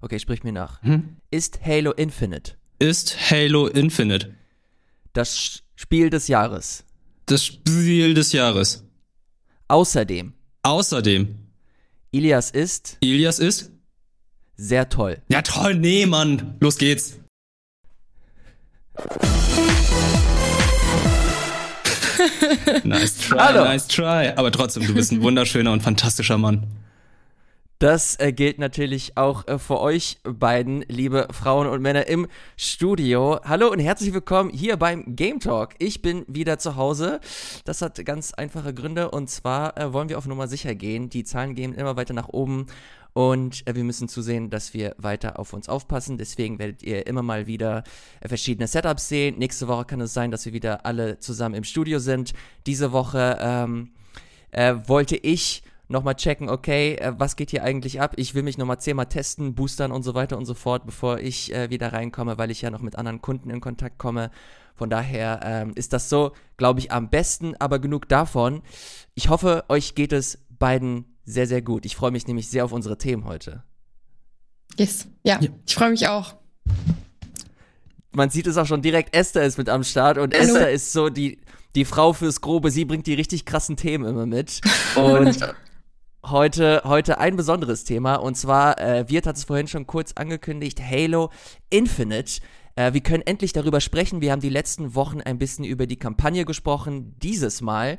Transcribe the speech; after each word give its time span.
Okay, 0.00 0.18
sprich 0.18 0.44
mir 0.44 0.52
nach. 0.52 0.82
Hm? 0.82 1.16
Ist 1.30 1.60
Halo 1.64 1.92
Infinite 1.92 2.52
Ist 2.78 3.30
Halo 3.30 3.66
Infinite 3.66 4.34
das 5.12 5.62
Spiel 5.74 6.10
des 6.10 6.28
Jahres? 6.28 6.84
das 7.26 7.44
Spiel 7.44 8.14
des 8.14 8.32
Jahres? 8.32 8.84
Außerdem, 9.68 10.32
Außerdem, 10.62 11.34
Ilias 12.10 12.50
ist 12.50 12.96
Ilias 13.00 13.38
ist? 13.38 13.70
sehr 14.56 14.88
toll. 14.88 15.20
Ja 15.28 15.42
toll, 15.42 15.74
nee, 15.74 16.06
Mann. 16.06 16.56
Los 16.60 16.78
geht's. 16.78 17.18
nice 22.84 23.18
try, 23.18 23.38
Hallo. 23.38 23.64
nice 23.64 23.86
try. 23.86 24.32
Aber 24.36 24.50
trotzdem, 24.50 24.86
du 24.86 24.94
bist 24.94 25.12
ein 25.12 25.22
wunderschöner 25.22 25.72
und 25.72 25.82
fantastischer 25.82 26.38
Mann. 26.38 26.66
Das 27.78 28.18
äh, 28.18 28.32
gilt 28.32 28.58
natürlich 28.58 29.16
auch 29.16 29.46
äh, 29.46 29.56
für 29.56 29.78
euch 29.78 30.18
beiden, 30.24 30.82
liebe 30.88 31.28
Frauen 31.30 31.68
und 31.68 31.80
Männer 31.80 32.08
im 32.08 32.26
Studio. 32.56 33.38
Hallo 33.44 33.70
und 33.70 33.78
herzlich 33.78 34.12
willkommen 34.12 34.50
hier 34.50 34.76
beim 34.76 35.14
Game 35.14 35.38
Talk. 35.38 35.76
Ich 35.78 36.02
bin 36.02 36.24
wieder 36.26 36.58
zu 36.58 36.74
Hause. 36.74 37.20
Das 37.64 37.80
hat 37.80 38.04
ganz 38.04 38.34
einfache 38.34 38.74
Gründe 38.74 39.12
und 39.12 39.30
zwar 39.30 39.78
äh, 39.78 39.92
wollen 39.92 40.08
wir 40.08 40.18
auf 40.18 40.26
Nummer 40.26 40.48
sicher 40.48 40.74
gehen. 40.74 41.08
Die 41.08 41.22
Zahlen 41.22 41.54
gehen 41.54 41.72
immer 41.72 41.94
weiter 41.94 42.14
nach 42.14 42.28
oben 42.28 42.66
und 43.12 43.64
äh, 43.68 43.76
wir 43.76 43.84
müssen 43.84 44.08
zusehen, 44.08 44.50
dass 44.50 44.74
wir 44.74 44.96
weiter 44.98 45.38
auf 45.38 45.52
uns 45.52 45.68
aufpassen. 45.68 46.18
Deswegen 46.18 46.58
werdet 46.58 46.82
ihr 46.82 47.06
immer 47.06 47.22
mal 47.22 47.46
wieder 47.46 47.84
äh, 48.18 48.26
verschiedene 48.26 48.66
Setups 48.66 49.08
sehen. 49.08 49.38
Nächste 49.38 49.68
Woche 49.68 49.84
kann 49.84 50.00
es 50.00 50.12
sein, 50.12 50.32
dass 50.32 50.44
wir 50.44 50.52
wieder 50.52 50.84
alle 50.84 51.20
zusammen 51.20 51.54
im 51.54 51.62
Studio 51.62 52.00
sind. 52.00 52.32
Diese 52.66 52.90
Woche 52.90 53.38
ähm, 53.40 53.92
äh, 54.50 54.74
wollte 54.88 55.16
ich 55.16 55.62
nochmal 55.88 56.14
checken, 56.14 56.48
okay, 56.48 56.94
äh, 56.96 57.14
was 57.18 57.36
geht 57.36 57.50
hier 57.50 57.64
eigentlich 57.64 58.00
ab? 58.00 58.12
Ich 58.16 58.34
will 58.34 58.42
mich 58.42 58.58
nochmal 58.58 58.78
zehnmal 58.80 59.06
testen, 59.06 59.54
boostern 59.54 59.90
und 59.92 60.02
so 60.02 60.14
weiter 60.14 60.36
und 60.38 60.44
so 60.44 60.54
fort, 60.54 60.84
bevor 60.86 61.18
ich 61.18 61.52
äh, 61.54 61.70
wieder 61.70 61.92
reinkomme, 61.92 62.38
weil 62.38 62.50
ich 62.50 62.62
ja 62.62 62.70
noch 62.70 62.82
mit 62.82 62.96
anderen 62.96 63.20
Kunden 63.22 63.50
in 63.50 63.60
Kontakt 63.60 63.98
komme. 63.98 64.30
Von 64.74 64.90
daher 64.90 65.40
ähm, 65.42 65.72
ist 65.74 65.92
das 65.92 66.08
so, 66.08 66.32
glaube 66.56 66.80
ich, 66.80 66.92
am 66.92 67.10
besten, 67.10 67.54
aber 67.58 67.78
genug 67.78 68.08
davon. 68.08 68.62
Ich 69.14 69.28
hoffe, 69.28 69.64
euch 69.68 69.94
geht 69.94 70.12
es 70.12 70.38
beiden 70.50 71.16
sehr, 71.24 71.46
sehr 71.46 71.62
gut. 71.62 71.84
Ich 71.84 71.96
freue 71.96 72.10
mich 72.12 72.26
nämlich 72.26 72.48
sehr 72.48 72.64
auf 72.64 72.72
unsere 72.72 72.96
Themen 72.98 73.24
heute. 73.24 73.64
Yes. 74.78 75.08
Ja, 75.24 75.38
Ja. 75.40 75.50
ich 75.66 75.74
freue 75.74 75.90
mich 75.90 76.06
auch. 76.06 76.36
Man 78.12 78.30
sieht 78.30 78.46
es 78.46 78.56
auch 78.56 78.66
schon 78.66 78.82
direkt, 78.82 79.14
Esther 79.14 79.44
ist 79.44 79.58
mit 79.58 79.68
am 79.68 79.84
Start 79.84 80.18
und 80.18 80.34
Hallo. 80.34 80.44
Esther 80.44 80.70
ist 80.70 80.92
so 80.92 81.08
die, 81.08 81.40
die 81.74 81.84
Frau 81.84 82.12
fürs 82.12 82.40
Grobe. 82.40 82.70
Sie 82.70 82.84
bringt 82.84 83.06
die 83.06 83.14
richtig 83.14 83.44
krassen 83.44 83.76
Themen 83.76 84.04
immer 84.06 84.26
mit. 84.26 84.60
Und 84.96 85.38
heute, 86.24 86.82
heute 86.84 87.18
ein 87.18 87.36
besonderes 87.36 87.84
Thema 87.84 88.16
und 88.16 88.36
zwar, 88.36 88.78
äh, 88.80 89.08
Wirt 89.08 89.26
hat 89.26 89.36
es 89.36 89.44
vorhin 89.44 89.68
schon 89.68 89.86
kurz 89.86 90.12
angekündigt, 90.12 90.80
Halo 90.80 91.30
Infinite. 91.70 92.40
Äh, 92.78 92.92
wir 92.92 93.00
können 93.00 93.24
endlich 93.26 93.52
darüber 93.52 93.80
sprechen. 93.80 94.20
Wir 94.20 94.30
haben 94.30 94.40
die 94.40 94.48
letzten 94.48 94.94
Wochen 94.94 95.20
ein 95.20 95.38
bisschen 95.38 95.64
über 95.64 95.86
die 95.86 95.96
Kampagne 95.96 96.44
gesprochen. 96.44 97.16
Dieses 97.20 97.60
Mal, 97.60 97.98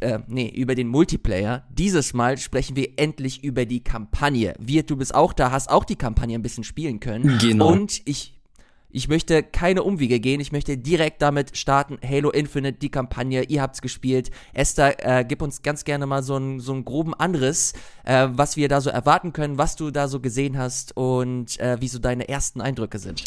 äh, 0.00 0.20
nee, 0.26 0.48
über 0.48 0.74
den 0.74 0.88
Multiplayer. 0.88 1.66
Dieses 1.70 2.14
Mal 2.14 2.38
sprechen 2.38 2.76
wir 2.76 2.98
endlich 2.98 3.44
über 3.44 3.66
die 3.66 3.84
Kampagne. 3.84 4.54
Wirt, 4.58 4.88
du 4.88 4.96
bist 4.96 5.14
auch 5.14 5.34
da, 5.34 5.50
hast 5.50 5.68
auch 5.68 5.84
die 5.84 5.96
Kampagne 5.96 6.38
ein 6.38 6.42
bisschen 6.42 6.64
spielen 6.64 6.98
können. 6.98 7.38
Genau. 7.38 7.70
Und 7.70 8.00
ich 8.06 8.35
ich 8.90 9.08
möchte 9.08 9.42
keine 9.42 9.82
Umwege 9.82 10.20
gehen, 10.20 10.40
ich 10.40 10.52
möchte 10.52 10.76
direkt 10.78 11.22
damit 11.22 11.56
starten. 11.56 11.98
Halo 12.06 12.30
Infinite, 12.30 12.78
die 12.78 12.90
Kampagne, 12.90 13.42
ihr 13.44 13.62
habt's 13.62 13.82
gespielt. 13.82 14.30
Esther, 14.54 15.20
äh, 15.20 15.24
gib 15.24 15.42
uns 15.42 15.62
ganz 15.62 15.84
gerne 15.84 16.06
mal 16.06 16.22
so 16.22 16.36
einen 16.36 16.60
so 16.60 16.80
groben 16.82 17.14
Anriss, 17.14 17.72
äh, 18.04 18.28
was 18.30 18.56
wir 18.56 18.68
da 18.68 18.80
so 18.80 18.90
erwarten 18.90 19.32
können, 19.32 19.58
was 19.58 19.76
du 19.76 19.90
da 19.90 20.08
so 20.08 20.20
gesehen 20.20 20.58
hast 20.58 20.96
und 20.96 21.58
äh, 21.60 21.76
wie 21.80 21.88
so 21.88 21.98
deine 21.98 22.28
ersten 22.28 22.60
Eindrücke 22.60 22.98
sind. 22.98 23.22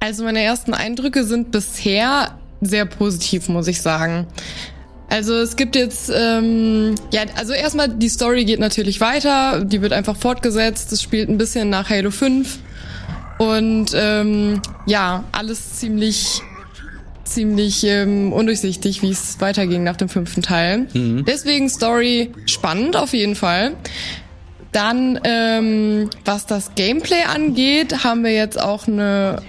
Also 0.00 0.24
meine 0.24 0.40
ersten 0.40 0.74
Eindrücke 0.74 1.24
sind 1.24 1.50
bisher 1.50 2.38
sehr 2.60 2.86
positiv, 2.86 3.48
muss 3.48 3.66
ich 3.68 3.80
sagen. 3.80 4.26
Also 5.10 5.34
es 5.34 5.56
gibt 5.56 5.74
jetzt, 5.74 6.12
ähm, 6.14 6.94
ja, 7.12 7.22
also 7.36 7.54
erstmal 7.54 7.88
die 7.88 8.10
Story 8.10 8.44
geht 8.44 8.60
natürlich 8.60 9.00
weiter, 9.00 9.64
die 9.64 9.80
wird 9.80 9.92
einfach 9.92 10.16
fortgesetzt, 10.16 10.92
es 10.92 11.02
spielt 11.02 11.30
ein 11.30 11.38
bisschen 11.38 11.70
nach 11.70 11.88
Halo 11.88 12.10
5 12.10 12.58
und 13.38 13.86
ähm, 13.94 14.60
ja, 14.86 15.24
alles 15.32 15.74
ziemlich 15.74 16.42
ziemlich 17.24 17.84
ähm, 17.84 18.32
undurchsichtig, 18.32 19.02
wie 19.02 19.10
es 19.10 19.40
weiterging 19.40 19.84
nach 19.84 19.96
dem 19.96 20.08
fünften 20.08 20.42
Teil. 20.42 20.86
Deswegen 21.24 21.68
Story 21.68 22.32
spannend 22.46 22.96
auf 22.96 23.12
jeden 23.12 23.36
Fall. 23.36 23.76
Dann, 24.72 25.20
ähm, 25.24 26.10
was 26.24 26.46
das 26.46 26.74
Gameplay 26.74 27.22
angeht, 27.22 28.04
haben 28.04 28.24
wir 28.24 28.32
jetzt 28.32 28.60
auch 28.60 28.86
eine 28.86 29.42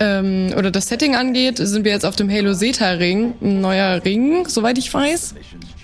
ähm, 0.00 0.54
oder 0.56 0.70
das 0.70 0.88
Setting 0.88 1.16
angeht, 1.16 1.58
sind 1.58 1.84
wir 1.84 1.92
jetzt 1.92 2.06
auf 2.06 2.16
dem 2.16 2.30
Halo 2.30 2.54
Zeta 2.54 2.90
Ring, 2.92 3.34
ein 3.42 3.60
neuer 3.60 4.04
Ring, 4.04 4.46
soweit 4.46 4.78
ich 4.78 4.92
weiß. 4.92 5.34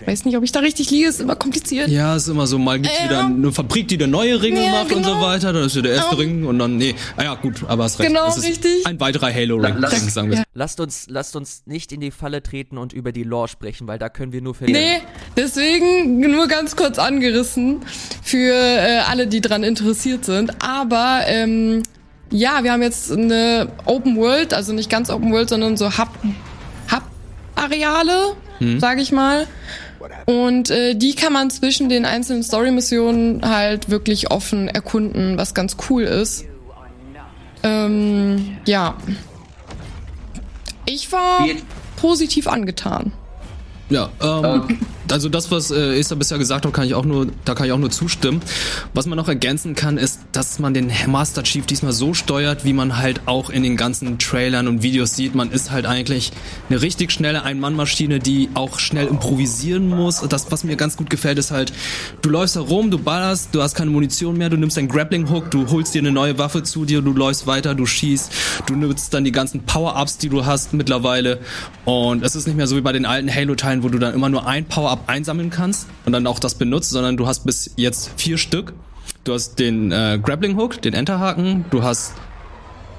Weiß 0.06 0.24
nicht, 0.24 0.36
ob 0.36 0.44
ich 0.44 0.52
da 0.52 0.60
richtig 0.60 0.90
liege, 0.90 1.08
ist 1.08 1.20
immer 1.20 1.34
kompliziert. 1.36 1.88
Ja, 1.88 2.14
ist 2.16 2.28
immer 2.28 2.46
so, 2.46 2.58
mal 2.58 2.78
gibt's 2.78 2.98
Ja. 2.98 3.04
wieder 3.06 3.24
eine 3.24 3.52
Fabrik, 3.52 3.88
die 3.88 3.96
da 3.98 4.06
neue 4.06 4.40
Ringe 4.42 4.64
Ja, 4.64 4.70
macht 4.72 4.92
und 4.92 5.04
so 5.04 5.10
genau. 5.14 5.22
weiter. 5.22 5.52
Dann 5.52 5.64
ist 5.64 5.76
ja 5.76 5.82
der 5.82 5.92
erste 5.92 6.12
Ja. 6.14 6.18
Ring 6.20 6.44
und 6.46 6.58
dann, 6.58 6.76
nee. 6.76 6.94
Ah 7.16 7.22
ja, 7.24 7.34
gut, 7.34 7.62
aber 7.66 7.84
hast 7.84 7.98
recht. 7.98 8.08
Genau, 8.08 8.28
Es 8.28 8.36
ist 8.36 8.44
richtig. 8.48 8.86
Ein 8.86 9.00
weiterer 9.00 9.32
Halo-Ring, 9.32 9.74
La- 9.78 9.88
lass- 9.90 10.12
sagen 10.14 10.30
wir. 10.30 10.38
Ja. 10.38 10.42
Lasst 10.54 10.78
uns, 10.80 11.06
lasst 11.08 11.36
uns 11.36 11.62
nicht 11.66 11.90
in 11.92 12.00
die 12.00 12.10
Falle 12.10 12.42
treten 12.42 12.76
und 12.78 12.92
über 12.92 13.12
die 13.12 13.22
Lore 13.24 13.48
sprechen, 13.48 13.86
weil 13.88 13.98
da 13.98 14.08
können 14.08 14.32
wir 14.32 14.42
nur 14.42 14.54
verlieren. 14.54 14.80
Nee, 14.80 15.00
deswegen 15.36 16.20
nur 16.20 16.46
ganz 16.48 16.76
kurz 16.76 16.98
angerissen 16.98 17.80
für 18.22 18.52
äh, 18.54 18.98
alle, 19.08 19.26
die 19.26 19.40
dran 19.40 19.64
interessiert 19.64 20.24
sind. 20.24 20.52
Aber 20.62 21.22
ähm, 21.26 21.82
ja, 22.30 22.62
wir 22.62 22.72
haben 22.72 22.82
jetzt 22.82 23.10
eine 23.12 23.68
Open 23.86 24.16
World, 24.16 24.52
also 24.54 24.72
nicht 24.72 24.90
ganz 24.90 25.08
Open 25.10 25.32
World, 25.32 25.48
sondern 25.48 25.76
so 25.76 25.96
Hub, 25.98 26.08
Hub-Areale, 26.90 28.34
sage 28.78 29.02
ich 29.02 29.12
mal. 29.12 29.46
Und 30.26 30.70
äh, 30.70 30.94
die 30.94 31.14
kann 31.14 31.32
man 31.32 31.50
zwischen 31.50 31.88
den 31.88 32.04
einzelnen 32.04 32.42
Story-Missionen 32.42 33.48
halt 33.48 33.90
wirklich 33.90 34.30
offen 34.30 34.68
erkunden, 34.68 35.38
was 35.38 35.54
ganz 35.54 35.76
cool 35.88 36.02
ist. 36.02 36.44
Ähm, 37.62 38.58
ja. 38.66 38.96
Ich 40.86 41.10
war 41.12 41.46
positiv 41.96 42.46
angetan. 42.46 43.12
Ja, 43.88 44.10
ähm, 44.22 44.78
also 45.10 45.28
das, 45.28 45.50
was 45.50 45.70
äh, 45.70 45.98
Esther 45.98 46.16
bisher 46.16 46.38
gesagt 46.38 46.64
hat, 46.66 46.72
kann 46.72 46.86
ich 46.86 46.94
auch 46.94 47.04
nur, 47.04 47.28
da 47.44 47.54
kann 47.54 47.66
ich 47.66 47.72
auch 47.72 47.78
nur 47.78 47.90
zustimmen. 47.90 48.40
Was 48.94 49.06
man 49.06 49.16
noch 49.16 49.28
ergänzen 49.28 49.74
kann, 49.74 49.98
ist, 49.98 50.20
dass 50.32 50.58
man 50.58 50.74
den 50.74 50.90
Master 51.06 51.42
Chief 51.42 51.66
diesmal 51.66 51.92
so 51.92 52.14
steuert, 52.14 52.64
wie 52.64 52.72
man 52.72 52.98
halt 52.98 53.22
auch 53.26 53.50
in 53.50 53.62
den 53.62 53.76
ganzen 53.76 54.18
Trailern 54.18 54.68
und 54.68 54.82
Videos 54.82 55.16
sieht. 55.16 55.34
Man 55.34 55.50
ist 55.50 55.70
halt 55.70 55.86
eigentlich 55.86 56.32
eine 56.68 56.80
richtig 56.80 57.12
schnelle 57.12 57.42
Ein-Mann-Maschine, 57.42 58.18
die 58.18 58.48
auch 58.54 58.78
schnell 58.78 59.06
improvisieren 59.06 59.88
muss. 59.88 60.20
Das, 60.28 60.50
was 60.50 60.64
mir 60.64 60.76
ganz 60.76 60.96
gut 60.96 61.10
gefällt, 61.10 61.38
ist 61.38 61.50
halt, 61.50 61.72
du 62.22 62.30
läufst 62.30 62.56
herum, 62.56 62.90
du 62.90 62.98
ballerst, 62.98 63.50
du 63.52 63.62
hast 63.62 63.74
keine 63.74 63.90
Munition 63.90 64.36
mehr, 64.38 64.48
du 64.48 64.56
nimmst 64.56 64.78
einen 64.78 64.88
Grappling-Hook, 64.88 65.50
du 65.50 65.68
holst 65.70 65.94
dir 65.94 66.00
eine 66.00 66.12
neue 66.12 66.38
Waffe 66.38 66.62
zu 66.62 66.84
dir, 66.84 67.02
du 67.02 67.12
läufst 67.12 67.46
weiter, 67.46 67.74
du 67.74 67.86
schießt, 67.86 68.32
du 68.66 68.74
nutzt 68.74 69.12
dann 69.12 69.24
die 69.24 69.32
ganzen 69.32 69.62
Power-Ups, 69.64 70.18
die 70.18 70.28
du 70.28 70.46
hast 70.46 70.72
mittlerweile. 70.72 71.40
Und 71.84 72.22
es 72.22 72.34
ist 72.34 72.46
nicht 72.46 72.56
mehr 72.56 72.66
so 72.66 72.76
wie 72.76 72.80
bei 72.80 72.92
den 72.92 73.04
alten 73.06 73.32
Halo-Teilen, 73.32 73.82
wo 73.82 73.88
du 73.88 73.98
dann 73.98 74.14
immer 74.14 74.28
nur 74.28 74.46
ein 74.46 74.64
Power-Up 74.64 74.93
einsammeln 75.06 75.50
kannst 75.50 75.86
und 76.04 76.12
dann 76.12 76.26
auch 76.26 76.38
das 76.38 76.54
benutzt, 76.54 76.90
sondern 76.90 77.16
du 77.16 77.26
hast 77.26 77.44
bis 77.44 77.70
jetzt 77.76 78.10
vier 78.16 78.38
Stück. 78.38 78.72
Du 79.24 79.32
hast 79.32 79.58
den 79.58 79.92
äh, 79.92 80.18
Grappling-Hook, 80.22 80.82
den 80.82 80.94
Enterhaken, 80.94 81.64
du 81.70 81.82
hast 81.82 82.14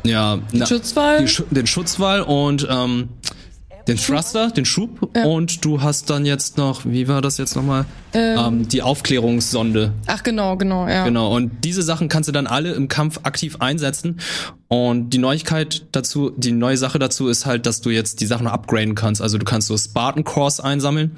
ja 0.04 0.40
na, 0.52 0.66
Schutzwall? 0.66 1.28
Schu 1.28 1.44
den 1.50 1.68
Schutzwall 1.68 2.22
und 2.22 2.68
ähm, 2.70 3.10
den 3.88 3.98
Thruster, 3.98 4.50
den 4.50 4.66
Schub 4.66 5.10
Ja. 5.16 5.26
und 5.26 5.64
du 5.64 5.82
hast 5.82 6.10
dann 6.10 6.26
jetzt 6.26 6.58
noch, 6.58 6.86
wie 6.86 7.08
war 7.08 7.22
das 7.22 7.38
jetzt 7.38 7.56
nochmal? 7.56 7.86
Ähm, 8.14 8.68
die 8.68 8.82
Aufklärungssonde. 8.82 9.94
Ach 10.08 10.24
genau, 10.24 10.58
genau, 10.58 10.88
ja. 10.88 11.06
Genau, 11.06 11.36
und 11.36 11.64
diese 11.64 11.84
Sachen 11.84 12.08
kannst 12.10 12.28
du 12.28 12.34
dann 12.34 12.48
alle 12.48 12.74
im 12.74 12.88
Kampf 12.88 13.20
aktiv 13.24 13.58
einsetzen. 13.60 14.20
Und 14.68 15.12
die 15.12 15.20
Neuigkeit 15.20 15.86
dazu, 15.92 16.32
die 16.36 16.52
neue 16.52 16.78
Sache 16.78 16.98
dazu 16.98 17.28
ist 17.28 17.46
halt, 17.46 17.68
dass 17.68 17.82
du 17.82 17.92
jetzt 17.92 18.22
die 18.22 18.26
Sachen 18.26 18.46
noch 18.46 18.54
upgraden 18.54 18.96
kannst. 18.96 19.22
Also 19.22 19.38
du 19.38 19.46
kannst 19.46 19.68
so 19.68 19.78
Spartan 19.78 20.24
Cores 20.24 20.60
einsammeln, 20.60 21.18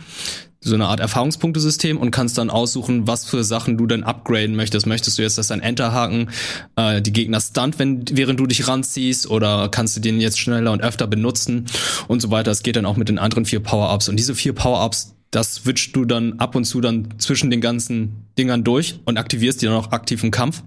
so 0.69 0.75
eine 0.75 0.87
Art 0.87 0.99
Erfahrungspunktesystem 0.99 1.97
und 1.97 2.11
kannst 2.11 2.37
dann 2.37 2.49
aussuchen, 2.49 3.07
was 3.07 3.25
für 3.25 3.43
Sachen 3.43 3.77
du 3.77 3.87
dann 3.87 4.03
upgraden 4.03 4.55
möchtest. 4.55 4.85
Möchtest 4.85 5.17
du 5.17 5.21
jetzt, 5.21 5.37
dass 5.37 5.47
dein 5.47 5.61
Enterhaken 5.61 6.29
äh, 6.75 7.01
die 7.01 7.13
Gegner 7.13 7.39
stunt, 7.39 7.79
wenn, 7.79 8.05
während 8.11 8.39
du 8.39 8.47
dich 8.47 8.67
ranziehst, 8.67 9.29
oder 9.29 9.69
kannst 9.69 9.97
du 9.97 10.01
den 10.01 10.19
jetzt 10.19 10.39
schneller 10.39 10.71
und 10.71 10.81
öfter 10.81 11.07
benutzen 11.07 11.65
und 12.07 12.21
so 12.21 12.31
weiter. 12.31 12.51
Es 12.51 12.63
geht 12.63 12.75
dann 12.75 12.85
auch 12.85 12.97
mit 12.97 13.09
den 13.09 13.19
anderen 13.19 13.45
vier 13.45 13.59
Power-Ups. 13.59 14.09
Und 14.09 14.17
diese 14.17 14.35
vier 14.35 14.53
Power-Ups, 14.53 15.15
das 15.31 15.55
switcht 15.55 15.95
du 15.95 16.05
dann 16.05 16.39
ab 16.39 16.55
und 16.55 16.65
zu 16.65 16.81
dann 16.81 17.15
zwischen 17.17 17.49
den 17.49 17.61
ganzen 17.61 18.27
Dingern 18.37 18.63
durch 18.63 18.99
und 19.05 19.17
aktivierst 19.17 19.61
die 19.61 19.65
dann 19.65 19.75
auch 19.75 19.91
aktiv 19.91 20.23
im 20.23 20.31
Kampf. 20.31 20.63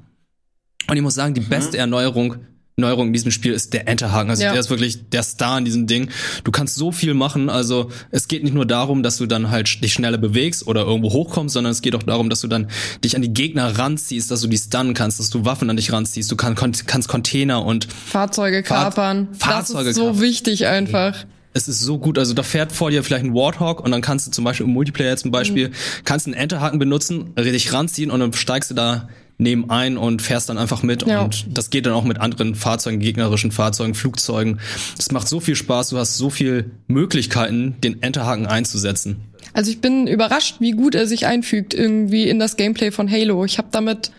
Und 0.89 0.97
ich 0.97 1.03
muss 1.03 1.15
sagen, 1.15 1.35
die 1.35 1.41
beste 1.41 1.79
Erneuerung 1.79 2.37
Neuerung 2.81 3.09
in 3.09 3.13
diesem 3.13 3.31
Spiel 3.31 3.53
ist 3.53 3.73
der 3.73 3.87
Enterhaken. 3.89 4.31
Also 4.31 4.43
Ja. 4.43 4.53
der 4.53 4.61
ist 4.61 4.71
wirklich 4.71 5.09
der 5.11 5.23
Star 5.23 5.59
in 5.59 5.65
diesem 5.65 5.87
Ding. 5.87 6.09
Du 6.45 6.51
kannst 6.51 6.75
so 6.77 6.91
viel 6.93 7.15
machen. 7.15 7.49
Also 7.49 7.91
es 8.11 8.27
geht 8.29 8.43
nicht 8.43 8.55
nur 8.55 8.67
darum, 8.67 9.03
dass 9.03 9.19
du 9.19 9.27
dann 9.27 9.51
halt 9.51 9.83
dich 9.83 9.93
schneller 9.93 10.19
bewegst 10.19 10.67
oder 10.67 10.83
irgendwo 10.83 11.13
hochkommst, 11.13 11.53
sondern 11.55 11.71
es 11.73 11.83
geht 11.83 11.95
auch 11.95 12.03
darum, 12.03 12.31
dass 12.31 12.41
du 12.41 12.49
dann 12.49 12.69
dich 13.05 13.15
an 13.17 13.23
die 13.23 13.33
Gegner 13.33 13.79
ranziehst, 13.79 14.31
dass 14.31 14.41
du 14.41 14.49
die 14.49 14.59
stunnen 14.59 14.95
kannst, 14.95 15.21
dass 15.21 15.31
du 15.31 15.45
Waffen 15.45 15.71
an 15.71 15.77
dich 15.77 15.93
ranziehst. 15.93 16.31
Du 16.31 16.37
kann, 16.37 16.55
kannst 16.55 17.09
Container 17.09 17.65
und 17.65 17.87
Fahrzeuge 17.93 18.63
kapern. 18.63 19.29
Fahrzeuge 19.39 19.85
das 19.85 19.91
ist 19.91 19.97
so 19.97 20.07
kapern. 20.07 20.21
wichtig 20.21 20.67
einfach. 20.67 21.15
es 21.53 21.67
ist 21.67 21.81
so 21.81 21.99
gut. 21.99 22.17
Also 22.19 22.33
da 22.33 22.43
fährt 22.45 22.71
vor 22.73 22.91
dir 22.91 23.03
vielleicht 23.03 23.25
ein 23.25 23.35
Warthog 23.35 23.81
und 23.85 23.91
dann 23.91 24.01
kannst 24.03 24.27
du 24.27 24.31
zum 24.31 24.45
Beispiel 24.45 24.67
im 24.67 24.73
Multiplayer 24.73 25.17
zum 25.17 25.31
Beispiel, 25.33 25.69
Mhm. 25.69 25.73
kannst 26.05 26.27
einen 26.27 26.35
Enterhaken 26.35 26.79
benutzen, 26.79 27.35
dich 27.37 27.73
ranziehen 27.73 28.11
und 28.11 28.21
dann 28.21 28.33
steigst 28.33 28.71
du 28.71 28.75
da 28.75 29.09
neben 29.41 29.71
ein 29.71 29.97
und 29.97 30.23
fährst 30.23 30.49
dann 30.49 30.59
einfach 30.59 30.83
mit. 30.83 31.07
Ja. 31.07 31.23
Und 31.23 31.47
das 31.57 31.71
geht 31.71 31.87
dann 31.87 31.95
auch 31.95 32.05
mit 32.05 32.21
anderen 32.21 32.55
Fahrzeugen, 32.55 33.01
gegnerischen 33.01 33.51
Fahrzeugen, 33.51 33.95
Flugzeugen. 33.95 34.61
Das 34.97 35.11
macht 35.11 35.29
so 35.29 35.41
viel 35.41 35.57
Spaß. 35.57 35.89
Du 35.89 35.99
hast 35.99 36.17
so 36.17 36.31
viel 36.31 36.71
Möglichkeiten, 36.87 37.77
den 37.83 38.03
Enterhaken 38.03 38.47
einzusetzen. 38.47 39.17
Also 39.53 39.71
ich 39.71 39.81
bin 39.81 40.07
überrascht, 40.07 40.57
wie 40.61 40.73
gut 40.73 40.95
er 40.95 41.07
sich 41.07 41.27
einfügt 41.27 41.75
irgendwie 41.75 42.29
in 42.29 42.39
das 42.39 42.57
Gameplay 42.57 42.91
von 42.91 43.11
Halo. 43.11 43.45
Ich 43.45 43.59
habe 43.59 43.69
damit 43.73 44.13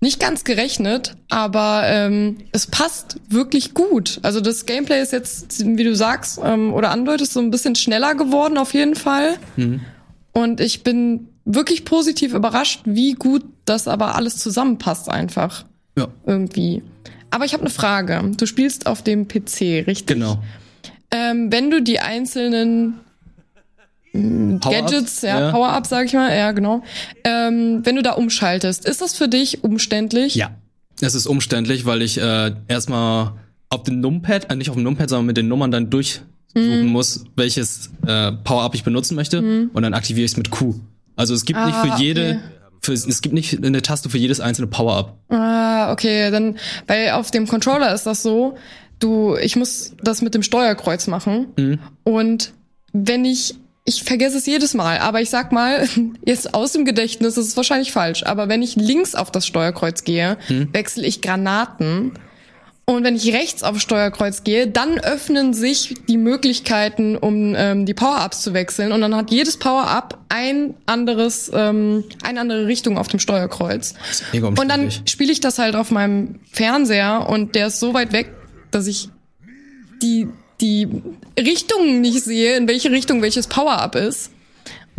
nicht 0.00 0.18
ganz 0.18 0.42
gerechnet, 0.44 1.14
aber 1.28 1.82
ähm, 1.84 2.38
es 2.52 2.66
passt 2.66 3.20
wirklich 3.28 3.74
gut. 3.74 4.18
Also 4.22 4.40
das 4.40 4.66
Gameplay 4.66 5.00
ist 5.00 5.12
jetzt, 5.12 5.64
wie 5.64 5.84
du 5.84 5.94
sagst 5.94 6.40
ähm, 6.42 6.72
oder 6.72 6.90
andeutest, 6.90 7.34
so 7.34 7.40
ein 7.40 7.50
bisschen 7.50 7.76
schneller 7.76 8.14
geworden 8.14 8.58
auf 8.58 8.74
jeden 8.74 8.96
Fall. 8.96 9.36
Und 10.32 10.60
ich 10.60 10.82
bin 10.82 11.28
wirklich 11.44 11.84
positiv 11.84 12.34
überrascht, 12.34 12.82
wie 12.84 13.12
gut 13.14 13.44
das 13.64 13.88
aber 13.88 14.14
alles 14.16 14.36
zusammenpasst 14.38 15.08
einfach 15.08 15.64
Ja, 15.98 16.08
irgendwie. 16.26 16.82
Aber 17.30 17.44
ich 17.44 17.52
habe 17.54 17.62
eine 17.62 17.70
Frage. 17.70 18.22
Du 18.36 18.46
spielst 18.46 18.86
auf 18.86 19.02
dem 19.02 19.26
PC, 19.26 19.86
richtig? 19.86 20.06
genau. 20.06 20.42
Ähm, 21.10 21.50
wenn 21.50 21.70
du 21.70 21.82
die 21.82 21.98
einzelnen 22.00 23.00
mm, 24.12 24.58
Power-ups, 24.58 24.90
Gadgets, 24.92 25.22
ja, 25.22 25.40
ja. 25.40 25.50
Power-Ups, 25.50 25.88
sag 25.88 26.06
ich 26.06 26.12
mal, 26.14 26.34
ja, 26.36 26.52
genau. 26.52 26.82
Ähm, 27.24 27.80
wenn 27.84 27.96
du 27.96 28.02
da 28.02 28.12
umschaltest, 28.12 28.84
ist 28.84 29.00
das 29.00 29.14
für 29.14 29.28
dich 29.28 29.64
umständlich? 29.64 30.34
Ja. 30.34 30.50
Es 31.00 31.14
ist 31.14 31.26
umständlich, 31.26 31.84
weil 31.84 32.00
ich 32.02 32.18
äh, 32.20 32.52
erstmal 32.68 33.32
auf 33.70 33.82
dem 33.82 34.00
Numpad, 34.00 34.50
äh, 34.50 34.56
nicht 34.56 34.70
auf 34.70 34.76
dem 34.76 34.84
Numpad, 34.84 35.08
sondern 35.08 35.26
mit 35.26 35.36
den 35.36 35.48
Nummern 35.48 35.70
dann 35.70 35.90
durchsuchen 35.90 36.26
Mhm. 36.54 36.86
muss, 36.88 37.24
welches 37.34 37.90
äh, 38.06 38.30
Power-Up 38.32 38.74
ich 38.74 38.84
benutzen 38.84 39.14
möchte 39.14 39.68
und 39.72 39.82
dann 39.82 39.94
aktiviere 39.94 40.26
ich 40.26 40.32
es 40.32 40.36
mit 40.36 40.50
Q. 40.50 40.74
Also 41.16 41.34
es 41.34 41.44
gibt 41.44 41.58
nicht 41.64 41.74
Ah, 41.76 41.82
für 41.96 42.02
jede, 42.02 42.22
okay. 42.22 42.40
für, 42.82 42.92
es 42.94 43.20
gibt 43.20 43.34
nicht 43.34 43.64
eine 43.64 43.82
Taste 43.82 44.08
für 44.10 44.18
jedes 44.18 44.40
einzelne 44.40 44.68
Power-Up. 44.68 45.16
Ah, 45.28 45.92
okay, 45.92 46.30
dann, 46.30 46.56
weil 46.86 47.10
auf 47.10 47.30
dem 47.30 47.46
Controller 47.46 47.94
ist 47.94 48.04
das 48.06 48.22
so, 48.22 48.56
du, 48.98 49.36
ich 49.36 49.56
muss 49.56 49.94
das 50.02 50.22
mit 50.22 50.34
dem 50.34 50.42
Steuerkreuz 50.42 51.06
machen 51.06 51.46
Mhm. 51.56 51.78
und 52.04 52.52
wenn 52.92 53.24
ich, 53.24 53.54
ich 53.84 54.04
vergesse 54.04 54.38
es 54.38 54.46
jedes 54.46 54.74
Mal, 54.74 54.98
aber 54.98 55.20
ich 55.20 55.30
sag 55.30 55.50
mal, 55.52 55.88
jetzt 56.26 56.54
aus 56.54 56.72
dem 56.72 56.84
Gedächtnis, 56.84 57.34
das 57.34 57.46
ist 57.46 57.56
wahrscheinlich 57.56 57.90
falsch, 57.92 58.22
aber 58.24 58.48
wenn 58.48 58.62
ich 58.62 58.76
links 58.76 59.14
auf 59.14 59.30
das 59.30 59.46
Steuerkreuz 59.46 60.04
gehe, 60.04 60.36
Mhm. 60.48 60.68
wechsle 60.72 61.04
ich 61.06 61.20
Granaten 61.20 62.12
und 62.84 63.04
wenn 63.04 63.14
ich 63.14 63.32
rechts 63.32 63.62
auf 63.62 63.80
Steuerkreuz 63.80 64.42
gehe, 64.42 64.66
dann 64.66 64.98
öffnen 64.98 65.54
sich 65.54 65.94
die 66.08 66.16
Möglichkeiten, 66.16 67.16
um 67.16 67.54
ähm, 67.56 67.86
die 67.86 67.94
Power-Ups 67.94 68.42
zu 68.42 68.54
wechseln. 68.54 68.90
Und 68.90 69.00
dann 69.00 69.14
hat 69.14 69.30
jedes 69.30 69.56
Power-Up 69.56 70.18
ein 70.28 70.74
anderes, 70.86 71.50
ähm, 71.54 72.02
eine 72.24 72.40
andere 72.40 72.66
Richtung 72.66 72.98
auf 72.98 73.06
dem 73.06 73.20
Steuerkreuz. 73.20 73.94
Und 74.32 74.68
dann 74.68 74.90
spiele 75.06 75.30
ich 75.30 75.38
das 75.38 75.60
halt 75.60 75.76
auf 75.76 75.92
meinem 75.92 76.40
Fernseher 76.50 77.28
und 77.28 77.54
der 77.54 77.68
ist 77.68 77.78
so 77.78 77.94
weit 77.94 78.12
weg, 78.12 78.32
dass 78.72 78.88
ich 78.88 79.10
die, 80.02 80.28
die 80.60 80.88
Richtungen 81.38 82.00
nicht 82.00 82.24
sehe, 82.24 82.56
in 82.56 82.66
welche 82.66 82.90
Richtung 82.90 83.22
welches 83.22 83.46
Power-Up 83.46 83.94
ist. 83.94 84.32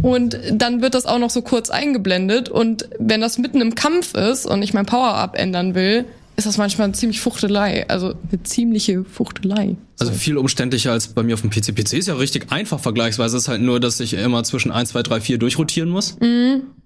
Und 0.01 0.39
dann 0.51 0.81
wird 0.81 0.95
das 0.95 1.06
auch 1.06 1.19
noch 1.19 1.30
so 1.30 1.41
kurz 1.41 1.69
eingeblendet. 1.69 2.47
Und 2.47 2.89
wenn 2.97 3.19
das 3.19 3.38
mitten 3.38 3.59
im 3.59 3.75
Kampf 3.75 4.15
ist 4.15 4.45
und 4.45 4.63
ich 4.63 4.74
mein 4.74 4.85
Power-Up 4.85 5.38
ändern 5.38 5.75
will, 5.75 6.06
ist 6.35 6.47
das 6.47 6.57
manchmal 6.57 6.85
eine 6.85 6.94
ziemlich 6.94 7.21
Fuchtelei. 7.21 7.88
Also 7.89 8.15
eine 8.31 8.44
ziemliche 8.44 9.03
Fuchtelei. 9.03 9.75
Also 10.00 10.12
viel 10.13 10.38
umständlicher 10.38 10.91
als 10.91 11.07
bei 11.07 11.24
mir 11.24 11.35
auf 11.35 11.41
dem 11.41 11.50
PC. 11.50 11.75
PC 11.75 11.94
ist 11.94 12.07
ja 12.07 12.15
richtig 12.15 12.51
einfach 12.51 12.80
vergleichsweise. 12.80 13.38
Es 13.38 13.44
ist 13.44 13.50
halt 13.50 13.62
nur, 13.62 13.80
dass 13.80 14.00
ich 14.00 14.13
immer 14.15 14.44
zwischen 14.44 14.71
1, 14.71 14.89
2, 14.89 15.03
3, 15.03 15.21
4 15.21 15.38
durchrotieren 15.38 15.89
muss. 15.89 16.18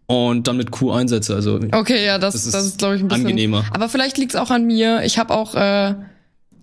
Und 0.08 0.48
dann 0.48 0.58
mit 0.58 0.72
Q 0.72 0.92
einsetze. 0.92 1.36
Also 1.36 1.60
Okay, 1.72 2.06
ja, 2.06 2.18
das, 2.18 2.34
Das 2.34 2.52
das 2.52 2.64
ist 2.64 2.70
ist, 2.72 2.78
glaube 2.80 2.96
ich, 2.96 3.02
ein 3.02 3.08
bisschen 3.08 3.26
angenehmer. 3.26 3.66
Aber 3.72 3.90
vielleicht 3.90 4.18
liegt's 4.18 4.36
auch 4.36 4.52
an 4.52 4.66
mir. 4.66 5.04
Ich 5.04 5.18
habe 5.18 5.34
auch 5.34 5.56
äh, 5.56 5.96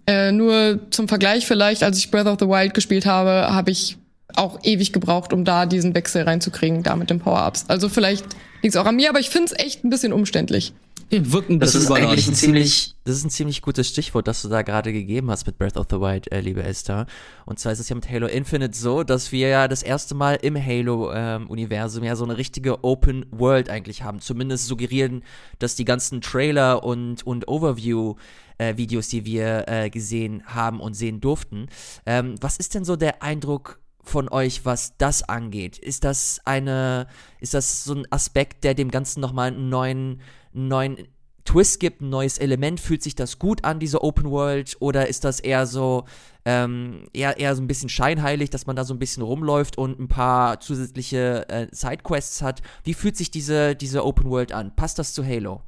äh, 0.06 0.32
nur 0.32 0.81
zum 0.90 1.08
Vergleich 1.08 1.46
vielleicht, 1.46 1.82
als 1.82 1.98
ich 1.98 2.10
Breath 2.10 2.26
of 2.26 2.36
the 2.40 2.46
Wild 2.46 2.75
gespielt 2.75 3.06
habe, 3.06 3.52
habe 3.54 3.70
ich 3.70 3.96
auch 4.36 4.58
ewig 4.62 4.92
gebraucht, 4.92 5.32
um 5.32 5.44
da 5.44 5.66
diesen 5.66 5.94
Wechsel 5.94 6.22
reinzukriegen, 6.22 6.82
da 6.82 6.96
mit 6.96 7.10
den 7.10 7.20
Power-Ups. 7.20 7.66
Also 7.69 7.88
vielleicht 7.88 8.25
liegt's 8.62 8.76
auch 8.76 8.86
an 8.86 8.96
mir, 8.96 9.08
aber 9.08 9.20
ich 9.20 9.31
find's 9.31 9.52
echt 9.52 9.84
ein 9.84 9.90
bisschen 9.90 10.12
umständlich. 10.12 10.72
Wirkt 11.10 11.50
ein 11.50 11.60
Das 11.60 11.72
bisschen 11.72 11.82
ist 11.82 11.90
eigentlich 11.90 12.28
ein 12.28 12.34
ziemlich, 12.34 12.94
das 13.04 13.16
ist 13.16 13.24
ein 13.24 13.30
ziemlich 13.30 13.62
gutes 13.62 13.88
Stichwort, 13.88 14.28
das 14.28 14.42
du 14.42 14.48
da 14.48 14.62
gerade 14.62 14.92
gegeben 14.92 15.30
hast 15.30 15.46
mit 15.46 15.58
Breath 15.58 15.76
of 15.76 15.86
the 15.90 15.96
Wild, 15.96 16.30
äh, 16.32 16.40
liebe 16.40 16.62
Esther. 16.62 17.06
Und 17.46 17.58
zwar 17.58 17.72
ist 17.72 17.78
es 17.78 17.88
ja 17.88 17.94
mit 17.94 18.08
Halo 18.08 18.26
Infinite 18.26 18.76
so, 18.76 19.02
dass 19.02 19.32
wir 19.32 19.48
ja 19.48 19.68
das 19.68 19.82
erste 19.82 20.14
Mal 20.14 20.34
im 20.36 20.56
Halo-Universum 20.56 22.04
ja 22.04 22.16
so 22.16 22.24
eine 22.24 22.36
richtige 22.36 22.84
Open 22.84 23.26
World 23.30 23.70
eigentlich 23.70 24.02
haben. 24.02 24.20
Zumindest 24.20 24.66
suggerieren, 24.66 25.22
dass 25.58 25.76
die 25.76 25.84
ganzen 25.84 26.20
Trailer 26.20 26.84
und, 26.84 27.26
und 27.26 27.48
Overview-Videos, 27.48 29.08
die 29.08 29.24
wir 29.24 29.64
äh, 29.68 29.90
gesehen 29.90 30.42
haben 30.46 30.80
und 30.80 30.94
sehen 30.94 31.20
durften. 31.20 31.68
Ähm, 32.06 32.34
was 32.40 32.56
ist 32.56 32.74
denn 32.74 32.84
so 32.84 32.96
der 32.96 33.22
Eindruck 33.22 33.80
von 34.04 34.28
euch, 34.28 34.64
was 34.64 34.96
das 34.98 35.22
angeht? 35.28 35.78
Ist 35.78 36.04
das 36.04 36.40
eine, 36.44 37.06
ist 37.40 37.54
das 37.54 37.84
so 37.84 37.94
ein 37.94 38.06
Aspekt, 38.10 38.64
der 38.64 38.74
dem 38.74 38.90
Ganzen 38.90 39.20
nochmal 39.20 39.48
einen 39.48 39.68
neuen, 39.68 40.20
einen 40.54 40.68
neuen 40.68 40.98
Twist 41.44 41.80
gibt, 41.80 42.00
ein 42.00 42.08
neues 42.08 42.38
Element? 42.38 42.80
Fühlt 42.80 43.02
sich 43.02 43.14
das 43.14 43.38
gut 43.38 43.64
an, 43.64 43.78
diese 43.78 44.02
Open 44.02 44.30
World? 44.30 44.76
Oder 44.80 45.08
ist 45.08 45.24
das 45.24 45.40
eher 45.40 45.66
so, 45.66 46.04
ähm, 46.44 47.06
eher, 47.12 47.38
eher 47.38 47.54
so 47.54 47.62
ein 47.62 47.66
bisschen 47.66 47.88
scheinheilig, 47.88 48.50
dass 48.50 48.66
man 48.66 48.76
da 48.76 48.84
so 48.84 48.94
ein 48.94 48.98
bisschen 48.98 49.22
rumläuft 49.22 49.78
und 49.78 50.00
ein 50.00 50.08
paar 50.08 50.60
zusätzliche 50.60 51.48
äh, 51.48 51.66
Sidequests 51.70 52.42
hat? 52.42 52.62
Wie 52.82 52.94
fühlt 52.94 53.16
sich 53.16 53.30
diese, 53.30 53.76
diese 53.76 54.04
Open 54.04 54.30
World 54.30 54.52
an? 54.52 54.74
Passt 54.74 54.98
das 54.98 55.12
zu 55.12 55.24
Halo? 55.24 55.62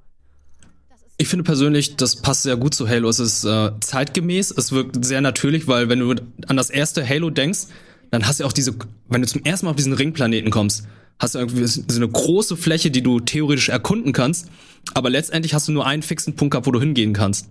Ich 1.19 1.29
finde 1.29 1.45
persönlich, 1.45 1.97
das 1.97 2.17
passt 2.17 2.43
sehr 2.43 2.57
gut 2.57 2.75
zu 2.75 2.89
Halo. 2.89 3.09
Es 3.09 3.19
ist 3.19 3.45
äh, 3.45 3.71
zeitgemäß, 3.81 4.51
es 4.51 4.73
wirkt 4.73 5.03
sehr 5.05 5.23
natürlich, 5.23 5.67
weil 5.67 5.89
wenn 5.89 6.01
du 6.01 6.15
an 6.47 6.57
das 6.57 6.69
erste 6.69 7.07
Halo 7.09 7.31
denkst, 7.31 7.67
dann 8.11 8.27
hast 8.27 8.41
du 8.41 8.45
auch 8.45 8.53
diese, 8.53 8.75
wenn 9.09 9.23
du 9.23 9.29
zum 9.29 9.43
ersten 9.45 9.67
Mal 9.67 9.71
auf 9.71 9.77
diesen 9.77 9.95
Ringplaneten 9.95 10.51
kommst, 10.51 10.87
hast 11.19 11.35
du 11.35 11.39
irgendwie 11.39 11.67
so 11.67 11.83
eine 11.89 12.09
große 12.09 12.57
Fläche, 12.57 12.91
die 12.91 13.03
du 13.03 13.21
theoretisch 13.21 13.69
erkunden 13.69 14.13
kannst, 14.13 14.49
aber 14.95 15.11
letztendlich 15.11 15.55
hast 15.55 15.69
du 15.69 15.73
nur 15.73 15.87
einen 15.87 16.03
fixen 16.03 16.37
Punkt 16.37 16.53
gehabt, 16.53 16.67
wo 16.67 16.73
du 16.73 16.81
hingehen 16.81 17.13
kannst. 17.13 17.49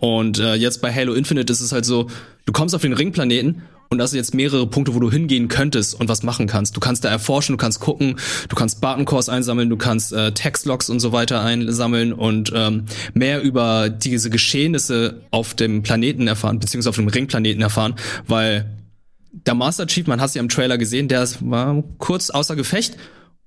Und 0.00 0.38
äh, 0.38 0.54
jetzt 0.54 0.82
bei 0.82 0.92
Halo 0.92 1.14
Infinite 1.14 1.52
ist 1.52 1.60
es 1.60 1.72
halt 1.72 1.84
so, 1.84 2.08
du 2.44 2.52
kommst 2.52 2.74
auf 2.74 2.82
den 2.82 2.92
Ringplaneten 2.92 3.62
und 3.90 4.02
hast 4.02 4.12
jetzt 4.12 4.34
mehrere 4.34 4.66
Punkte, 4.66 4.94
wo 4.94 5.00
du 5.00 5.10
hingehen 5.10 5.48
könntest 5.48 5.98
und 5.98 6.08
was 6.08 6.22
machen 6.22 6.46
kannst. 6.46 6.76
Du 6.76 6.80
kannst 6.80 7.04
da 7.04 7.08
erforschen, 7.08 7.54
du 7.54 7.56
kannst 7.56 7.80
gucken, 7.80 8.16
du 8.48 8.56
kannst 8.56 8.80
Barton 8.80 9.04
Cores 9.04 9.28
einsammeln, 9.28 9.70
du 9.70 9.76
kannst 9.76 10.12
äh, 10.12 10.32
Textlogs 10.32 10.90
und 10.90 11.00
so 11.00 11.12
weiter 11.12 11.42
einsammeln 11.42 12.12
und 12.12 12.52
ähm, 12.54 12.84
mehr 13.14 13.40
über 13.42 13.88
diese 13.88 14.30
Geschehnisse 14.30 15.22
auf 15.30 15.54
dem 15.54 15.82
Planeten 15.82 16.26
erfahren, 16.26 16.58
beziehungsweise 16.58 16.90
auf 16.90 16.96
dem 16.96 17.08
Ringplaneten 17.08 17.62
erfahren, 17.62 17.94
weil 18.26 18.66
der 19.34 19.54
Master 19.54 19.86
Chief, 19.86 20.06
man 20.06 20.20
hat 20.20 20.30
sie 20.30 20.40
am 20.40 20.48
Trailer 20.48 20.78
gesehen, 20.78 21.08
der 21.08 21.28
war 21.40 21.82
kurz 21.98 22.30
außer 22.30 22.56
Gefecht 22.56 22.96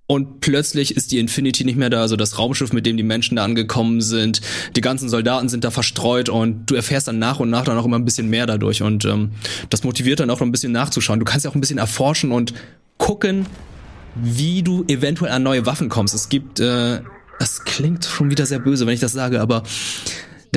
und 0.05 0.39
plötzlich 0.39 0.95
ist 0.95 1.11
die 1.11 1.19
Infinity 1.19 1.65
nicht 1.65 1.77
mehr 1.77 1.89
da, 1.89 2.01
also 2.01 2.15
das 2.15 2.37
Raumschiff, 2.37 2.71
mit 2.71 2.85
dem 2.85 2.97
die 2.97 3.03
Menschen 3.03 3.35
da 3.35 3.43
angekommen 3.43 4.01
sind. 4.01 4.41
Die 4.75 4.81
ganzen 4.81 5.09
Soldaten 5.09 5.49
sind 5.49 5.63
da 5.63 5.71
verstreut 5.71 6.29
und 6.29 6.65
du 6.67 6.75
erfährst 6.75 7.07
dann 7.07 7.19
nach 7.19 7.39
und 7.39 7.49
nach 7.49 7.63
dann 7.63 7.77
auch 7.77 7.85
immer 7.85 7.97
ein 7.97 8.05
bisschen 8.05 8.29
mehr 8.29 8.45
dadurch 8.45 8.81
und 8.81 9.05
ähm, 9.05 9.31
das 9.69 9.83
motiviert 9.83 10.19
dann 10.19 10.29
auch 10.29 10.39
noch 10.39 10.47
ein 10.47 10.51
bisschen 10.51 10.71
nachzuschauen. 10.71 11.19
Du 11.19 11.25
kannst 11.25 11.45
ja 11.45 11.51
auch 11.51 11.55
ein 11.55 11.61
bisschen 11.61 11.77
erforschen 11.77 12.31
und 12.31 12.53
gucken, 12.97 13.45
wie 14.15 14.63
du 14.63 14.83
eventuell 14.87 15.31
an 15.31 15.43
neue 15.43 15.65
Waffen 15.65 15.89
kommst. 15.89 16.15
Es 16.15 16.29
gibt, 16.29 16.59
äh, 16.59 17.01
das 17.39 17.63
klingt 17.65 18.05
schon 18.05 18.29
wieder 18.31 18.45
sehr 18.45 18.59
böse, 18.59 18.87
wenn 18.87 18.93
ich 18.93 18.99
das 18.99 19.11
sage, 19.11 19.41
aber 19.41 19.63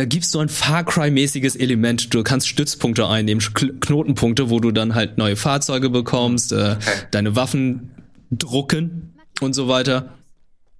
da 0.00 0.06
gibt's 0.06 0.30
so 0.30 0.38
ein 0.38 0.48
Far 0.48 0.82
Cry-mäßiges 0.84 1.56
Element. 1.56 2.14
Du 2.14 2.22
kannst 2.22 2.48
Stützpunkte 2.48 3.06
einnehmen, 3.06 3.42
Knotenpunkte, 3.52 4.48
wo 4.48 4.58
du 4.58 4.70
dann 4.70 4.94
halt 4.94 5.18
neue 5.18 5.36
Fahrzeuge 5.36 5.90
bekommst, 5.90 6.52
äh, 6.52 6.76
deine 7.10 7.36
Waffen 7.36 7.90
drucken 8.30 9.12
und 9.42 9.52
so 9.52 9.68
weiter. 9.68 10.14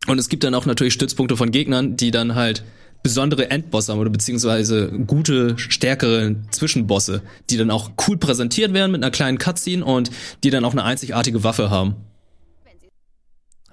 Und 0.06 0.18
es 0.18 0.30
gibt 0.30 0.42
dann 0.42 0.54
auch 0.54 0.64
natürlich 0.64 0.94
Stützpunkte 0.94 1.36
von 1.36 1.50
Gegnern, 1.50 1.98
die 1.98 2.10
dann 2.10 2.34
halt 2.34 2.64
besondere 3.02 3.50
Endbosse 3.50 3.92
haben 3.92 3.98
oder 3.98 4.08
beziehungsweise 4.08 4.90
gute, 4.90 5.58
stärkere 5.58 6.36
Zwischenbosse, 6.50 7.20
die 7.50 7.58
dann 7.58 7.70
auch 7.70 7.90
cool 8.08 8.16
präsentiert 8.16 8.72
werden 8.72 8.92
mit 8.92 9.02
einer 9.02 9.10
kleinen 9.10 9.36
Cutscene 9.36 9.84
und 9.84 10.10
die 10.44 10.48
dann 10.48 10.64
auch 10.64 10.72
eine 10.72 10.84
einzigartige 10.84 11.44
Waffe 11.44 11.68
haben. 11.68 11.96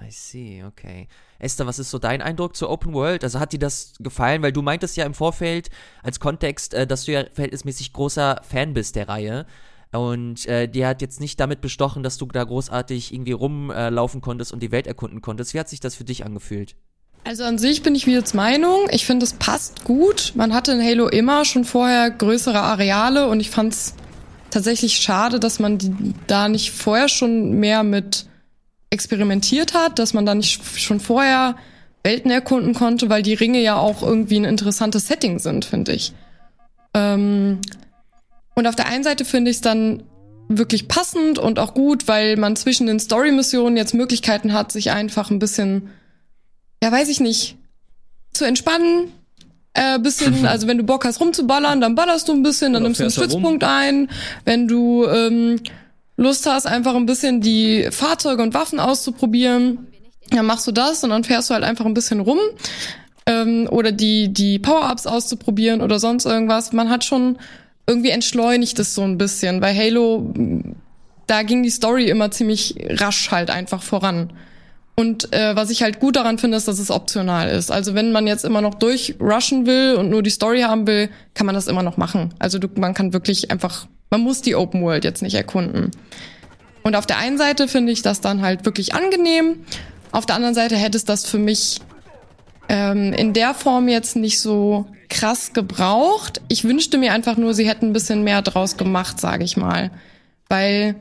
I 0.05 0.11
see, 0.11 0.65
okay. 0.65 1.07
Esther, 1.39 1.67
was 1.67 1.79
ist 1.79 1.91
so 1.91 1.99
dein 1.99 2.21
Eindruck 2.21 2.55
zur 2.55 2.69
Open 2.69 2.93
World? 2.93 3.23
Also 3.23 3.39
hat 3.39 3.53
dir 3.53 3.59
das 3.59 3.93
gefallen? 3.99 4.41
Weil 4.41 4.51
du 4.51 4.61
meintest 4.61 4.97
ja 4.97 5.05
im 5.05 5.13
Vorfeld 5.13 5.69
als 6.03 6.19
Kontext, 6.19 6.73
äh, 6.73 6.87
dass 6.87 7.05
du 7.05 7.11
ja 7.13 7.25
verhältnismäßig 7.31 7.93
großer 7.93 8.41
Fan 8.47 8.73
bist 8.73 8.95
der 8.95 9.07
Reihe. 9.07 9.45
Und 9.91 10.45
äh, 10.47 10.67
die 10.67 10.85
hat 10.85 11.01
jetzt 11.01 11.19
nicht 11.19 11.39
damit 11.39 11.61
bestochen, 11.61 12.03
dass 12.03 12.17
du 12.17 12.25
da 12.25 12.43
großartig 12.43 13.13
irgendwie 13.13 13.31
rumlaufen 13.31 14.21
konntest 14.21 14.51
und 14.51 14.61
die 14.61 14.71
Welt 14.71 14.85
erkunden 14.85 15.21
konntest. 15.21 15.53
Wie 15.53 15.59
hat 15.59 15.69
sich 15.69 15.79
das 15.79 15.95
für 15.95 16.03
dich 16.03 16.25
angefühlt? 16.25 16.75
Also 17.23 17.43
an 17.43 17.57
sich 17.57 17.83
bin 17.83 17.95
ich 17.95 18.05
wie 18.05 18.13
jetzt 18.13 18.35
Meinung. 18.35 18.87
Ich 18.91 19.05
finde, 19.05 19.25
es 19.25 19.33
passt 19.33 19.83
gut. 19.83 20.33
Man 20.35 20.53
hatte 20.53 20.71
in 20.73 20.81
Halo 20.81 21.07
immer 21.07 21.45
schon 21.45 21.65
vorher 21.65 22.09
größere 22.09 22.59
Areale 22.59 23.27
und 23.27 23.39
ich 23.39 23.49
fand 23.49 23.73
es 23.73 23.93
tatsächlich 24.49 24.97
schade, 24.97 25.39
dass 25.39 25.59
man 25.59 25.77
die, 25.77 26.13
da 26.27 26.47
nicht 26.47 26.71
vorher 26.71 27.09
schon 27.09 27.51
mehr 27.53 27.83
mit 27.83 28.27
experimentiert 28.89 29.73
hat, 29.73 29.99
dass 29.99 30.13
man 30.13 30.25
da 30.25 30.35
nicht 30.35 30.61
schon 30.79 30.99
vorher 30.99 31.55
Welten 32.03 32.31
erkunden 32.31 32.73
konnte, 32.73 33.09
weil 33.09 33.21
die 33.21 33.33
Ringe 33.33 33.61
ja 33.61 33.75
auch 33.75 34.01
irgendwie 34.01 34.39
ein 34.39 34.45
interessantes 34.45 35.07
Setting 35.07 35.39
sind, 35.39 35.65
finde 35.65 35.93
ich. 35.93 36.13
Ähm, 36.93 37.59
und 38.55 38.65
auf 38.65 38.75
der 38.75 38.87
einen 38.87 39.03
Seite 39.03 39.25
finde 39.25 39.51
ich 39.51 39.57
es 39.57 39.61
dann 39.61 40.03
wirklich 40.47 40.87
passend 40.87 41.37
und 41.37 41.59
auch 41.59 41.73
gut, 41.73 42.07
weil 42.07 42.37
man 42.37 42.55
zwischen 42.55 42.87
den 42.87 42.99
Story-Missionen 42.99 43.75
jetzt 43.75 43.93
Möglichkeiten 43.93 44.53
hat, 44.53 44.71
sich 44.71 44.91
einfach 44.91 45.29
ein 45.29 45.39
bisschen, 45.39 45.89
ja, 46.81 46.91
weiß 46.91 47.09
ich 47.09 47.19
nicht, 47.19 47.57
zu 48.33 48.45
entspannen. 48.45 49.11
Äh, 49.73 49.99
bisschen, 49.99 50.45
also 50.47 50.67
wenn 50.67 50.77
du 50.77 50.83
Bock 50.83 51.05
hast 51.05 51.19
rumzuballern, 51.19 51.81
dann 51.81 51.95
ballerst 51.95 52.29
du 52.29 52.33
ein 52.33 52.43
bisschen, 52.43 52.73
dann 52.73 52.83
Oder 52.83 52.89
nimmst 52.89 52.99
du 52.99 53.03
einen 53.03 53.11
Stützpunkt 53.11 53.63
ein. 53.63 54.09
Wenn 54.45 54.67
du 54.67 55.05
ähm, 55.05 55.59
Lust 56.17 56.45
hast, 56.47 56.65
einfach 56.65 56.95
ein 56.95 57.05
bisschen 57.05 57.41
die 57.41 57.87
Fahrzeuge 57.91 58.41
und 58.41 58.53
Waffen 58.53 58.79
auszuprobieren, 58.79 59.87
dann 60.31 60.45
machst 60.45 60.67
du 60.67 60.71
das 60.71 61.03
und 61.03 61.11
dann 61.11 61.23
fährst 61.23 61.49
du 61.49 61.53
halt 61.53 61.63
einfach 61.63 61.85
ein 61.85 61.93
bisschen 61.93 62.19
rum. 62.19 62.39
Ähm, 63.25 63.67
oder 63.69 63.91
die, 63.91 64.33
die 64.33 64.59
Power-Ups 64.59 65.05
auszuprobieren 65.05 65.81
oder 65.81 65.99
sonst 65.99 66.25
irgendwas. 66.25 66.73
Man 66.73 66.89
hat 66.89 67.03
schon 67.03 67.37
irgendwie 67.85 68.09
entschleunigt 68.09 68.79
es 68.79 68.95
so 68.95 69.03
ein 69.03 69.17
bisschen. 69.17 69.59
Bei 69.59 69.73
Halo, 69.75 70.33
da 71.27 71.43
ging 71.43 71.63
die 71.63 71.69
Story 71.69 72.09
immer 72.09 72.31
ziemlich 72.31 72.75
rasch 72.89 73.31
halt 73.31 73.49
einfach 73.49 73.83
voran. 73.83 74.33
Und 74.99 75.31
äh, 75.31 75.55
was 75.55 75.69
ich 75.69 75.83
halt 75.83 75.99
gut 75.99 76.15
daran 76.15 76.39
finde, 76.39 76.57
ist, 76.57 76.67
dass 76.67 76.79
es 76.79 76.89
optional 76.89 77.49
ist. 77.49 77.71
Also 77.71 77.93
wenn 77.93 78.11
man 78.11 78.25
jetzt 78.25 78.43
immer 78.43 78.61
noch 78.61 78.73
durchrushen 78.73 79.67
will 79.67 79.95
und 79.95 80.09
nur 80.09 80.23
die 80.23 80.31
Story 80.31 80.61
haben 80.61 80.87
will, 80.87 81.09
kann 81.35 81.45
man 81.45 81.53
das 81.53 81.67
immer 81.67 81.83
noch 81.83 81.97
machen. 81.97 82.33
Also 82.39 82.57
du, 82.57 82.67
man 82.75 82.95
kann 82.95 83.13
wirklich 83.13 83.51
einfach 83.51 83.87
man 84.09 84.21
muss 84.21 84.41
die 84.41 84.55
Open 84.55 84.81
World 84.81 85.03
jetzt 85.03 85.21
nicht 85.21 85.35
erkunden. 85.35 85.91
Und 86.83 86.95
auf 86.95 87.05
der 87.05 87.17
einen 87.17 87.37
Seite 87.37 87.67
finde 87.67 87.91
ich 87.91 88.01
das 88.01 88.21
dann 88.21 88.41
halt 88.41 88.65
wirklich 88.65 88.93
angenehm. 88.93 89.65
Auf 90.11 90.25
der 90.25 90.35
anderen 90.35 90.55
Seite 90.55 90.77
hätte 90.77 90.97
es 90.97 91.03
das 91.03 91.25
für 91.25 91.39
mich 91.39 91.81
ähm, 92.69 93.11
in 93.13 93.33
der 93.33 93.53
Form 93.53 93.89
jetzt 93.89 94.15
nicht 94.15 94.39
so 94.39 94.85
krass 95.09 95.53
gebraucht. 95.53 96.41
Ich 96.47 96.63
wünschte 96.63 96.97
mir 96.97 97.13
einfach 97.13 97.37
nur, 97.37 97.53
sie 97.53 97.67
hätten 97.67 97.87
ein 97.87 97.93
bisschen 97.93 98.23
mehr 98.23 98.41
draus 98.41 98.77
gemacht, 98.77 99.19
sage 99.19 99.43
ich 99.43 99.57
mal. 99.57 99.91
Weil 100.47 100.95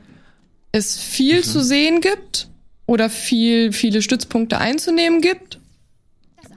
es 0.73 0.99
viel 0.99 1.37
mhm. 1.37 1.43
zu 1.43 1.63
sehen 1.63 2.01
gibt 2.01 2.49
oder 2.87 3.09
viel, 3.09 3.71
viele 3.71 4.01
Stützpunkte 4.01 4.57
einzunehmen 4.57 5.21
gibt. 5.21 5.59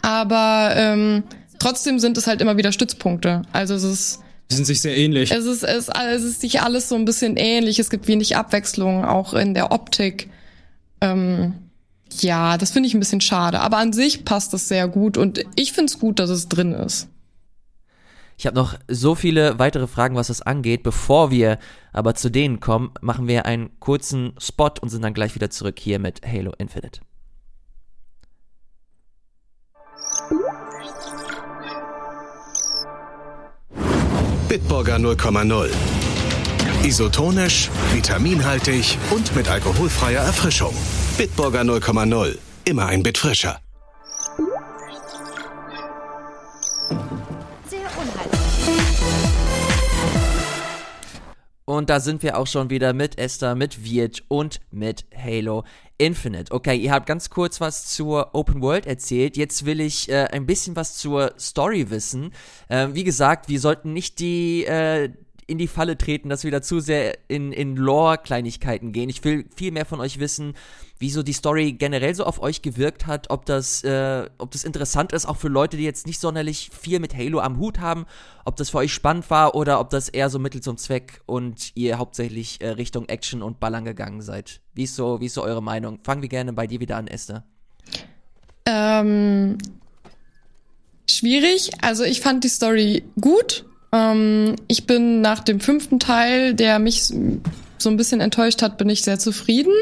Aber 0.01 0.73
ähm, 0.75 1.25
trotzdem 1.59 1.99
sind 1.99 2.17
es 2.17 2.27
halt 2.27 2.41
immer 2.41 2.57
wieder 2.57 2.73
Stützpunkte. 2.73 3.43
Also 3.53 3.75
es 3.75 3.83
ist 3.83 4.21
die 4.51 4.57
sind 4.57 4.65
sich 4.65 4.81
sehr 4.81 4.97
ähnlich. 4.97 5.31
Es 5.31 5.45
ist, 5.45 5.63
es, 5.63 5.89
es 5.89 6.25
ist 6.25 6.41
sich 6.41 6.61
alles 6.61 6.89
so 6.89 6.97
ein 6.97 7.05
bisschen 7.05 7.37
ähnlich. 7.37 7.79
Es 7.79 7.89
gibt 7.89 8.09
wenig 8.09 8.37
Abwechslung, 8.37 9.05
auch 9.05 9.33
in 9.33 9.55
der 9.55 9.71
Optik. 9.71 10.29
Ähm, 11.01 11.55
ja, 12.19 12.59
das 12.59 12.73
finde 12.73 12.89
ich 12.89 12.95
ein 12.95 13.01
bisschen 13.01 13.21
schade. 13.21 13.61
Aber 13.61 13.77
an 13.77 13.93
sich 13.93 14.25
passt 14.25 14.53
es 14.53 14.67
sehr 14.67 14.89
gut 14.89 15.17
und 15.17 15.45
ich 15.55 15.73
finde 15.73 15.93
es 15.93 16.01
gut, 16.01 16.19
dass 16.19 16.31
es 16.31 16.49
drin 16.49 16.73
ist. 16.73 17.07
Ich 18.41 18.47
habe 18.47 18.57
noch 18.57 18.75
so 18.89 19.15
viele 19.15 19.59
weitere 19.59 19.87
Fragen, 19.87 20.17
was 20.17 20.29
das 20.29 20.41
angeht. 20.41 20.83
Bevor 20.83 21.31
wir 21.31 21.59
aber 21.93 22.15
zu 22.15 22.31
denen 22.31 22.59
kommen, 22.59 22.91
machen 23.03 23.29
wir 23.29 23.45
einen 23.45 23.79
kurzen 23.81 24.33
Spot 24.39 24.71
und 24.81 24.89
sind 24.89 25.05
dann 25.05 25.13
gleich 25.13 25.35
wieder 25.35 25.51
zurück 25.51 25.79
hier 25.79 25.99
mit 25.99 26.23
Halo 26.27 26.55
Infinite. 26.57 27.03
Bitburger 34.49 34.97
0,0. 34.97 35.69
Isotonisch, 36.83 37.69
vitaminhaltig 37.93 38.97
und 39.11 39.37
mit 39.37 39.51
alkoholfreier 39.51 40.23
Erfrischung. 40.23 40.75
Bitburger 41.19 41.61
0,0. 41.61 42.39
Immer 42.65 42.87
ein 42.87 43.03
Bit 43.03 43.19
frischer. 43.19 43.61
Und 51.71 51.89
da 51.89 52.01
sind 52.01 52.25
wir 52.25 52.37
auch 52.37 52.49
schon 52.49 52.69
wieder 52.69 52.93
mit 52.93 53.17
Esther, 53.17 53.55
mit 53.55 53.85
Wirt 53.85 54.25
und 54.27 54.59
mit 54.73 55.05
Halo 55.17 55.63
Infinite. 55.99 56.53
Okay, 56.53 56.77
ihr 56.77 56.91
habt 56.91 57.07
ganz 57.07 57.31
kurz 57.31 57.61
was 57.61 57.87
zur 57.87 58.35
Open 58.35 58.61
World 58.61 58.87
erzählt. 58.87 59.37
Jetzt 59.37 59.65
will 59.67 59.81
ich 59.81 60.09
äh, 60.09 60.25
ein 60.33 60.47
bisschen 60.47 60.75
was 60.75 60.97
zur 60.97 61.33
Story 61.39 61.89
wissen. 61.91 62.33
Äh, 62.69 62.89
wie 62.95 63.05
gesagt, 63.05 63.49
wir 63.49 63.61
sollten 63.61 63.93
nicht 63.93 64.19
die 64.19 64.65
äh, 64.65 65.11
in 65.51 65.59
die 65.59 65.67
Falle 65.67 65.99
treten, 65.99 66.29
dass 66.29 66.45
wir 66.45 66.53
da 66.53 66.63
zu 66.63 66.79
sehr 66.79 67.19
in, 67.29 67.53
in 67.53 67.75
Lore-Kleinigkeiten 67.75 68.93
gehen. 68.93 69.11
Ich 69.11 69.25
will 69.25 69.47
viel 69.55 69.73
mehr 69.73 69.85
von 69.85 70.01
euch 70.01 70.21
wissen, 70.21 70.55
wie 71.01 71.11
so 71.11 71.25
die 71.25 71.33
Story 71.33 71.73
generell 71.73 72.15
so 72.15 72.25
auf 72.25 72.41
euch 72.41 72.63
gewirkt 72.63 73.09
hat, 73.09 73.31
ob 73.31 73.47
das, 73.47 73.83
äh, 73.83 74.31
ob 74.39 74.53
das 74.53 74.63
interessant 74.63 75.13
ist, 75.13 75.27
auch 75.27 75.37
für 75.37 75.49
Leute, 75.49 75.77
die 75.77 75.83
jetzt 75.83 76.07
nicht 76.07 76.21
sonderlich 76.21 76.71
viel 76.73 77.01
mit 77.01 77.17
Halo 77.17 77.41
am 77.41 77.59
Hut 77.59 77.81
haben, 77.81 78.07
ob 78.45 78.55
das 78.57 78.71
für 78.71 78.79
euch 78.79 78.95
spannend 78.95 79.29
war 79.29 79.57
oder 79.57 79.81
ob 79.81 79.91
das 79.91 80.09
eher 80.09 80.31
so 80.31 80.39
Mittel 80.39 80.61
zum 80.61 80.77
Zweck 80.77 81.21
und 81.27 81.73
ihr 81.75 81.99
hauptsächlich 81.99 82.61
äh, 82.61 82.69
Richtung 82.69 83.09
Action 83.09 83.43
und 83.43 83.59
Ballern 83.59 83.85
gegangen 83.85 84.23
seid. 84.23 84.61
Wie 84.73 84.85
ist 84.85 84.95
so, 84.95 85.21
wie 85.21 85.27
ist 85.27 85.35
so 85.35 85.43
eure 85.43 85.63
Meinung? 85.63 85.99
Fangen 86.05 86.23
wir 86.23 86.29
gerne 86.29 86.53
bei 86.53 86.69
dir 86.69 86.79
wieder 86.79 86.97
an, 86.97 87.09
Esther. 87.09 87.45
Ähm, 88.67 89.59
schwierig. 91.09 91.73
Also 91.83 92.05
ich 92.05 92.21
fand 92.21 92.45
die 92.45 92.49
Story 92.49 93.03
gut. 93.21 93.65
Ähm, 93.93 94.57
ich 94.69 94.87
bin 94.87 95.21
nach 95.21 95.41
dem 95.41 95.61
fünften 95.61 95.99
Teil, 95.99 96.55
der 96.55 96.79
mich 96.79 97.13
so 97.79 97.91
ein 97.91 97.97
bisschen 97.97 98.21
enttäuscht 98.21 98.63
hat, 98.63 98.79
bin 98.79 98.89
ich 98.89 99.03
sehr 99.03 99.19
zufrieden. 99.19 99.73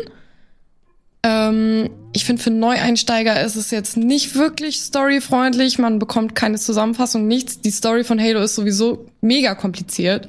Ähm, 1.22 1.90
ich 2.12 2.24
finde, 2.24 2.42
für 2.42 2.50
Neueinsteiger 2.50 3.40
ist 3.42 3.56
es 3.56 3.70
jetzt 3.70 3.96
nicht 3.96 4.34
wirklich 4.34 4.80
storyfreundlich. 4.80 5.78
Man 5.78 5.98
bekommt 5.98 6.34
keine 6.34 6.58
Zusammenfassung, 6.58 7.26
nichts. 7.26 7.60
Die 7.60 7.70
Story 7.70 8.04
von 8.04 8.20
Halo 8.20 8.40
ist 8.40 8.54
sowieso 8.54 9.06
mega 9.20 9.54
kompliziert. 9.54 10.28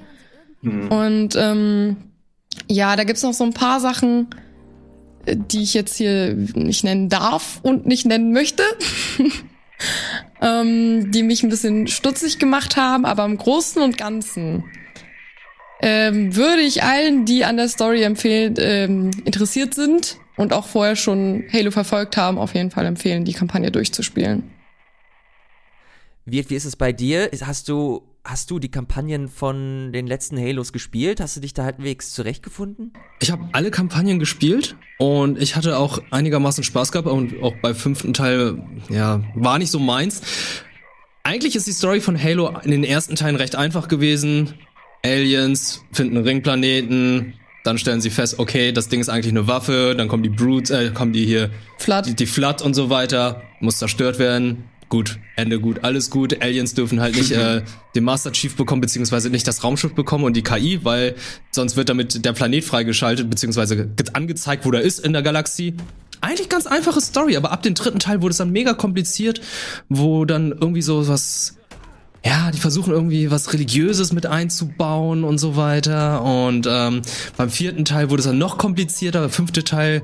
Mhm. 0.62 0.88
Und 0.92 1.36
ähm, 1.36 1.98
ja, 2.68 2.96
da 2.96 3.04
gibt's 3.04 3.24
noch 3.24 3.34
so 3.34 3.44
ein 3.44 3.54
paar 3.54 3.80
Sachen, 3.80 4.28
äh, 5.26 5.38
die 5.38 5.64
ich 5.64 5.74
jetzt 5.74 5.96
hier 5.96 6.34
nicht 6.34 6.84
nennen 6.84 7.08
darf 7.08 7.60
und 7.62 7.86
nicht 7.86 8.06
nennen 8.06 8.34
möchte. 8.34 8.64
ähm, 10.42 11.12
die 11.12 11.24
mich 11.24 11.44
ein 11.44 11.50
bisschen 11.50 11.88
stutzig 11.88 12.40
gemacht 12.40 12.78
haben, 12.78 13.06
aber 13.06 13.26
im 13.26 13.38
Großen 13.38 13.82
und 13.82 13.98
Ganzen 13.98 14.66
ähm, 15.82 16.36
würde 16.36 16.62
ich 16.62 16.84
allen, 16.84 17.26
die 17.26 17.46
an 17.46 17.58
der 17.58 17.70
Story 17.70 18.04
empfehlen, 18.04 18.56
ähm, 18.58 19.12
interessiert 19.26 19.74
sind, 19.74 20.18
und 20.40 20.54
auch 20.54 20.68
vorher 20.68 20.96
schon 20.96 21.44
Halo 21.52 21.70
verfolgt 21.70 22.16
haben, 22.16 22.38
auf 22.38 22.56
jeden 22.56 22.72
Fall 22.72 22.86
empfehlen, 22.86 23.26
die 23.26 23.34
Kampagne 23.34 23.72
durchzuspielen. 23.72 24.50
Wie, 26.24 26.50
wie 26.50 26.56
ist 26.56 26.64
es 26.64 26.78
bei 26.78 26.94
dir? 26.94 27.30
Hast 27.42 27.68
du, 27.68 28.04
hast 28.30 28.52
du 28.52 28.60
die 28.60 28.70
Kampagnen 28.70 29.28
von 29.28 29.92
den 29.92 30.06
letzten 30.06 30.38
Halos 30.38 30.72
gespielt? 30.72 31.20
Hast 31.20 31.36
du 31.36 31.40
dich 31.40 31.54
da 31.54 31.64
halbwegs 31.64 32.12
zurechtgefunden? 32.12 32.94
Ich 33.20 33.32
habe 33.32 33.50
alle 33.54 33.72
Kampagnen 33.72 34.20
gespielt 34.20 34.76
und 35.00 35.42
ich 35.42 35.56
hatte 35.56 35.78
auch 35.78 36.00
einigermaßen 36.12 36.64
Spaß 36.64 36.92
gehabt 36.92 37.08
und 37.08 37.42
auch 37.42 37.56
beim 37.62 37.74
fünften 37.74 38.14
Teil, 38.14 38.62
ja, 38.90 39.24
war 39.34 39.58
nicht 39.58 39.72
so 39.72 39.80
meins. 39.80 40.22
Eigentlich 41.24 41.56
ist 41.56 41.66
die 41.66 41.72
Story 41.72 42.02
von 42.02 42.22
Halo 42.22 42.56
in 42.64 42.72
den 42.72 42.84
ersten 42.84 43.16
Teilen 43.16 43.36
recht 43.36 43.56
einfach 43.56 43.88
gewesen. 43.88 44.54
Aliens 45.04 45.84
finden 45.92 46.18
Ringplaneten, 46.18 47.34
dann 47.64 47.78
stellen 47.78 48.02
sie 48.02 48.10
fest, 48.10 48.38
okay, 48.38 48.72
das 48.72 48.90
Ding 48.90 49.00
ist 49.00 49.10
eigentlich 49.10 49.34
eine 49.34 49.48
Waffe, 49.48 49.96
dann 49.98 50.08
kommen 50.08 50.24
die 50.24 50.30
Brutes, 50.30 50.70
äh, 50.70 50.92
kommen 50.92 51.14
die 51.14 51.26
hier, 51.26 51.50
Flood. 51.78 52.06
Die, 52.06 52.16
die 52.16 52.26
Flood 52.26 52.62
und 52.62 52.74
so 52.74 52.90
weiter, 52.90 53.42
muss 53.60 53.80
zerstört 53.80 54.20
werden. 54.20 54.66
Gut, 54.90 55.20
Ende 55.36 55.60
gut, 55.60 55.84
alles 55.84 56.10
gut. 56.10 56.42
Aliens 56.42 56.74
dürfen 56.74 57.00
halt 57.00 57.16
nicht 57.16 57.32
äh, 57.32 57.62
den 57.96 58.04
Master 58.04 58.32
Chief 58.32 58.56
bekommen, 58.56 58.82
beziehungsweise 58.82 59.30
nicht 59.30 59.48
das 59.48 59.64
Raumschiff 59.64 59.94
bekommen 59.94 60.24
und 60.24 60.36
die 60.36 60.42
KI, 60.42 60.84
weil 60.84 61.16
sonst 61.52 61.78
wird 61.78 61.90
damit 61.90 62.26
der 62.26 62.34
Planet 62.34 62.64
freigeschaltet, 62.64 63.30
beziehungsweise 63.30 63.90
angezeigt, 64.14 64.66
wo 64.66 64.72
der 64.72 64.82
ist 64.82 65.00
in 65.00 65.14
der 65.14 65.22
Galaxie. 65.22 65.76
Eigentlich 66.22 66.50
ganz 66.50 66.66
einfache 66.66 67.00
Story, 67.02 67.38
aber 67.38 67.52
ab 67.52 67.62
dem 67.62 67.76
dritten 67.76 68.00
Teil 68.00 68.24
wurde 68.24 68.32
es 68.32 68.38
dann 68.38 68.52
mega 68.52 68.74
kompliziert, 68.74 69.42
wo 69.90 70.26
dann 70.26 70.52
irgendwie 70.52 70.82
so 70.82 71.08
was 71.08 71.56
ja, 72.26 72.52
die 72.52 72.58
versuchen 72.58 72.92
irgendwie 72.92 73.32
was 73.32 73.54
Religiöses 73.54 74.12
mit 74.12 74.26
einzubauen 74.26 75.24
und 75.24 75.38
so 75.38 75.56
weiter. 75.56 76.22
Und 76.22 76.68
ähm, 76.70 77.02
beim 77.38 77.50
vierten 77.50 77.86
Teil 77.86 78.10
wurde 78.10 78.20
es 78.20 78.26
dann 78.26 78.38
noch 78.38 78.58
komplizierter. 78.58 79.22
Der 79.22 79.30
fünfte 79.30 79.64
Teil 79.64 80.02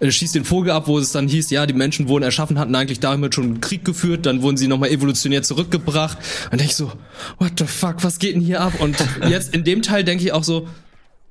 äh, 0.00 0.10
schießt 0.10 0.34
den 0.34 0.44
Vogel 0.44 0.72
ab, 0.72 0.86
wo 0.86 0.98
es 0.98 1.12
dann 1.12 1.28
hieß, 1.28 1.50
ja, 1.50 1.66
die 1.66 1.74
Menschen 1.74 2.08
wurden 2.08 2.24
erschaffen, 2.24 2.58
hatten 2.58 2.74
eigentlich 2.74 3.00
damit 3.00 3.34
schon 3.34 3.44
einen 3.44 3.60
Krieg 3.60 3.84
geführt, 3.84 4.26
dann 4.26 4.42
wurden 4.42 4.56
sie 4.56 4.66
nochmal 4.66 4.90
evolutionär 4.90 5.42
zurückgebracht. 5.42 6.18
Und 6.50 6.60
denke 6.60 6.70
ich 6.70 6.76
so, 6.76 6.92
what 7.38 7.52
the 7.58 7.66
fuck, 7.66 8.02
was 8.02 8.18
geht 8.18 8.34
denn 8.34 8.42
hier 8.42 8.60
ab? 8.60 8.74
Und 8.80 8.96
jetzt 9.28 9.54
in 9.54 9.64
dem 9.64 9.82
Teil 9.82 10.04
denke 10.04 10.24
ich 10.24 10.32
auch 10.32 10.44
so, 10.44 10.66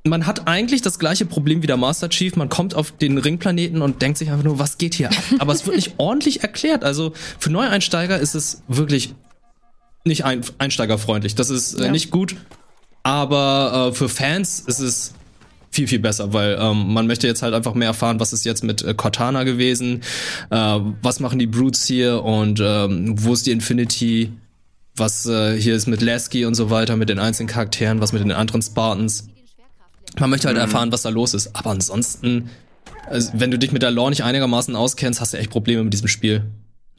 man 0.04 0.26
hat 0.26 0.48
eigentlich 0.48 0.82
das 0.82 1.00
gleiche 1.00 1.26
Problem 1.26 1.62
wie 1.62 1.68
der 1.68 1.78
Master 1.78 2.10
Chief. 2.10 2.36
Man 2.36 2.50
kommt 2.50 2.74
auf 2.74 2.92
den 2.92 3.18
Ringplaneten 3.18 3.82
und 3.82 4.02
denkt 4.02 4.18
sich 4.18 4.32
einfach 4.32 4.46
nur, 4.46 4.60
was 4.60 4.78
geht 4.78 4.94
hier 4.94 5.10
ab? 5.10 5.18
Aber 5.40 5.54
es 5.54 5.66
wird 5.66 5.76
nicht 5.76 5.96
ordentlich 5.98 6.42
erklärt. 6.42 6.84
Also 6.84 7.14
für 7.38 7.50
Neueinsteiger 7.50 8.18
ist 8.18 8.36
es 8.36 8.64
wirklich 8.68 9.14
nicht 10.06 10.24
ein, 10.26 10.42
einsteigerfreundlich. 10.58 11.36
Das 11.36 11.50
ist 11.50 11.74
äh, 11.74 11.86
ja. 11.86 11.92
nicht 11.92 12.12
gut. 12.12 12.36
Aber 13.04 13.90
äh, 13.90 13.96
für 13.96 14.10
Fans 14.10 14.60
ist 14.60 14.80
es 14.80 15.14
viel, 15.72 15.88
viel 15.88 16.00
besser, 16.00 16.34
weil 16.34 16.58
ähm, 16.60 16.94
man 16.94 17.08
möchte 17.08 17.28
jetzt 17.28 17.42
halt 17.42 17.54
einfach 17.54 17.74
mehr 17.74 17.90
erfahren, 17.90 18.20
was 18.20 18.34
ist 18.34 18.46
jetzt 18.46 18.64
mit 18.64 18.82
äh, 18.84 18.94
Cortana 18.94 19.44
gewesen, 19.44 20.02
äh, 20.50 20.80
was 21.02 21.20
machen 21.20 21.40
die 21.40 21.48
Brutes 21.48 21.86
hier 21.86 22.24
und 22.24 22.60
ähm, 22.62 23.16
wo 23.24 23.34
ist 23.34 23.46
die 23.46 23.52
Infinity, 23.52 24.32
was 24.96 25.26
äh, 25.26 25.60
hier 25.60 25.76
ist 25.76 25.88
mit 25.88 26.02
Lasky 26.02 26.46
und 26.46 26.56
so 26.56 26.70
weiter, 26.70 26.96
mit 26.96 27.10
den 27.10 27.20
einzelnen 27.20 27.48
Charakteren, 27.48 28.02
was 28.02 28.14
mit 28.14 28.22
den 28.22 28.32
anderen 28.32 28.62
Spartans. 28.62 29.28
Man 30.18 30.30
möchte 30.30 30.48
halt 30.48 30.58
mhm. 30.58 30.64
erfahren, 30.64 30.92
was 30.92 31.04
da 31.04 31.10
los 31.10 31.34
ist. 31.34 31.56
Aber 31.56 31.70
ansonsten, 31.70 32.50
also, 33.08 33.32
wenn 33.36 33.52
du 33.52 33.60
dich 33.60 33.72
mit 33.72 33.82
der 33.82 33.92
Lore 33.92 34.10
nicht 34.10 34.24
einigermaßen 34.24 34.76
auskennst, 34.76 35.22
hast 35.22 35.34
du 35.34 35.38
echt 35.38 35.52
Probleme 35.52 35.84
mit 35.84 35.94
diesem 35.94 36.08
Spiel. 36.08 36.44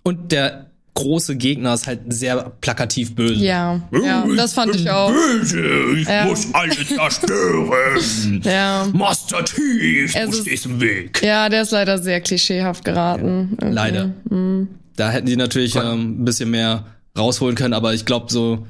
Und 0.02 0.32
der 0.32 0.69
große 0.94 1.36
Gegner 1.36 1.74
ist 1.74 1.86
halt 1.86 2.00
sehr 2.12 2.52
plakativ 2.60 3.14
böse. 3.14 3.42
Ja, 3.42 3.80
ja, 3.92 4.26
das 4.36 4.52
fand 4.52 4.74
ich 4.74 4.90
auch. 4.90 5.10
Böse, 5.10 5.62
ich 5.96 6.08
ja. 6.08 6.24
muss 6.24 6.52
alle 6.52 6.74
zerstören. 6.86 8.40
ja. 8.44 8.88
Master 8.92 9.44
Chief, 9.44 10.12
du 10.12 10.32
stehst 10.32 10.66
im 10.66 10.80
Weg. 10.80 11.22
Ja, 11.22 11.48
der 11.48 11.62
ist 11.62 11.70
leider 11.70 11.98
sehr 11.98 12.20
klischeehaft 12.20 12.84
geraten. 12.84 13.56
Okay. 13.56 13.70
Leider. 13.70 14.12
Mhm. 14.28 14.68
Da 14.96 15.10
hätten 15.10 15.26
die 15.26 15.36
natürlich 15.36 15.76
ähm, 15.76 16.20
ein 16.20 16.24
bisschen 16.24 16.50
mehr 16.50 16.86
rausholen 17.16 17.56
können, 17.56 17.74
aber 17.74 17.94
ich 17.94 18.04
glaube 18.04 18.30
so 18.30 18.66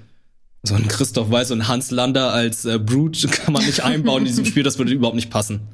so 0.62 0.74
ein 0.74 0.88
Christoph 0.88 1.30
Weiß 1.30 1.50
und 1.52 1.68
Hans 1.68 1.90
Lander 1.90 2.32
als 2.32 2.64
äh, 2.64 2.78
Brute 2.78 3.28
kann 3.28 3.52
man 3.52 3.64
nicht 3.64 3.82
einbauen 3.82 4.20
in 4.22 4.26
diesem 4.26 4.44
Spiel, 4.44 4.62
das 4.62 4.78
würde 4.78 4.92
überhaupt 4.92 5.16
nicht 5.16 5.30
passen. 5.30 5.68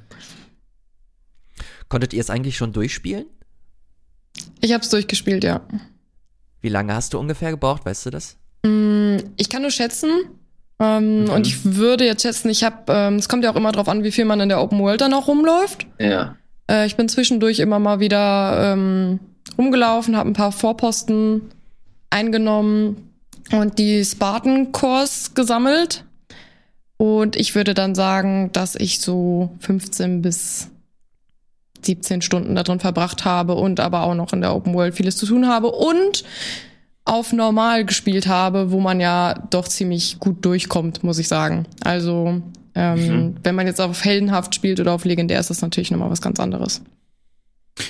Konntet 1.89 2.13
ihr 2.13 2.21
es 2.21 2.31
eigentlich 2.31 2.57
schon 2.57 2.73
durchspielen? 2.73 3.27
Ich 4.61 4.73
habe 4.73 4.83
es 4.83 4.91
durchgespielt, 4.91 5.45
ja. 5.45 5.67
Wie 6.61 6.69
lange 6.69 6.95
hast 6.95 7.15
du 7.15 7.19
ungefähr 7.19 7.51
gebraucht, 7.51 7.85
weißt 7.85 8.07
du 8.07 8.11
das? 8.11 8.37
Mm, 8.65 9.17
ich 9.37 9.49
kann 9.49 9.63
nur 9.63 9.71
schätzen. 9.71 10.11
Ähm, 10.79 11.25
mhm. 11.25 11.31
Und 11.31 11.47
ich 11.47 11.65
würde 11.65 12.05
jetzt 12.05 12.23
schätzen, 12.23 12.51
ich 12.51 12.65
habe, 12.65 12.93
ähm, 12.93 13.17
es 13.17 13.29
kommt 13.29 13.45
ja 13.45 13.51
auch 13.51 13.57
immer 13.57 13.73
drauf 13.73 13.89
an, 13.89 14.05
wie 14.05 14.13
viel 14.13 14.25
man 14.25 14.41
in 14.41 14.49
der 14.49 14.61
Open 14.61 14.79
World 14.81 15.01
dann 15.01 15.15
auch 15.15 15.29
rumläuft. 15.29 15.87
Ja. 15.99 16.37
Äh, 16.71 16.87
ich 16.87 16.97
bin 16.97 17.09
zwischendurch 17.09 17.61
immer 17.61 17.79
mal 17.79 18.01
wieder 18.01 18.73
ähm, 18.73 19.21
rumgelaufen, 19.57 20.17
habe 20.17 20.31
ein 20.31 20.35
paar 20.35 20.53
Vorposten 20.53 21.43
eingenommen 22.11 23.11
und 23.53 23.79
die 23.79 24.05
Spartan 24.05 24.73
Cores 24.73 25.35
gesammelt. 25.35 26.05
Und 26.99 27.37
ich 27.37 27.55
würde 27.55 27.75
dann 27.75 27.95
sagen, 27.95 28.51
dass 28.53 28.75
ich 28.75 29.01
so 29.01 29.51
15 29.61 30.23
bis 30.23 30.71
17 31.87 32.23
Stunden 32.23 32.55
da 32.55 32.63
drin 32.63 32.81
verbracht 32.81 33.25
habe 33.25 33.55
und 33.55 33.81
aber 33.81 34.03
auch 34.03 34.15
noch 34.15 34.33
in 34.33 34.41
der 34.41 34.55
Open 34.55 34.75
World 34.75 34.95
vieles 34.95 35.17
zu 35.17 35.27
tun 35.27 35.49
habe 35.49 35.69
und 35.69 36.25
auf 37.05 37.33
normal 37.33 37.85
gespielt 37.85 38.27
habe, 38.27 38.73
wo 38.73 38.81
man 38.81 39.01
ja 39.01 39.35
doch 39.51 39.69
ziemlich 39.69 40.19
gut 40.19 40.45
durchkommt, 40.45 41.05
muss 41.05 41.19
ich 41.19 41.29
sagen. 41.29 41.67
Also 41.83 42.43
ähm, 42.75 43.07
mhm. 43.07 43.35
wenn 43.43 43.55
man 43.55 43.67
jetzt 43.67 43.81
auf 43.81 44.05
heldenhaft 44.05 44.55
spielt 44.55 44.81
oder 44.81 44.93
auf 44.93 45.05
legendär, 45.05 45.41
ist 45.41 45.49
das 45.49 45.63
natürlich 45.63 45.91
nochmal 45.91 46.11
was 46.11 46.21
ganz 46.21 46.41
anderes. 46.41 46.83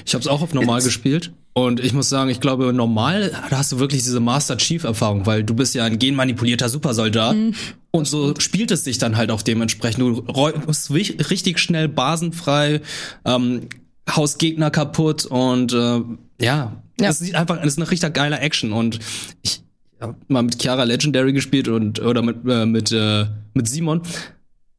Ich 0.04 0.14
habe 0.14 0.22
es 0.22 0.28
auch 0.28 0.42
auf 0.42 0.52
normal 0.52 0.78
It's 0.78 0.86
gespielt 0.86 1.32
und 1.54 1.80
ich 1.80 1.92
muss 1.92 2.08
sagen, 2.08 2.28
ich 2.28 2.40
glaube, 2.40 2.72
normal 2.72 3.32
da 3.50 3.58
hast 3.58 3.72
du 3.72 3.78
wirklich 3.78 4.02
diese 4.02 4.20
Master 4.20 4.58
Chief 4.58 4.84
Erfahrung, 4.84 5.26
weil 5.26 5.42
du 5.42 5.54
bist 5.54 5.74
ja 5.74 5.84
ein 5.84 5.98
genmanipulierter 5.98 6.68
Supersoldat 6.68 7.36
mhm. 7.36 7.54
und 7.92 8.06
so 8.06 8.34
spielt 8.38 8.70
es 8.70 8.84
sich 8.84 8.98
dann 8.98 9.16
halt 9.16 9.30
auch 9.30 9.42
dementsprechend. 9.42 10.00
Du 10.00 10.32
räumst 10.32 10.92
richtig 10.92 11.58
schnell 11.58 11.88
basenfrei, 11.88 12.80
ähm, 13.24 13.68
haust 14.08 14.38
Gegner 14.38 14.70
kaputt 14.70 15.26
und 15.26 15.72
äh, 15.72 16.00
ja, 16.40 16.82
ja. 17.00 17.08
es 17.08 17.18
sieht 17.18 17.34
einfach, 17.34 17.58
es 17.60 17.66
ist 17.66 17.78
eine 17.78 17.90
richtig 17.90 18.14
geile 18.14 18.38
Action 18.38 18.72
und 18.72 19.00
ich 19.42 19.62
habe 20.00 20.16
mal 20.28 20.42
mit 20.42 20.60
Chiara 20.60 20.84
Legendary 20.84 21.32
gespielt 21.32 21.68
und 21.68 22.00
oder 22.00 22.22
mit 22.22 22.36
äh, 22.46 22.66
mit 22.66 22.92
äh, 22.92 23.26
mit 23.54 23.68
Simon. 23.68 24.02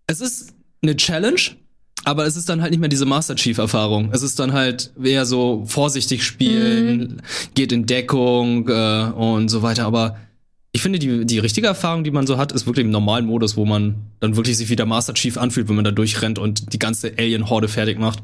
Es 0.08 0.22
ist 0.22 0.54
eine 0.82 0.96
Challenge, 0.96 1.42
aber 2.06 2.26
es 2.26 2.38
ist 2.38 2.48
dann 2.48 2.62
halt 2.62 2.72
nicht 2.72 2.80
mehr 2.80 2.90
diese 2.90 3.06
Master 3.06 3.36
Chief 3.36 3.58
Erfahrung. 3.58 4.10
Es 4.14 4.22
ist 4.22 4.40
dann 4.40 4.54
halt 4.54 4.94
eher 5.04 5.26
so 5.26 5.66
vorsichtig 5.66 6.24
spielen, 6.24 7.00
mhm. 7.00 7.18
geht 7.54 7.72
in 7.72 7.86
Deckung 7.86 8.70
äh, 8.70 9.12
und 9.16 9.50
so 9.50 9.62
weiter. 9.62 9.86
Aber 9.86 10.18
ich 10.72 10.82
finde, 10.82 11.00
die, 11.00 11.26
die 11.26 11.40
richtige 11.40 11.68
Erfahrung, 11.68 12.04
die 12.04 12.12
man 12.12 12.28
so 12.28 12.38
hat, 12.38 12.52
ist 12.52 12.68
wirklich 12.68 12.86
im 12.86 12.92
normalen 12.92 13.26
Modus, 13.26 13.58
wo 13.58 13.66
man 13.66 14.12
dann 14.20 14.36
wirklich 14.36 14.58
sich 14.58 14.70
wie 14.70 14.76
der 14.76 14.86
Master 14.86 15.14
Chief 15.16 15.38
anfühlt, 15.38 15.68
wenn 15.70 15.76
man 15.76 15.86
da 15.86 15.92
durchrennt 15.92 16.40
und 16.40 16.72
die 16.72 16.80
ganze 16.80 17.14
Alien-Horde 17.18 17.68
fertig 17.68 18.00
macht. 18.00 18.24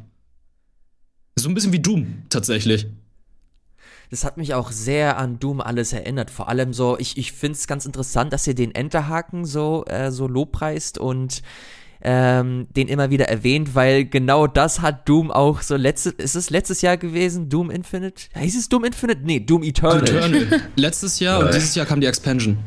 So 1.35 1.49
ein 1.49 1.53
bisschen 1.53 1.73
wie 1.73 1.79
Doom, 1.79 2.23
tatsächlich. 2.29 2.87
Das 4.09 4.23
hat 4.23 4.37
mich 4.37 4.53
auch 4.53 4.71
sehr 4.71 5.17
an 5.17 5.39
Doom 5.39 5.59
alles 5.59 5.91
erinnert. 5.91 6.29
Vor 6.29 6.47
allem 6.47 6.73
so, 6.73 6.97
ich, 6.99 7.17
ich 7.17 7.31
finde 7.31 7.57
es 7.57 7.65
ganz 7.65 7.85
interessant, 7.85 8.31
dass 8.31 8.45
ihr 8.45 8.53
den 8.53 8.75
Enterhaken 8.75 9.45
so, 9.45 9.85
äh, 9.85 10.11
so 10.11 10.27
lobpreist 10.27 10.99
und 10.99 11.41
ähm, 12.05 12.67
den 12.75 12.89
immer 12.89 13.09
wieder 13.09 13.29
erwähnt, 13.29 13.75
weil 13.75 14.05
genau 14.05 14.45
das 14.45 14.81
hat 14.81 15.07
Doom 15.07 15.31
auch 15.31 15.61
so 15.61 15.77
letztes, 15.77 16.13
ist 16.13 16.35
es 16.35 16.49
letztes 16.49 16.81
Jahr 16.81 16.97
gewesen? 16.97 17.49
Doom 17.49 17.71
Infinite? 17.71 18.25
Hieß 18.37 18.57
es 18.57 18.69
Doom 18.69 18.83
Infinite? 18.83 19.21
Nee, 19.23 19.39
Doom 19.39 19.63
Eternal. 19.63 20.03
Eternal. 20.03 20.61
letztes 20.75 21.19
Jahr 21.19 21.39
und 21.39 21.53
dieses 21.53 21.73
Jahr 21.75 21.85
kam 21.85 22.01
die 22.01 22.07
Expansion. 22.07 22.57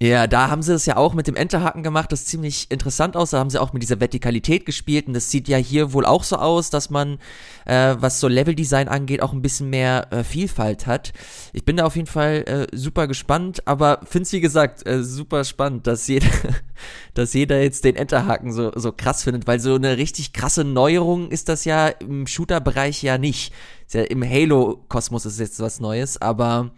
Ja, 0.00 0.28
da 0.28 0.48
haben 0.48 0.62
sie 0.62 0.74
es 0.74 0.86
ja 0.86 0.96
auch 0.96 1.12
mit 1.12 1.26
dem 1.26 1.34
Enterhaken 1.34 1.82
gemacht, 1.82 2.12
das 2.12 2.24
ziemlich 2.24 2.70
interessant 2.70 3.16
aus. 3.16 3.30
Da 3.30 3.40
haben 3.40 3.50
sie 3.50 3.60
auch 3.60 3.72
mit 3.72 3.82
dieser 3.82 3.98
Vertikalität 3.98 4.64
gespielt 4.64 5.08
und 5.08 5.14
das 5.14 5.28
sieht 5.28 5.48
ja 5.48 5.56
hier 5.56 5.92
wohl 5.92 6.06
auch 6.06 6.22
so 6.22 6.36
aus, 6.36 6.70
dass 6.70 6.88
man, 6.88 7.18
äh, 7.64 7.96
was 7.98 8.20
so 8.20 8.28
Leveldesign 8.28 8.86
angeht, 8.86 9.22
auch 9.22 9.32
ein 9.32 9.42
bisschen 9.42 9.70
mehr 9.70 10.06
äh, 10.12 10.22
Vielfalt 10.22 10.86
hat. 10.86 11.12
Ich 11.52 11.64
bin 11.64 11.78
da 11.78 11.84
auf 11.84 11.96
jeden 11.96 12.06
Fall 12.06 12.44
äh, 12.46 12.76
super 12.76 13.08
gespannt, 13.08 13.66
aber 13.66 13.98
find's 14.04 14.30
wie 14.32 14.40
gesagt 14.40 14.86
äh, 14.86 15.02
super 15.02 15.42
spannend, 15.42 15.88
dass 15.88 16.06
jeder, 16.06 16.28
dass 17.14 17.32
jeder 17.34 17.60
jetzt 17.60 17.82
den 17.82 17.96
Enterhaken 17.96 18.52
so, 18.52 18.70
so 18.76 18.92
krass 18.92 19.24
findet, 19.24 19.48
weil 19.48 19.58
so 19.58 19.74
eine 19.74 19.96
richtig 19.96 20.32
krasse 20.32 20.62
Neuerung 20.62 21.32
ist 21.32 21.48
das 21.48 21.64
ja 21.64 21.88
im 21.88 22.28
Shooter-Bereich 22.28 23.02
ja 23.02 23.18
nicht. 23.18 23.52
Ja 23.92 24.02
Im 24.02 24.22
Halo-Kosmos 24.22 25.26
ist 25.26 25.40
jetzt 25.40 25.58
was 25.58 25.80
Neues, 25.80 26.22
aber 26.22 26.70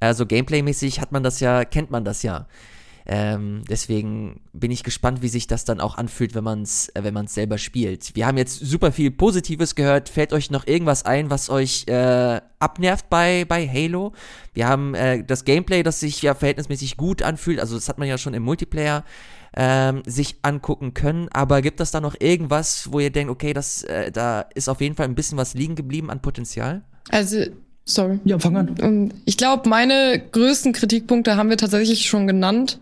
also 0.00 0.26
Gameplay-mäßig 0.26 1.00
hat 1.00 1.12
man 1.12 1.22
das 1.22 1.40
ja, 1.40 1.64
kennt 1.64 1.90
man 1.90 2.04
das 2.04 2.22
ja. 2.22 2.46
Ähm, 3.06 3.62
deswegen 3.68 4.40
bin 4.52 4.70
ich 4.70 4.84
gespannt, 4.84 5.20
wie 5.20 5.28
sich 5.28 5.46
das 5.46 5.64
dann 5.64 5.80
auch 5.80 5.96
anfühlt, 5.96 6.34
wenn 6.34 6.44
man 6.44 6.62
es 6.62 6.90
äh, 6.90 7.02
wenn 7.02 7.14
man's 7.14 7.34
selber 7.34 7.58
spielt. 7.58 8.14
Wir 8.14 8.26
haben 8.26 8.38
jetzt 8.38 8.60
super 8.60 8.92
viel 8.92 9.10
Positives 9.10 9.74
gehört. 9.74 10.08
Fällt 10.08 10.32
euch 10.32 10.50
noch 10.50 10.66
irgendwas 10.66 11.04
ein, 11.04 11.30
was 11.30 11.50
euch 11.50 11.86
äh, 11.88 12.40
abnervt 12.58 13.10
bei, 13.10 13.44
bei 13.46 13.66
Halo? 13.66 14.12
Wir 14.52 14.68
haben 14.68 14.94
äh, 14.94 15.24
das 15.24 15.44
Gameplay, 15.44 15.82
das 15.82 16.00
sich 16.00 16.22
ja 16.22 16.34
verhältnismäßig 16.34 16.96
gut 16.96 17.22
anfühlt. 17.22 17.58
Also 17.58 17.74
das 17.74 17.88
hat 17.88 17.98
man 17.98 18.06
ja 18.06 18.16
schon 18.16 18.34
im 18.34 18.42
Multiplayer 18.42 19.04
ähm, 19.56 20.02
sich 20.06 20.36
angucken 20.42 20.94
können. 20.94 21.28
Aber 21.32 21.62
gibt 21.62 21.80
es 21.80 21.90
da 21.90 22.00
noch 22.00 22.14
irgendwas, 22.20 22.92
wo 22.92 23.00
ihr 23.00 23.10
denkt, 23.10 23.32
okay, 23.32 23.52
das, 23.52 23.82
äh, 23.82 24.12
da 24.12 24.42
ist 24.54 24.68
auf 24.68 24.80
jeden 24.80 24.94
Fall 24.94 25.06
ein 25.06 25.14
bisschen 25.14 25.38
was 25.38 25.54
liegen 25.54 25.74
geblieben 25.74 26.10
an 26.10 26.22
Potenzial? 26.22 26.84
Also 27.08 27.46
Sorry. 27.84 28.20
Ja, 28.24 28.38
fang 28.38 28.56
an. 28.56 29.12
Ich 29.24 29.36
glaube, 29.36 29.68
meine 29.68 30.20
größten 30.32 30.72
Kritikpunkte 30.72 31.36
haben 31.36 31.50
wir 31.50 31.56
tatsächlich 31.56 32.06
schon 32.06 32.26
genannt. 32.26 32.78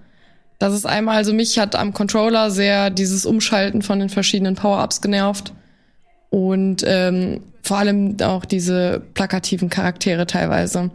Das 0.59 0.75
ist 0.75 0.87
einmal, 0.87 1.17
also 1.17 1.33
mich 1.33 1.59
hat 1.59 1.77
am 1.77 1.95
Controller 1.95 2.51
sehr 2.51 2.91
dieses 2.91 3.25
Umschalten 3.25 3.83
von 3.83 4.01
den 4.01 4.09
verschiedenen 4.09 4.57
Power-Ups 4.57 5.01
genervt. 5.01 5.53
Und 6.31 6.85
ähm, 6.87 7.41
vor 7.63 7.79
allem 7.79 8.17
auch 8.23 8.45
diese 8.45 9.03
plakativen 9.15 9.71
Charaktere 9.71 10.27
teilweise. 10.27 10.91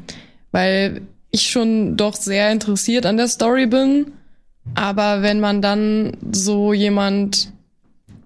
Weil 0.51 1.01
ich 1.31 1.49
schon 1.49 1.97
doch 1.97 2.15
sehr 2.15 2.51
interessiert 2.51 3.05
an 3.05 3.17
der 3.17 3.27
Story 3.27 3.65
bin. 3.65 4.11
Aber 4.75 5.21
wenn 5.21 5.39
man 5.39 5.61
dann 5.61 6.17
so 6.31 6.73
jemand 6.73 7.51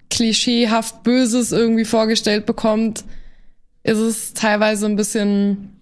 klischeehaft 0.10 1.04
Böses 1.04 1.52
irgendwie 1.52 1.86
vorgestellt 1.86 2.46
bekommt, 2.46 3.04
ist 3.88 3.98
es 3.98 4.34
teilweise 4.34 4.86
ein 4.86 4.96
bisschen 4.96 5.78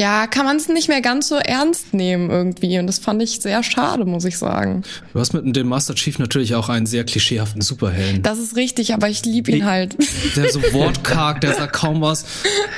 ja, 0.00 0.26
kann 0.26 0.46
man 0.46 0.56
es 0.56 0.66
nicht 0.66 0.88
mehr 0.88 1.02
ganz 1.02 1.28
so 1.28 1.34
ernst 1.34 1.92
nehmen 1.92 2.30
irgendwie. 2.30 2.78
Und 2.78 2.86
das 2.86 2.98
fand 2.98 3.22
ich 3.22 3.40
sehr 3.40 3.62
schade, 3.62 4.06
muss 4.06 4.24
ich 4.24 4.38
sagen. 4.38 4.82
Du 5.12 5.20
hast 5.20 5.34
mit 5.34 5.54
dem 5.54 5.68
Master 5.68 5.94
Chief 5.94 6.18
natürlich 6.18 6.54
auch 6.54 6.70
einen 6.70 6.86
sehr 6.86 7.04
klischeehaften 7.04 7.60
Superhelden. 7.60 8.22
Das 8.22 8.38
ist 8.38 8.56
richtig, 8.56 8.94
aber 8.94 9.10
ich 9.10 9.26
liebe 9.26 9.50
ihn 9.50 9.66
halt. 9.66 9.98
Der 10.36 10.50
so 10.50 10.62
wortkarg, 10.72 11.42
der 11.42 11.52
sagt 11.52 11.74
kaum 11.74 12.00
was. 12.00 12.24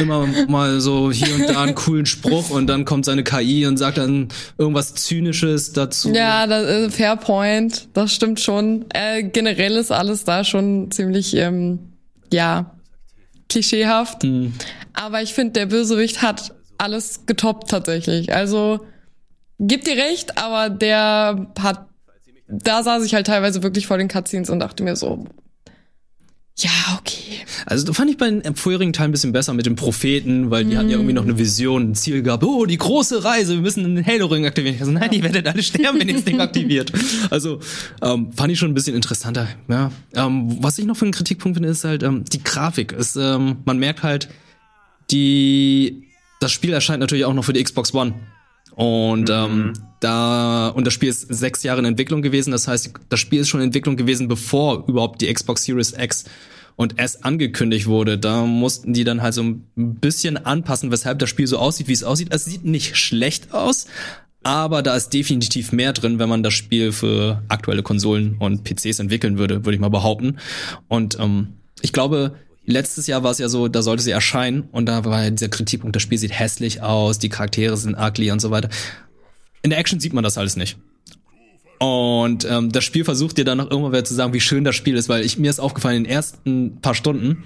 Immer 0.00 0.26
mal 0.48 0.80
so 0.80 1.12
hier 1.12 1.32
und 1.36 1.48
da 1.48 1.62
einen 1.62 1.76
coolen 1.76 2.06
Spruch 2.06 2.50
und 2.50 2.66
dann 2.66 2.84
kommt 2.84 3.04
seine 3.04 3.22
KI 3.22 3.66
und 3.66 3.76
sagt 3.76 3.98
dann 3.98 4.26
irgendwas 4.58 4.94
Zynisches 4.94 5.72
dazu. 5.72 6.12
Ja, 6.12 6.48
das, 6.48 6.64
äh, 6.64 6.90
fair 6.90 7.14
point. 7.14 7.86
Das 7.92 8.12
stimmt 8.12 8.40
schon. 8.40 8.86
Äh, 8.92 9.22
generell 9.22 9.76
ist 9.76 9.92
alles 9.92 10.24
da 10.24 10.42
schon 10.42 10.90
ziemlich, 10.90 11.36
ähm, 11.36 11.78
ja, 12.32 12.72
klischeehaft. 13.52 14.24
Mhm. 14.24 14.54
Aber 14.94 15.22
ich 15.22 15.34
finde, 15.34 15.52
der 15.52 15.66
Bösewicht 15.66 16.22
hat 16.22 16.54
alles 16.78 17.26
getoppt 17.26 17.70
tatsächlich. 17.70 18.34
Also 18.34 18.80
gib 19.58 19.84
dir 19.84 19.96
recht, 19.96 20.38
aber 20.38 20.68
der 20.68 21.46
hat, 21.58 21.86
da 22.48 22.82
saß 22.82 23.04
ich 23.04 23.14
halt 23.14 23.26
teilweise 23.26 23.62
wirklich 23.62 23.86
vor 23.86 23.98
den 23.98 24.08
Cutscenes 24.08 24.50
und 24.50 24.60
dachte 24.60 24.82
mir 24.82 24.96
so, 24.96 25.24
ja, 26.56 26.98
okay. 26.98 27.40
Also 27.64 27.92
fand 27.94 28.10
ich 28.10 28.18
bei 28.18 28.28
den 28.30 28.54
vorherigen 28.54 28.92
Teilen 28.92 29.08
ein 29.08 29.12
bisschen 29.12 29.32
besser 29.32 29.54
mit 29.54 29.64
den 29.64 29.74
Propheten, 29.74 30.50
weil 30.50 30.64
die 30.64 30.74
mm. 30.74 30.78
hatten 30.78 30.88
ja 30.90 30.96
irgendwie 30.96 31.14
noch 31.14 31.24
eine 31.24 31.38
Vision, 31.38 31.90
ein 31.90 31.94
Ziel 31.94 32.22
gehabt. 32.22 32.44
Oh, 32.44 32.66
die 32.66 32.76
große 32.76 33.24
Reise, 33.24 33.54
wir 33.54 33.62
müssen 33.62 33.94
den 33.94 34.04
Halo-Ring 34.04 34.44
aktivieren. 34.44 34.76
Also 34.78 34.92
nein, 34.92 35.10
die 35.10 35.22
werdet 35.22 35.48
alle 35.48 35.62
sterben, 35.62 35.98
wenn 35.98 36.08
ihr 36.08 36.14
das 36.14 36.24
Ding 36.24 36.40
aktiviert. 36.40 36.92
Also 37.30 37.60
ähm, 38.02 38.32
fand 38.32 38.52
ich 38.52 38.58
schon 38.58 38.70
ein 38.70 38.74
bisschen 38.74 38.94
interessanter. 38.94 39.48
Ja. 39.68 39.90
Ähm, 40.14 40.58
was 40.62 40.78
ich 40.78 40.84
noch 40.84 40.96
für 40.96 41.06
einen 41.06 41.12
Kritikpunkt 41.12 41.56
finde, 41.56 41.70
ist 41.70 41.84
halt 41.84 42.02
ähm, 42.02 42.24
die 42.24 42.42
Grafik. 42.42 42.92
Ist, 42.92 43.16
ähm, 43.16 43.58
man 43.64 43.78
merkt 43.78 44.02
halt, 44.02 44.28
die 45.10 46.04
das 46.40 46.52
Spiel 46.52 46.72
erscheint 46.72 47.00
natürlich 47.00 47.24
auch 47.24 47.32
noch 47.32 47.44
für 47.44 47.52
die 47.52 47.62
Xbox 47.62 47.94
One. 47.94 48.14
Und 48.74 49.28
mhm. 49.28 49.34
ähm, 49.34 49.72
da 50.04 50.68
und 50.68 50.86
das 50.86 50.94
Spiel 50.94 51.08
ist 51.08 51.32
sechs 51.32 51.62
Jahre 51.62 51.80
in 51.80 51.84
Entwicklung 51.84 52.22
gewesen. 52.22 52.50
Das 52.50 52.68
heißt, 52.68 52.92
das 53.08 53.20
Spiel 53.20 53.40
ist 53.40 53.48
schon 53.48 53.60
in 53.60 53.66
Entwicklung 53.66 53.96
gewesen, 53.96 54.28
bevor 54.28 54.86
überhaupt 54.88 55.20
die 55.20 55.32
Xbox 55.32 55.64
Series 55.64 55.94
X 55.98 56.24
und 56.76 56.98
S 56.98 57.22
angekündigt 57.22 57.86
wurde. 57.86 58.18
Da 58.18 58.44
mussten 58.44 58.92
die 58.92 59.04
dann 59.04 59.22
halt 59.22 59.34
so 59.34 59.42
ein 59.42 59.64
bisschen 59.76 60.36
anpassen, 60.36 60.90
weshalb 60.90 61.18
das 61.18 61.30
Spiel 61.30 61.46
so 61.46 61.58
aussieht, 61.58 61.88
wie 61.88 61.92
es 61.92 62.04
aussieht. 62.04 62.28
Es 62.30 62.44
sieht 62.44 62.64
nicht 62.64 62.96
schlecht 62.96 63.52
aus, 63.52 63.86
aber 64.42 64.82
da 64.82 64.96
ist 64.96 65.12
definitiv 65.12 65.72
mehr 65.72 65.92
drin, 65.92 66.18
wenn 66.18 66.28
man 66.28 66.42
das 66.42 66.54
Spiel 66.54 66.92
für 66.92 67.42
aktuelle 67.48 67.82
Konsolen 67.82 68.36
und 68.38 68.64
PCs 68.64 68.98
entwickeln 68.98 69.38
würde, 69.38 69.64
würde 69.64 69.74
ich 69.74 69.80
mal 69.80 69.88
behaupten. 69.88 70.38
Und 70.88 71.18
ähm, 71.20 71.54
ich 71.80 71.92
glaube, 71.92 72.34
Letztes 72.64 73.08
Jahr 73.08 73.24
war 73.24 73.32
es 73.32 73.38
ja 73.38 73.48
so, 73.48 73.66
da 73.66 73.82
sollte 73.82 74.04
sie 74.04 74.12
erscheinen 74.12 74.68
und 74.70 74.86
da 74.86 75.04
war 75.04 75.24
ja 75.24 75.30
dieser 75.30 75.48
Kritikpunkt, 75.48 75.96
das 75.96 76.02
Spiel 76.02 76.18
sieht 76.18 76.38
hässlich 76.38 76.80
aus, 76.80 77.18
die 77.18 77.28
Charaktere 77.28 77.76
sind 77.76 77.96
ugly 77.98 78.30
und 78.30 78.40
so 78.40 78.52
weiter. 78.52 78.68
In 79.62 79.70
der 79.70 79.78
Action 79.78 80.00
sieht 80.00 80.12
man 80.12 80.24
das 80.24 80.38
alles 80.38 80.56
nicht. 80.56 80.76
Und 81.78 82.44
ähm, 82.44 82.70
das 82.70 82.84
Spiel 82.84 83.04
versucht 83.04 83.38
dir 83.38 83.44
dann 83.44 83.58
noch 83.58 83.70
irgendwann 83.70 83.92
wieder 83.92 84.04
zu 84.04 84.14
sagen, 84.14 84.32
wie 84.32 84.40
schön 84.40 84.62
das 84.62 84.76
Spiel 84.76 84.96
ist, 84.96 85.08
weil 85.08 85.24
ich 85.24 85.38
mir 85.38 85.50
ist 85.50 85.58
aufgefallen, 85.58 85.96
in 85.96 86.04
den 86.04 86.12
ersten 86.12 86.80
paar 86.80 86.94
Stunden 86.94 87.44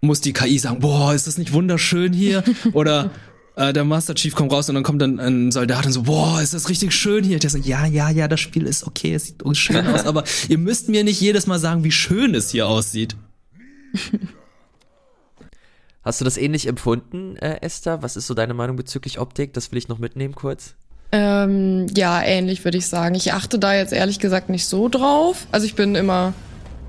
muss 0.00 0.20
die 0.20 0.32
KI 0.32 0.58
sagen, 0.58 0.80
boah, 0.80 1.14
ist 1.14 1.26
das 1.26 1.38
nicht 1.38 1.52
wunderschön 1.52 2.12
hier? 2.12 2.44
Oder 2.72 3.10
äh, 3.56 3.72
der 3.72 3.84
Master 3.84 4.14
Chief 4.14 4.34
kommt 4.34 4.52
raus 4.52 4.68
und 4.68 4.76
dann 4.76 4.84
kommt 4.84 5.02
dann 5.02 5.18
ein 5.18 5.50
Soldat 5.50 5.86
und 5.86 5.92
so, 5.92 6.02
boah, 6.02 6.40
ist 6.40 6.54
das 6.54 6.68
richtig 6.68 6.92
schön 6.92 7.24
hier? 7.24 7.38
Der 7.38 7.50
so, 7.50 7.58
ja, 7.58 7.86
ja, 7.86 8.10
ja, 8.10 8.28
das 8.28 8.38
Spiel 8.38 8.66
ist 8.66 8.86
okay, 8.86 9.14
es 9.14 9.26
sieht 9.26 9.42
schön 9.56 9.86
aus, 9.86 10.04
aber 10.04 10.24
ihr 10.48 10.58
müsst 10.58 10.88
mir 10.88 11.02
nicht 11.02 11.20
jedes 11.20 11.46
Mal 11.46 11.58
sagen, 11.58 11.82
wie 11.82 11.92
schön 11.92 12.34
es 12.34 12.50
hier 12.50 12.68
aussieht. 12.68 13.16
Hast 16.02 16.20
du 16.20 16.24
das 16.24 16.36
ähnlich 16.36 16.68
empfunden, 16.68 17.34
äh, 17.36 17.58
Esther? 17.62 18.02
Was 18.02 18.16
ist 18.16 18.28
so 18.28 18.34
deine 18.34 18.54
Meinung 18.54 18.76
bezüglich 18.76 19.18
Optik? 19.18 19.54
Das 19.54 19.72
will 19.72 19.78
ich 19.78 19.88
noch 19.88 19.98
mitnehmen 19.98 20.36
kurz. 20.36 20.76
Ähm, 21.12 21.86
ja, 21.96 22.22
ähnlich 22.22 22.64
würde 22.64 22.78
ich 22.78 22.86
sagen. 22.86 23.14
Ich 23.14 23.32
achte 23.32 23.58
da 23.58 23.74
jetzt 23.74 23.92
ehrlich 23.92 24.18
gesagt 24.18 24.48
nicht 24.48 24.66
so 24.66 24.88
drauf. 24.88 25.46
Also 25.52 25.66
ich 25.66 25.74
bin 25.74 25.94
immer 25.94 26.34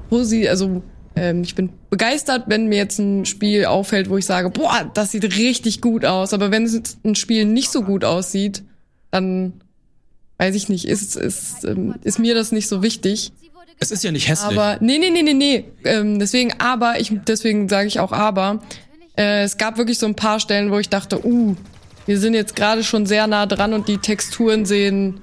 posi, 0.10 0.48
also 0.48 0.82
ähm, 1.16 1.44
ich 1.44 1.56
bin 1.56 1.70
begeistert, 1.90 2.44
wenn 2.48 2.68
mir 2.68 2.78
jetzt 2.78 3.00
ein 3.00 3.26
Spiel 3.26 3.66
auffällt, 3.66 4.10
wo 4.10 4.18
ich 4.18 4.26
sage, 4.26 4.50
boah, 4.50 4.90
das 4.94 5.12
sieht 5.12 5.24
richtig 5.38 5.82
gut 5.82 6.06
aus. 6.06 6.34
Aber 6.34 6.52
wenn 6.52 6.64
es 6.64 6.98
ein 7.04 7.16
Spiel 7.16 7.46
nicht 7.46 7.72
so 7.72 7.84
gut 7.84 8.04
aussieht, 8.04 8.64
dann 9.12 9.54
weiß 10.38 10.56
ich 10.56 10.70
nicht, 10.70 10.88
ist, 10.88 11.16
ist, 11.16 11.64
ähm, 11.64 11.96
ist 12.04 12.20
mir 12.20 12.36
das 12.36 12.52
nicht 12.52 12.68
so 12.68 12.84
wichtig. 12.84 13.32
Es 13.80 13.92
ist 13.92 14.04
ja 14.04 14.12
nicht 14.12 14.28
hässlich. 14.28 14.58
Aber 14.58 14.78
nee, 14.82 14.98
nee, 14.98 15.10
nee, 15.10 15.22
nee, 15.22 15.34
nee. 15.34 15.66
Ähm, 15.84 16.20
deswegen 16.20 16.54
aber, 16.60 17.00
ich 17.00 17.12
deswegen 17.28 17.70
sage 17.70 17.88
ich 17.88 18.00
auch 18.00 18.12
aber. 18.12 18.62
Äh, 19.16 19.44
es 19.44 19.58
gab 19.58 19.78
wirklich 19.78 20.00
so 20.00 20.08
ein 20.08 20.16
paar 20.16 20.40
Stellen, 20.40 20.72
wo 20.72 20.80
ich 20.80 20.90
dachte, 20.90 21.24
uh, 21.26 21.56
wir 22.08 22.20
sind 22.20 22.34
jetzt 22.34 22.56
gerade 22.56 22.84
schon 22.84 23.06
sehr 23.06 23.28
nah 23.28 23.46
dran 23.46 23.74
und 23.74 23.88
die 23.88 24.00
Texturen 24.00 24.66
sehen 24.66 25.22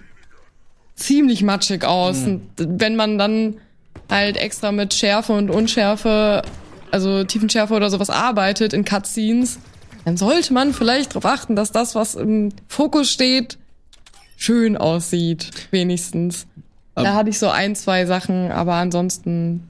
ziemlich 0.94 1.42
matschig 1.42 1.84
aus. 1.84 2.18
Mhm. 2.18 2.42
Und 2.58 2.80
wenn 2.80 2.94
man 2.94 3.18
dann 3.18 3.56
halt 4.08 4.36
extra 4.36 4.70
mit 4.70 4.94
Schärfe 4.94 5.32
und 5.32 5.50
Unschärfe, 5.50 6.42
also 6.90 7.24
Tiefenschärfe 7.24 7.74
oder 7.74 7.90
sowas 7.90 8.10
arbeitet 8.10 8.72
in 8.72 8.84
Cutscenes, 8.84 9.58
dann 10.04 10.16
sollte 10.16 10.52
man 10.52 10.72
vielleicht 10.72 11.12
darauf 11.12 11.24
achten, 11.24 11.56
dass 11.56 11.72
das, 11.72 11.94
was 11.94 12.14
im 12.14 12.50
Fokus 12.68 13.10
steht, 13.10 13.58
schön 14.36 14.76
aussieht, 14.76 15.50
wenigstens. 15.70 16.46
Da 16.94 17.14
hatte 17.14 17.30
ich 17.30 17.38
so 17.38 17.48
ein, 17.48 17.74
zwei 17.74 18.06
Sachen, 18.06 18.52
aber 18.52 18.74
ansonsten 18.74 19.68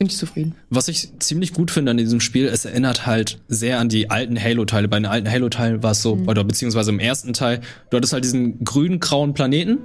bin 0.00 0.08
ich 0.08 0.16
zufrieden. 0.16 0.54
Was 0.70 0.88
ich 0.88 1.10
ziemlich 1.18 1.52
gut 1.52 1.70
finde 1.70 1.90
an 1.90 1.98
diesem 1.98 2.20
Spiel, 2.20 2.46
es 2.46 2.64
erinnert 2.64 3.04
halt 3.04 3.38
sehr 3.48 3.78
an 3.78 3.90
die 3.90 4.08
alten 4.08 4.42
Halo-Teile. 4.42 4.88
Bei 4.88 4.98
den 4.98 5.04
alten 5.04 5.30
Halo-Teilen 5.30 5.82
war 5.82 5.90
es 5.90 6.00
so, 6.00 6.16
mhm. 6.16 6.26
oder 6.26 6.42
beziehungsweise 6.42 6.90
im 6.90 6.98
ersten 6.98 7.34
Teil, 7.34 7.60
du 7.90 7.98
hattest 7.98 8.14
halt 8.14 8.24
diesen 8.24 8.64
grün-grauen 8.64 9.34
Planeten 9.34 9.76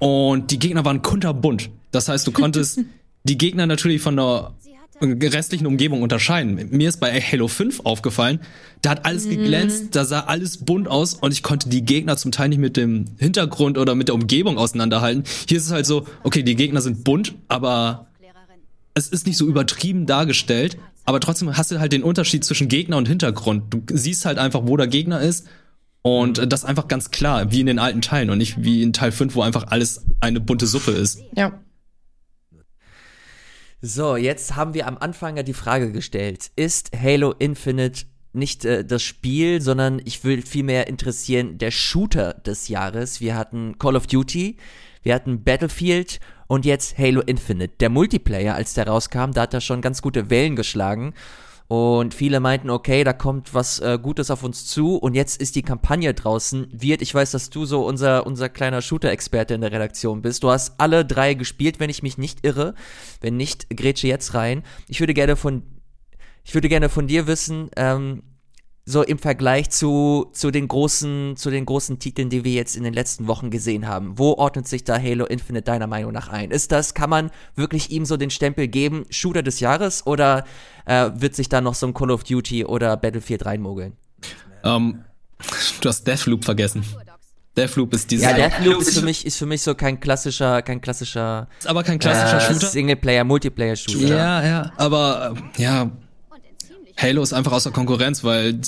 und 0.00 0.50
die 0.50 0.58
Gegner 0.58 0.84
waren 0.84 1.02
kunterbunt. 1.02 1.70
Das 1.92 2.08
heißt, 2.08 2.26
du 2.26 2.32
konntest 2.32 2.80
die 3.22 3.38
Gegner 3.38 3.66
natürlich 3.66 4.02
von 4.02 4.16
der 4.16 4.50
restlichen 5.00 5.68
Umgebung 5.68 6.02
unterscheiden. 6.02 6.70
Mir 6.72 6.88
ist 6.88 6.98
bei 6.98 7.20
Halo 7.20 7.46
5 7.46 7.80
aufgefallen, 7.84 8.40
da 8.82 8.90
hat 8.90 9.06
alles 9.06 9.28
geglänzt, 9.28 9.84
mhm. 9.84 9.90
da 9.92 10.04
sah 10.04 10.20
alles 10.20 10.64
bunt 10.64 10.88
aus 10.88 11.14
und 11.14 11.32
ich 11.32 11.44
konnte 11.44 11.68
die 11.68 11.84
Gegner 11.84 12.16
zum 12.16 12.32
Teil 12.32 12.48
nicht 12.48 12.58
mit 12.58 12.76
dem 12.76 13.04
Hintergrund 13.18 13.78
oder 13.78 13.94
mit 13.94 14.08
der 14.08 14.16
Umgebung 14.16 14.58
auseinanderhalten. 14.58 15.22
Hier 15.48 15.58
ist 15.58 15.66
es 15.66 15.70
halt 15.70 15.86
so, 15.86 16.06
okay, 16.24 16.42
die 16.42 16.56
Gegner 16.56 16.80
sind 16.80 17.04
bunt, 17.04 17.36
aber 17.46 18.08
es 18.94 19.08
ist 19.08 19.26
nicht 19.26 19.36
so 19.36 19.46
übertrieben 19.46 20.06
dargestellt, 20.06 20.78
aber 21.04 21.20
trotzdem 21.20 21.56
hast 21.56 21.70
du 21.70 21.80
halt 21.80 21.92
den 21.92 22.02
Unterschied 22.02 22.44
zwischen 22.44 22.68
Gegner 22.68 22.96
und 22.96 23.08
Hintergrund. 23.08 23.74
Du 23.74 23.82
siehst 23.92 24.24
halt 24.24 24.38
einfach, 24.38 24.62
wo 24.64 24.76
der 24.76 24.86
Gegner 24.86 25.20
ist 25.20 25.46
und 26.02 26.52
das 26.52 26.64
einfach 26.64 26.88
ganz 26.88 27.10
klar, 27.10 27.50
wie 27.50 27.60
in 27.60 27.66
den 27.66 27.78
alten 27.78 28.00
Teilen 28.00 28.30
und 28.30 28.38
nicht 28.38 28.62
wie 28.62 28.82
in 28.82 28.92
Teil 28.92 29.12
5, 29.12 29.34
wo 29.34 29.42
einfach 29.42 29.66
alles 29.68 30.06
eine 30.20 30.40
bunte 30.40 30.66
Suppe 30.66 30.92
ist. 30.92 31.20
Ja. 31.36 31.60
So, 33.80 34.16
jetzt 34.16 34.56
haben 34.56 34.72
wir 34.72 34.86
am 34.86 34.96
Anfang 34.96 35.36
ja 35.36 35.42
die 35.42 35.52
Frage 35.52 35.92
gestellt, 35.92 36.50
ist 36.56 36.90
Halo 36.96 37.32
Infinite 37.32 38.06
nicht 38.32 38.64
äh, 38.64 38.84
das 38.84 39.02
Spiel, 39.02 39.60
sondern 39.60 40.00
ich 40.04 40.24
will 40.24 40.42
vielmehr 40.42 40.86
interessieren, 40.88 41.58
der 41.58 41.70
Shooter 41.70 42.34
des 42.34 42.68
Jahres. 42.68 43.20
Wir 43.20 43.36
hatten 43.36 43.78
Call 43.78 43.96
of 43.96 44.06
Duty, 44.06 44.56
wir 45.02 45.14
hatten 45.14 45.44
Battlefield 45.44 46.18
und 46.46 46.64
jetzt 46.64 46.98
Halo 46.98 47.20
Infinite. 47.20 47.74
Der 47.80 47.90
Multiplayer, 47.90 48.54
als 48.54 48.74
der 48.74 48.86
rauskam, 48.86 49.32
da 49.32 49.42
hat 49.42 49.54
er 49.54 49.60
schon 49.60 49.80
ganz 49.80 50.02
gute 50.02 50.30
Wellen 50.30 50.56
geschlagen. 50.56 51.14
Und 51.66 52.12
viele 52.12 52.40
meinten, 52.40 52.68
okay, 52.68 53.04
da 53.04 53.14
kommt 53.14 53.54
was 53.54 53.80
äh, 53.80 53.98
Gutes 54.00 54.30
auf 54.30 54.42
uns 54.42 54.66
zu. 54.66 54.96
Und 54.96 55.14
jetzt 55.14 55.40
ist 55.40 55.56
die 55.56 55.62
Kampagne 55.62 56.12
draußen. 56.12 56.68
Wird, 56.70 57.00
ich 57.00 57.14
weiß, 57.14 57.30
dass 57.30 57.48
du 57.48 57.64
so 57.64 57.86
unser, 57.86 58.26
unser 58.26 58.50
kleiner 58.50 58.82
Shooter-Experte 58.82 59.54
in 59.54 59.62
der 59.62 59.72
Redaktion 59.72 60.20
bist. 60.20 60.42
Du 60.42 60.50
hast 60.50 60.74
alle 60.78 61.06
drei 61.06 61.34
gespielt, 61.34 61.80
wenn 61.80 61.88
ich 61.88 62.02
mich 62.02 62.18
nicht 62.18 62.44
irre. 62.44 62.74
Wenn 63.20 63.36
nicht, 63.36 63.74
grätsche 63.74 64.08
jetzt 64.08 64.34
rein. 64.34 64.62
Ich 64.88 65.00
würde 65.00 65.14
gerne 65.14 65.36
von, 65.36 65.62
ich 66.44 66.52
würde 66.52 66.68
gerne 66.68 66.90
von 66.90 67.06
dir 67.06 67.26
wissen, 67.26 67.70
ähm, 67.76 68.22
so 68.86 69.02
im 69.02 69.18
Vergleich 69.18 69.70
zu, 69.70 70.30
zu 70.32 70.50
den 70.50 70.68
großen, 70.68 71.36
zu 71.36 71.50
den 71.50 71.64
großen 71.64 71.98
Titeln, 71.98 72.28
die 72.28 72.44
wir 72.44 72.52
jetzt 72.52 72.76
in 72.76 72.84
den 72.84 72.92
letzten 72.92 73.26
Wochen 73.26 73.50
gesehen 73.50 73.88
haben. 73.88 74.18
Wo 74.18 74.34
ordnet 74.34 74.68
sich 74.68 74.84
da 74.84 74.98
Halo 74.98 75.24
Infinite 75.24 75.64
deiner 75.64 75.86
Meinung 75.86 76.12
nach 76.12 76.28
ein? 76.28 76.50
Ist 76.50 76.70
das, 76.70 76.92
kann 76.92 77.08
man 77.08 77.30
wirklich 77.56 77.90
ihm 77.90 78.04
so 78.04 78.16
den 78.16 78.30
Stempel 78.30 78.68
geben, 78.68 79.06
Shooter 79.08 79.42
des 79.42 79.60
Jahres, 79.60 80.06
oder 80.06 80.44
äh, 80.84 81.10
wird 81.14 81.34
sich 81.34 81.48
da 81.48 81.62
noch 81.62 81.74
so 81.74 81.86
ein 81.86 81.94
Call 81.94 82.10
of 82.10 82.24
Duty 82.24 82.66
oder 82.66 82.96
Battlefield 82.96 83.46
reinmogeln? 83.46 83.94
Um, 84.62 84.70
ähm, 84.70 85.04
du 85.80 85.88
hast 85.88 86.06
Deathloop 86.06 86.44
vergessen. 86.44 86.84
Deathloop 87.56 87.94
ist 87.94 88.10
dieser. 88.10 88.30
Ja, 88.30 88.48
Deathloop 88.48 88.82
ist 88.82 88.98
für 88.98 89.04
mich 89.04 89.24
ist 89.24 89.38
für 89.38 89.46
mich 89.46 89.62
so 89.62 89.74
kein 89.74 90.00
klassischer 90.00 90.60
kein 90.62 90.80
klassischer. 90.80 91.48
Ist 91.58 91.68
aber 91.68 91.84
kein 91.84 91.98
klassischer 91.98 92.38
äh, 92.38 92.52
Shooter. 92.52 92.66
Singleplayer, 92.66 93.24
Multiplayer 93.24 93.76
Shooter. 93.76 94.16
Ja, 94.16 94.44
ja. 94.44 94.72
Aber 94.76 95.36
äh, 95.56 95.62
ja, 95.62 95.90
Halo 96.96 97.22
ist 97.22 97.32
einfach 97.32 97.52
außer 97.52 97.72
Konkurrenz, 97.72 98.22
weil 98.22 98.58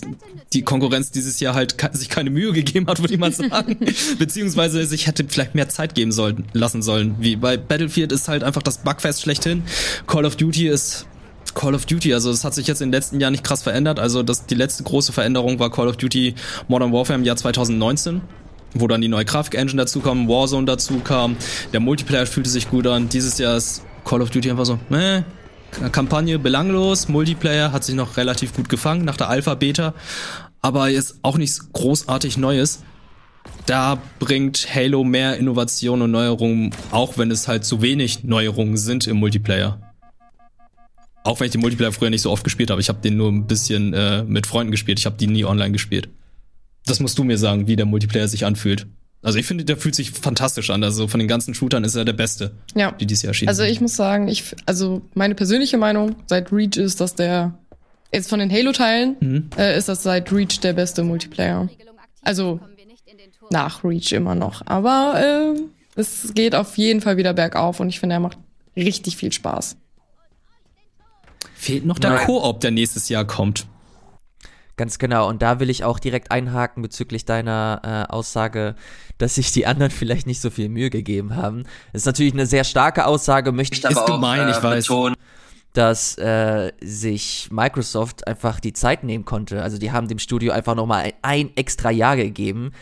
die 0.52 0.62
Konkurrenz 0.62 1.10
dieses 1.10 1.38
Jahr 1.38 1.54
halt 1.54 1.76
sich 1.92 2.08
keine 2.08 2.30
Mühe 2.30 2.52
gegeben 2.52 2.86
hat, 2.88 2.98
würde 3.00 3.14
ich 3.14 3.20
mal 3.20 3.32
sagen. 3.32 3.78
Beziehungsweise 4.18 4.84
sich 4.84 5.06
hätte 5.06 5.24
vielleicht 5.28 5.54
mehr 5.54 5.68
Zeit 5.68 5.94
geben 5.94 6.12
sollen, 6.12 6.44
lassen 6.52 6.82
sollen. 6.82 7.16
Wie 7.20 7.36
bei 7.36 7.56
Battlefield 7.56 8.12
ist 8.12 8.28
halt 8.28 8.42
einfach 8.42 8.62
das 8.62 8.78
Bugfest 8.78 9.22
schlechthin. 9.22 9.62
Call 10.06 10.24
of 10.24 10.36
Duty 10.36 10.68
ist 10.68 11.06
Call 11.54 11.74
of 11.74 11.86
Duty, 11.86 12.12
also 12.12 12.30
das 12.30 12.44
hat 12.44 12.54
sich 12.54 12.66
jetzt 12.66 12.82
in 12.82 12.88
den 12.88 12.92
letzten 12.92 13.20
Jahren 13.20 13.32
nicht 13.32 13.44
krass 13.44 13.62
verändert. 13.62 13.98
Also 13.98 14.22
das, 14.22 14.46
die 14.46 14.54
letzte 14.54 14.82
große 14.82 15.12
Veränderung 15.12 15.58
war 15.58 15.70
Call 15.70 15.88
of 15.88 15.96
Duty 15.96 16.34
Modern 16.68 16.92
Warfare 16.92 17.18
im 17.18 17.24
Jahr 17.24 17.36
2019 17.36 18.20
wo 18.78 18.86
dann 18.88 19.00
die 19.00 19.08
neue 19.08 19.24
Grafik-Engine 19.24 19.82
dazu 19.82 20.00
kam, 20.00 20.28
Warzone 20.28 20.66
dazu 20.66 20.98
kam, 21.00 21.36
der 21.72 21.80
Multiplayer 21.80 22.26
fühlte 22.26 22.50
sich 22.50 22.68
gut 22.68 22.86
an. 22.86 23.08
Dieses 23.08 23.38
Jahr 23.38 23.56
ist 23.56 23.82
Call 24.04 24.20
of 24.20 24.28
Duty 24.28 24.50
einfach 24.50 24.66
so, 24.66 24.78
meh, 24.90 25.22
Kampagne 25.92 26.38
belanglos, 26.38 27.08
Multiplayer 27.08 27.72
hat 27.72 27.84
sich 27.84 27.94
noch 27.94 28.16
relativ 28.16 28.54
gut 28.54 28.68
gefangen 28.68 29.04
nach 29.04 29.16
der 29.16 29.28
Alpha 29.28 29.54
Beta, 29.54 29.94
aber 30.62 30.88
jetzt 30.88 31.18
auch 31.22 31.38
nichts 31.38 31.72
großartig 31.72 32.38
Neues. 32.38 32.82
Da 33.66 33.98
bringt 34.18 34.74
Halo 34.74 35.04
mehr 35.04 35.36
Innovation 35.36 36.02
und 36.02 36.10
Neuerungen, 36.10 36.70
auch 36.90 37.18
wenn 37.18 37.30
es 37.30 37.46
halt 37.48 37.64
zu 37.64 37.82
wenig 37.82 38.24
Neuerungen 38.24 38.76
sind 38.76 39.06
im 39.06 39.18
Multiplayer. 39.18 39.80
Auch 41.24 41.40
wenn 41.40 41.46
ich 41.46 41.52
den 41.52 41.60
Multiplayer 41.60 41.92
früher 41.92 42.10
nicht 42.10 42.22
so 42.22 42.30
oft 42.30 42.44
gespielt 42.44 42.70
habe. 42.70 42.80
Ich 42.80 42.88
habe 42.88 43.00
den 43.00 43.16
nur 43.16 43.30
ein 43.30 43.46
bisschen 43.46 43.92
äh, 43.92 44.22
mit 44.22 44.46
Freunden 44.46 44.70
gespielt. 44.70 44.98
Ich 45.00 45.06
habe 45.06 45.16
die 45.16 45.26
nie 45.26 45.44
online 45.44 45.72
gespielt. 45.72 46.08
Das 46.86 47.00
musst 47.00 47.18
du 47.18 47.24
mir 47.24 47.36
sagen, 47.36 47.66
wie 47.66 47.74
der 47.74 47.86
Multiplayer 47.86 48.28
sich 48.28 48.46
anfühlt. 48.46 48.86
Also 49.22 49.38
ich 49.38 49.46
finde, 49.46 49.64
der 49.64 49.76
fühlt 49.76 49.94
sich 49.94 50.10
fantastisch 50.12 50.70
an. 50.70 50.84
Also 50.84 51.08
von 51.08 51.18
den 51.18 51.28
ganzen 51.28 51.52
Shootern 51.54 51.82
ist 51.84 51.94
er 51.96 52.04
der 52.04 52.12
beste, 52.12 52.52
Ja. 52.74 52.92
die 52.92 53.06
dieses 53.06 53.22
Jahr 53.22 53.30
erschienen 53.30 53.48
Also 53.48 53.62
ich 53.64 53.80
muss 53.80 53.96
sagen, 53.96 54.28
ich, 54.28 54.54
also 54.66 55.02
meine 55.14 55.34
persönliche 55.34 55.78
Meinung 55.78 56.16
seit 56.26 56.52
Reach 56.52 56.76
ist, 56.76 57.00
dass 57.00 57.14
der, 57.14 57.58
jetzt 58.12 58.28
von 58.28 58.38
den 58.38 58.50
Halo-Teilen, 58.52 59.16
Mhm. 59.20 59.50
äh, 59.58 59.76
ist 59.76 59.88
das 59.88 60.02
seit 60.02 60.30
Reach 60.32 60.60
der 60.60 60.74
beste 60.74 61.02
Multiplayer. 61.02 61.68
Also 62.22 62.60
nach 63.50 63.82
Reach 63.84 64.12
immer 64.12 64.34
noch. 64.34 64.62
Aber 64.66 65.54
äh, 65.56 65.60
es 66.00 66.32
geht 66.34 66.54
auf 66.54 66.76
jeden 66.78 67.00
Fall 67.00 67.16
wieder 67.16 67.32
bergauf 67.32 67.80
und 67.80 67.88
ich 67.88 67.98
finde, 68.00 68.14
er 68.16 68.20
macht 68.20 68.38
richtig 68.76 69.16
viel 69.16 69.32
Spaß. 69.32 69.76
Fehlt 71.54 71.86
noch 71.86 71.98
der. 71.98 72.16
Koop, 72.18 72.60
der 72.60 72.70
nächstes 72.70 73.08
Jahr 73.08 73.24
kommt. 73.24 73.66
Ganz 74.76 74.98
genau. 74.98 75.28
Und 75.28 75.40
da 75.40 75.58
will 75.58 75.70
ich 75.70 75.84
auch 75.84 75.98
direkt 75.98 76.30
einhaken 76.30 76.82
bezüglich 76.82 77.24
deiner 77.24 77.80
äh, 77.82 78.12
Aussage, 78.12 78.74
dass 79.16 79.36
sich 79.36 79.50
die 79.52 79.66
anderen 79.66 79.90
vielleicht 79.92 80.26
nicht 80.26 80.40
so 80.40 80.50
viel 80.50 80.68
Mühe 80.68 80.90
gegeben 80.90 81.34
haben. 81.34 81.64
Das 81.92 82.02
ist 82.02 82.06
natürlich 82.06 82.34
eine 82.34 82.46
sehr 82.46 82.64
starke 82.64 83.06
Aussage, 83.06 83.52
möchte 83.52 83.76
ich 83.76 83.84
Ist 83.84 83.96
aber 83.96 84.02
auch 84.02 84.14
gemein, 84.16 84.48
ich 84.48 84.62
weiß. 84.62 84.86
betonen, 84.86 85.16
dass 85.72 86.18
äh, 86.18 86.72
sich 86.82 87.48
Microsoft 87.50 88.26
einfach 88.26 88.60
die 88.60 88.74
Zeit 88.74 89.02
nehmen 89.02 89.24
konnte. 89.24 89.62
Also 89.62 89.78
die 89.78 89.92
haben 89.92 90.08
dem 90.08 90.18
Studio 90.18 90.52
einfach 90.52 90.74
nochmal 90.74 91.04
ein, 91.04 91.12
ein 91.22 91.56
extra 91.56 91.90
Jahr 91.90 92.16
gegeben. 92.16 92.72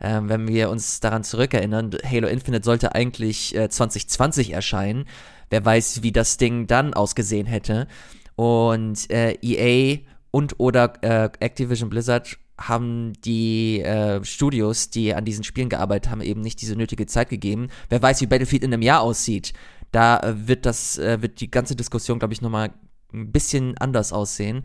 Ähm, 0.00 0.28
wenn 0.28 0.48
wir 0.48 0.70
uns 0.70 0.98
daran 0.98 1.22
zurückerinnern, 1.22 1.96
Halo 2.04 2.26
Infinite 2.26 2.64
sollte 2.64 2.96
eigentlich 2.96 3.54
äh, 3.54 3.68
2020 3.68 4.50
erscheinen. 4.50 5.06
Wer 5.50 5.64
weiß, 5.64 6.02
wie 6.02 6.10
das 6.10 6.36
Ding 6.36 6.66
dann 6.66 6.94
ausgesehen 6.94 7.46
hätte. 7.46 7.86
Und 8.34 9.08
äh, 9.12 9.36
EA 9.40 10.00
und 10.34 10.58
oder 10.58 10.94
äh, 11.04 11.30
Activision 11.38 11.90
Blizzard 11.90 12.38
haben 12.58 13.12
die 13.24 13.80
äh, 13.82 14.24
Studios, 14.24 14.90
die 14.90 15.14
an 15.14 15.24
diesen 15.24 15.44
Spielen 15.44 15.68
gearbeitet 15.68 16.10
haben, 16.10 16.20
eben 16.22 16.40
nicht 16.40 16.60
diese 16.60 16.74
nötige 16.74 17.06
Zeit 17.06 17.28
gegeben. 17.28 17.68
Wer 17.88 18.02
weiß, 18.02 18.20
wie 18.20 18.26
Battlefield 18.26 18.64
in 18.64 18.72
einem 18.72 18.82
Jahr 18.82 19.00
aussieht. 19.00 19.52
Da 19.92 20.18
äh, 20.18 20.48
wird 20.48 20.66
das, 20.66 20.98
äh, 20.98 21.22
wird 21.22 21.40
die 21.40 21.52
ganze 21.52 21.76
Diskussion, 21.76 22.18
glaube 22.18 22.34
ich, 22.34 22.42
nochmal 22.42 22.72
ein 23.12 23.30
bisschen 23.30 23.78
anders 23.78 24.12
aussehen. 24.12 24.64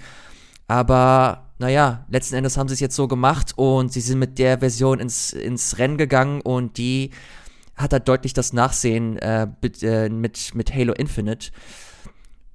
Aber 0.68 1.52
naja, 1.60 2.04
letzten 2.10 2.34
Endes 2.34 2.58
haben 2.58 2.68
sie 2.68 2.74
es 2.74 2.80
jetzt 2.80 2.96
so 2.96 3.08
gemacht 3.08 3.54
und 3.56 3.94
sie 3.94 4.02
sind 4.02 4.18
mit 4.18 4.40
der 4.40 4.58
Version 4.58 5.00
ins, 5.00 5.34
ins 5.34 5.78
Rennen 5.78 6.00
gegangen 6.00 6.42
und 6.42 6.80
die 6.80 7.12
hat 7.76 7.94
halt 7.94 8.08
deutlich 8.08 8.34
das 8.34 8.54
Nachsehen 8.54 9.20
äh, 9.20 9.48
äh, 9.84 10.10
mit, 10.10 10.56
mit 10.56 10.74
Halo 10.74 10.94
Infinite. 10.94 11.52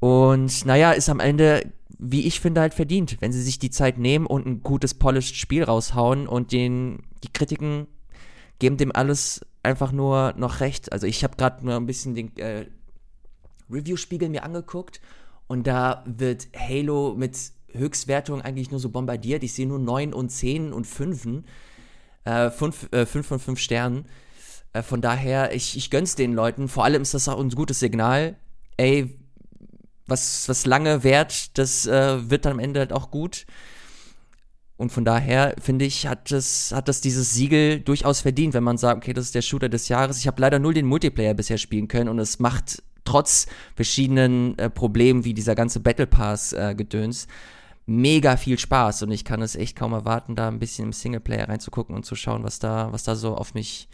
Und 0.01 0.67
naja, 0.67 0.91
ist 0.91 1.09
am 1.09 1.21
Ende, 1.21 1.73
wie 1.99 2.27
ich 2.27 2.41
finde, 2.41 2.61
halt 2.61 2.75
verdient, 2.75 3.17
wenn 3.21 3.33
sie 3.33 3.43
sich 3.43 3.59
die 3.59 3.71
Zeit 3.71 3.99
nehmen 3.99 4.27
und 4.27 4.47
ein 4.47 4.63
gutes, 4.63 4.95
polished 4.95 5.37
Spiel 5.37 5.65
raushauen 5.65 6.27
und 6.27 6.53
den, 6.53 7.03
die 7.23 7.33
Kritiken 7.33 7.87
geben 8.59 8.77
dem 8.77 8.95
alles 8.95 9.45
einfach 9.63 9.93
nur 9.93 10.35
noch 10.37 10.61
recht. 10.61 10.93
Also 10.93 11.07
ich 11.07 11.25
habe 11.25 11.37
gerade 11.37 11.65
mal 11.65 11.77
ein 11.77 11.87
bisschen 11.87 12.15
den 12.15 12.37
äh, 12.37 12.67
Review-Spiegel 13.71 14.29
mir 14.29 14.45
angeguckt 14.45 15.01
und 15.47 15.67
da 15.67 16.05
wird 16.07 16.49
Halo 16.57 17.15
mit 17.17 17.37
Höchstwertung 17.73 18.41
eigentlich 18.41 18.71
nur 18.71 18.81
so 18.81 18.89
bombardiert. 18.91 19.43
Ich 19.43 19.55
sehe 19.55 19.67
nur 19.67 19.79
9 19.79 20.15
und 20.15 20.31
10 20.31 20.73
und 20.73 20.87
5. 20.87 21.43
Äh, 22.25 22.51
5, 22.51 22.93
äh, 22.93 23.07
5 23.07 23.27
von 23.27 23.39
5 23.39 23.59
Sternen. 23.59 24.07
Äh, 24.73 24.83
von 24.83 25.01
daher, 25.01 25.55
ich, 25.55 25.77
ich 25.77 25.91
gönn's 25.91 26.15
den 26.15 26.33
Leuten. 26.33 26.69
Vor 26.69 26.85
allem 26.85 27.03
ist 27.03 27.15
das 27.15 27.29
auch 27.29 27.41
ein 27.41 27.51
gutes 27.51 27.81
Signal. 27.81 28.37
Ey, 28.77 29.19
was, 30.07 30.49
was 30.49 30.67
lange 30.67 31.03
währt, 31.05 31.57
das 31.59 31.87
äh, 31.87 32.31
wird 32.31 32.45
dann 32.45 32.53
am 32.53 32.59
Ende 32.59 32.81
halt 32.81 32.93
auch 32.93 33.11
gut. 33.11 33.47
Und 34.77 34.91
von 34.91 35.05
daher, 35.05 35.55
finde 35.61 35.85
ich, 35.85 36.07
hat 36.07 36.31
das, 36.31 36.73
hat 36.73 36.89
das 36.89 37.01
dieses 37.01 37.33
Siegel 37.33 37.81
durchaus 37.81 38.23
verdient, 38.23 38.55
wenn 38.55 38.65
man 38.65 38.77
sagt, 38.77 38.97
okay, 38.97 39.13
das 39.13 39.27
ist 39.27 39.35
der 39.35 39.43
Shooter 39.43 39.69
des 39.69 39.89
Jahres. 39.89 40.19
Ich 40.19 40.27
habe 40.27 40.41
leider 40.41 40.59
null 40.59 40.75
den 40.75 40.87
Multiplayer 40.87 41.35
bisher 41.35 41.59
spielen 41.59 41.87
können 41.87 42.09
und 42.09 42.19
es 42.19 42.41
macht 42.41 42.83
trotz 43.05 43.47
verschiedenen 43.77 44.59
äh, 44.59 44.71
Problemen 44.71 45.25
wie 45.25 45.35
dieser 45.35 45.55
ganze 45.55 45.81
Battle 45.81 46.07
Pass 46.07 46.53
äh, 46.53 46.75
Gedöns 46.77 47.29
mega 47.87 48.37
viel 48.37 48.59
Spaß 48.59 49.03
und 49.03 49.11
ich 49.11 49.25
kann 49.25 49.43
es 49.43 49.57
echt 49.57 49.77
kaum 49.77 49.93
erwarten, 49.93 50.35
da 50.35 50.49
ein 50.49 50.59
bisschen 50.59 50.87
im 50.87 50.93
Singleplayer 50.93 51.49
reinzugucken 51.49 51.95
und 51.95 52.07
zu 52.07 52.15
schauen, 52.15 52.43
was 52.43 52.59
da, 52.59 52.91
was 52.93 53.05
da 53.05 53.15
so 53.15 53.37
auf 53.37 53.55
mich, 53.55 53.89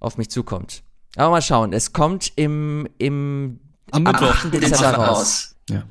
auf 0.00 0.16
mich 0.16 0.30
zukommt. 0.30 0.82
Aber 1.16 1.30
mal 1.30 1.42
schauen, 1.42 1.72
es 1.72 1.92
kommt 1.92 2.32
im, 2.36 2.88
im 2.98 3.60
Am 3.90 4.06
am 4.06 4.12
Mittwoch. 4.12 4.34
8. 4.34 4.52
Dezember 4.54 4.90
raus. 4.94 5.54
Ja. 5.70 5.82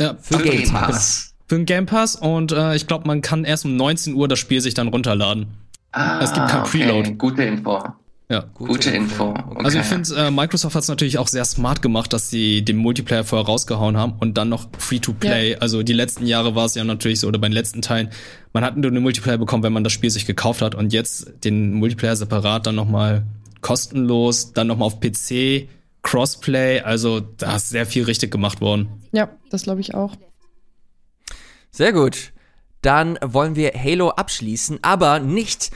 Ja, 0.00 0.16
Für 0.20 0.36
am 0.36 0.42
Game 0.42 0.60
Mittwoch, 0.60 0.72
Pass. 0.80 1.34
Für 1.48 1.56
den 1.56 1.66
Game 1.66 1.86
Pass 1.86 2.16
und 2.16 2.52
äh, 2.52 2.74
ich 2.74 2.86
glaube, 2.86 3.06
man 3.06 3.20
kann 3.20 3.44
erst 3.44 3.64
um 3.64 3.76
19 3.76 4.14
Uhr 4.14 4.28
das 4.28 4.38
Spiel 4.38 4.60
sich 4.60 4.74
dann 4.74 4.88
runterladen. 4.88 5.46
Ah, 5.92 6.20
Es 6.22 6.32
gibt 6.32 6.48
kein 6.48 6.62
Preload. 6.64 7.08
Okay. 7.10 7.14
Gute 7.18 7.42
Info. 7.44 7.82
Ja. 8.30 8.44
Gute 8.54 8.88
Info. 8.90 9.30
Okay. 9.30 9.64
Also 9.64 9.78
ich 9.78 9.84
finde, 9.84 10.14
äh, 10.16 10.30
Microsoft 10.30 10.74
hat 10.74 10.82
es 10.84 10.88
natürlich 10.88 11.18
auch 11.18 11.28
sehr 11.28 11.44
smart 11.44 11.82
gemacht, 11.82 12.14
dass 12.14 12.30
sie 12.30 12.64
den 12.64 12.78
Multiplayer 12.78 13.24
vorher 13.24 13.44
rausgehauen 13.46 13.98
haben 13.98 14.14
und 14.20 14.38
dann 14.38 14.48
noch 14.48 14.68
Free-to-Play. 14.78 15.56
Also 15.56 15.82
die 15.82 15.92
letzten 15.92 16.26
Jahre 16.26 16.54
war 16.54 16.64
es 16.64 16.74
ja 16.74 16.82
natürlich 16.82 17.20
so, 17.20 17.28
oder 17.28 17.38
bei 17.38 17.48
den 17.48 17.52
letzten 17.52 17.82
Teilen, 17.82 18.08
man 18.54 18.64
hat 18.64 18.78
nur 18.78 18.90
den 18.90 19.02
Multiplayer 19.02 19.36
bekommen, 19.36 19.62
wenn 19.64 19.74
man 19.74 19.84
das 19.84 19.92
Spiel 19.92 20.08
sich 20.08 20.24
gekauft 20.24 20.62
hat 20.62 20.74
und 20.74 20.94
jetzt 20.94 21.44
den 21.44 21.74
Multiplayer 21.74 22.16
separat 22.16 22.66
dann 22.66 22.74
nochmal 22.74 23.24
kostenlos, 23.60 24.54
dann 24.54 24.66
nochmal 24.66 24.86
auf 24.86 24.98
PC, 25.00 25.68
Crossplay, 26.02 26.80
also 26.80 27.20
da 27.20 27.56
ist 27.56 27.70
sehr 27.70 27.86
viel 27.86 28.04
richtig 28.04 28.30
gemacht 28.30 28.60
worden. 28.60 29.02
Ja, 29.12 29.30
das 29.50 29.62
glaube 29.62 29.80
ich 29.80 29.94
auch. 29.94 30.16
Sehr 31.70 31.92
gut. 31.92 32.32
Dann 32.82 33.18
wollen 33.22 33.54
wir 33.54 33.72
Halo 33.74 34.10
abschließen, 34.10 34.80
aber 34.82 35.20
nicht 35.20 35.70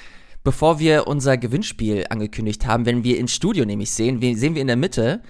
bevor 0.47 0.79
wir 0.79 1.09
unser 1.09 1.37
Gewinnspiel 1.37 2.07
angekündigt 2.09 2.67
haben. 2.67 2.87
Wenn 2.87 3.03
wir 3.03 3.19
ins 3.19 3.35
Studio 3.35 3.65
nämlich 3.65 3.91
sehen, 3.91 4.21
sehen 4.37 4.55
wir 4.55 4.63
in 4.63 4.69
der 4.69 4.77
Mitte 4.77 5.21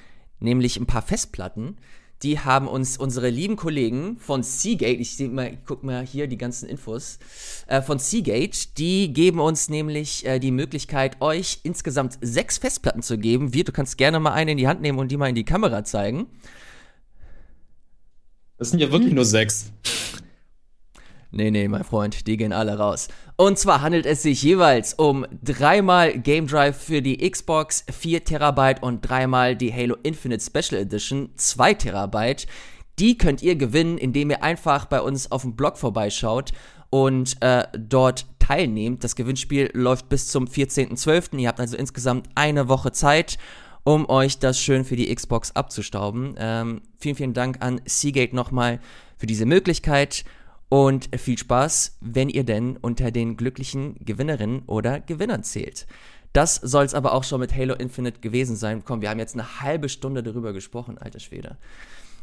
nämlich 0.41 0.77
ein 0.77 0.85
paar 0.85 1.01
Festplatten. 1.01 1.79
Die 2.23 2.39
haben 2.41 2.67
uns 2.67 2.97
unsere 2.97 3.29
lieben 3.29 3.57
Kollegen 3.57 4.17
von 4.17 4.43
Seagate, 4.43 5.01
ich 5.01 5.19
mal, 5.21 5.53
ich 5.53 5.59
guck 5.67 5.85
mal 5.85 6.05
hier 6.05 6.27
die 6.27 6.39
ganzen 6.39 6.69
Infos, 6.69 7.19
äh, 7.67 7.83
von 7.83 7.99
Seagate, 7.99 8.69
die 8.79 9.13
geben 9.13 9.41
uns 9.41 9.69
nämlich 9.69 10.25
äh, 10.25 10.39
die 10.39 10.51
Möglichkeit, 10.51 11.21
euch 11.21 11.61
insgesamt 11.63 12.19
sechs 12.23 12.57
Festplatten 12.59 13.03
zu 13.03 13.19
geben. 13.19 13.53
Wir, 13.53 13.65
du 13.65 13.73
kannst 13.73 13.99
gerne 13.99 14.19
mal 14.19 14.33
eine 14.33 14.53
in 14.53 14.57
die 14.57 14.67
Hand 14.67 14.81
nehmen 14.81 14.99
und 14.99 15.11
die 15.11 15.19
mal 15.19 15.29
in 15.29 15.35
die 15.35 15.45
Kamera 15.45 15.85
zeigen. 15.85 16.27
Das 18.57 18.71
sind 18.71 18.81
ja 18.81 18.91
wirklich 18.91 19.13
nur 19.13 19.27
sechs. 19.27 19.71
Nee, 21.37 21.51
nee, 21.51 21.69
mein 21.69 21.85
Freund, 21.85 22.27
die 22.27 22.39
gehen 22.39 22.55
alle 22.55 22.79
raus. 22.79 23.09
Und 23.37 23.59
zwar 23.59 23.83
handelt 23.83 24.07
es 24.07 24.23
sich 24.23 24.43
jeweils 24.43 24.95
um 24.95 25.27
dreimal 25.43 26.19
Game 26.19 26.47
Drive 26.47 26.79
für 26.83 27.03
die 27.03 27.31
Xbox, 27.31 27.85
4 27.93 28.25
Terabyte 28.25 28.83
und 28.83 29.03
dreimal 29.03 29.55
die 29.55 29.71
Halo 29.71 29.97
Infinite 30.03 30.43
Special 30.43 30.81
Edition, 30.81 31.29
2 31.37 31.75
Terabyte. 31.75 32.47
Die 32.99 33.19
könnt 33.19 33.43
ihr 33.43 33.55
gewinnen, 33.55 33.99
indem 33.99 34.31
ihr 34.31 34.43
einfach 34.43 34.87
bei 34.87 35.03
uns 35.03 35.31
auf 35.31 35.43
dem 35.43 35.57
Blog 35.57 35.77
vorbeischaut 35.77 36.53
und 36.89 37.37
äh, 37.43 37.65
dort 37.77 38.25
teilnehmt. 38.39 39.05
Das 39.05 39.15
Gewinnspiel 39.15 39.69
läuft 39.75 40.09
bis 40.09 40.29
zum 40.29 40.47
14.12. 40.47 41.37
Ihr 41.37 41.49
habt 41.49 41.61
also 41.61 41.77
insgesamt 41.77 42.31
eine 42.35 42.69
Woche 42.69 42.93
Zeit, 42.93 43.37
um 43.85 44.09
euch 44.09 44.39
das 44.39 44.59
schön 44.59 44.87
für 44.87 44.97
die 44.97 45.15
Xbox 45.15 45.51
abzustauben. 45.51 46.35
Ähm, 46.39 46.81
vielen, 46.99 47.17
vielen 47.17 47.35
Dank 47.35 47.59
an 47.61 47.83
Seagate 47.85 48.35
nochmal 48.35 48.81
für 49.19 49.27
diese 49.27 49.45
Möglichkeit. 49.45 50.25
Und 50.69 51.09
viel 51.17 51.39
Spaß, 51.39 51.99
wenn 52.01 52.29
ihr 52.29 52.45
denn 52.45 52.77
unter 52.77 53.11
den 53.11 53.37
glücklichen 53.37 53.97
Gewinnerinnen 54.05 54.63
oder 54.67 55.01
Gewinnern 55.01 55.45
zählt. 55.45 55.87
Das 56.33 56.57
soll 56.57 56.85
es 56.85 56.93
aber 56.93 57.15
auch 57.15 57.25
schon 57.25 57.41
mit 57.41 57.55
Halo 57.55 57.75
Infinite 57.75 58.21
gewesen 58.21 58.57
sein. 58.57 58.83
Komm, 58.85 59.01
wir 59.01 59.11
haben 59.11 59.19
jetzt 59.19 59.35
eine 59.35 59.63
halbe 59.63 59.89
Stunde 59.89 60.23
darüber 60.23 60.53
gesprochen, 60.53 60.99
alter 60.99 61.21
Schwede. 61.21 61.57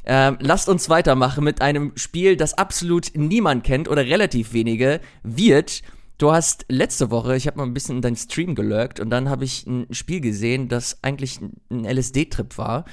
Ähm, 0.05 0.37
lasst 0.39 0.67
uns 0.67 0.89
weitermachen 0.89 1.43
mit 1.43 1.61
einem 1.61 1.93
Spiel, 1.95 2.35
das 2.35 2.57
absolut 2.57 3.11
niemand 3.15 3.63
kennt 3.63 3.87
oder 3.87 4.05
relativ 4.05 4.53
wenige, 4.53 4.99
wird. 5.23 5.81
Du 6.17 6.31
hast 6.31 6.65
letzte 6.69 7.09
Woche, 7.09 7.35
ich 7.35 7.47
habe 7.47 7.57
mal 7.57 7.63
ein 7.63 7.73
bisschen 7.73 7.95
in 7.95 8.01
deinen 8.01 8.15
Stream 8.15 8.53
gelurkt 8.53 8.99
und 8.99 9.09
dann 9.09 9.29
habe 9.29 9.45
ich 9.45 9.65
ein 9.65 9.87
Spiel 9.91 10.19
gesehen, 10.21 10.67
das 10.67 10.99
eigentlich 11.01 11.39
ein 11.41 11.85
LSD-Trip 11.85 12.57
war. 12.57 12.85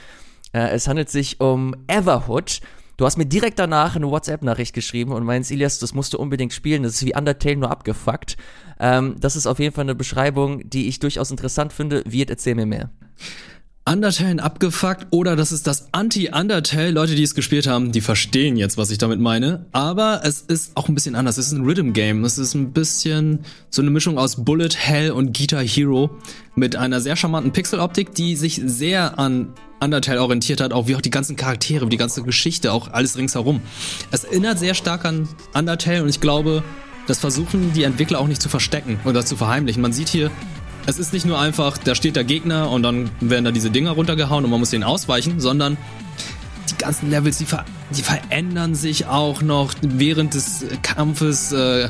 Äh, 0.53 0.71
es 0.71 0.89
handelt 0.89 1.11
sich 1.11 1.41
um 1.41 1.75
Everhood. 1.87 2.61
Du 3.01 3.07
hast 3.07 3.17
mir 3.17 3.25
direkt 3.25 3.59
danach 3.59 3.97
eine 3.97 4.11
WhatsApp-Nachricht 4.11 4.75
geschrieben 4.75 5.13
und 5.13 5.25
meinst, 5.25 5.51
Ilias, 5.51 5.79
das 5.79 5.95
musst 5.95 6.13
du 6.13 6.19
unbedingt 6.19 6.53
spielen. 6.53 6.83
Das 6.83 6.93
ist 6.93 7.07
wie 7.07 7.15
Undertale 7.17 7.57
nur 7.57 7.71
abgefuckt. 7.71 8.37
Ähm, 8.79 9.17
das 9.19 9.37
ist 9.37 9.47
auf 9.47 9.59
jeden 9.59 9.75
Fall 9.75 9.85
eine 9.87 9.95
Beschreibung, 9.95 10.69
die 10.69 10.87
ich 10.87 10.99
durchaus 10.99 11.31
interessant 11.31 11.73
finde. 11.73 12.03
Wirt, 12.05 12.29
erzähl 12.29 12.57
mir 12.57 12.67
mehr. 12.67 12.91
Undertale 13.87 14.43
abgefuckt 14.43 15.07
oder 15.11 15.37
das 15.37 15.53
ist 15.53 15.67
das 15.67 15.89
Anti-Undertale. 15.93 16.91
Leute, 16.91 17.15
die 17.15 17.23
es 17.23 17.35
gespielt 17.35 17.67
haben, 17.67 17.93
die 17.93 18.03
verstehen 18.03 18.57
jetzt, 18.57 18.77
was 18.77 18.91
ich 18.91 18.99
damit 18.99 19.21
meine. 19.21 19.65
Aber 19.73 20.21
es 20.23 20.43
ist 20.43 20.77
auch 20.77 20.89
ein 20.89 20.95
bisschen 20.95 21.15
anders. 21.15 21.39
Es 21.39 21.47
ist 21.47 21.53
ein 21.53 21.65
Rhythm-Game. 21.65 22.23
Es 22.25 22.39
ist 22.39 22.55
ein 22.55 22.73
bisschen 22.73 23.41
so 23.71 23.81
eine 23.83 23.91
Mischung 23.91 24.19
aus 24.19 24.45
Bullet 24.45 24.69
Hell 24.77 25.13
und 25.13 25.37
Guitar 25.37 25.63
Hero 25.63 26.11
mit 26.55 26.77
einer 26.77 27.01
sehr 27.01 27.17
charmanten 27.17 27.53
Pixeloptik, 27.53 28.15
die 28.15 28.37
sich 28.37 28.61
sehr 28.65 29.19
an 29.19 29.55
Undertale 29.83 30.21
orientiert 30.21 30.61
hat, 30.61 30.75
auch 30.75 30.87
wie 30.87 30.95
auch 30.95 31.01
die 31.01 31.11
ganzen 31.11 31.37
Charaktere, 31.37 31.89
die 31.89 31.97
ganze 31.97 32.23
Geschichte, 32.23 32.73
auch 32.73 32.93
alles 32.93 33.17
ringsherum. 33.17 33.63
Es 34.11 34.25
erinnert 34.25 34.59
sehr 34.59 34.75
stark 34.75 35.07
an 35.07 35.27
Undertale 35.55 36.03
und 36.03 36.11
ich 36.11 36.21
glaube, 36.21 36.63
das 37.07 37.19
versuchen 37.19 37.73
die 37.73 37.85
Entwickler 37.85 38.21
auch 38.21 38.29
nicht 38.29 38.43
zu 38.43 38.51
verstecken 38.51 39.01
oder 39.05 39.25
zu 39.25 39.37
verheimlichen. 39.37 39.81
Man 39.81 39.95
sieht 39.95 40.11
hier 40.11 40.31
es 40.91 40.99
ist 40.99 41.13
nicht 41.13 41.25
nur 41.25 41.39
einfach, 41.39 41.79
da 41.79 41.95
steht 41.95 42.17
der 42.17 42.25
Gegner 42.25 42.71
und 42.71 42.83
dann 42.83 43.11
werden 43.21 43.45
da 43.45 43.53
diese 43.53 43.71
Dinger 43.71 43.93
runtergehauen 43.93 44.45
und 44.45 44.51
man 44.51 44.61
muss 44.61 44.71
denen 44.71 44.85
ausweichen, 44.85 45.41
sondern 45.41 45.79
die 46.69 46.77
ganzen 46.77 47.11
Levels, 47.11 47.39
die, 47.39 47.47
ver 47.47 47.65
die 47.97 48.03
verändern 48.03 48.75
sich 48.75 49.07
auch 49.07 49.41
noch 49.41 49.73
während 49.81 50.35
des 50.35 50.65
Kampfes. 50.83 51.53
Äh, 51.53 51.89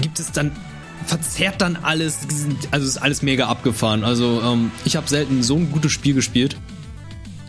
gibt 0.00 0.20
es 0.20 0.30
dann 0.30 0.52
verzerrt 1.06 1.60
dann 1.62 1.76
alles, 1.76 2.18
also 2.70 2.86
ist 2.86 2.98
alles 2.98 3.22
mega 3.22 3.48
abgefahren. 3.48 4.04
Also 4.04 4.42
ähm, 4.44 4.70
ich 4.84 4.96
habe 4.96 5.08
selten 5.08 5.42
so 5.42 5.56
ein 5.56 5.72
gutes 5.72 5.92
Spiel 5.92 6.14
gespielt, 6.14 6.56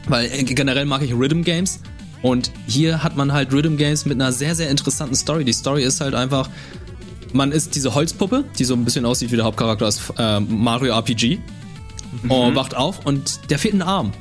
weil 0.07 0.31
äh, 0.31 0.43
generell 0.43 0.85
mag 0.85 1.01
ich 1.01 1.13
Rhythm 1.13 1.43
Games 1.43 1.81
und 2.21 2.51
hier 2.65 3.03
hat 3.03 3.17
man 3.17 3.33
halt 3.33 3.53
Rhythm 3.53 3.75
Games 3.75 4.05
mit 4.05 4.15
einer 4.15 4.31
sehr 4.31 4.55
sehr 4.55 4.69
interessanten 4.69 5.15
Story. 5.15 5.43
Die 5.43 5.53
Story 5.53 5.83
ist 5.83 5.99
halt 5.99 6.15
einfach 6.15 6.49
man 7.33 7.51
ist 7.51 7.75
diese 7.75 7.95
Holzpuppe, 7.95 8.43
die 8.57 8.65
so 8.65 8.73
ein 8.73 8.85
bisschen 8.85 9.05
aussieht 9.05 9.31
wie 9.31 9.35
der 9.35 9.45
Hauptcharakter 9.45 9.87
aus 9.87 10.01
äh, 10.17 10.39
Mario 10.39 10.93
RPG. 10.93 11.39
Mhm. 12.23 12.31
Und 12.31 12.55
wacht 12.55 12.75
auf 12.75 13.05
und 13.05 13.49
der 13.49 13.57
fehlt 13.57 13.73
ein 13.73 13.81
Arm. 13.81 14.11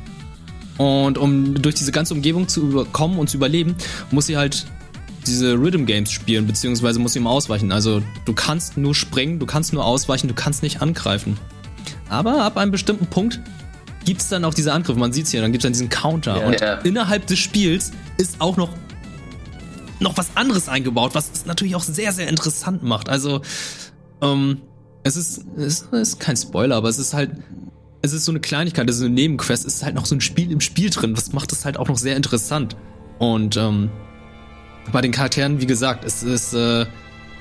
Und 0.79 1.19
um 1.19 1.61
durch 1.61 1.75
diese 1.75 1.93
ganze 1.93 2.15
Umgebung 2.15 2.49
zu 2.49 2.87
kommen 2.93 3.19
und 3.19 3.29
zu 3.29 3.37
überleben, 3.37 3.75
muss 4.11 4.27
sie 4.27 4.37
halt 4.37 4.67
diese 5.27 5.55
Rhythm 5.55 5.85
Games 5.85 6.11
spielen, 6.11 6.47
beziehungsweise 6.47 6.99
muss 6.99 7.13
sie 7.13 7.19
ihm 7.19 7.27
ausweichen. 7.27 7.73
Also 7.73 8.03
du 8.25 8.33
kannst 8.33 8.77
nur 8.77 8.95
springen, 8.95 9.39
du 9.39 9.47
kannst 9.47 9.73
nur 9.73 9.85
ausweichen, 9.85 10.29
du 10.29 10.35
kannst 10.35 10.63
nicht 10.63 10.81
angreifen. 10.81 11.37
Aber 12.09 12.43
ab 12.45 12.57
einem 12.57 12.71
bestimmten 12.71 13.07
Punkt 13.07 13.41
gibt 14.05 14.21
es 14.21 14.29
dann 14.29 14.45
auch 14.45 14.55
diese 14.55 14.73
Angriffe. 14.73 14.99
Man 14.99 15.13
sieht 15.13 15.27
es 15.27 15.31
hier, 15.31 15.43
dann 15.43 15.53
gibt 15.53 15.63
es 15.63 15.67
dann 15.67 15.73
diesen 15.73 15.91
Counter. 15.91 16.37
Yeah, 16.37 16.47
und 16.47 16.61
yeah. 16.61 16.81
innerhalb 16.83 17.27
des 17.27 17.39
Spiels 17.39 17.93
ist 18.17 18.41
auch 18.41 18.57
noch 18.57 18.71
noch 20.01 20.17
was 20.17 20.31
anderes 20.35 20.69
eingebaut, 20.69 21.15
was 21.15 21.31
es 21.33 21.47
natürlich 21.47 21.77
auch 21.77 21.83
sehr, 21.83 22.13
sehr 22.13 22.29
interessant 22.29 22.83
macht. 22.83 23.09
Also, 23.09 23.43
ähm, 24.23 24.63
es 25.03 25.17
ist, 25.17 25.45
es 25.57 25.83
ist 25.93 26.21
kein 26.21 26.37
Spoiler, 26.37 26.77
aber 26.77 26.89
es 26.89 26.99
ist 26.99 27.15
halt, 27.15 27.31
es 28.03 28.13
ist 28.13 28.25
so 28.25 28.33
eine 28.33 28.41
Kleinigkeit, 28.41 28.89
es 28.89 28.97
ist 28.97 29.03
eine 29.03 29.15
Nebenquest, 29.15 29.67
es 29.67 29.77
ist 29.77 29.85
halt 29.85 29.95
noch 29.95 30.07
so 30.07 30.15
ein 30.15 30.21
Spiel 30.21 30.51
im 30.51 30.61
Spiel 30.61 30.91
drin, 30.91 31.17
was 31.17 31.33
macht 31.33 31.53
es 31.53 31.65
halt 31.65 31.77
auch 31.77 31.89
noch 31.89 31.99
sehr 31.99 32.17
interessant. 32.17 32.77
Und 33.19 33.57
ähm, 33.57 33.91
bei 34.93 35.01
den 35.01 35.13
Charakteren, 35.13 35.61
wie 35.61 35.67
gesagt, 35.67 36.05
es 36.05 36.23
ist, 36.23 36.55
äh, 36.55 36.87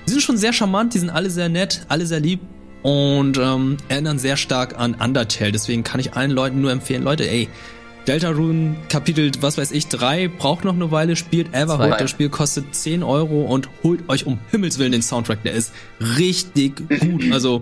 die 0.05 0.11
sind 0.11 0.21
schon 0.21 0.37
sehr 0.37 0.53
charmant, 0.53 0.93
die 0.93 0.99
sind 0.99 1.09
alle 1.09 1.29
sehr 1.29 1.49
nett, 1.49 1.85
alle 1.87 2.05
sehr 2.05 2.19
lieb 2.19 2.41
und 2.83 3.37
ähm, 3.37 3.77
erinnern 3.87 4.19
sehr 4.19 4.37
stark 4.37 4.77
an 4.77 4.95
Undertale. 4.95 5.51
Deswegen 5.51 5.83
kann 5.83 5.99
ich 5.99 6.13
allen 6.13 6.31
Leuten 6.31 6.61
nur 6.61 6.71
empfehlen, 6.71 7.03
Leute, 7.03 7.29
ey, 7.29 7.49
Deltarune 8.09 8.75
Kapitel, 8.89 9.31
was 9.39 9.59
weiß 9.59 9.69
ich, 9.69 9.85
3 9.85 10.29
braucht 10.29 10.65
noch 10.65 10.73
eine 10.73 10.89
Weile, 10.89 11.15
spielt 11.15 11.53
Everhood. 11.53 12.01
Das 12.01 12.09
Spiel 12.09 12.29
kostet 12.29 12.73
10 12.73 13.03
Euro 13.03 13.43
und 13.43 13.69
holt 13.83 14.09
euch 14.09 14.25
um 14.25 14.39
Himmels 14.49 14.79
Willen 14.79 14.93
den 14.93 15.03
Soundtrack. 15.03 15.43
Der 15.43 15.53
ist 15.53 15.73
richtig 16.17 16.89
gut. 16.89 17.25
Also, 17.31 17.61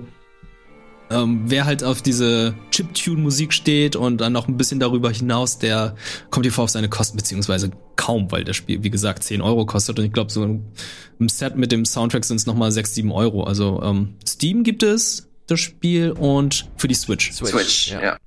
ähm, 1.09 1.41
wer 1.47 1.65
halt 1.65 1.83
auf 1.83 2.01
diese 2.01 2.53
Chiptune-Musik 2.71 3.51
steht 3.51 3.97
und 3.97 4.21
dann 4.21 4.31
noch 4.31 4.47
ein 4.47 4.55
bisschen 4.55 4.79
darüber 4.79 5.11
hinaus, 5.11 5.59
der 5.59 5.95
kommt 6.29 6.45
hier 6.45 6.53
vor 6.53 6.63
auf 6.63 6.69
seine 6.69 6.87
Kosten, 6.87 7.17
beziehungsweise 7.17 7.71
kaum, 7.97 8.31
weil 8.31 8.45
das 8.45 8.55
Spiel, 8.55 8.81
wie 8.83 8.89
gesagt, 8.89 9.23
10 9.23 9.41
Euro 9.41 9.65
kostet 9.65 9.99
und 9.99 10.05
ich 10.05 10.13
glaube, 10.13 10.31
so 10.31 10.45
im 10.45 11.27
Set 11.27 11.57
mit 11.57 11.73
dem 11.73 11.83
Soundtrack 11.83 12.23
sind 12.23 12.37
es 12.37 12.45
nochmal 12.45 12.71
6, 12.71 12.95
7 12.95 13.11
Euro. 13.11 13.43
Also 13.43 13.81
ähm, 13.83 14.13
Steam 14.25 14.63
gibt 14.63 14.83
es 14.83 15.27
das 15.45 15.59
Spiel 15.59 16.11
und 16.11 16.69
für 16.77 16.87
die 16.87 16.95
Switch. 16.95 17.33
Switch, 17.33 17.51
Switch 17.51 17.91
ja. 17.91 18.01
ja. 18.01 18.17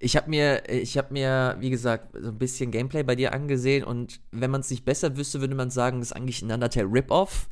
Ich 0.00 0.16
habe 0.16 0.30
mir, 0.30 0.68
ich 0.70 0.96
habe 0.96 1.12
mir, 1.12 1.56
wie 1.58 1.70
gesagt, 1.70 2.14
so 2.20 2.28
ein 2.28 2.38
bisschen 2.38 2.70
Gameplay 2.70 3.02
bei 3.02 3.16
dir 3.16 3.32
angesehen 3.32 3.84
und 3.84 4.20
wenn 4.30 4.50
man 4.50 4.60
es 4.60 4.70
nicht 4.70 4.84
besser 4.84 5.16
wüsste, 5.16 5.40
würde 5.40 5.54
man 5.54 5.70
sagen, 5.70 5.98
das 5.98 6.10
ist 6.10 6.16
eigentlich 6.16 6.42
ein 6.42 6.52
Undertale 6.52 6.86
Rip-Off, 6.86 7.48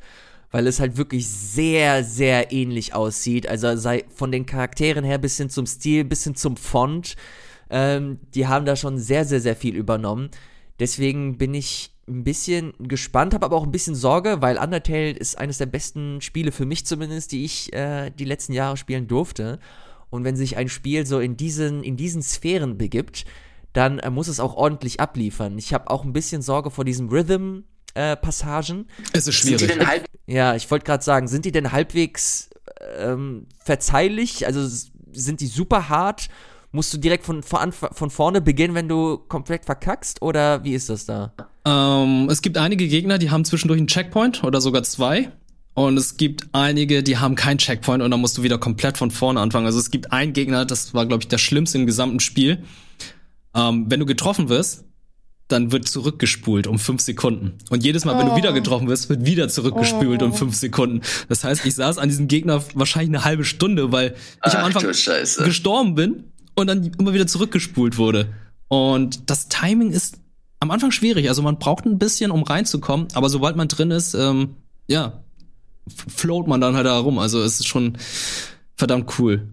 weil 0.51 0.65
es 0.67 0.79
halt 0.79 0.97
wirklich 0.97 1.27
sehr, 1.27 2.03
sehr 2.03 2.51
ähnlich 2.53 2.93
aussieht. 2.93 3.47
Also 3.47 3.75
sei 3.75 4.05
von 4.15 4.31
den 4.31 4.45
Charakteren 4.45 5.03
her 5.03 5.17
bis 5.17 5.37
hin 5.37 5.49
zum 5.49 5.65
Stil, 5.65 6.05
bis 6.05 6.23
hin 6.23 6.35
zum 6.35 6.55
Font. 6.55 7.15
Ähm, 7.69 8.19
die 8.33 8.47
haben 8.47 8.65
da 8.65 8.77
schon 8.77 8.97
sehr, 8.97 9.25
sehr, 9.25 9.41
sehr 9.41 9.55
viel 9.55 9.75
übernommen. 9.75 10.29
Deswegen 10.79 11.37
bin 11.37 11.53
ich 11.53 11.91
ein 12.07 12.23
bisschen 12.23 12.73
gespannt, 12.79 13.33
habe 13.33 13.45
aber 13.45 13.57
auch 13.57 13.65
ein 13.65 13.71
bisschen 13.71 13.95
Sorge, 13.95 14.37
weil 14.39 14.57
Undertale 14.57 15.11
ist 15.11 15.37
eines 15.37 15.57
der 15.57 15.65
besten 15.65 16.21
Spiele 16.21 16.51
für 16.53 16.65
mich 16.65 16.85
zumindest, 16.85 17.33
die 17.33 17.43
ich 17.43 17.73
äh, 17.73 18.11
die 18.11 18.25
letzten 18.25 18.53
Jahre 18.53 18.77
spielen 18.77 19.07
durfte. 19.07 19.59
Und 20.09 20.23
wenn 20.23 20.35
sich 20.35 20.57
ein 20.57 20.69
Spiel 20.69 21.05
so 21.05 21.19
in 21.19 21.37
diesen, 21.37 21.83
in 21.83 21.97
diesen 21.97 22.21
Sphären 22.21 22.77
begibt, 22.77 23.25
dann 23.73 23.99
äh, 23.99 24.09
muss 24.09 24.27
es 24.27 24.39
auch 24.39 24.55
ordentlich 24.55 24.99
abliefern. 24.99 25.57
Ich 25.57 25.73
habe 25.73 25.89
auch 25.89 26.03
ein 26.03 26.13
bisschen 26.13 26.41
Sorge 26.41 26.71
vor 26.71 26.85
diesem 26.85 27.09
Rhythm. 27.09 27.63
Äh, 27.93 28.15
Passagen. 28.15 28.85
Es 29.11 29.27
ist 29.27 29.35
schwierig. 29.35 29.75
ja, 30.27 30.55
ich 30.55 30.69
wollte 30.69 30.85
gerade 30.85 31.03
sagen, 31.03 31.27
sind 31.27 31.45
die 31.45 31.51
denn 31.51 31.71
halbwegs 31.71 32.51
ähm, 32.99 33.47
verzeihlich? 33.57 34.45
Also 34.45 34.67
sind 35.11 35.41
die 35.41 35.47
super 35.47 35.89
hart? 35.89 36.27
Musst 36.71 36.93
du 36.93 36.97
direkt 36.97 37.25
von, 37.25 37.41
von, 37.41 37.71
von 37.71 38.09
vorne 38.11 38.41
beginnen, 38.41 38.75
wenn 38.75 38.87
du 38.87 39.17
komplett 39.17 39.65
verkackst? 39.65 40.21
Oder 40.21 40.63
wie 40.63 40.73
ist 40.73 40.89
das 40.89 41.05
da? 41.05 41.33
Ähm, 41.65 42.29
es 42.29 42.41
gibt 42.41 42.57
einige 42.57 42.87
Gegner, 42.87 43.17
die 43.17 43.31
haben 43.31 43.45
zwischendurch 43.45 43.79
einen 43.79 43.87
Checkpoint 43.87 44.43
oder 44.43 44.61
sogar 44.61 44.83
zwei. 44.83 45.31
Und 45.77 45.95
es 45.95 46.17
gibt 46.17 46.47
einige, 46.53 47.03
die 47.03 47.17
haben 47.17 47.35
keinen 47.35 47.59
Checkpoint 47.59 48.01
und 48.01 48.09
dann 48.09 48.19
musst 48.19 48.35
du 48.35 48.41
wieder 48.41 48.57
komplett 48.57 48.97
von 48.97 49.11
vorne 49.11 49.39
anfangen. 49.39 49.67
Also 49.67 49.77
es 49.77 49.91
gibt 49.91 50.11
einen 50.11 50.33
Gegner, 50.33 50.65
das 50.65 50.95
war, 50.95 51.05
glaube 51.05 51.21
ich, 51.21 51.27
der 51.27 51.37
schlimmste 51.37 51.77
im 51.77 51.85
gesamten 51.85 52.19
Spiel. 52.19 52.63
Ähm, 53.53 53.85
wenn 53.87 53.99
du 53.99 54.07
getroffen 54.07 54.49
wirst, 54.49 54.85
dann 55.49 55.71
wird 55.71 55.87
zurückgespult 55.87 56.65
um 56.65 56.79
fünf 56.79 57.01
Sekunden. 57.01 57.59
Und 57.69 57.83
jedes 57.83 58.05
Mal, 58.05 58.15
oh. 58.15 58.19
wenn 58.19 58.29
du 58.29 58.35
wieder 58.35 58.49
oh. 58.49 58.53
getroffen 58.55 58.87
wirst, 58.87 59.09
wird 59.09 59.23
wieder 59.23 59.49
zurückgespült 59.49 60.23
oh. 60.23 60.25
um 60.25 60.33
fünf 60.33 60.55
Sekunden. 60.55 61.01
Das 61.29 61.43
heißt, 61.43 61.63
ich 61.63 61.75
saß 61.75 61.99
an 61.99 62.09
diesem 62.09 62.27
Gegner 62.27 62.63
wahrscheinlich 62.73 63.15
eine 63.15 63.23
halbe 63.23 63.45
Stunde, 63.45 63.91
weil 63.91 64.15
ich 64.15 64.15
Ach, 64.41 64.55
am 64.55 64.65
Anfang 64.65 64.81
gestorben 64.83 65.93
bin 65.93 66.23
und 66.55 66.65
dann 66.65 66.91
immer 66.97 67.13
wieder 67.13 67.27
zurückgespult 67.27 67.99
wurde. 67.99 68.33
Und 68.67 69.29
das 69.29 69.47
Timing 69.47 69.91
ist 69.91 70.17
am 70.59 70.71
Anfang 70.71 70.89
schwierig. 70.89 71.29
Also 71.29 71.43
man 71.43 71.59
braucht 71.59 71.85
ein 71.85 71.99
bisschen, 71.99 72.31
um 72.31 72.41
reinzukommen, 72.41 73.09
aber 73.13 73.29
sobald 73.29 73.55
man 73.55 73.67
drin 73.67 73.91
ist, 73.91 74.15
ähm, 74.15 74.55
ja, 74.87 75.21
float 76.07 76.47
man 76.47 76.61
dann 76.61 76.75
halt 76.75 76.85
da 76.85 76.97
rum. 76.97 77.19
Also 77.19 77.41
es 77.41 77.59
ist 77.59 77.67
schon 77.67 77.97
verdammt 78.75 79.19
cool. 79.19 79.47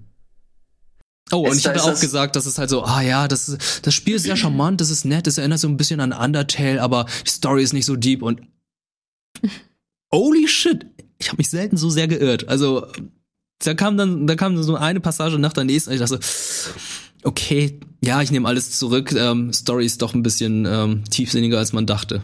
Oh, 1.32 1.48
und 1.48 1.56
ich 1.56 1.66
hatte 1.66 1.82
auch 1.82 1.98
gesagt, 1.98 2.36
dass 2.36 2.46
es 2.46 2.58
halt 2.58 2.68
so, 2.68 2.84
ah 2.84 3.00
ja, 3.00 3.28
das, 3.28 3.56
das 3.80 3.94
Spiel 3.94 4.16
ist 4.16 4.24
sehr 4.24 4.36
charmant, 4.36 4.80
das 4.80 4.90
ist 4.90 5.04
nett, 5.04 5.26
das 5.26 5.38
erinnert 5.38 5.58
so 5.58 5.68
ein 5.68 5.78
bisschen 5.78 6.00
an 6.00 6.12
Undertale, 6.12 6.82
aber 6.82 7.06
die 7.24 7.30
Story 7.30 7.62
ist 7.62 7.72
nicht 7.72 7.86
so 7.86 7.96
deep 7.96 8.22
und 8.22 8.42
holy 10.12 10.46
shit, 10.46 10.86
ich 11.18 11.28
habe 11.28 11.38
mich 11.38 11.48
selten 11.48 11.78
so 11.78 11.88
sehr 11.88 12.08
geirrt. 12.08 12.48
Also 12.48 12.86
da 13.60 13.74
kam 13.74 13.96
dann, 13.96 14.26
da 14.26 14.36
kam 14.36 14.62
so 14.62 14.76
eine 14.76 15.00
Passage 15.00 15.38
nach 15.38 15.54
der 15.54 15.64
nächsten 15.64 15.90
und 15.90 15.94
ich 15.94 16.00
dachte 16.00 16.20
so, 16.22 16.72
okay, 17.22 17.80
ja, 18.02 18.20
ich 18.20 18.30
nehme 18.30 18.46
alles 18.46 18.78
zurück. 18.78 19.12
Ähm, 19.12 19.52
Story 19.52 19.86
ist 19.86 20.02
doch 20.02 20.14
ein 20.14 20.22
bisschen 20.22 20.66
ähm, 20.66 21.04
tiefsinniger, 21.10 21.58
als 21.58 21.72
man 21.72 21.86
dachte. 21.86 22.22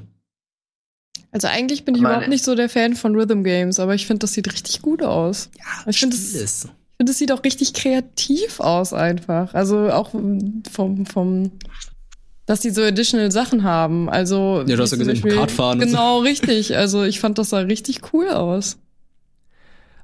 Also 1.33 1.47
eigentlich 1.47 1.85
bin 1.85 1.95
ich 1.95 2.03
Meine. 2.03 2.15
überhaupt 2.15 2.31
nicht 2.31 2.45
so 2.45 2.55
der 2.55 2.69
Fan 2.69 2.95
von 2.95 3.15
Rhythm 3.15 3.43
Games, 3.45 3.79
aber 3.79 3.95
ich 3.95 4.07
finde, 4.07 4.21
das 4.21 4.33
sieht 4.33 4.53
richtig 4.53 4.83
gut 4.83 5.03
aus. 5.03 5.51
Ja, 5.57 5.89
ich 5.89 6.01
finde, 6.01 6.17
das, 6.17 6.35
ich 6.35 6.71
finde, 6.97 7.11
das 7.11 7.19
sieht 7.19 7.31
auch 7.31 7.45
richtig 7.45 7.73
kreativ 7.73 8.59
aus 8.59 8.93
einfach. 8.93 9.55
Also 9.55 9.91
auch 9.91 10.11
vom, 10.11 11.07
vom, 11.07 11.53
dass 12.47 12.61
die 12.61 12.71
so 12.71 12.83
additional 12.83 13.31
Sachen 13.31 13.63
haben. 13.63 14.11
Also 14.11 14.65
ja, 14.67 14.75
du 14.75 14.83
hast 14.83 14.91
ja 14.91 14.99
gesehen, 14.99 15.15
Beispiel, 15.15 15.37
Kartfahren. 15.37 15.79
Genau, 15.79 16.19
so. 16.19 16.25
richtig. 16.25 16.77
Also 16.77 17.05
ich 17.05 17.21
fand, 17.21 17.39
das 17.39 17.51
sah 17.51 17.61
richtig 17.61 18.13
cool 18.13 18.29
aus. 18.29 18.79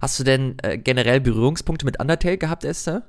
Hast 0.01 0.21
du 0.21 0.25
denn 0.25 0.57
äh, 0.63 0.79
generell 0.79 1.21
Berührungspunkte 1.21 1.85
mit 1.87 1.99
Undertale 1.99 2.39
gehabt, 2.39 2.63
Esther? 2.63 3.03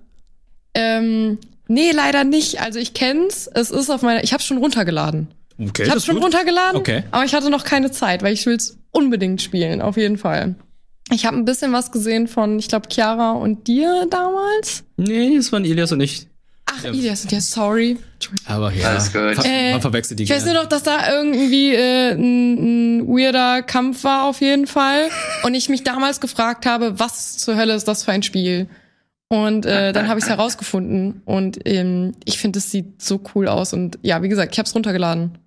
Ähm, 0.74 1.38
nee, 1.68 1.92
leider 1.92 2.24
nicht. 2.24 2.62
Also 2.62 2.80
ich 2.80 2.96
kenn's. 2.96 3.48
Es 3.54 3.70
ist 3.70 3.92
auf 3.92 4.02
meiner, 4.02 4.24
ich 4.24 4.34
hab's 4.34 4.46
schon 4.46 4.58
runtergeladen. 4.58 5.28
Okay, 5.60 5.84
ich 5.84 5.90
habe 5.90 6.00
schon 6.00 6.16
gut. 6.16 6.26
runtergeladen, 6.26 6.80
okay. 6.80 7.04
aber 7.12 7.26
ich 7.26 7.34
hatte 7.34 7.50
noch 7.50 7.64
keine 7.64 7.92
Zeit, 7.92 8.22
weil 8.22 8.34
ich 8.34 8.46
will 8.46 8.56
es 8.56 8.78
unbedingt 8.92 9.42
spielen, 9.42 9.82
auf 9.82 9.98
jeden 9.98 10.18
Fall. 10.18 10.56
Ich 11.12 11.26
habe 11.26 11.38
ein 11.38 11.46
bisschen 11.46 11.72
was 11.74 11.92
gesehen 11.92 12.28
von, 12.28 12.60
ich 12.60 12.68
glaube, 12.68 12.90
Chiara 12.92 13.32
und 13.32 13.68
dir 13.68 14.08
damals. 14.10 14.84
Nee, 14.98 15.36
das 15.36 15.52
waren 15.52 15.66
Ilias 15.66 15.92
und 15.92 16.02
ich. 16.02 16.28
Ach, 16.66 16.84
ja. 16.84 16.92
Ilias 16.92 17.24
und 17.24 17.32
dir, 17.32 17.42
sorry. 17.42 17.98
Aber 18.46 18.74
ja, 18.74 18.90
Alles 18.90 19.14
gut. 19.14 19.46
Äh, 19.46 19.72
man 19.72 19.82
verwechselt 19.82 20.20
die 20.20 20.24
Ich 20.24 20.30
weiß 20.30 20.46
nur 20.46 20.54
noch, 20.54 20.66
dass 20.66 20.84
da 20.84 21.12
irgendwie 21.12 21.74
äh, 21.74 22.12
ein, 22.12 23.00
ein 23.00 23.08
weirder 23.08 23.64
Kampf 23.64 24.04
war 24.04 24.26
auf 24.26 24.42
jeden 24.42 24.68
Fall. 24.68 25.10
Und 25.44 25.56
ich 25.56 25.70
mich 25.70 25.84
damals 25.84 26.20
gefragt 26.20 26.66
habe, 26.66 27.00
was 27.00 27.38
zur 27.38 27.56
Hölle 27.56 27.74
ist 27.74 27.88
das 27.88 28.04
für 28.04 28.12
ein 28.12 28.24
Spiel? 28.24 28.68
Und 29.30 29.66
äh, 29.66 29.94
dann 29.94 30.08
habe 30.08 30.20
ich 30.20 30.24
es 30.24 30.30
herausgefunden 30.30 31.22
und 31.26 31.60
ähm, 31.66 32.14
ich 32.24 32.38
finde, 32.38 32.60
es 32.60 32.72
sieht 32.72 33.02
so 33.02 33.20
cool 33.36 33.50
aus. 33.50 33.74
Und 33.74 34.00
ja, 34.02 34.24
wie 34.24 34.30
gesagt, 34.30 34.54
ich 34.54 34.58
habe 34.58 34.68
es 34.68 34.74
runtergeladen. 34.74 35.38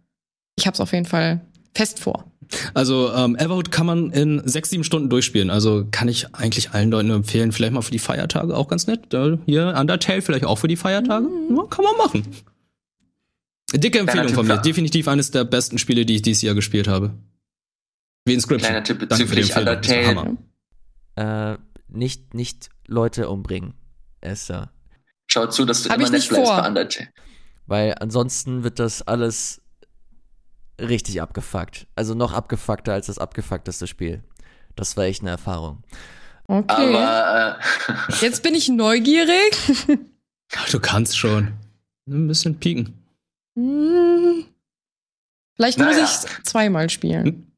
Ich 0.57 0.67
habe 0.67 0.75
es 0.75 0.81
auf 0.81 0.93
jeden 0.93 1.07
Fall 1.07 1.41
fest 1.75 2.01
vor. 2.01 2.31
Also 2.75 3.13
ähm, 3.15 3.37
Everhood 3.37 3.71
kann 3.71 3.87
man 3.87 4.11
in 4.11 4.43
sechs, 4.47 4.71
sieben 4.71 4.85
Stunden 4.85 5.09
durchspielen. 5.09 5.51
Also 5.51 5.87
kann 5.91 6.09
ich 6.09 6.35
eigentlich 6.35 6.73
allen 6.73 6.91
Leuten 6.91 7.11
empfehlen. 7.11 7.53
Vielleicht 7.53 7.73
mal 7.73 7.83
für 7.83 7.93
die 7.93 7.99
Feiertage 7.99 8.57
auch 8.57 8.69
ganz 8.69 8.87
nett. 8.87 9.05
Da, 9.11 9.39
hier 9.47 9.75
Undertale 9.79 10.23
vielleicht 10.23 10.45
auch 10.45 10.57
für 10.57 10.69
die 10.69 10.77
Feiertage. 10.77 11.27
Ja, 11.27 11.63
kann 11.65 11.85
man 11.85 11.97
machen. 11.97 12.27
Dicke 13.73 14.01
Empfehlung 14.01 14.31
von 14.31 14.47
mir. 14.47 14.59
Definitiv 14.59 15.07
eines 15.07 15.31
der 15.31 15.45
besten 15.45 15.79
Spiele, 15.79 16.05
die 16.05 16.17
ich 16.17 16.23
dieses 16.23 16.43
Jahr 16.43 16.55
gespielt 16.55 16.89
habe. 16.89 17.15
Wie 18.25 18.35
Inscription. 18.35 18.69
Kleiner 18.69 18.85
Tipp 18.85 18.99
Danke 19.09 19.27
für 19.27 19.37
die 19.37 19.43
bezüglich 19.43 19.57
Undertale. 19.57 20.37
Äh, 21.17 21.59
nicht, 21.89 22.35
nicht 22.35 22.71
Leute 22.87 23.29
umbringen, 23.29 23.75
Esther. 24.21 24.73
Schau 25.27 25.47
zu, 25.47 25.65
dass 25.65 25.85
du 25.85 25.91
Hab 25.91 26.01
immer 26.01 26.21
vor. 26.21 26.57
bei 26.63 26.69
Undertale. 26.69 27.09
Weil 27.67 27.95
ansonsten 28.01 28.65
wird 28.65 28.81
das 28.81 29.03
alles 29.03 29.63
richtig 30.81 31.21
abgefuckt. 31.23 31.87
Also 31.95 32.15
noch 32.15 32.33
abgefuckter 32.33 32.93
als 32.93 33.07
das 33.07 33.19
abgefuckteste 33.19 33.87
Spiel. 33.87 34.23
Das 34.77 34.97
war 34.97 35.05
echt 35.05 35.23
eine 35.23 35.31
Erfahrung. 35.31 35.83
Okay. 36.47 36.95
Aber 36.97 37.59
äh, 37.89 38.13
Jetzt 38.21 38.43
bin 38.43 38.55
ich 38.55 38.69
neugierig. 38.69 39.57
Du 40.73 40.81
kannst 40.81 41.17
schon. 41.17 41.53
Ein 42.09 42.27
bisschen 42.27 42.59
pieken. 42.59 43.05
Hm. 43.57 44.47
Vielleicht 45.55 45.79
muss 45.79 45.87
Naja. 45.95 46.05
ich 46.05 46.43
zweimal 46.45 46.91
spielen. 46.91 47.53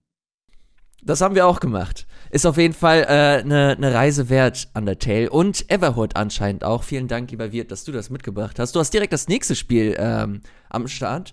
Das 1.02 1.22
haben 1.22 1.34
wir 1.34 1.46
auch 1.46 1.58
gemacht. 1.58 2.06
Ist 2.30 2.44
auf 2.46 2.58
jeden 2.58 2.74
Fall 2.74 3.04
eine 3.06 3.40
äh, 3.40 3.44
ne- 3.44 3.76
ne 3.80 3.94
Reise 3.94 4.28
wert, 4.28 4.68
Undertale. 4.74 5.30
Und 5.30 5.70
Everhood 5.70 6.16
anscheinend 6.16 6.64
auch. 6.64 6.82
Vielen 6.82 7.08
Dank, 7.08 7.30
lieber 7.30 7.50
Wirt, 7.50 7.70
dass 7.70 7.84
du 7.84 7.92
das 7.92 8.10
mitgebracht 8.10 8.58
hast. 8.58 8.74
Du 8.76 8.80
hast 8.80 8.92
direkt 8.92 9.14
das 9.14 9.26
nächste 9.26 9.56
Spiel 9.56 9.96
ähm, 9.98 10.42
am 10.68 10.86
Start. 10.86 11.32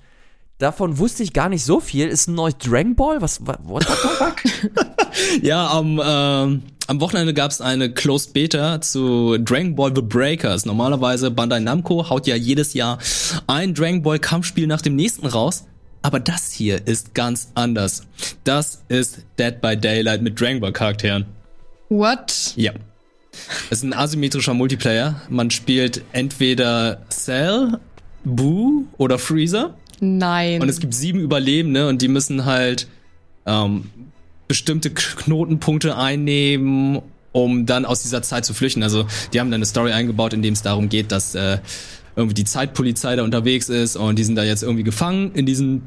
Davon 0.60 0.97
wusste 0.97 1.24
ich 1.24 1.34
gar 1.34 1.49
nicht 1.49 1.64
so 1.64 1.80
viel. 1.80 2.07
Ist 2.07 2.28
ein 2.28 2.36
neues 2.36 2.57
Dragon 2.57 2.95
Ball? 2.95 3.22
Was, 3.22 3.45
wa- 3.47 3.57
what 3.64 3.84
the 3.88 3.93
fuck? 3.93 4.36
Ja, 5.41 5.68
am, 5.72 5.99
ähm, 6.03 6.62
am 6.88 7.01
Wochenende 7.01 7.34
gab 7.34 7.51
es 7.51 7.62
eine 7.62 7.91
Closed 7.91 8.34
Beta 8.34 8.80
zu 8.80 9.38
Dragon 9.39 9.76
Ball 9.76 9.91
The 9.95 10.01
Breakers. 10.01 10.66
Normalerweise 10.66 11.32
Bandai 11.32 11.60
Namco 11.60 12.10
haut 12.10 12.28
ja 12.28 12.36
jedes 12.36 12.74
Jahr 12.74 12.99
ein 13.47 13.74
Dragon 13.74 14.01
Ball 14.01 14.20
Kampfspiel 14.20 14.68
nach 14.68 14.82
dem 14.82 14.95
nächsten 14.95 15.26
raus. 15.28 15.66
Aber 16.01 16.20
das 16.20 16.51
hier 16.51 16.86
ist 16.88 17.14
ganz 17.16 17.49
anders. 17.55 18.03
Das 18.43 18.84
ist 18.88 19.20
Dead 19.38 19.60
by 19.62 19.76
Daylight 19.76 20.22
mit 20.22 20.39
Dragon 20.39 20.60
Ball 20.62 20.72
Charakteren. 20.72 21.26
What? 21.89 22.53
Ja. 22.55 22.72
Es 23.70 23.80
ist 23.80 23.84
ein 23.84 23.93
asymmetrischer 23.93 24.53
Multiplayer. 24.53 25.22
Man 25.30 25.51
spielt 25.51 26.03
entweder 26.14 27.01
Cell, 27.10 27.80
Boo 28.24 28.86
oder 28.97 29.18
Freezer. 29.20 29.74
Nein. 30.01 30.61
Und 30.61 30.69
es 30.69 30.79
gibt 30.79 30.93
sieben 30.93 31.19
Überlebende 31.19 31.87
und 31.87 32.01
die 32.01 32.07
müssen 32.07 32.45
halt 32.45 32.87
ähm, 33.45 33.89
bestimmte 34.47 34.91
Knotenpunkte 34.91 35.95
einnehmen, 35.97 37.01
um 37.31 37.65
dann 37.65 37.85
aus 37.85 38.01
dieser 38.01 38.21
Zeit 38.21 38.45
zu 38.45 38.53
flüchten. 38.53 38.83
Also 38.83 39.05
die 39.33 39.39
haben 39.39 39.51
dann 39.51 39.59
eine 39.59 39.65
Story 39.65 39.91
eingebaut, 39.91 40.33
in 40.33 40.41
dem 40.41 40.53
es 40.53 40.61
darum 40.61 40.89
geht, 40.89 41.11
dass 41.11 41.35
äh, 41.35 41.59
irgendwie 42.15 42.33
die 42.33 42.45
Zeitpolizei 42.45 43.15
da 43.15 43.23
unterwegs 43.23 43.69
ist 43.69 43.95
und 43.95 44.17
die 44.17 44.23
sind 44.23 44.35
da 44.35 44.43
jetzt 44.43 44.63
irgendwie 44.63 44.83
gefangen 44.83 45.31
in 45.33 45.45
diesen 45.45 45.83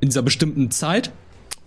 in 0.00 0.08
dieser 0.08 0.22
bestimmten 0.22 0.70
Zeit. 0.70 1.12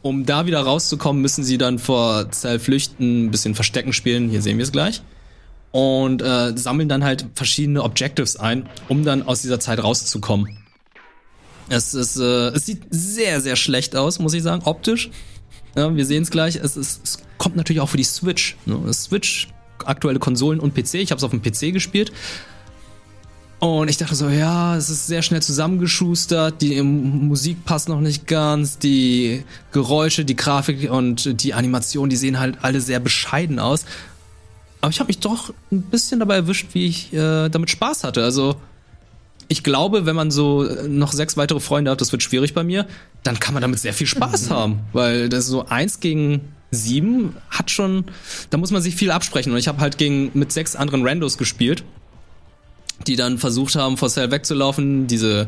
Um 0.01 0.25
da 0.25 0.45
wieder 0.45 0.59
rauszukommen, 0.59 1.21
müssen 1.21 1.43
sie 1.43 1.57
dann 1.57 1.79
vor 1.79 2.29
Cell 2.31 2.59
flüchten, 2.59 3.25
ein 3.25 3.31
bisschen 3.31 3.55
Verstecken 3.55 3.93
spielen, 3.93 4.29
hier 4.29 4.41
sehen 4.41 4.57
wir 4.57 4.63
es 4.63 4.71
gleich. 4.71 5.01
Und 5.71 6.21
äh, 6.21 6.55
sammeln 6.57 6.89
dann 6.89 7.03
halt 7.03 7.25
verschiedene 7.35 7.81
Objectives 7.83 8.35
ein, 8.35 8.67
um 8.89 9.05
dann 9.05 9.23
aus 9.23 9.41
dieser 9.41 9.59
Zeit 9.59 9.81
rauszukommen. 9.81 10.62
Es 11.69 11.93
ist, 11.93 12.17
äh, 12.17 12.49
es 12.49 12.65
sieht 12.65 12.83
sehr, 12.89 13.41
sehr 13.41 13.55
schlecht 13.55 13.95
aus, 13.95 14.19
muss 14.19 14.33
ich 14.33 14.43
sagen, 14.43 14.63
optisch. 14.65 15.09
Ja, 15.75 15.95
wir 15.95 16.05
sehen 16.05 16.23
es 16.23 16.31
gleich. 16.31 16.55
Es, 16.55 17.19
kommt 17.37 17.55
natürlich 17.55 17.81
auch 17.81 17.89
für 17.89 17.97
die 17.97 18.03
Switch. 18.03 18.55
Ne? 18.65 18.93
Switch, 18.93 19.49
aktuelle 19.83 20.19
Konsolen 20.19 20.59
und 20.59 20.73
PC. 20.73 20.95
Ich 20.95 21.11
habe 21.11 21.17
es 21.17 21.23
auf 21.23 21.31
dem 21.31 21.41
PC 21.41 21.73
gespielt. 21.73 22.11
Und 23.59 23.89
ich 23.89 23.95
dachte 23.95 24.15
so, 24.15 24.27
ja, 24.27 24.75
es 24.75 24.89
ist 24.89 25.07
sehr 25.07 25.21
schnell 25.21 25.41
zusammengeschustert, 25.41 26.61
die 26.61 26.75
ähm, 26.75 27.27
Musik 27.27 27.63
passt 27.63 27.87
noch 27.87 28.01
nicht 28.01 28.27
ganz, 28.27 28.77
die 28.77 29.45
Geräusche, 29.71 30.25
die 30.25 30.35
Grafik 30.35 30.91
und 30.91 31.41
die 31.41 31.53
Animation, 31.53 32.09
die 32.09 32.17
sehen 32.17 32.39
halt 32.39 32.57
alle 32.61 32.81
sehr 32.81 32.99
bescheiden 32.99 33.59
aus. 33.59 33.85
Aber 34.81 34.89
ich 34.89 34.99
habe 34.99 35.07
mich 35.07 35.19
doch 35.19 35.53
ein 35.71 35.81
bisschen 35.81 36.19
dabei 36.19 36.35
erwischt, 36.35 36.73
wie 36.73 36.87
ich 36.87 37.13
äh, 37.13 37.47
damit 37.47 37.69
Spaß 37.69 38.03
hatte. 38.03 38.21
Also 38.21 38.57
ich 39.53 39.63
glaube, 39.63 40.07
wenn 40.07 40.15
man 40.15 40.31
so 40.31 40.65
äh, 40.65 40.87
noch 40.87 41.13
sechs 41.13 41.37
weitere 41.37 41.59
Freunde 41.59 41.91
hat, 41.91 42.01
das 42.01 42.11
wird 42.11 42.23
schwierig 42.23 42.55
bei 42.55 42.63
mir, 42.63 42.87
dann 43.21 43.39
kann 43.39 43.53
man 43.53 43.61
damit 43.61 43.79
sehr 43.79 43.93
viel 43.93 44.07
Spaß 44.07 44.49
haben. 44.49 44.79
Weil 44.93 45.29
das 45.29 45.45
so 45.45 45.67
eins 45.67 45.99
gegen 45.99 46.41
sieben 46.71 47.35
hat 47.51 47.69
schon, 47.69 48.05
da 48.49 48.57
muss 48.57 48.71
man 48.71 48.81
sich 48.81 48.95
viel 48.95 49.11
absprechen. 49.11 49.51
Und 49.51 49.59
ich 49.59 49.67
habe 49.67 49.79
halt 49.79 49.99
gegen 49.99 50.31
mit 50.33 50.51
sechs 50.51 50.75
anderen 50.75 51.07
Randos 51.07 51.37
gespielt, 51.37 51.83
die 53.05 53.15
dann 53.15 53.37
versucht 53.37 53.75
haben, 53.75 53.95
vor 53.95 54.09
Cell 54.09 54.31
wegzulaufen, 54.31 55.05
diese 55.05 55.47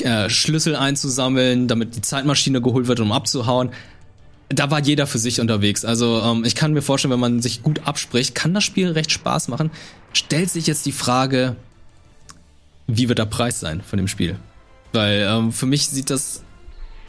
äh, 0.00 0.28
Schlüssel 0.28 0.74
einzusammeln, 0.74 1.68
damit 1.68 1.94
die 1.94 2.02
Zeitmaschine 2.02 2.60
geholt 2.60 2.88
wird, 2.88 2.98
um 2.98 3.12
abzuhauen. 3.12 3.70
Da 4.48 4.68
war 4.72 4.80
jeder 4.80 5.06
für 5.06 5.18
sich 5.18 5.40
unterwegs. 5.40 5.84
Also 5.84 6.20
ähm, 6.24 6.44
ich 6.44 6.56
kann 6.56 6.72
mir 6.72 6.82
vorstellen, 6.82 7.12
wenn 7.12 7.20
man 7.20 7.40
sich 7.40 7.62
gut 7.62 7.86
abspricht, 7.86 8.34
kann 8.34 8.52
das 8.52 8.64
Spiel 8.64 8.90
recht 8.90 9.12
Spaß 9.12 9.46
machen. 9.46 9.70
Stellt 10.12 10.50
sich 10.50 10.66
jetzt 10.66 10.86
die 10.86 10.92
Frage, 10.92 11.54
wie 12.88 13.08
wird 13.08 13.18
der 13.20 13.26
Preis 13.26 13.60
sein 13.60 13.80
von 13.82 13.98
dem 13.98 14.08
Spiel? 14.08 14.36
Weil 14.92 15.26
ähm, 15.30 15.52
für 15.52 15.66
mich 15.66 15.88
sieht 15.88 16.10
das 16.10 16.42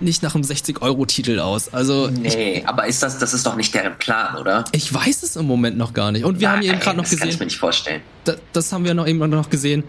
nicht 0.01 0.23
nach 0.23 0.35
einem 0.35 0.43
60-Euro-Titel 0.43 1.39
aus. 1.39 1.73
Also 1.73 2.09
nee, 2.09 2.63
aber 2.65 2.85
ist 2.87 3.01
das, 3.03 3.17
das 3.17 3.33
ist 3.33 3.45
doch 3.45 3.55
nicht 3.55 3.73
deren 3.73 3.97
Plan, 3.97 4.35
oder? 4.37 4.63
ich 4.71 4.93
weiß 4.93 5.23
es 5.23 5.35
im 5.35 5.45
Moment 5.45 5.77
noch 5.77 5.93
gar 5.93 6.11
nicht. 6.11 6.23
Und 6.23 6.39
wir 6.39 6.51
haben 6.51 6.61
eben 6.61 6.71
Nein, 6.73 6.79
gerade 6.79 6.97
noch 6.97 7.03
das 7.03 7.17
kann 7.17 7.27
ich 7.27 7.33
gesehen, 7.33 7.39
mir 7.39 7.45
nicht 7.45 7.57
vorstellen. 7.57 8.01
da, 8.25 8.35
das 8.53 8.71
haben 8.71 8.85
wir 8.85 8.93
noch 8.93 9.07
eben 9.07 9.17
noch 9.17 9.49
gesehen, 9.49 9.83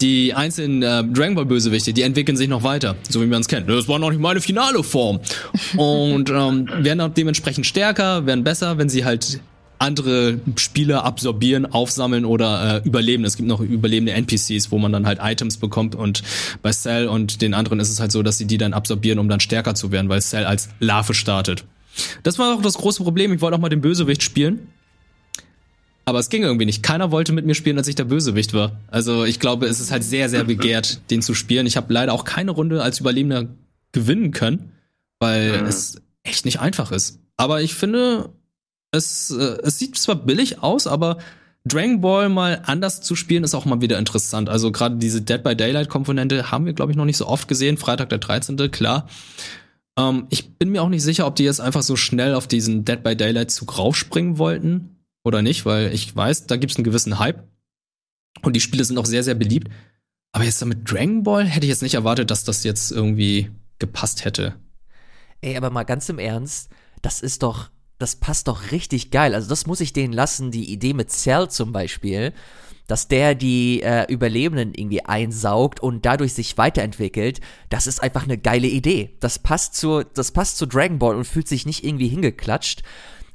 die 0.00 0.34
einzelnen 0.34 0.82
äh, 0.82 1.04
Dragon 1.04 1.34
Ball 1.34 1.46
Bösewichte, 1.46 1.92
die 1.92 2.02
entwickeln 2.02 2.36
sich 2.36 2.48
noch 2.48 2.62
weiter, 2.62 2.96
so 3.08 3.20
wie 3.22 3.26
man 3.26 3.40
es 3.40 3.48
kennt. 3.48 3.68
Das 3.68 3.86
war 3.86 3.98
noch 3.98 4.10
nicht 4.10 4.20
meine 4.20 4.40
finale 4.40 4.82
Form. 4.82 5.20
Und 5.76 6.30
ähm, 6.30 6.68
werden 6.80 7.00
auch 7.00 7.10
dementsprechend 7.10 7.66
stärker, 7.66 8.26
werden 8.26 8.44
besser, 8.44 8.76
wenn 8.78 8.88
sie 8.88 9.04
halt 9.04 9.40
andere 9.84 10.40
Spieler 10.56 11.04
absorbieren, 11.04 11.66
aufsammeln 11.66 12.24
oder 12.24 12.82
äh, 12.82 12.86
überleben. 12.88 13.24
Es 13.24 13.36
gibt 13.36 13.48
noch 13.48 13.60
überlebende 13.60 14.12
NPCs, 14.12 14.70
wo 14.72 14.78
man 14.78 14.92
dann 14.92 15.06
halt 15.06 15.18
Items 15.22 15.58
bekommt 15.58 15.94
und 15.94 16.22
bei 16.62 16.72
Cell 16.72 17.06
und 17.06 17.42
den 17.42 17.54
anderen 17.54 17.78
ist 17.80 17.90
es 17.90 18.00
halt 18.00 18.10
so, 18.10 18.22
dass 18.22 18.38
sie 18.38 18.46
die 18.46 18.58
dann 18.58 18.72
absorbieren, 18.72 19.18
um 19.18 19.28
dann 19.28 19.40
stärker 19.40 19.74
zu 19.74 19.92
werden, 19.92 20.08
weil 20.08 20.20
Cell 20.22 20.44
als 20.46 20.68
Larve 20.80 21.14
startet. 21.14 21.64
Das 22.24 22.38
war 22.38 22.54
auch 22.56 22.62
das 22.62 22.74
große 22.74 23.04
Problem. 23.04 23.32
Ich 23.32 23.40
wollte 23.40 23.56
auch 23.56 23.60
mal 23.60 23.68
den 23.68 23.80
Bösewicht 23.80 24.22
spielen. 24.22 24.66
Aber 26.06 26.18
es 26.18 26.28
ging 26.28 26.42
irgendwie 26.42 26.66
nicht. 26.66 26.82
Keiner 26.82 27.10
wollte 27.10 27.32
mit 27.32 27.46
mir 27.46 27.54
spielen, 27.54 27.78
als 27.78 27.88
ich 27.88 27.94
der 27.94 28.04
Bösewicht 28.04 28.52
war. 28.52 28.80
Also 28.88 29.24
ich 29.24 29.40
glaube, 29.40 29.66
es 29.66 29.80
ist 29.80 29.90
halt 29.90 30.04
sehr, 30.04 30.28
sehr 30.28 30.44
begehrt, 30.44 31.00
den 31.10 31.22
zu 31.22 31.34
spielen. 31.34 31.66
Ich 31.66 31.76
habe 31.76 31.92
leider 31.92 32.12
auch 32.12 32.24
keine 32.24 32.50
Runde 32.50 32.82
als 32.82 33.00
Überlebender 33.00 33.46
gewinnen 33.92 34.30
können, 34.32 34.72
weil 35.18 35.62
Mhm. 35.62 35.66
es 35.66 36.02
echt 36.22 36.44
nicht 36.44 36.60
einfach 36.60 36.92
ist. 36.92 37.20
Aber 37.36 37.62
ich 37.62 37.74
finde, 37.74 38.30
es, 38.94 39.30
äh, 39.30 39.58
es 39.62 39.78
sieht 39.78 39.96
zwar 39.96 40.16
billig 40.16 40.62
aus, 40.62 40.86
aber 40.86 41.18
Dragon 41.66 42.00
Ball 42.00 42.28
mal 42.28 42.62
anders 42.66 43.00
zu 43.00 43.16
spielen 43.16 43.42
ist 43.42 43.54
auch 43.54 43.64
mal 43.64 43.80
wieder 43.80 43.98
interessant. 43.98 44.48
Also 44.48 44.70
gerade 44.70 44.96
diese 44.96 45.22
Dead 45.22 45.42
by 45.42 45.56
Daylight 45.56 45.88
Komponente 45.88 46.50
haben 46.50 46.66
wir, 46.66 46.74
glaube 46.74 46.92
ich, 46.92 46.96
noch 46.96 47.06
nicht 47.06 47.16
so 47.16 47.26
oft 47.26 47.48
gesehen. 47.48 47.78
Freitag 47.78 48.10
der 48.10 48.18
13. 48.18 48.70
klar. 48.70 49.08
Ähm, 49.98 50.26
ich 50.28 50.58
bin 50.58 50.70
mir 50.70 50.82
auch 50.82 50.88
nicht 50.88 51.02
sicher, 51.02 51.26
ob 51.26 51.36
die 51.36 51.44
jetzt 51.44 51.60
einfach 51.60 51.82
so 51.82 51.96
schnell 51.96 52.34
auf 52.34 52.46
diesen 52.46 52.84
Dead 52.84 53.02
by 53.02 53.16
Daylight 53.16 53.50
Zug 53.50 53.78
raufspringen 53.78 54.36
wollten 54.38 54.96
oder 55.24 55.40
nicht, 55.40 55.64
weil 55.64 55.92
ich 55.94 56.14
weiß, 56.14 56.46
da 56.46 56.56
gibt's 56.56 56.76
einen 56.76 56.84
gewissen 56.84 57.18
Hype. 57.18 57.48
Und 58.42 58.54
die 58.54 58.60
Spiele 58.60 58.84
sind 58.84 58.98
auch 58.98 59.06
sehr, 59.06 59.22
sehr 59.22 59.34
beliebt. 59.34 59.68
Aber 60.32 60.44
jetzt 60.44 60.60
damit 60.60 60.90
Dragon 60.90 61.22
Ball 61.22 61.46
hätte 61.46 61.64
ich 61.64 61.70
jetzt 61.70 61.82
nicht 61.82 61.94
erwartet, 61.94 62.30
dass 62.30 62.44
das 62.44 62.64
jetzt 62.64 62.90
irgendwie 62.92 63.50
gepasst 63.78 64.24
hätte. 64.24 64.54
Ey, 65.40 65.56
aber 65.56 65.70
mal 65.70 65.84
ganz 65.84 66.08
im 66.08 66.18
Ernst, 66.18 66.70
das 67.00 67.20
ist 67.20 67.42
doch, 67.42 67.70
das 67.98 68.16
passt 68.16 68.48
doch 68.48 68.72
richtig 68.72 69.10
geil. 69.10 69.34
Also 69.34 69.48
das 69.48 69.66
muss 69.66 69.80
ich 69.80 69.92
denen 69.92 70.12
lassen, 70.12 70.50
die 70.50 70.72
Idee 70.72 70.94
mit 70.94 71.10
Cell 71.10 71.48
zum 71.48 71.72
Beispiel, 71.72 72.32
dass 72.86 73.08
der 73.08 73.34
die 73.34 73.82
äh, 73.82 74.10
Überlebenden 74.12 74.74
irgendwie 74.74 75.04
einsaugt 75.04 75.80
und 75.80 76.04
dadurch 76.04 76.34
sich 76.34 76.58
weiterentwickelt, 76.58 77.40
das 77.70 77.86
ist 77.86 78.02
einfach 78.02 78.24
eine 78.24 78.36
geile 78.36 78.66
Idee. 78.66 79.16
Das 79.20 79.38
passt 79.38 79.74
zu, 79.74 80.02
das 80.02 80.32
passt 80.32 80.58
zu 80.58 80.66
Dragon 80.66 80.98
Ball 80.98 81.16
und 81.16 81.24
fühlt 81.24 81.48
sich 81.48 81.66
nicht 81.66 81.84
irgendwie 81.84 82.08
hingeklatscht. 82.08 82.82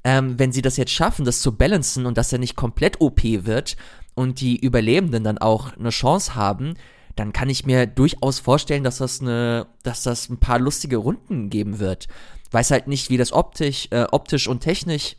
Ähm, 0.04 0.38
wenn 0.38 0.52
sie 0.52 0.62
das 0.62 0.78
jetzt 0.78 0.92
schaffen, 0.92 1.26
das 1.26 1.42
zu 1.42 1.56
balancen 1.56 2.06
und 2.06 2.18
dass 2.18 2.32
er 2.32 2.40
nicht 2.40 2.56
komplett 2.56 3.02
OP 3.02 3.24
wird 3.24 3.76
und 4.14 4.40
die 4.40 4.58
Überlebenden 4.58 5.24
dann 5.24 5.40
auch 5.40 5.76
eine 5.76 5.90
Chance 5.90 6.36
haben, 6.36 6.76
dann 7.16 7.34
kann 7.34 7.50
ich 7.50 7.66
mir 7.66 7.86
durchaus 7.86 8.40
vorstellen, 8.40 8.84
dass 8.84 9.00
das 9.00 9.20
eine, 9.20 9.68
dass 9.84 10.04
das 10.04 10.30
ein 10.30 10.40
paar 10.40 10.60
lustige 10.60 10.98
Runden 10.98 11.50
geben 11.50 11.80
wird. 11.80 12.08
Weiß 12.52 12.72
halt 12.72 12.88
nicht, 12.88 13.10
wie 13.10 13.18
das 13.18 13.32
optisch, 13.32 13.88
äh, 13.92 14.06
optisch 14.12 14.48
und 14.48 14.62
technisch 14.62 15.16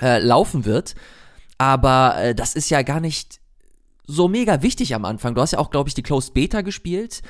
äh, 0.00 0.18
laufen 0.18 0.64
wird, 0.64 0.94
aber 1.58 2.16
äh, 2.18 2.34
das 2.34 2.54
ist 2.54 2.70
ja 2.70 2.82
gar 2.82 3.00
nicht 3.00 3.40
so 4.06 4.28
mega 4.28 4.62
wichtig 4.62 4.94
am 4.94 5.04
Anfang. 5.04 5.34
Du 5.34 5.40
hast 5.40 5.52
ja 5.52 5.58
auch, 5.58 5.70
glaube 5.70 5.88
ich, 5.88 5.94
die 5.94 6.02
Closed 6.02 6.34
Beta 6.34 6.60
gespielt. 6.60 7.22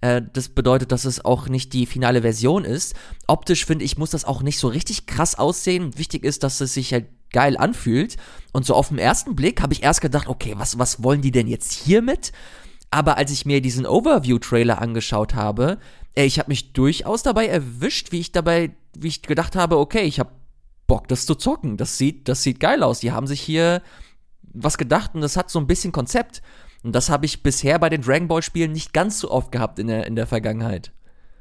Äh, 0.00 0.22
das 0.32 0.48
bedeutet, 0.48 0.92
dass 0.92 1.04
es 1.04 1.24
auch 1.24 1.48
nicht 1.48 1.72
die 1.72 1.86
finale 1.86 2.22
Version 2.22 2.64
ist. 2.64 2.94
Optisch 3.26 3.64
finde 3.64 3.84
ich, 3.84 3.98
muss 3.98 4.10
das 4.10 4.24
auch 4.24 4.42
nicht 4.42 4.58
so 4.58 4.68
richtig 4.68 5.06
krass 5.06 5.38
aussehen. 5.38 5.96
Wichtig 5.98 6.24
ist, 6.24 6.42
dass 6.42 6.60
es 6.60 6.74
sich 6.74 6.92
halt 6.92 7.06
geil 7.32 7.56
anfühlt. 7.56 8.16
Und 8.52 8.66
so 8.66 8.74
auf 8.74 8.88
den 8.88 8.98
ersten 8.98 9.34
Blick 9.34 9.62
habe 9.62 9.72
ich 9.72 9.82
erst 9.82 10.00
gedacht, 10.00 10.28
okay, 10.28 10.54
was, 10.56 10.78
was 10.78 11.02
wollen 11.02 11.22
die 11.22 11.32
denn 11.32 11.48
jetzt 11.48 11.72
hiermit? 11.72 12.32
Aber 12.90 13.16
als 13.16 13.30
ich 13.30 13.46
mir 13.46 13.62
diesen 13.62 13.86
Overview-Trailer 13.86 14.80
angeschaut 14.80 15.34
habe, 15.34 15.78
ich 16.14 16.38
habe 16.38 16.50
mich 16.50 16.72
durchaus 16.72 17.22
dabei 17.22 17.46
erwischt, 17.46 18.12
wie 18.12 18.20
ich 18.20 18.32
dabei, 18.32 18.70
wie 18.96 19.08
ich 19.08 19.22
gedacht 19.22 19.56
habe, 19.56 19.78
okay, 19.78 20.02
ich 20.02 20.20
habe 20.20 20.30
Bock, 20.86 21.08
das 21.08 21.24
zu 21.24 21.34
zocken. 21.34 21.76
Das 21.76 21.96
sieht, 21.96 22.28
das 22.28 22.42
sieht 22.42 22.60
geil 22.60 22.82
aus. 22.82 23.00
Die 23.00 23.12
haben 23.12 23.26
sich 23.26 23.40
hier 23.40 23.80
was 24.52 24.76
gedacht 24.76 25.12
und 25.14 25.22
das 25.22 25.36
hat 25.36 25.50
so 25.50 25.58
ein 25.58 25.66
bisschen 25.66 25.92
Konzept. 25.92 26.42
Und 26.82 26.94
das 26.94 27.08
habe 27.08 27.24
ich 27.24 27.42
bisher 27.42 27.78
bei 27.78 27.88
den 27.88 28.02
Dragon 28.02 28.28
Ball 28.28 28.42
Spielen 28.42 28.72
nicht 28.72 28.92
ganz 28.92 29.20
so 29.20 29.30
oft 29.30 29.52
gehabt 29.52 29.78
in 29.78 29.86
der, 29.86 30.06
in 30.06 30.16
der 30.16 30.26
Vergangenheit. 30.26 30.90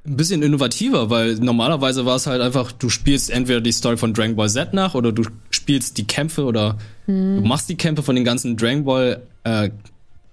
Ein 0.06 0.18
bisschen 0.18 0.42
innovativer, 0.42 1.10
weil 1.10 1.36
normalerweise 1.36 2.06
war 2.06 2.16
es 2.16 2.28
halt 2.28 2.42
einfach, 2.42 2.72
du 2.72 2.90
spielst 2.90 3.30
entweder 3.30 3.62
die 3.62 3.72
Story 3.72 3.98
von 3.98 4.14
Dragon 4.14 4.36
Ball 4.36 4.50
Z 4.50 4.74
nach 4.74 4.96
oder 4.96 5.12
du 5.12 5.24
spielst 5.50 5.98
die 5.98 6.08
Kämpfe 6.08 6.46
oder 6.46 6.78
hm. 7.06 7.42
du 7.42 7.48
machst 7.48 7.70
die 7.70 7.76
Kämpfe 7.76 8.02
von 8.02 8.16
den 8.16 8.24
ganzen 8.24 8.58
Dragon 8.58 8.84
Ball, 8.84 9.22
äh, 9.44 9.70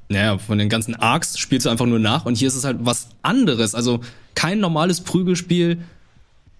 naja, 0.08 0.38
von 0.38 0.56
den 0.58 0.70
ganzen 0.70 0.94
Arcs 0.94 1.38
spielst 1.38 1.66
du 1.66 1.70
einfach 1.70 1.84
nur 1.84 1.98
nach 1.98 2.24
und 2.24 2.36
hier 2.36 2.48
ist 2.48 2.54
es 2.54 2.64
halt 2.64 2.78
was 2.80 3.08
anderes. 3.22 3.74
Also 3.74 4.00
kein 4.38 4.60
normales 4.60 5.00
Prügelspiel 5.00 5.78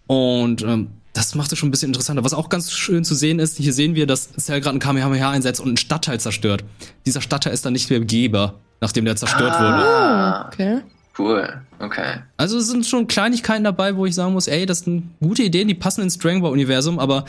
und 0.09 0.63
ähm, 0.63 0.89
das 1.13 1.37
macht 1.37 1.53
es 1.53 1.59
schon 1.61 1.69
ein 1.69 1.71
bisschen 1.71 1.91
interessanter. 1.91 2.25
Was 2.25 2.35
auch 2.35 2.49
ganz 2.49 2.73
schön 2.73 3.05
zu 3.05 3.15
sehen 3.15 3.39
ist, 3.39 3.57
hier 3.57 3.73
sehen 3.73 3.95
wir, 3.95 4.09
dass 4.09 4.33
Cell 4.33 4.61
gerade 4.61 4.77
ein 4.77 4.81
Kamehameha 4.81 5.31
einsetzt 5.31 5.61
und 5.61 5.69
einen 5.69 5.77
Stadtteil 5.77 6.19
zerstört. 6.19 6.65
Dieser 7.07 7.21
Stadtteil 7.21 7.53
ist 7.53 7.65
dann 7.65 7.75
nicht 7.75 7.89
mehr 7.89 8.01
begehbar, 8.01 8.55
nachdem 8.81 9.05
der 9.05 9.15
zerstört 9.15 9.53
ah, 9.53 9.61
wurde. 9.61 9.85
Ah, 9.85 10.47
okay. 10.49 10.81
Cool, 11.17 11.63
okay. 11.79 12.17
Also 12.37 12.59
es 12.59 12.67
sind 12.67 12.85
schon 12.85 13.07
Kleinigkeiten 13.07 13.63
dabei, 13.63 13.95
wo 13.95 14.07
ich 14.07 14.15
sagen 14.17 14.33
muss, 14.33 14.49
ey, 14.49 14.67
das 14.67 14.81
sind 14.81 15.11
gute 15.21 15.45
Ideen, 15.45 15.69
die 15.69 15.75
passen 15.75 16.03
ins 16.03 16.19
Dragon 16.19 16.43
Ball 16.43 16.51
Universum, 16.51 16.99
aber 16.99 17.27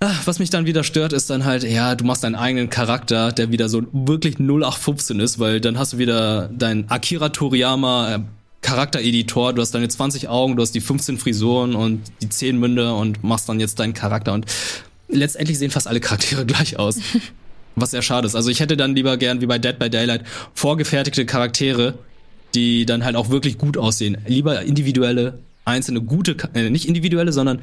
ach, 0.00 0.26
was 0.26 0.38
mich 0.38 0.48
dann 0.48 0.64
wieder 0.64 0.82
stört, 0.82 1.12
ist 1.12 1.28
dann 1.28 1.44
halt, 1.44 1.62
ja, 1.62 1.94
du 1.94 2.06
machst 2.06 2.24
deinen 2.24 2.36
eigenen 2.36 2.70
Charakter, 2.70 3.32
der 3.32 3.52
wieder 3.52 3.68
so 3.68 3.82
wirklich 3.92 4.38
0815 4.38 5.20
ist, 5.20 5.38
weil 5.38 5.60
dann 5.60 5.78
hast 5.78 5.92
du 5.92 5.98
wieder 5.98 6.48
deinen 6.48 6.90
Akira 6.90 7.28
Toriyama 7.28 8.14
äh, 8.14 8.18
Charaktereditor, 8.68 9.54
du 9.54 9.62
hast 9.62 9.74
deine 9.74 9.88
20 9.88 10.28
Augen, 10.28 10.54
du 10.54 10.60
hast 10.60 10.74
die 10.74 10.82
15 10.82 11.16
Frisuren 11.16 11.74
und 11.74 12.02
die 12.20 12.28
10 12.28 12.58
Münde 12.58 12.92
und 12.92 13.24
machst 13.24 13.48
dann 13.48 13.60
jetzt 13.60 13.80
deinen 13.80 13.94
Charakter 13.94 14.34
und 14.34 14.44
letztendlich 15.08 15.58
sehen 15.58 15.70
fast 15.70 15.88
alle 15.88 16.00
Charaktere 16.00 16.44
gleich 16.46 16.78
aus. 16.78 16.98
Was 17.76 17.92
sehr 17.92 18.02
schade 18.02 18.26
ist. 18.26 18.34
Also 18.34 18.50
ich 18.50 18.60
hätte 18.60 18.76
dann 18.76 18.94
lieber 18.94 19.16
gern 19.16 19.40
wie 19.40 19.46
bei 19.46 19.58
Dead 19.58 19.78
by 19.78 19.88
Daylight 19.88 20.24
vorgefertigte 20.52 21.24
Charaktere, 21.24 21.94
die 22.54 22.84
dann 22.84 23.06
halt 23.06 23.16
auch 23.16 23.30
wirklich 23.30 23.56
gut 23.56 23.78
aussehen. 23.78 24.18
Lieber 24.26 24.60
individuelle, 24.60 25.38
einzelne 25.64 26.02
gute, 26.02 26.36
äh, 26.52 26.68
nicht 26.68 26.86
individuelle, 26.86 27.32
sondern 27.32 27.60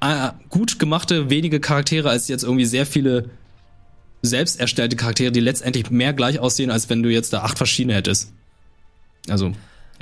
äh, 0.00 0.30
gut 0.48 0.80
gemachte, 0.80 1.30
wenige 1.30 1.60
Charaktere 1.60 2.10
als 2.10 2.26
jetzt 2.26 2.42
irgendwie 2.42 2.64
sehr 2.64 2.84
viele 2.86 3.30
selbst 4.22 4.58
erstellte 4.58 4.96
Charaktere, 4.96 5.30
die 5.30 5.38
letztendlich 5.38 5.88
mehr 5.92 6.12
gleich 6.12 6.40
aussehen, 6.40 6.72
als 6.72 6.90
wenn 6.90 7.04
du 7.04 7.10
jetzt 7.10 7.32
da 7.32 7.42
acht 7.42 7.58
verschiedene 7.58 7.94
hättest. 7.94 8.32
Also, 9.28 9.52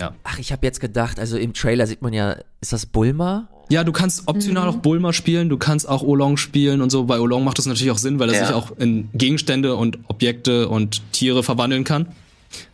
ja. 0.01 0.15
Ach, 0.25 0.39
ich 0.39 0.51
habe 0.51 0.67
jetzt 0.67 0.81
gedacht, 0.81 1.21
also 1.21 1.37
im 1.37 1.53
Trailer 1.53 1.87
sieht 1.87 2.03
man 2.03 2.13
ja, 2.13 2.37
ist 2.61 2.73
das 2.73 2.87
Bulma? 2.87 3.49
Ja, 3.69 3.85
du 3.85 3.93
kannst 3.93 4.27
optional 4.27 4.65
mhm. 4.65 4.71
auch 4.71 4.83
Bulma 4.83 5.13
spielen, 5.13 5.49
du 5.49 5.57
kannst 5.57 5.89
auch 5.89 6.03
Olong 6.03 6.37
spielen 6.37 6.81
und 6.81 6.91
so. 6.91 7.05
Bei 7.05 7.21
Olong 7.21 7.45
macht 7.45 7.59
das 7.59 7.67
natürlich 7.67 7.93
auch 7.93 7.99
Sinn, 7.99 8.19
weil 8.19 8.31
er 8.31 8.41
ja. 8.41 8.47
sich 8.47 8.55
auch 8.55 8.77
in 8.79 9.09
Gegenstände 9.15 9.77
und 9.77 9.99
Objekte 10.09 10.69
und 10.69 11.03
Tiere 11.13 11.45
verwandeln 11.45 11.85
kann 11.85 12.07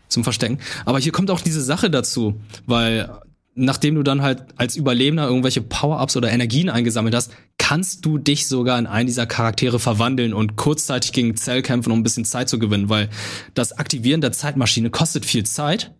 zum 0.09 0.25
Verstecken. 0.25 0.59
Aber 0.87 0.99
hier 0.99 1.13
kommt 1.13 1.31
auch 1.31 1.41
diese 1.41 1.61
Sache 1.61 1.91
dazu, 1.91 2.41
weil 2.67 3.11
nachdem 3.57 3.95
du 3.95 4.03
dann 4.03 4.23
halt 4.23 4.45
als 4.57 4.77
Überlebender 4.77 5.27
irgendwelche 5.27 5.63
Power-Ups 5.63 6.17
oder 6.17 6.31
Energien 6.31 6.71
eingesammelt 6.71 7.15
hast, 7.15 7.33
kannst 7.59 8.05
du 8.05 8.19
dich 8.19 8.47
sogar 8.47 8.79
in 8.79 8.87
einen 8.87 9.07
dieser 9.07 9.27
Charaktere 9.27 9.79
verwandeln 9.79 10.33
und 10.35 10.57
kurzzeitig 10.57 11.13
gegen 11.13 11.37
Zell 11.37 11.63
kämpfen, 11.63 11.91
um 11.91 12.01
ein 12.01 12.03
bisschen 12.03 12.25
Zeit 12.25 12.49
zu 12.49 12.59
gewinnen, 12.59 12.89
weil 12.89 13.09
das 13.55 13.73
Aktivieren 13.73 14.21
der 14.21 14.33
Zeitmaschine 14.33 14.91
kostet 14.91 15.27
viel 15.27 15.45
Zeit 15.45 15.93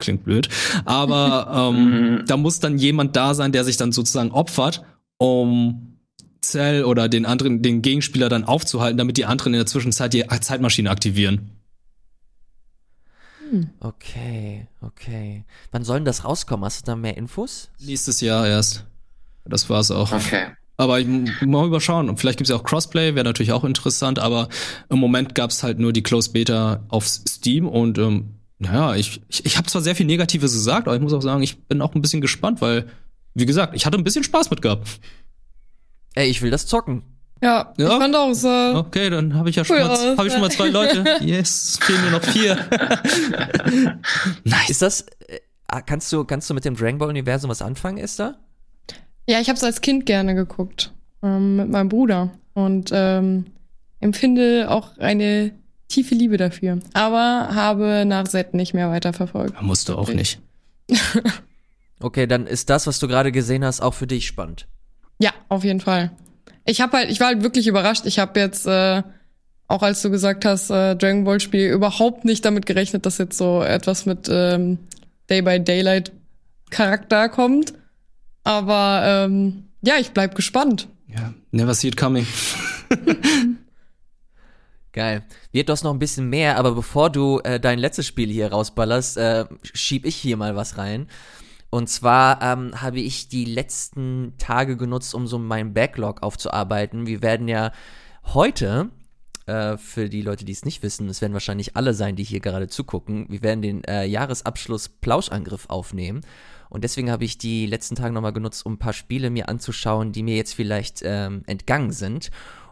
klingt 0.00 0.24
blöd, 0.24 0.48
aber 0.84 1.72
ähm, 1.72 2.16
mhm. 2.16 2.24
da 2.26 2.36
muss 2.36 2.60
dann 2.60 2.78
jemand 2.78 3.16
da 3.16 3.34
sein, 3.34 3.52
der 3.52 3.64
sich 3.64 3.76
dann 3.76 3.92
sozusagen 3.92 4.32
opfert, 4.32 4.82
um 5.18 5.98
Cell 6.42 6.84
oder 6.84 7.08
den 7.08 7.26
anderen, 7.26 7.62
den 7.62 7.82
Gegenspieler 7.82 8.28
dann 8.28 8.44
aufzuhalten, 8.44 8.98
damit 8.98 9.16
die 9.16 9.26
anderen 9.26 9.54
in 9.54 9.58
der 9.58 9.66
Zwischenzeit 9.66 10.12
die 10.12 10.24
Zeitmaschine 10.40 10.90
aktivieren. 10.90 11.50
Hm. 13.50 13.70
Okay, 13.80 14.68
okay. 14.80 15.44
Wann 15.72 15.84
soll 15.84 15.98
denn 15.98 16.04
das 16.04 16.24
rauskommen? 16.24 16.64
Hast 16.64 16.82
du 16.82 16.92
da 16.92 16.96
mehr 16.96 17.16
Infos? 17.16 17.70
Nächstes 17.80 18.20
Jahr 18.20 18.46
erst. 18.46 18.86
Das 19.44 19.68
war's 19.68 19.90
auch. 19.90 20.12
Okay. 20.12 20.46
Aber 20.76 20.98
ich 20.98 21.06
mal 21.06 21.66
überschauen. 21.66 22.08
Und 22.08 22.18
vielleicht 22.18 22.38
gibt's 22.38 22.48
ja 22.50 22.56
auch 22.56 22.62
Crossplay, 22.62 23.14
wäre 23.14 23.24
natürlich 23.24 23.52
auch 23.52 23.64
interessant, 23.64 24.18
aber 24.18 24.48
im 24.88 24.98
Moment 24.98 25.34
gab's 25.34 25.62
halt 25.62 25.78
nur 25.78 25.92
die 25.92 26.02
Closed 26.02 26.32
Beta 26.32 26.84
auf 26.88 27.06
Steam 27.06 27.68
und 27.68 27.98
ähm, 27.98 28.36
naja, 28.60 28.94
ich, 28.94 29.22
ich, 29.28 29.46
ich 29.46 29.56
habe 29.56 29.68
zwar 29.68 29.80
sehr 29.80 29.96
viel 29.96 30.04
Negatives 30.04 30.52
gesagt, 30.52 30.86
aber 30.86 30.94
ich 30.94 31.02
muss 31.02 31.14
auch 31.14 31.22
sagen, 31.22 31.42
ich 31.42 31.58
bin 31.64 31.80
auch 31.80 31.94
ein 31.94 32.02
bisschen 32.02 32.20
gespannt, 32.20 32.60
weil, 32.60 32.86
wie 33.32 33.46
gesagt, 33.46 33.74
ich 33.74 33.86
hatte 33.86 33.96
ein 33.96 34.04
bisschen 34.04 34.22
Spaß 34.22 34.50
mit 34.50 34.60
gehabt. 34.60 34.86
Ey, 36.14 36.28
ich 36.28 36.42
will 36.42 36.50
das 36.50 36.66
zocken. 36.66 37.02
Ja, 37.42 37.72
ja? 37.78 37.92
ich 37.92 37.98
fand 37.98 38.14
auch 38.14 38.34
so. 38.34 38.48
Okay, 38.48 39.08
dann 39.08 39.34
habe 39.34 39.48
ich 39.48 39.56
ja 39.56 39.64
schon 39.64 39.78
mal, 39.78 40.16
hab 40.16 40.26
ich 40.26 40.32
schon 40.32 40.42
mal 40.42 40.50
zwei 40.50 40.68
Leute. 40.68 41.04
Yes, 41.22 41.78
fehlen 41.80 42.04
mir 42.04 42.10
noch 42.10 42.22
vier. 42.22 42.58
nice. 44.44 44.68
Ist 44.68 44.82
das, 44.82 45.06
äh, 45.26 45.40
kannst 45.86 46.12
du, 46.12 46.24
kannst 46.24 46.50
du 46.50 46.54
mit 46.54 46.66
dem 46.66 46.76
Dragon 46.76 46.98
Ball 46.98 47.08
Universum 47.08 47.48
was 47.50 47.62
anfangen, 47.62 47.96
Esther? 47.96 48.38
Ja, 49.26 49.40
ich 49.40 49.48
habe 49.48 49.56
es 49.56 49.64
als 49.64 49.80
Kind 49.80 50.04
gerne 50.04 50.34
geguckt. 50.34 50.92
Ähm, 51.22 51.56
mit 51.56 51.70
meinem 51.70 51.88
Bruder. 51.88 52.30
Und 52.52 52.90
ähm, 52.92 53.46
empfinde 54.00 54.70
auch 54.70 54.98
eine 54.98 55.52
tiefe 55.90 56.14
Liebe 56.14 56.36
dafür. 56.36 56.80
Aber 56.94 57.50
habe 57.54 58.04
nach 58.06 58.26
Set 58.26 58.54
nicht 58.54 58.74
mehr 58.74 58.90
weiterverfolgt. 58.90 59.60
Musst 59.62 59.88
du 59.88 59.96
auch 59.96 60.08
nicht. 60.08 60.40
okay, 62.00 62.26
dann 62.26 62.46
ist 62.46 62.70
das, 62.70 62.86
was 62.86 62.98
du 62.98 63.08
gerade 63.08 63.32
gesehen 63.32 63.64
hast, 63.64 63.80
auch 63.80 63.94
für 63.94 64.06
dich 64.06 64.26
spannend. 64.26 64.66
Ja, 65.18 65.32
auf 65.48 65.64
jeden 65.64 65.80
Fall. 65.80 66.10
Ich 66.64 66.80
habe 66.80 66.96
halt, 66.96 67.10
ich 67.10 67.20
war 67.20 67.28
halt 67.28 67.42
wirklich 67.42 67.66
überrascht. 67.66 68.06
Ich 68.06 68.18
habe 68.18 68.40
jetzt 68.40 68.66
äh, 68.66 69.02
auch 69.70 69.82
als 69.82 70.02
du 70.02 70.10
gesagt 70.10 70.44
hast, 70.44 70.68
äh, 70.70 70.96
Dragon 70.96 71.22
Ball 71.22 71.38
Spiel 71.38 71.70
überhaupt 71.70 72.24
nicht 72.24 72.44
damit 72.44 72.66
gerechnet, 72.66 73.06
dass 73.06 73.18
jetzt 73.18 73.38
so 73.38 73.62
etwas 73.62 74.04
mit 74.04 74.28
ähm, 74.28 74.78
Day 75.30 75.42
by 75.42 75.62
Daylight 75.62 76.10
Charakter 76.70 77.28
kommt. 77.28 77.72
Aber 78.42 79.02
ähm, 79.04 79.68
ja, 79.80 79.94
ich 80.00 80.10
bleib 80.10 80.34
gespannt. 80.34 80.88
Ja, 81.06 81.34
never 81.52 81.72
see 81.74 81.86
it 81.86 81.96
coming. 81.96 82.26
Geil. 84.92 85.22
Wird 85.52 85.68
das 85.68 85.82
noch 85.82 85.92
ein 85.92 85.98
bisschen 85.98 86.28
mehr, 86.28 86.56
aber 86.58 86.72
bevor 86.72 87.10
du 87.10 87.40
äh, 87.40 87.58
dein 87.58 87.78
letztes 87.78 88.06
Spiel 88.06 88.30
hier 88.30 88.52
rausballerst, 88.52 89.16
äh, 89.16 89.44
schieb 89.62 90.06
ich 90.06 90.16
hier 90.16 90.36
mal 90.36 90.54
was 90.54 90.78
rein. 90.78 91.08
Und 91.70 91.88
zwar 91.88 92.42
ähm, 92.42 92.80
habe 92.80 93.00
ich 93.00 93.28
die 93.28 93.44
letzten 93.44 94.34
Tage 94.38 94.76
genutzt, 94.76 95.14
um 95.14 95.26
so 95.26 95.38
meinen 95.38 95.72
Backlog 95.72 96.22
aufzuarbeiten. 96.22 97.06
Wir 97.06 97.22
werden 97.22 97.48
ja 97.48 97.72
heute, 98.26 98.90
äh, 99.46 99.76
für 99.76 100.08
die 100.08 100.22
Leute, 100.22 100.44
die 100.44 100.52
es 100.52 100.64
nicht 100.64 100.82
wissen, 100.82 101.08
es 101.08 101.20
werden 101.20 101.32
wahrscheinlich 101.32 101.76
alle 101.76 101.94
sein, 101.94 102.16
die 102.16 102.24
hier 102.24 102.40
gerade 102.40 102.68
zugucken, 102.68 103.26
wir 103.28 103.42
werden 103.42 103.62
den 103.62 103.84
äh, 103.84 104.04
Jahresabschluss 104.04 104.88
Plauschangriff 104.88 105.66
aufnehmen. 105.68 106.22
Und 106.68 106.84
deswegen 106.84 107.10
habe 107.10 107.24
ich 107.24 107.38
die 107.38 107.66
letzten 107.66 107.96
Tage 107.96 108.14
nochmal 108.14 108.32
genutzt, 108.32 108.64
um 108.64 108.74
ein 108.74 108.78
paar 108.78 108.92
Spiele 108.92 109.30
mir 109.30 109.48
anzuschauen, 109.48 110.12
die 110.12 110.22
mir 110.22 110.36
jetzt 110.36 110.54
vielleicht 110.54 111.02
ähm, 111.04 111.42
entgangen 111.46 111.90
sind. 111.90 112.30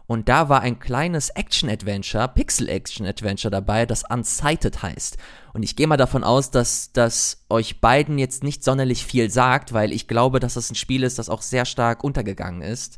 Und 0.09 0.27
da 0.27 0.49
war 0.49 0.61
ein 0.61 0.79
kleines 0.79 1.29
Action-Adventure, 1.29 2.29
Pixel-Action-Adventure 2.29 3.51
dabei, 3.51 3.85
das 3.85 4.03
Unsighted 4.09 4.81
heißt. 4.81 5.17
Und 5.53 5.61
ich 5.61 5.75
gehe 5.75 5.85
mal 5.85 5.97
davon 5.97 6.23
aus, 6.23 6.49
dass 6.49 6.91
das 6.93 7.45
euch 7.47 7.79
beiden 7.79 8.17
jetzt 8.17 8.43
nicht 8.43 8.63
sonderlich 8.63 9.05
viel 9.05 9.29
sagt, 9.29 9.71
weil 9.71 9.91
ich 9.91 10.07
glaube, 10.07 10.39
dass 10.39 10.55
das 10.55 10.71
ein 10.71 10.75
Spiel 10.75 11.03
ist, 11.03 11.19
das 11.19 11.29
auch 11.29 11.43
sehr 11.43 11.63
stark 11.65 12.03
untergegangen 12.03 12.63
ist. 12.63 12.97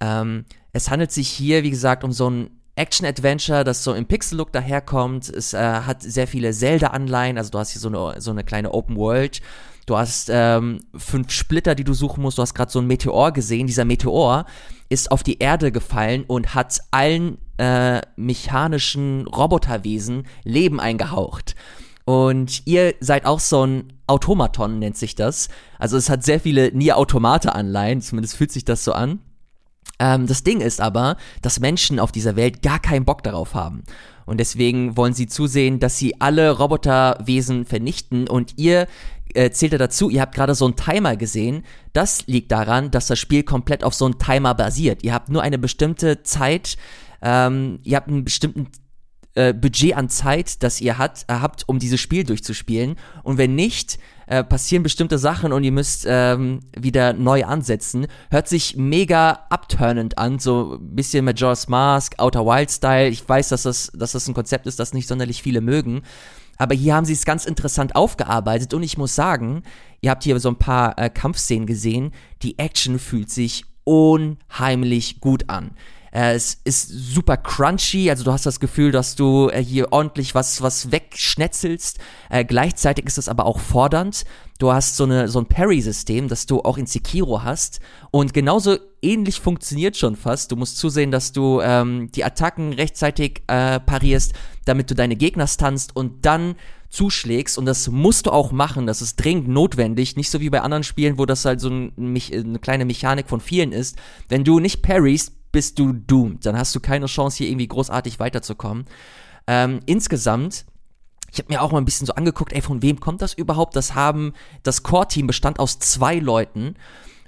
Ähm, 0.00 0.46
es 0.72 0.90
handelt 0.90 1.12
sich 1.12 1.28
hier, 1.28 1.62
wie 1.62 1.70
gesagt, 1.70 2.02
um 2.02 2.10
so 2.10 2.28
ein 2.28 2.50
Action-Adventure, 2.74 3.62
das 3.62 3.84
so 3.84 3.94
im 3.94 4.06
Pixel-Look 4.06 4.50
daherkommt. 4.50 5.28
Es 5.28 5.54
äh, 5.54 5.58
hat 5.58 6.02
sehr 6.02 6.26
viele 6.26 6.52
Zelda-Anleihen, 6.52 7.38
also 7.38 7.52
du 7.52 7.60
hast 7.60 7.70
hier 7.70 7.80
so 7.80 7.86
eine, 7.86 8.20
so 8.20 8.32
eine 8.32 8.42
kleine 8.42 8.74
Open 8.74 8.96
World. 8.96 9.40
Du 9.86 9.96
hast 9.96 10.28
ähm, 10.32 10.80
fünf 10.96 11.30
Splitter, 11.30 11.76
die 11.76 11.84
du 11.84 11.94
suchen 11.94 12.20
musst. 12.22 12.38
Du 12.38 12.42
hast 12.42 12.54
gerade 12.54 12.72
so 12.72 12.80
ein 12.80 12.88
Meteor 12.88 13.32
gesehen. 13.32 13.68
Dieser 13.68 13.84
Meteor 13.84 14.44
ist 14.88 15.12
auf 15.12 15.22
die 15.22 15.38
Erde 15.38 15.70
gefallen 15.70 16.24
und 16.26 16.54
hat 16.54 16.80
allen 16.90 17.38
äh, 17.58 18.00
mechanischen 18.16 19.26
Roboterwesen 19.28 20.26
Leben 20.42 20.80
eingehaucht. 20.80 21.54
Und 22.04 22.66
ihr 22.66 22.94
seid 23.00 23.26
auch 23.26 23.40
so 23.40 23.64
ein 23.64 23.92
Automaton, 24.06 24.78
nennt 24.78 24.96
sich 24.96 25.14
das. 25.14 25.48
Also 25.78 25.96
es 25.96 26.08
hat 26.08 26.24
sehr 26.24 26.40
viele 26.40 26.72
Nier-Automate-Anleihen, 26.72 28.00
zumindest 28.00 28.36
fühlt 28.36 28.52
sich 28.52 28.64
das 28.64 28.84
so 28.84 28.92
an. 28.92 29.20
Ähm, 29.98 30.26
das 30.26 30.42
Ding 30.44 30.60
ist 30.60 30.80
aber, 30.80 31.16
dass 31.42 31.60
Menschen 31.60 31.98
auf 31.98 32.12
dieser 32.12 32.36
Welt 32.36 32.62
gar 32.62 32.78
keinen 32.78 33.04
Bock 33.04 33.22
darauf 33.22 33.54
haben. 33.54 33.82
Und 34.24 34.38
deswegen 34.38 34.96
wollen 34.96 35.14
sie 35.14 35.28
zusehen, 35.28 35.78
dass 35.78 35.98
sie 35.98 36.20
alle 36.20 36.50
Roboterwesen 36.50 37.64
vernichten. 37.64 38.28
Und 38.28 38.58
ihr 38.58 38.88
äh, 39.34 39.50
zählt 39.50 39.72
ja 39.72 39.78
dazu, 39.78 40.10
ihr 40.10 40.20
habt 40.20 40.34
gerade 40.34 40.54
so 40.54 40.64
einen 40.64 40.76
Timer 40.76 41.16
gesehen. 41.16 41.64
Das 41.92 42.26
liegt 42.26 42.52
daran, 42.52 42.90
dass 42.90 43.06
das 43.06 43.18
Spiel 43.18 43.42
komplett 43.42 43.84
auf 43.84 43.94
so 43.94 44.04
einen 44.04 44.18
Timer 44.18 44.54
basiert. 44.54 45.02
Ihr 45.02 45.14
habt 45.14 45.28
nur 45.28 45.42
eine 45.42 45.58
bestimmte 45.58 46.22
Zeit, 46.22 46.76
ähm, 47.22 47.80
ihr 47.82 47.96
habt 47.96 48.08
einen 48.08 48.24
bestimmten 48.24 48.68
äh, 49.34 49.52
Budget 49.52 49.96
an 49.96 50.08
Zeit, 50.08 50.62
das 50.62 50.80
ihr 50.80 50.98
hat, 50.98 51.24
äh, 51.28 51.34
habt, 51.34 51.68
um 51.68 51.78
dieses 51.78 52.00
Spiel 52.00 52.24
durchzuspielen. 52.24 52.96
Und 53.22 53.38
wenn 53.38 53.54
nicht, 53.54 53.98
äh, 54.26 54.42
passieren 54.42 54.82
bestimmte 54.82 55.18
Sachen 55.18 55.52
und 55.52 55.62
ihr 55.62 55.72
müsst 55.72 56.04
ähm, 56.08 56.60
wieder 56.76 57.12
neu 57.12 57.44
ansetzen. 57.44 58.06
Hört 58.30 58.48
sich 58.48 58.76
mega 58.76 59.46
upturnend 59.50 60.18
an, 60.18 60.38
so 60.38 60.78
ein 60.80 60.96
bisschen 60.96 61.24
Majora's 61.24 61.68
Mask, 61.68 62.14
Outer 62.18 62.44
Wild 62.44 62.70
Style. 62.70 63.08
Ich 63.08 63.28
weiß, 63.28 63.50
dass 63.50 63.62
das, 63.62 63.92
dass 63.94 64.12
das 64.12 64.26
ein 64.26 64.34
Konzept 64.34 64.66
ist, 64.66 64.80
das 64.80 64.94
nicht 64.94 65.06
sonderlich 65.06 65.42
viele 65.42 65.60
mögen. 65.60 66.02
Aber 66.56 66.74
hier 66.74 66.94
haben 66.94 67.06
sie 67.06 67.12
es 67.12 67.24
ganz 67.24 67.46
interessant 67.46 67.96
aufgearbeitet 67.96 68.74
und 68.74 68.82
ich 68.82 68.98
muss 68.98 69.14
sagen, 69.14 69.62
ihr 70.00 70.10
habt 70.10 70.24
hier 70.24 70.38
so 70.40 70.48
ein 70.48 70.58
paar 70.58 70.98
äh, 70.98 71.10
Kampfszenen 71.10 71.66
gesehen. 71.66 72.12
Die 72.42 72.58
Action 72.58 72.98
fühlt 72.98 73.30
sich 73.30 73.64
unheimlich 73.84 75.20
gut 75.20 75.48
an. 75.48 75.72
Äh, 76.16 76.34
es 76.34 76.58
ist 76.64 76.88
super 76.88 77.36
crunchy, 77.36 78.08
also 78.08 78.24
du 78.24 78.32
hast 78.32 78.46
das 78.46 78.58
Gefühl, 78.58 78.90
dass 78.90 79.16
du 79.16 79.50
äh, 79.50 79.62
hier 79.62 79.92
ordentlich 79.92 80.34
was, 80.34 80.62
was 80.62 80.90
wegschnetzelst. 80.90 81.98
Äh, 82.30 82.46
gleichzeitig 82.46 83.04
ist 83.04 83.18
es 83.18 83.28
aber 83.28 83.44
auch 83.44 83.58
fordernd. 83.58 84.24
Du 84.58 84.72
hast 84.72 84.96
so, 84.96 85.04
eine, 85.04 85.28
so 85.28 85.40
ein 85.40 85.44
Parry-System, 85.44 86.28
das 86.28 86.46
du 86.46 86.62
auch 86.62 86.78
in 86.78 86.86
Sekiro 86.86 87.42
hast. 87.42 87.80
Und 88.10 88.32
genauso 88.32 88.78
ähnlich 89.02 89.40
funktioniert 89.40 89.98
schon 89.98 90.16
fast. 90.16 90.50
Du 90.50 90.56
musst 90.56 90.78
zusehen, 90.78 91.10
dass 91.10 91.32
du 91.32 91.60
ähm, 91.60 92.10
die 92.12 92.24
Attacken 92.24 92.72
rechtzeitig 92.72 93.42
äh, 93.48 93.78
parierst, 93.78 94.32
damit 94.64 94.90
du 94.90 94.94
deine 94.94 95.16
Gegner 95.16 95.46
stunst 95.46 95.94
und 95.94 96.24
dann 96.24 96.54
zuschlägst 96.88 97.58
und 97.58 97.66
das 97.66 97.88
musst 97.88 98.24
du 98.24 98.30
auch 98.30 98.52
machen, 98.52 98.86
das 98.86 99.02
ist 99.02 99.16
dringend 99.16 99.48
notwendig, 99.48 100.16
nicht 100.16 100.30
so 100.30 100.40
wie 100.40 100.48
bei 100.48 100.62
anderen 100.62 100.84
Spielen, 100.84 101.18
wo 101.18 101.26
das 101.26 101.44
halt 101.44 101.60
so 101.60 101.68
ein, 101.68 101.92
eine 101.98 102.58
kleine 102.60 102.84
Mechanik 102.86 103.28
von 103.28 103.40
vielen 103.40 103.72
ist. 103.72 103.98
Wenn 104.28 104.44
du 104.44 104.60
nicht 104.60 104.82
parryst, 104.82 105.32
bist 105.56 105.78
du 105.78 105.94
doomed. 105.94 106.44
Dann 106.44 106.54
hast 106.54 106.74
du 106.74 106.80
keine 106.80 107.06
Chance, 107.06 107.38
hier 107.38 107.48
irgendwie 107.48 107.66
großartig 107.66 108.20
weiterzukommen. 108.20 108.84
Ähm, 109.46 109.80
insgesamt 109.86 110.66
ich 111.32 111.38
habe 111.38 111.50
mir 111.50 111.62
auch 111.62 111.72
mal 111.72 111.78
ein 111.78 111.86
bisschen 111.86 112.06
so 112.06 112.12
angeguckt, 112.12 112.52
ey, 112.52 112.60
von 112.60 112.82
wem 112.82 113.00
kommt 113.00 113.22
das 113.22 113.32
überhaupt? 113.32 113.74
Das 113.74 113.94
haben, 113.94 114.34
das 114.62 114.82
Core-Team 114.82 115.26
bestand 115.26 115.58
aus 115.58 115.78
zwei 115.78 116.18
Leuten. 116.18 116.74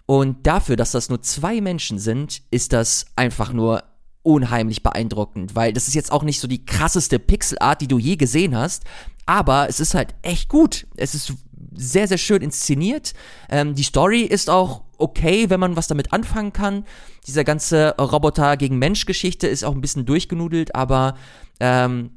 Und 0.04 0.46
dafür, 0.46 0.76
dass 0.76 0.92
das 0.92 1.08
nur 1.08 1.22
zwei 1.22 1.62
Menschen 1.62 1.98
sind, 1.98 2.42
ist 2.50 2.74
das 2.74 3.06
einfach 3.16 3.54
nur 3.54 3.82
unheimlich 4.22 4.82
beeindruckend, 4.82 5.56
weil 5.56 5.72
das 5.72 5.88
ist 5.88 5.94
jetzt 5.94 6.12
auch 6.12 6.22
nicht 6.22 6.38
so 6.38 6.48
die 6.48 6.66
krasseste 6.66 7.18
Pixelart, 7.18 7.80
die 7.80 7.88
du 7.88 7.98
je 7.98 8.16
gesehen 8.16 8.54
hast, 8.54 8.84
aber 9.24 9.70
es 9.70 9.80
ist 9.80 9.94
halt 9.94 10.14
echt 10.20 10.50
gut. 10.50 10.86
Es 10.96 11.14
ist 11.14 11.32
sehr, 11.74 12.08
sehr 12.08 12.18
schön 12.18 12.42
inszeniert. 12.42 13.14
Ähm, 13.48 13.74
die 13.74 13.84
Story 13.84 14.22
ist 14.22 14.50
auch 14.50 14.82
okay, 14.98 15.48
wenn 15.50 15.60
man 15.60 15.76
was 15.76 15.86
damit 15.86 16.12
anfangen 16.12 16.52
kann. 16.52 16.84
Dieser 17.26 17.44
ganze 17.44 17.94
Roboter 17.98 18.56
gegen 18.56 18.78
Mensch-Geschichte 18.78 19.46
ist 19.46 19.64
auch 19.64 19.74
ein 19.74 19.80
bisschen 19.80 20.06
durchgenudelt, 20.06 20.74
aber 20.74 21.16
ähm, 21.60 22.10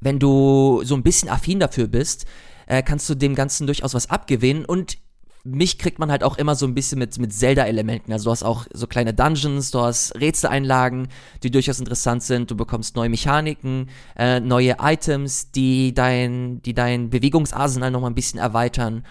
wenn 0.00 0.18
du 0.18 0.82
so 0.84 0.94
ein 0.94 1.02
bisschen 1.02 1.28
affin 1.28 1.60
dafür 1.60 1.88
bist, 1.88 2.26
äh, 2.66 2.82
kannst 2.82 3.08
du 3.08 3.14
dem 3.14 3.34
Ganzen 3.34 3.66
durchaus 3.66 3.94
was 3.94 4.10
abgewinnen 4.10 4.64
und 4.64 4.98
mich 5.44 5.78
kriegt 5.78 5.98
man 5.98 6.10
halt 6.10 6.22
auch 6.22 6.38
immer 6.38 6.54
so 6.54 6.66
ein 6.66 6.74
bisschen 6.74 6.98
mit, 6.98 7.18
mit 7.18 7.32
Zelda-Elementen. 7.32 8.12
Also 8.12 8.26
du 8.26 8.30
hast 8.30 8.44
auch 8.44 8.66
so 8.72 8.86
kleine 8.86 9.12
Dungeons, 9.12 9.72
du 9.72 9.80
hast 9.80 10.14
Rätseleinlagen, 10.20 11.08
die 11.42 11.50
durchaus 11.50 11.80
interessant 11.80 12.22
sind. 12.22 12.50
Du 12.50 12.56
bekommst 12.56 12.94
neue 12.94 13.08
Mechaniken, 13.08 13.90
äh, 14.16 14.38
neue 14.38 14.76
Items, 14.80 15.50
die 15.50 15.94
dein, 15.94 16.62
die 16.62 16.74
dein 16.74 17.10
Bewegungsarsenal 17.10 17.90
nochmal 17.90 18.10
ein 18.10 18.14
bisschen 18.14 18.38
erweitern. 18.38 19.04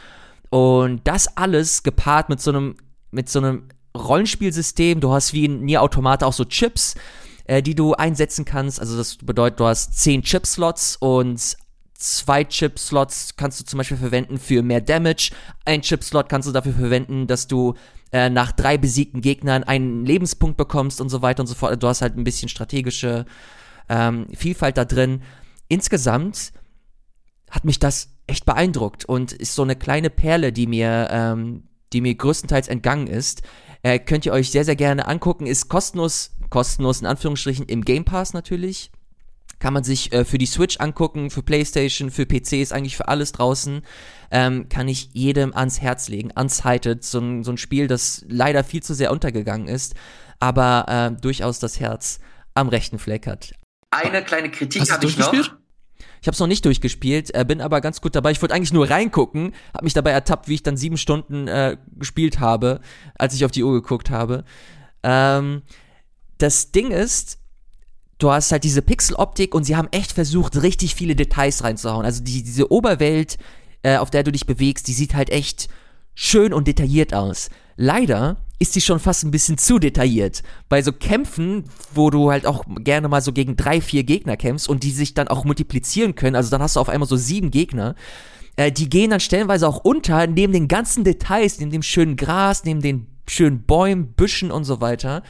Und 0.49 1.01
das 1.05 1.35
alles 1.35 1.83
gepaart 1.83 2.29
mit 2.29 2.39
so 2.39 2.51
einem, 2.51 2.75
mit 3.11 3.29
so 3.29 3.39
einem 3.39 3.67
Rollenspielsystem. 3.95 4.99
Du 4.99 5.11
hast 5.11 5.33
wie 5.33 5.45
in 5.45 5.63
Nier 5.63 5.81
Automata 5.81 6.25
auch 6.25 6.33
so 6.33 6.45
Chips, 6.45 6.95
äh, 7.45 7.61
die 7.61 7.75
du 7.75 7.93
einsetzen 7.93 8.45
kannst. 8.45 8.79
Also 8.79 8.97
das 8.97 9.17
bedeutet, 9.17 9.59
du 9.59 9.65
hast 9.65 9.97
zehn 9.99 10.23
Chip-Slots 10.23 10.97
und 10.97 11.57
zwei 11.93 12.43
Chip-Slots 12.43 13.35
kannst 13.35 13.59
du 13.59 13.65
zum 13.65 13.77
Beispiel 13.77 13.97
verwenden 13.97 14.37
für 14.37 14.63
mehr 14.63 14.81
Damage. 14.81 15.31
Ein 15.65 15.81
Chip-Slot 15.81 16.29
kannst 16.29 16.47
du 16.47 16.51
dafür 16.51 16.73
verwenden, 16.73 17.27
dass 17.27 17.47
du 17.47 17.75
äh, 18.11 18.29
nach 18.29 18.51
drei 18.51 18.77
besiegten 18.77 19.21
Gegnern 19.21 19.63
einen 19.63 20.05
Lebenspunkt 20.05 20.57
bekommst 20.57 20.99
und 20.99 21.09
so 21.09 21.21
weiter 21.21 21.41
und 21.41 21.47
so 21.47 21.55
fort. 21.55 21.81
Du 21.81 21.87
hast 21.87 22.01
halt 22.01 22.17
ein 22.17 22.23
bisschen 22.23 22.49
strategische 22.49 23.25
ähm, 23.89 24.27
Vielfalt 24.33 24.77
da 24.77 24.85
drin. 24.85 25.21
Insgesamt 25.67 26.51
hat 27.49 27.65
mich 27.65 27.79
das 27.79 28.09
echt 28.27 28.45
beeindruckt 28.45 29.05
und 29.05 29.33
ist 29.33 29.55
so 29.55 29.61
eine 29.61 29.75
kleine 29.75 30.09
Perle, 30.09 30.51
die 30.51 30.67
mir, 30.67 31.07
ähm, 31.11 31.63
die 31.93 32.01
mir 32.01 32.15
größtenteils 32.15 32.67
entgangen 32.67 33.07
ist. 33.07 33.41
Äh, 33.83 33.99
könnt 33.99 34.25
ihr 34.25 34.33
euch 34.33 34.51
sehr, 34.51 34.65
sehr 34.65 34.75
gerne 34.75 35.07
angucken. 35.07 35.45
Ist 35.45 35.69
kostenlos, 35.69 36.31
kostenlos 36.49 37.01
in 37.01 37.07
Anführungsstrichen 37.07 37.65
im 37.65 37.83
Game 37.83 38.05
Pass 38.05 38.33
natürlich. 38.33 38.91
Kann 39.59 39.73
man 39.73 39.83
sich 39.83 40.11
äh, 40.11 40.25
für 40.25 40.37
die 40.37 40.47
Switch 40.47 40.77
angucken, 40.79 41.29
für 41.29 41.43
PlayStation, 41.43 42.09
für 42.09 42.25
PCs, 42.25 42.71
eigentlich 42.71 42.97
für 42.97 43.07
alles 43.07 43.31
draußen. 43.31 43.83
Ähm, 44.31 44.69
kann 44.69 44.87
ich 44.87 45.09
jedem 45.13 45.55
ans 45.55 45.81
Herz 45.81 46.07
legen. 46.09 46.31
Unsighted, 46.31 47.03
so 47.03 47.19
ein, 47.19 47.43
so 47.43 47.51
ein 47.51 47.57
Spiel, 47.57 47.87
das 47.87 48.25
leider 48.27 48.63
viel 48.63 48.81
zu 48.81 48.95
sehr 48.95 49.11
untergegangen 49.11 49.67
ist, 49.67 49.93
aber 50.39 50.85
äh, 50.87 51.21
durchaus 51.21 51.59
das 51.59 51.79
Herz 51.79 52.19
am 52.55 52.69
rechten 52.69 52.97
Fleck 52.97 53.27
hat. 53.27 53.53
Eine 53.91 54.23
kleine 54.23 54.49
Kritik 54.49 54.89
habe 54.91 55.05
ich 55.05 55.17
noch. 55.17 55.60
Ich 56.21 56.27
habe 56.27 56.35
es 56.35 56.39
noch 56.39 56.47
nicht 56.47 56.65
durchgespielt, 56.65 57.33
äh, 57.33 57.43
bin 57.43 57.61
aber 57.61 57.81
ganz 57.81 57.99
gut 57.99 58.15
dabei. 58.15 58.31
Ich 58.31 58.41
wollte 58.41 58.53
eigentlich 58.53 58.73
nur 58.73 58.89
reingucken, 58.89 59.53
habe 59.73 59.85
mich 59.85 59.93
dabei 59.93 60.11
ertappt, 60.11 60.47
wie 60.47 60.53
ich 60.53 60.63
dann 60.63 60.77
sieben 60.77 60.97
Stunden 60.97 61.47
äh, 61.47 61.77
gespielt 61.97 62.39
habe, 62.39 62.79
als 63.17 63.33
ich 63.33 63.43
auf 63.43 63.51
die 63.51 63.63
Uhr 63.63 63.73
geguckt 63.73 64.11
habe. 64.11 64.43
Ähm, 65.01 65.63
das 66.37 66.71
Ding 66.71 66.91
ist, 66.91 67.39
du 68.19 68.31
hast 68.31 68.51
halt 68.51 68.63
diese 68.63 68.83
Pixeloptik 68.83 69.55
und 69.55 69.63
sie 69.63 69.75
haben 69.75 69.87
echt 69.91 70.11
versucht, 70.11 70.61
richtig 70.61 70.93
viele 70.93 71.15
Details 71.15 71.63
reinzuhauen. 71.63 72.05
Also 72.05 72.23
die, 72.23 72.43
diese 72.43 72.71
Oberwelt, 72.71 73.39
äh, 73.81 73.97
auf 73.97 74.11
der 74.11 74.21
du 74.21 74.31
dich 74.31 74.45
bewegst, 74.45 74.87
die 74.87 74.93
sieht 74.93 75.15
halt 75.15 75.31
echt 75.31 75.69
schön 76.13 76.53
und 76.53 76.67
detailliert 76.67 77.15
aus. 77.15 77.49
Leider 77.77 78.37
ist 78.61 78.73
sie 78.73 78.81
schon 78.81 78.99
fast 78.99 79.23
ein 79.23 79.31
bisschen 79.31 79.57
zu 79.57 79.79
detailliert. 79.79 80.43
Bei 80.69 80.83
so 80.83 80.91
Kämpfen, 80.91 81.63
wo 81.95 82.11
du 82.11 82.29
halt 82.29 82.45
auch 82.45 82.63
gerne 82.79 83.07
mal 83.07 83.21
so 83.21 83.33
gegen 83.33 83.57
drei, 83.57 83.81
vier 83.81 84.03
Gegner 84.03 84.37
kämpfst 84.37 84.69
und 84.69 84.83
die 84.83 84.91
sich 84.91 85.15
dann 85.15 85.29
auch 85.29 85.45
multiplizieren 85.45 86.13
können, 86.13 86.35
also 86.35 86.51
dann 86.51 86.61
hast 86.61 86.75
du 86.75 86.79
auf 86.79 86.87
einmal 86.87 87.09
so 87.09 87.15
sieben 87.15 87.49
Gegner, 87.49 87.95
äh, 88.57 88.71
die 88.71 88.87
gehen 88.87 89.09
dann 89.09 89.19
stellenweise 89.19 89.67
auch 89.67 89.77
unter, 89.77 90.27
neben 90.27 90.53
den 90.53 90.67
ganzen 90.67 91.03
Details, 91.03 91.59
neben 91.59 91.71
dem 91.71 91.81
schönen 91.81 92.17
Gras, 92.17 92.63
neben 92.63 92.81
den 92.81 93.07
schönen 93.27 93.63
Bäumen, 93.63 94.13
Büschen 94.13 94.51
und 94.51 94.63
so 94.63 94.79
weiter. 94.79 95.23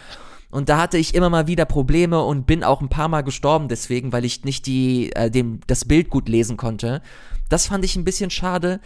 Und 0.49 0.67
da 0.67 0.77
hatte 0.77 0.97
ich 0.97 1.15
immer 1.15 1.29
mal 1.29 1.47
wieder 1.47 1.63
Probleme 1.63 2.21
und 2.21 2.45
bin 2.45 2.65
auch 2.65 2.81
ein 2.81 2.89
paar 2.89 3.07
Mal 3.07 3.21
gestorben 3.21 3.69
deswegen, 3.69 4.11
weil 4.11 4.25
ich 4.25 4.43
nicht 4.43 4.65
die, 4.65 5.13
äh, 5.13 5.31
dem, 5.31 5.61
das 5.67 5.85
Bild 5.85 6.09
gut 6.09 6.27
lesen 6.27 6.57
konnte. 6.57 7.01
Das 7.47 7.67
fand 7.67 7.85
ich 7.85 7.95
ein 7.95 8.03
bisschen 8.03 8.29
schade. 8.29 8.81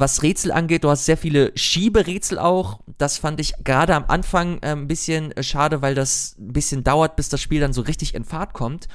Was 0.00 0.22
Rätsel 0.22 0.52
angeht, 0.52 0.84
du 0.84 0.90
hast 0.90 1.06
sehr 1.06 1.16
viele 1.16 1.50
Schieberätsel 1.56 2.38
auch. 2.38 2.78
Das 2.98 3.18
fand 3.18 3.40
ich 3.40 3.54
gerade 3.64 3.96
am 3.96 4.04
Anfang 4.06 4.58
äh, 4.62 4.68
ein 4.68 4.86
bisschen 4.86 5.32
äh, 5.32 5.42
schade, 5.42 5.82
weil 5.82 5.96
das 5.96 6.36
ein 6.38 6.52
bisschen 6.52 6.84
dauert, 6.84 7.16
bis 7.16 7.30
das 7.30 7.40
Spiel 7.40 7.58
dann 7.58 7.72
so 7.72 7.80
richtig 7.80 8.14
in 8.14 8.22
Fahrt 8.22 8.52
kommt. 8.52 8.86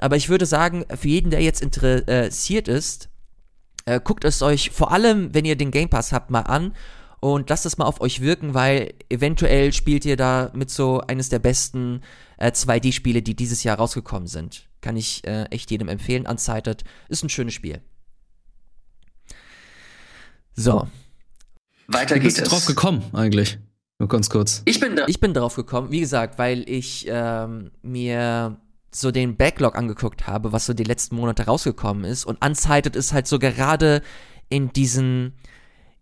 Aber 0.00 0.16
ich 0.16 0.28
würde 0.28 0.46
sagen, 0.46 0.84
für 0.92 1.06
jeden, 1.06 1.30
der 1.30 1.40
jetzt 1.40 1.62
interessiert 1.62 2.66
ist, 2.66 3.10
äh, 3.84 4.00
guckt 4.02 4.24
es 4.24 4.42
euch 4.42 4.70
vor 4.70 4.90
allem, 4.90 5.32
wenn 5.34 5.44
ihr 5.44 5.54
den 5.54 5.70
Game 5.70 5.88
Pass 5.88 6.12
habt, 6.12 6.32
mal 6.32 6.40
an 6.40 6.74
und 7.20 7.48
lasst 7.48 7.64
es 7.64 7.78
mal 7.78 7.84
auf 7.84 8.00
euch 8.00 8.20
wirken, 8.20 8.52
weil 8.52 8.94
eventuell 9.08 9.72
spielt 9.72 10.04
ihr 10.04 10.16
da 10.16 10.50
mit 10.52 10.68
so 10.68 11.00
eines 11.00 11.28
der 11.28 11.38
besten 11.38 12.00
äh, 12.38 12.50
2D-Spiele, 12.50 13.22
die 13.22 13.36
dieses 13.36 13.62
Jahr 13.62 13.76
rausgekommen 13.76 14.26
sind. 14.26 14.68
Kann 14.80 14.96
ich 14.96 15.24
äh, 15.28 15.44
echt 15.44 15.70
jedem 15.70 15.86
empfehlen. 15.86 16.26
Unsighted 16.26 16.82
ist 17.08 17.22
ein 17.22 17.28
schönes 17.28 17.54
Spiel. 17.54 17.82
So, 20.54 20.88
Weiter 21.86 22.14
Wie 22.16 22.20
geht 22.20 22.24
bist 22.28 22.38
du 22.38 22.42
es. 22.42 22.48
drauf 22.48 22.66
gekommen 22.66 23.02
eigentlich? 23.12 23.58
Nur 23.98 24.08
ganz 24.08 24.30
kurz. 24.30 24.62
Ich 24.64 24.80
bin 24.80 24.96
da. 24.96 25.04
ich 25.08 25.20
bin 25.20 25.34
darauf 25.34 25.56
gekommen, 25.56 25.90
wie 25.90 26.00
gesagt, 26.00 26.38
weil 26.38 26.68
ich 26.68 27.06
ähm, 27.08 27.70
mir 27.82 28.56
so 28.92 29.10
den 29.10 29.36
Backlog 29.36 29.76
angeguckt 29.76 30.26
habe, 30.26 30.52
was 30.52 30.66
so 30.66 30.72
die 30.72 30.84
letzten 30.84 31.16
Monate 31.16 31.44
rausgekommen 31.46 32.04
ist. 32.04 32.24
Und 32.24 32.44
Unsighted 32.44 32.96
ist 32.96 33.12
halt 33.12 33.26
so 33.26 33.38
gerade 33.38 34.02
in 34.48 34.72
diesen 34.72 35.34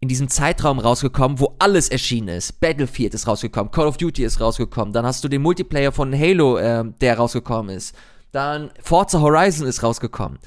in 0.01 0.09
diesem 0.09 0.29
Zeitraum 0.29 0.79
rausgekommen, 0.79 1.41
wo 1.41 1.57
alles 1.59 1.89
erschienen 1.89 2.29
ist. 2.29 2.61
Battlefield 2.61 3.15
ist 3.15 3.27
rausgekommen, 3.27 3.73
Call 3.73 3.89
of 3.89 3.97
Duty 3.97 4.23
ist 4.23 4.41
rausgekommen, 4.41 4.93
dann 4.93 5.05
hast 5.05 5.25
du 5.25 5.29
den 5.29 5.43
Multiplayer 5.43 5.91
von 5.91 6.17
Halo, 6.17 6.57
äh, 6.57 6.85
der 7.01 7.17
rausgekommen 7.17 7.75
ist. 7.75 7.97
Dann 8.31 8.71
Forza 8.81 9.21
Horizon 9.21 9.67
ist 9.67 9.83
rausgekommen. 9.83 10.39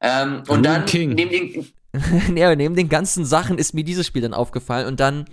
Ähm, 0.00 0.38
und 0.42 0.48
Ruin 0.48 0.62
dann 0.62 0.86
King. 0.86 1.10
neben 1.14 1.30
den. 1.30 1.66
ja, 2.34 2.54
neben 2.54 2.74
den 2.74 2.88
ganzen 2.88 3.24
Sachen 3.24 3.58
ist 3.58 3.74
mir 3.74 3.84
dieses 3.84 4.06
Spiel 4.06 4.22
dann 4.22 4.34
aufgefallen 4.34 4.86
und 4.86 5.00
dann 5.00 5.26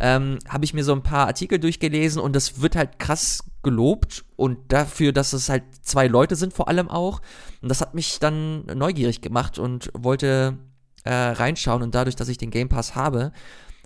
ähm, 0.00 0.38
habe 0.48 0.64
ich 0.64 0.74
mir 0.74 0.84
so 0.84 0.92
ein 0.92 1.02
paar 1.02 1.26
Artikel 1.26 1.58
durchgelesen 1.58 2.20
und 2.20 2.34
das 2.34 2.60
wird 2.60 2.76
halt 2.76 2.98
krass 2.98 3.44
gelobt 3.62 4.24
und 4.36 4.72
dafür, 4.72 5.12
dass 5.12 5.32
es 5.32 5.48
halt 5.48 5.64
zwei 5.82 6.06
Leute 6.06 6.36
sind 6.36 6.52
vor 6.52 6.68
allem 6.68 6.88
auch. 6.88 7.20
Und 7.60 7.68
das 7.68 7.80
hat 7.80 7.94
mich 7.94 8.18
dann 8.18 8.64
neugierig 8.66 9.20
gemacht 9.20 9.58
und 9.58 9.90
wollte 9.94 10.58
äh, 11.04 11.12
reinschauen 11.12 11.82
und 11.82 11.94
dadurch, 11.94 12.16
dass 12.16 12.28
ich 12.28 12.38
den 12.38 12.50
Game 12.50 12.68
Pass 12.68 12.94
habe, 12.94 13.32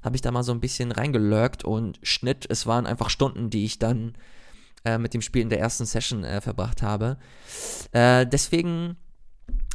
habe 0.03 0.17
ich 0.17 0.23
da 0.23 0.31
mal 0.31 0.43
so 0.43 0.53
ein 0.53 0.61
bisschen 0.61 0.93
reingelurkt 0.93 1.65
und 1.65 1.99
Schnitt, 2.03 2.47
es 2.49 2.67
waren 2.67 2.87
einfach 2.87 3.09
Stunden, 3.09 3.51
die 3.51 3.65
ich 3.65 3.79
dann 3.79 4.15
äh, 4.85 4.99
mit 4.99 5.15
dem 5.15 5.23
Spiel 5.23 5.43
in 5.43 5.49
der 5.49 5.61
ersten 5.61 5.87
Session 5.87 6.25
äh, 6.25 6.41
verbracht 6.41 6.83
habe. 6.83 7.19
Äh, 7.93 8.27
deswegen, 8.27 8.97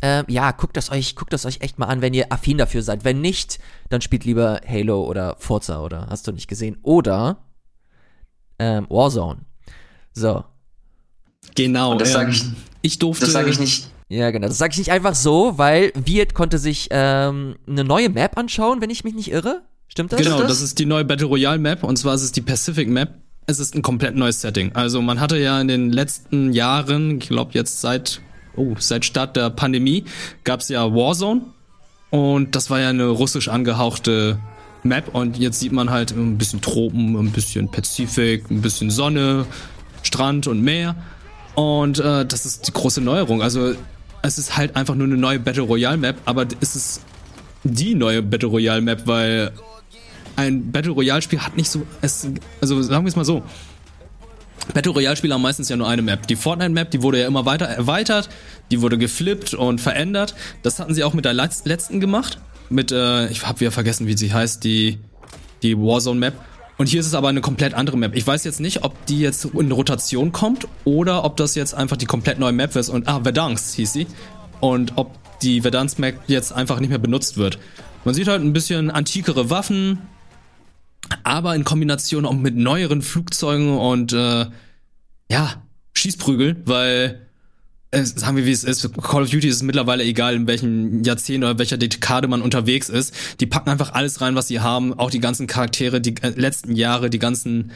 äh, 0.02 0.24
ja, 0.32 0.52
guckt 0.52 0.78
das 0.78 0.92
euch, 0.92 1.16
guckt 1.16 1.34
das 1.34 1.46
euch 1.46 1.62
echt 1.62 1.80
mal 1.80 1.88
an, 1.88 2.02
wenn 2.02 2.14
ihr 2.14 2.32
affin 2.32 2.58
dafür 2.58 2.82
seid. 2.84 3.04
Wenn 3.04 3.22
nicht, 3.22 3.60
dann 3.90 4.02
spielt 4.02 4.26
lieber 4.26 4.62
Halo 4.68 5.04
oder 5.06 5.36
Forza 5.40 5.82
oder 5.82 6.08
hast 6.10 6.28
du 6.28 6.32
nicht 6.32 6.48
gesehen. 6.48 6.78
Oder 6.84 7.38
ähm, 8.60 8.86
Warzone. 8.90 9.42
So. 10.14 10.44
Genau. 11.56 11.92
Und 11.94 12.02
das 12.02 12.12
sag 12.14 12.28
ähm, 12.28 12.34
ich- 12.34 12.46
ich 12.82 13.00
durfte. 13.00 13.26
Das 13.26 13.34
sage 13.34 13.50
ich 13.50 13.60
nicht. 13.60 13.90
Ja, 14.10 14.32
genau. 14.32 14.48
Das 14.48 14.58
sage 14.58 14.72
ich 14.72 14.78
nicht 14.78 14.92
einfach 14.92 15.16
so, 15.16 15.58
weil 15.58 15.92
Viet 15.96 16.34
konnte 16.34 16.60
sich 16.60 16.88
ähm, 16.92 17.56
eine 17.68 17.84
neue 17.84 18.10
Map 18.10 18.38
anschauen, 18.38 18.80
wenn 18.82 18.90
ich 18.90 19.04
mich 19.04 19.14
nicht 19.14 19.32
irre. 19.32 19.64
Stimmt 19.90 20.14
das? 20.14 20.22
Genau, 20.22 20.40
das? 20.40 20.48
das 20.50 20.62
ist 20.62 20.80
die 20.80 20.86
neue 20.86 21.04
Battle 21.04 21.28
Royale 21.28 21.58
Map 21.60 21.84
und 21.84 21.98
zwar 21.98 22.14
ist 22.16 22.22
es 22.22 22.32
die 22.32 22.42
Pacific 22.42 22.88
Map. 22.88 23.16
Es 23.48 23.60
ist 23.60 23.76
ein 23.76 23.82
komplett 23.82 24.16
neues 24.16 24.42
Setting. 24.42 24.74
Also 24.76 25.02
man 25.02 25.20
hatte 25.20 25.38
ja 25.38 25.60
in 25.60 25.68
den 25.68 25.92
letzten 25.92 26.54
Jahren, 26.54 27.18
ich 27.20 27.28
glaube 27.30 27.52
jetzt 27.54 27.82
seit 27.82 28.22
oh, 28.58 28.76
seit 28.80 29.06
Start 29.06 29.36
der 29.36 29.50
Pandemie 29.50 30.04
gab's 30.44 30.70
ja 30.70 30.94
Warzone 30.94 31.42
und 32.10 32.56
das 32.56 32.70
war 32.70 32.80
ja 32.80 32.90
eine 32.90 33.08
russisch 33.08 33.48
angehauchte 33.48 34.40
Map 34.84 35.14
und 35.14 35.38
jetzt 35.38 35.60
sieht 35.60 35.72
man 35.72 35.90
halt 35.90 36.12
ein 36.12 36.38
bisschen 36.38 36.62
Tropen, 36.62 37.16
ein 37.16 37.32
bisschen 37.32 37.70
Pazifik, 37.70 38.50
ein 38.50 38.62
bisschen 38.62 38.90
Sonne, 38.90 39.46
Strand 40.04 40.48
und 40.48 40.62
Meer 40.62 40.96
und 41.56 42.00
äh, 42.00 42.26
das 42.26 42.46
ist 42.46 42.68
die 42.68 42.72
große 42.72 43.02
Neuerung. 43.02 43.42
Also 43.42 43.74
es 44.22 44.38
ist 44.38 44.58
halt 44.58 44.76
einfach 44.76 44.96
nur 44.96 45.08
eine 45.08 45.18
neue 45.18 45.40
Battle 45.40 45.64
Royale 45.64 45.98
Map, 45.98 46.18
aber 46.26 46.46
es 46.60 46.76
ist 46.76 47.02
die 47.64 47.96
neue 47.96 48.22
Battle 48.22 48.50
Royale 48.50 48.82
Map, 48.82 49.04
weil 49.06 49.52
ein 50.36 50.72
Battle 50.72 50.92
Royale 50.92 51.22
Spiel 51.22 51.40
hat 51.40 51.58
nicht 51.58 51.70
so 51.70 51.82
es 52.02 52.28
also 52.62 52.82
sagen 52.82 53.06
wir 53.06 53.10
es 53.10 53.16
mal 53.16 53.26
so. 53.26 53.44
Battle 54.74 54.92
Royale 54.92 55.16
Spiele 55.16 55.34
haben 55.34 55.42
meistens 55.42 55.70
ja 55.70 55.76
nur 55.76 55.88
eine 55.88 56.02
Map. 56.02 56.28
Die 56.28 56.36
Fortnite 56.36 56.72
Map, 56.72 56.92
die 56.92 57.02
wurde 57.02 57.20
ja 57.22 57.28
immer 57.28 57.46
weiter 57.46 57.66
erweitert, 57.66 58.30
die 58.72 58.82
wurde 58.82 58.98
geflippt 58.98 59.54
und 59.54 59.80
verändert. 59.82 60.36
Das 60.64 60.80
hatten 60.80 60.94
sie 60.94 61.04
auch 61.04 61.14
mit 61.14 61.26
der 61.26 61.34
letz- 61.34 61.62
letzten 61.66 62.00
gemacht 62.00 62.40
mit 62.70 62.92
äh, 62.92 63.28
ich 63.30 63.46
habe 63.48 63.62
wieder 63.62 63.72
vergessen, 63.72 64.08
wie 64.08 64.18
sie 64.18 64.34
heißt, 64.34 64.64
die 64.64 65.00
die 65.64 65.78
Warzone 65.78 66.20
Map. 66.20 66.34
Und 66.78 66.88
hier 66.88 67.00
ist 67.00 67.08
es 67.08 67.16
aber 67.16 67.30
eine 67.30 67.42
komplett 67.42 67.74
andere 67.74 67.98
Map. 67.98 68.16
Ich 68.16 68.28
weiß 68.28 68.44
jetzt 68.44 68.60
nicht, 68.60 68.84
ob 68.84 69.06
die 69.08 69.20
jetzt 69.20 69.46
in 69.46 69.72
Rotation 69.72 70.32
kommt 70.32 70.68
oder 70.84 71.24
ob 71.24 71.38
das 71.38 71.56
jetzt 71.56 71.74
einfach 71.74 71.98
die 71.98 72.06
komplett 72.06 72.38
neue 72.38 72.52
Map 72.52 72.76
ist 72.76 72.90
und 72.90 73.08
ah, 73.08 73.22
Verdansk 73.24 73.76
hieß 73.76 73.94
sie. 73.94 74.08
Und 74.60 74.94
ob 74.98 75.12
die 75.42 75.62
Verdansk 75.62 75.98
Map 75.98 76.20
jetzt 76.28 76.52
einfach 76.52 76.80
nicht 76.80 76.90
mehr 76.90 77.00
benutzt 77.00 77.38
wird. 77.38 77.58
Man 78.06 78.14
sieht 78.14 78.28
halt 78.28 78.44
ein 78.44 78.54
bisschen 78.54 78.92
antikere 78.92 79.50
Waffen, 79.50 80.02
aber 81.24 81.56
in 81.56 81.64
Kombination 81.64 82.26
auch 82.26 82.34
mit 82.34 82.56
neueren 82.56 83.02
Flugzeugen 83.02 83.78
und 83.78 84.14
äh, 84.14 84.46
ja, 85.30 85.64
Schießprügel, 85.94 86.62
weil 86.66 87.28
äh, 87.92 88.04
sagen 88.04 88.38
wir 88.38 88.46
wie 88.46 88.52
es 88.52 88.64
ist, 88.64 88.94
Call 89.02 89.24
of 89.24 89.30
Duty 89.30 89.48
ist 89.48 89.64
mittlerweile 89.64 90.04
egal, 90.04 90.36
in 90.36 90.48
welchem 90.48 91.04
Jahrzehnt 91.04 91.44
oder 91.44 91.58
welcher 91.58 91.78
Dekade 91.78 92.28
man 92.28 92.42
unterwegs 92.42 92.90
ist. 92.90 93.14
Die 93.40 93.46
packen 93.46 93.70
einfach 93.70 93.94
alles 93.94 94.22
rein, 94.22 94.36
was 94.36 94.48
sie 94.48 94.60
haben, 94.60 94.94
auch 94.98 95.10
die 95.10 95.20
ganzen 95.20 95.48
Charaktere, 95.48 96.02
die 96.02 96.16
äh, 96.22 96.30
letzten 96.30 96.76
Jahre, 96.76 97.10
die 97.10 97.20
ganzen 97.20 97.72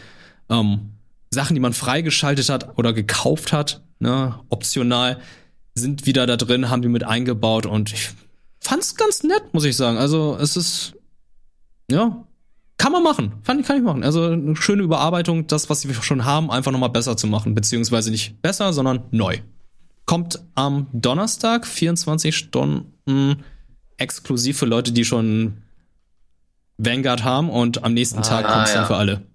ähm, 0.50 0.92
Sachen, 1.34 1.56
die 1.56 1.62
man 1.62 1.74
freigeschaltet 1.74 2.50
hat 2.50 2.78
oder 2.78 2.94
gekauft 2.94 3.54
hat, 3.54 3.82
ne, 4.00 4.40
optional, 4.50 5.22
sind 5.76 6.06
wieder 6.06 6.28
da 6.28 6.36
drin, 6.36 6.70
haben 6.70 6.82
die 6.82 6.90
mit 6.90 7.06
eingebaut 7.06 7.66
und 7.66 7.94
ich 7.94 8.10
fand's 8.60 8.96
ganz 8.96 9.24
nett, 9.24 9.54
muss 9.54 9.64
ich 9.64 9.78
sagen. 9.78 9.98
Also 9.98 10.38
es 10.40 10.58
ist 10.58 10.94
ja 11.90 12.26
kann 12.82 12.94
man 12.94 13.04
machen, 13.04 13.34
Fand, 13.44 13.64
kann 13.64 13.78
ich 13.78 13.84
machen. 13.84 14.04
Also 14.04 14.24
eine 14.24 14.56
schöne 14.56 14.82
Überarbeitung, 14.82 15.46
das, 15.46 15.70
was 15.70 15.88
wir 15.88 15.94
schon 15.94 16.26
haben, 16.26 16.50
einfach 16.50 16.72
nochmal 16.72 16.90
besser 16.90 17.16
zu 17.16 17.28
machen. 17.28 17.54
Beziehungsweise 17.54 18.10
nicht 18.10 18.42
besser, 18.42 18.74
sondern 18.74 19.04
neu. 19.12 19.38
Kommt 20.08 20.44
am 20.56 20.88
Donnerstag, 20.92 21.68
24 21.68 22.36
Stunden 22.36 23.44
exklusiv 23.98 24.58
für 24.58 24.66
Leute, 24.66 24.94
die 24.94 25.06
schon 25.06 25.62
Vanguard 26.80 27.24
haben 27.24 27.52
und 27.52 27.84
am 27.84 27.94
nächsten 27.94 28.18
Ah, 28.18 28.24
Tag 28.24 28.48
kommt's 28.48 28.72
ja. 28.74 28.80
dann 28.80 28.88
für 28.88 28.96
alle. 28.96 29.28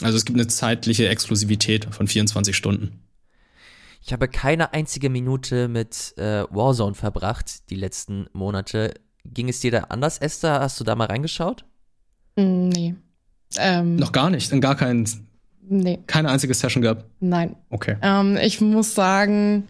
Also 0.00 0.16
es 0.16 0.24
gibt 0.24 0.38
eine 0.38 0.48
zeitliche 0.48 1.06
Exklusivität 1.06 1.86
von 1.94 2.06
24 2.08 2.56
Stunden. 2.56 2.98
Ich 4.02 4.14
habe 4.14 4.26
keine 4.26 4.72
einzige 4.72 5.10
Minute 5.10 5.68
mit 5.68 6.14
äh, 6.16 6.44
Warzone 6.48 6.94
verbracht, 6.94 7.68
die 7.68 7.76
letzten 7.76 8.26
Monate. 8.32 8.94
Ging 9.26 9.50
es 9.50 9.60
dir 9.60 9.70
da 9.70 9.80
anders, 9.90 10.16
Esther? 10.16 10.60
Hast 10.60 10.80
du 10.80 10.84
da 10.84 10.96
mal 10.96 11.08
reingeschaut? 11.08 11.66
Mm, 12.36 12.68
Nee. 12.68 12.94
Ähm, 13.58 13.96
Noch 13.96 14.12
gar 14.12 14.30
nicht, 14.30 14.52
in 14.52 14.60
gar 14.60 14.76
kein, 14.76 15.08
Nee, 15.68 15.98
keine 16.06 16.30
einzige 16.30 16.54
Session 16.54 16.82
gehabt. 16.82 17.04
nein. 17.20 17.56
Okay. 17.70 17.96
Ähm, 18.02 18.36
ich 18.42 18.60
muss 18.60 18.94
sagen, 18.94 19.64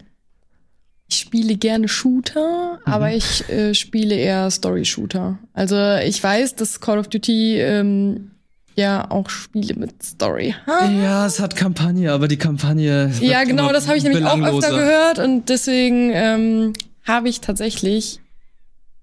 ich 1.09 1.17
spiele 1.17 1.55
gerne 1.57 1.87
Shooter, 1.87 2.79
aber 2.85 3.13
ich 3.13 3.47
äh, 3.49 3.73
spiele 3.73 4.15
eher 4.15 4.49
Story-Shooter. 4.49 5.39
Also 5.53 5.75
ich 6.05 6.23
weiß, 6.23 6.55
dass 6.55 6.79
Call 6.79 6.99
of 6.99 7.07
Duty 7.09 7.57
ähm, 7.59 8.31
ja 8.75 9.09
auch 9.11 9.29
Spiele 9.29 9.75
mit 9.75 10.01
Story 10.01 10.55
hat. 10.65 10.89
Ja, 10.91 11.25
es 11.25 11.39
hat 11.39 11.55
Kampagne, 11.55 12.11
aber 12.13 12.27
die 12.27 12.37
Kampagne. 12.37 13.11
Ja, 13.19 13.43
genau, 13.43 13.71
das 13.73 13.87
habe 13.87 13.97
ich 13.97 14.03
nämlich 14.03 14.23
auch 14.25 14.39
öfter 14.39 14.69
gehört 14.71 15.19
und 15.19 15.49
deswegen 15.49 16.11
ähm, 16.13 16.73
habe 17.05 17.29
ich 17.29 17.41
tatsächlich, 17.41 18.19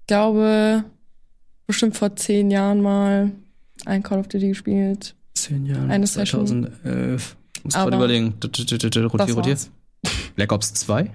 glaube, 0.07 0.83
bestimmt 1.67 1.95
vor 1.95 2.15
zehn 2.15 2.49
Jahren 2.49 2.81
mal 2.81 3.31
ein 3.85 4.03
Call 4.03 4.19
of 4.19 4.27
Duty 4.27 4.49
gespielt. 4.49 5.15
Zehn 5.33 5.65
Jahre. 5.65 5.87
Eine 5.89 6.07
Session. 6.07 6.45
2011. 6.45 7.35
Muss 7.63 7.73
gerade 7.73 7.95
überlegen. 7.95 8.33
Rotier, 8.43 9.35
rotier. 9.35 9.57
Black 10.35 10.51
Ops 10.51 10.73
2? 10.73 11.09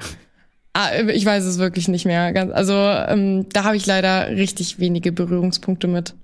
Ah, 0.75 0.91
ich 0.99 1.25
weiß 1.25 1.45
es 1.45 1.59
wirklich 1.59 1.89
nicht 1.89 2.05
mehr. 2.05 2.53
Also 2.55 2.75
ähm, 2.75 3.47
da 3.53 3.65
habe 3.65 3.77
ich 3.77 3.87
leider 3.87 4.29
richtig 4.31 4.79
wenige 4.81 5.13
Berührungspunkte 5.13 5.87
mit. 5.87 6.15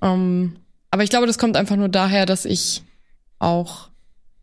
Ähm, 0.00 0.56
aber 0.90 1.02
ich 1.02 1.10
glaube, 1.10 1.26
das 1.26 1.36
kommt 1.36 1.56
einfach 1.56 1.76
nur 1.76 1.88
daher, 1.88 2.26
dass 2.26 2.44
ich 2.44 2.82
auch, 3.38 3.90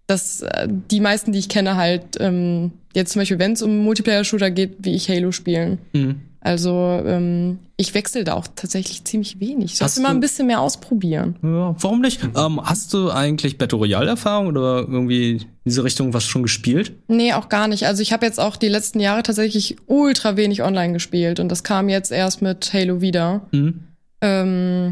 dass 0.08 0.42
äh, 0.42 0.68
die 0.70 1.00
meisten, 1.00 1.32
die 1.32 1.40
ich 1.40 1.50
kenne, 1.50 1.78
halt 1.78 2.18
ähm, 2.20 2.74
jetzt 2.94 3.14
zum 3.14 3.22
Beispiel, 3.22 3.40
wenn 3.40 3.54
es 3.54 3.62
um 3.62 3.78
Multiplayer-Shooter 3.80 4.52
geht, 4.52 4.76
wie 4.80 4.94
ich 4.94 5.10
Halo 5.10 5.32
spielen. 5.32 5.80
Mhm. 5.94 6.22
Also 6.46 7.02
ähm, 7.06 7.60
ich 7.78 7.94
wechsle 7.94 8.26
da 8.26 8.34
auch 8.34 8.48
tatsächlich 8.54 9.06
ziemlich 9.06 9.40
wenig. 9.40 9.76
Ich 9.76 9.82
Hast 9.82 9.96
sollte 9.96 10.02
mal 10.06 10.10
du- 10.14 10.18
ein 10.18 10.20
bisschen 10.20 10.46
mehr 10.48 10.60
ausprobieren. 10.60 11.38
Ja, 11.42 11.74
warum 11.80 12.02
nicht? 12.02 12.20
Ähm, 12.36 12.60
hast 12.62 12.94
du 12.94 13.10
eigentlich 13.12 13.58
Battle 13.58 13.78
Royale-Erfahrung 13.78 14.48
oder 14.48 14.80
irgendwie 14.80 15.32
in 15.38 15.46
diese 15.66 15.86
Richtung 15.86 16.14
was 16.14 16.26
schon 16.26 16.44
gespielt? 16.44 16.92
Nee, 17.08 17.32
auch 17.32 17.48
gar 17.48 17.70
nicht. 17.70 17.86
Also 17.88 18.02
ich 18.02 18.12
habe 18.12 18.26
jetzt 18.26 18.42
auch 18.42 18.58
die 18.58 18.68
letzten 18.68 19.00
Jahre 19.00 19.24
tatsächlich 19.24 19.78
ultra 19.88 20.36
wenig 20.36 20.64
online 20.64 20.92
gespielt 20.92 21.40
und 21.40 21.48
das 21.48 21.64
kam 21.64 21.88
jetzt 21.88 22.12
erst 22.12 22.42
mit 22.42 22.74
Halo 22.74 23.00
wieder. 23.00 23.42
Mhm. 23.52 23.80
Ähm, 24.20 24.92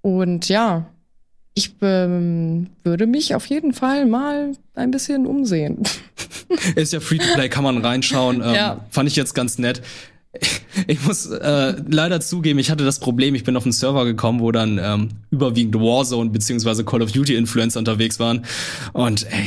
und 0.00 0.48
ja, 0.48 0.86
ich 1.54 1.72
ähm, 1.82 2.68
würde 2.84 3.06
mich 3.08 3.34
auf 3.34 3.46
jeden 3.46 3.72
Fall 3.72 4.06
mal 4.06 4.52
ein 4.74 4.90
bisschen 4.92 5.26
umsehen. 5.26 5.82
Ist 6.76 6.92
ja 6.92 7.00
Free-to-Play, 7.00 7.48
kann 7.48 7.64
man 7.64 7.78
reinschauen. 7.78 8.42
Ähm, 8.44 8.54
Ja. 8.54 8.80
Fand 8.90 9.08
ich 9.08 9.16
jetzt 9.16 9.34
ganz 9.34 9.58
nett. 9.58 9.82
Ich 10.88 11.02
muss 11.04 11.26
äh, 11.26 11.76
leider 11.88 12.20
zugeben, 12.20 12.58
ich 12.58 12.68
hatte 12.70 12.84
das 12.84 12.98
Problem, 12.98 13.34
ich 13.36 13.44
bin 13.44 13.56
auf 13.56 13.62
einen 13.62 13.72
Server 13.72 14.04
gekommen, 14.04 14.40
wo 14.40 14.50
dann 14.50 14.78
ähm, 14.82 15.08
überwiegend 15.30 15.76
Warzone 15.76 16.30
beziehungsweise 16.30 16.84
Call 16.84 17.00
of 17.00 17.12
Duty 17.12 17.36
Influencer 17.36 17.78
unterwegs 17.78 18.18
waren. 18.18 18.44
Und 18.92 19.24
ey, 19.30 19.46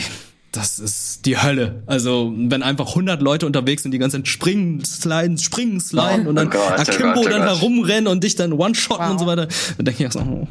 das 0.54 0.80
ist 0.80 1.26
die 1.26 1.38
Hölle. 1.38 1.84
Also, 1.86 2.34
wenn 2.36 2.64
einfach 2.64 2.88
100 2.90 3.22
Leute 3.22 3.46
unterwegs 3.46 3.84
sind, 3.84 3.92
die 3.92 4.00
ganze 4.00 4.18
Zeit 4.18 4.28
springen, 4.30 4.84
sliden, 4.86 5.38
springen, 5.38 5.80
sliden 5.82 6.26
Oh 6.26 6.30
und 6.30 6.36
dann 6.38 6.50
Gott, 6.50 6.62
oh 6.70 6.82
Akimbo 6.82 7.14
Gott, 7.16 7.26
oh 7.26 7.30
dann 7.30 7.42
Gott. 7.46 7.60
herumrennen 7.60 8.08
und 8.08 8.24
dich 8.24 8.36
dann 8.36 8.54
one-shotten 8.54 9.04
Wow. 9.06 9.12
und 9.12 9.20
so 9.20 9.28
weiter. 9.28 9.48
Dann 9.76 9.86
denke 9.86 10.04
ich 10.04 10.08
auch 10.08 10.14
so, 10.14 10.20
oh, 10.22 10.48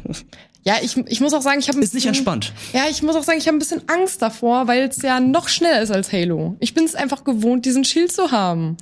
Ja, 0.63 0.75
ich, 0.81 0.95
ich 1.07 1.19
muss 1.19 1.33
auch 1.33 1.41
sagen, 1.41 1.59
ich 1.59 1.67
habe 1.67 1.79
ist 1.79 1.95
nicht 1.95 2.05
entspannt. 2.05 2.53
Ja, 2.71 2.83
ich 2.89 3.01
muss 3.01 3.15
auch 3.15 3.23
sagen, 3.23 3.39
ich 3.39 3.47
habe 3.47 3.57
ein 3.57 3.59
bisschen 3.59 3.81
Angst 3.87 4.21
davor, 4.21 4.67
weil 4.67 4.83
es 4.83 5.01
ja 5.01 5.19
noch 5.19 5.49
schneller 5.49 5.81
ist 5.81 5.91
als 5.91 6.13
Halo. 6.13 6.55
Ich 6.59 6.75
bin 6.75 6.85
es 6.85 6.93
einfach 6.93 7.23
gewohnt, 7.23 7.65
diesen 7.65 7.83
Schild 7.83 8.11
zu 8.11 8.31
haben. 8.31 8.77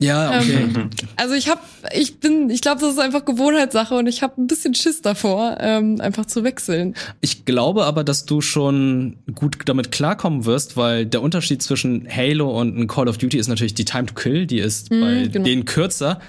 Ja, 0.00 0.38
okay. 0.38 0.52
Ähm, 0.74 0.90
Also 1.16 1.34
ich 1.34 1.48
habe, 1.48 1.60
ich 1.92 2.20
bin, 2.20 2.50
ich 2.50 2.60
glaube, 2.60 2.80
das 2.80 2.92
ist 2.92 2.98
einfach 3.00 3.24
Gewohnheitssache 3.24 3.96
und 3.96 4.06
ich 4.06 4.22
habe 4.22 4.40
ein 4.40 4.46
bisschen 4.46 4.74
Schiss 4.74 5.02
davor, 5.02 5.56
ähm, 5.60 6.00
einfach 6.00 6.24
zu 6.26 6.44
wechseln. 6.44 6.94
Ich 7.20 7.44
glaube 7.44 7.84
aber, 7.84 8.04
dass 8.04 8.24
du 8.24 8.40
schon 8.40 9.16
gut 9.34 9.58
damit 9.64 9.90
klarkommen 9.90 10.44
wirst, 10.44 10.76
weil 10.76 11.04
der 11.04 11.20
Unterschied 11.20 11.62
zwischen 11.62 12.06
Halo 12.08 12.56
und 12.60 12.86
Call 12.86 13.08
of 13.08 13.18
Duty 13.18 13.38
ist 13.38 13.48
natürlich 13.48 13.74
die 13.74 13.84
Time 13.84 14.06
to 14.06 14.14
Kill, 14.14 14.46
die 14.46 14.60
ist 14.60 14.90
Mhm, 14.92 15.00
bei 15.00 15.26
genau. 15.26 15.44
denen 15.44 15.64
kürzer. 15.64 16.20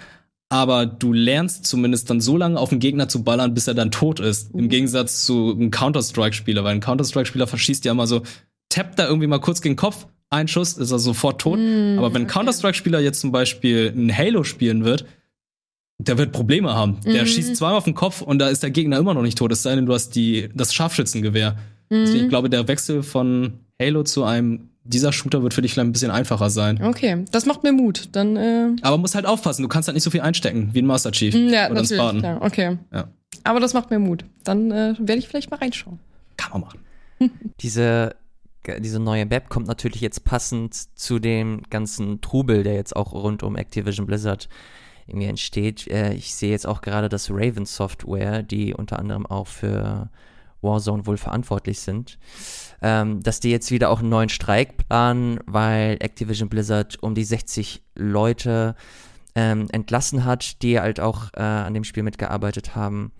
Aber 0.52 0.88
du 0.88 1.14
lernst 1.14 1.68
zumindest 1.68 2.10
dann 2.10 2.22
so 2.22 2.36
lange 2.36 2.60
auf 2.60 2.70
den 2.70 2.80
Gegner 2.80 3.08
zu 3.08 3.24
ballern, 3.24 3.54
bis 3.54 3.68
er 3.68 3.76
dann 3.76 3.92
tot 3.92 4.20
ist. 4.20 4.52
Mhm. 4.52 4.62
Im 4.62 4.70
Gegensatz 4.70 5.24
zu 5.26 5.52
einem 5.52 5.70
Counter-Strike-Spieler, 5.70 6.64
weil 6.64 6.74
ein 6.74 6.80
Counter-Strike-Spieler 6.82 7.46
verschießt 7.46 7.86
ja 7.86 7.92
immer 7.92 8.08
so 8.08 8.24
tappt 8.70 8.98
da 8.98 9.08
irgendwie 9.08 9.28
mal 9.28 9.40
kurz 9.40 9.62
gegen 9.62 9.74
den 9.76 9.80
Kopf, 9.80 10.08
ein 10.30 10.48
Schuss, 10.48 10.74
ist 10.78 10.92
er 10.92 11.00
sofort 11.00 11.42
tot. 11.42 11.60
Mm, 11.60 11.98
Aber 11.98 12.14
wenn 12.14 12.22
ein 12.24 12.26
okay. 12.26 12.34
Counter-Strike-Spieler 12.34 13.00
jetzt 13.00 13.20
zum 13.22 13.32
Beispiel 13.32 13.94
ein 13.96 14.16
Halo 14.16 14.44
spielen 14.44 14.84
wird, 14.86 15.06
der 15.98 16.18
wird 16.18 16.32
Probleme 16.32 16.74
haben. 16.74 16.98
Der 17.06 17.24
Mhm. 17.24 17.28
schießt 17.28 17.56
zweimal 17.58 17.78
auf 17.78 17.84
den 17.84 17.96
Kopf 17.96 18.22
und 18.22 18.40
da 18.40 18.48
ist 18.50 18.64
der 18.64 18.70
Gegner 18.72 18.98
immer 18.98 19.14
noch 19.14 19.22
nicht 19.24 19.38
tot, 19.38 19.52
es 19.52 19.64
sei 19.64 19.76
denn, 19.76 19.86
du 19.86 19.94
hast 19.94 20.12
die, 20.16 20.50
das 20.56 20.74
Scharfschützengewehr. 20.74 21.58
Deswegen, 21.90 22.20
Mhm. 22.20 22.24
ich 22.26 22.30
glaube, 22.30 22.50
der 22.50 22.68
Wechsel 22.68 23.04
von 23.04 23.54
Halo 23.82 24.04
zu 24.04 24.24
einem 24.24 24.70
dieser 24.86 25.12
Shooter 25.12 25.44
wird 25.44 25.54
für 25.54 25.62
dich 25.62 25.74
vielleicht 25.74 25.88
ein 25.90 25.92
bisschen 25.92 26.10
einfacher 26.12 26.50
sein. 26.50 26.82
Okay, 26.84 27.26
das 27.32 27.46
macht 27.46 27.64
mir 27.64 27.72
Mut. 27.74 28.10
Dann, 28.14 28.38
äh, 28.38 28.70
Aber 28.82 28.98
musst 28.98 29.14
halt 29.14 29.26
aufpassen, 29.26 29.62
du 29.62 29.68
kannst 29.68 29.88
halt 29.88 29.94
nicht 29.96 30.04
so 30.04 30.10
viel 30.10 30.22
einstecken 30.22 30.70
wie 30.74 30.82
ein 30.82 30.86
Master 30.86 31.12
Chief 31.12 31.34
mm, 31.36 31.50
ja, 31.50 31.70
oder 31.70 31.82
ein. 31.82 31.86
Spartan. 31.86 32.20
Klar. 32.20 32.42
Okay. 32.42 32.78
Ja. 32.94 33.08
Aber 33.44 33.60
das 33.60 33.74
macht 33.74 33.90
mir 33.92 34.00
Mut. 34.00 34.24
Dann 34.44 34.72
äh, 34.72 34.96
werde 34.98 35.18
ich 35.20 35.28
vielleicht 35.28 35.52
mal 35.52 35.58
reinschauen. 35.58 36.00
Kann 36.38 36.52
man 36.54 36.62
machen. 36.62 36.80
Diese, 37.62 38.16
diese 38.80 39.00
neue 39.00 39.26
Map 39.26 39.50
kommt 39.50 39.68
natürlich 39.68 40.02
jetzt 40.02 40.24
passend 40.24 40.76
zu 40.98 41.20
dem 41.20 41.64
ganzen 41.70 42.22
Trubel, 42.22 42.64
der 42.64 42.76
jetzt 42.76 42.96
auch 42.96 43.14
rund 43.14 43.44
um 43.44 43.56
Activision 43.56 44.06
Blizzard 44.06 44.50
irgendwie 45.08 45.28
entsteht. 45.28 45.88
Äh, 45.88 46.14
ich 46.14 46.36
sehe 46.36 46.52
jetzt 46.52 46.68
auch 46.68 46.82
gerade, 46.82 47.10
dass 47.10 47.32
Raven 47.32 47.66
Software, 47.66 48.44
die 48.44 48.74
unter 48.74 49.00
anderem 49.00 49.26
auch 49.26 49.48
für 49.48 50.10
Warzone 50.62 51.06
wohl 51.06 51.18
verantwortlich 51.18 51.80
sind, 51.80 52.20
ähm, 52.82 53.22
dass 53.22 53.40
die 53.40 53.50
jetzt 53.50 53.72
wieder 53.72 53.90
auch 53.90 54.00
einen 54.00 54.10
neuen 54.10 54.30
Streik 54.30 54.78
planen, 54.78 55.40
weil 55.46 55.98
Activision 56.00 56.50
Blizzard 56.50 57.02
um 57.02 57.16
die 57.16 57.24
60 57.24 57.82
Leute 57.96 58.76
ähm, 59.36 59.68
entlassen 59.72 60.26
hat, 60.26 60.62
die 60.62 60.80
halt 60.80 61.00
auch 61.00 61.30
äh, 61.34 61.42
an 61.42 61.74
dem 61.74 61.84
Spiel 61.84 62.04
mitgearbeitet 62.04 62.76
haben. 62.76 63.12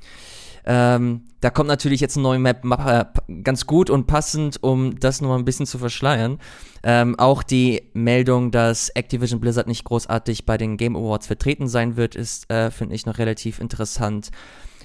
Ähm, 0.66 1.26
da 1.42 1.50
kommt 1.50 1.68
natürlich 1.68 2.02
jetzt 2.02 2.18
eine 2.18 2.24
neue 2.24 2.40
Map 2.40 2.64
äh, 2.66 3.06
ganz 3.44 3.66
gut 3.66 3.90
und 3.90 4.08
passend, 4.08 4.62
um 4.62 5.00
das 5.00 5.22
nur 5.22 5.36
ein 5.36 5.46
bisschen 5.46 5.66
zu 5.66 5.78
verschleiern. 5.78 6.40
Ähm, 6.84 7.18
auch 7.18 7.44
die 7.44 7.84
Meldung, 7.94 8.52
dass 8.52 8.90
Activision 8.90 9.40
Blizzard 9.40 9.68
nicht 9.68 9.84
großartig 9.84 10.46
bei 10.46 10.58
den 10.58 10.78
Game 10.78 10.96
Awards 10.96 11.28
vertreten 11.28 11.68
sein 11.68 11.96
wird, 11.96 12.16
ist, 12.16 12.50
äh, 12.52 12.72
finde 12.72 12.96
ich, 12.96 13.06
noch 13.06 13.18
relativ 13.18 13.60
interessant, 13.60 14.32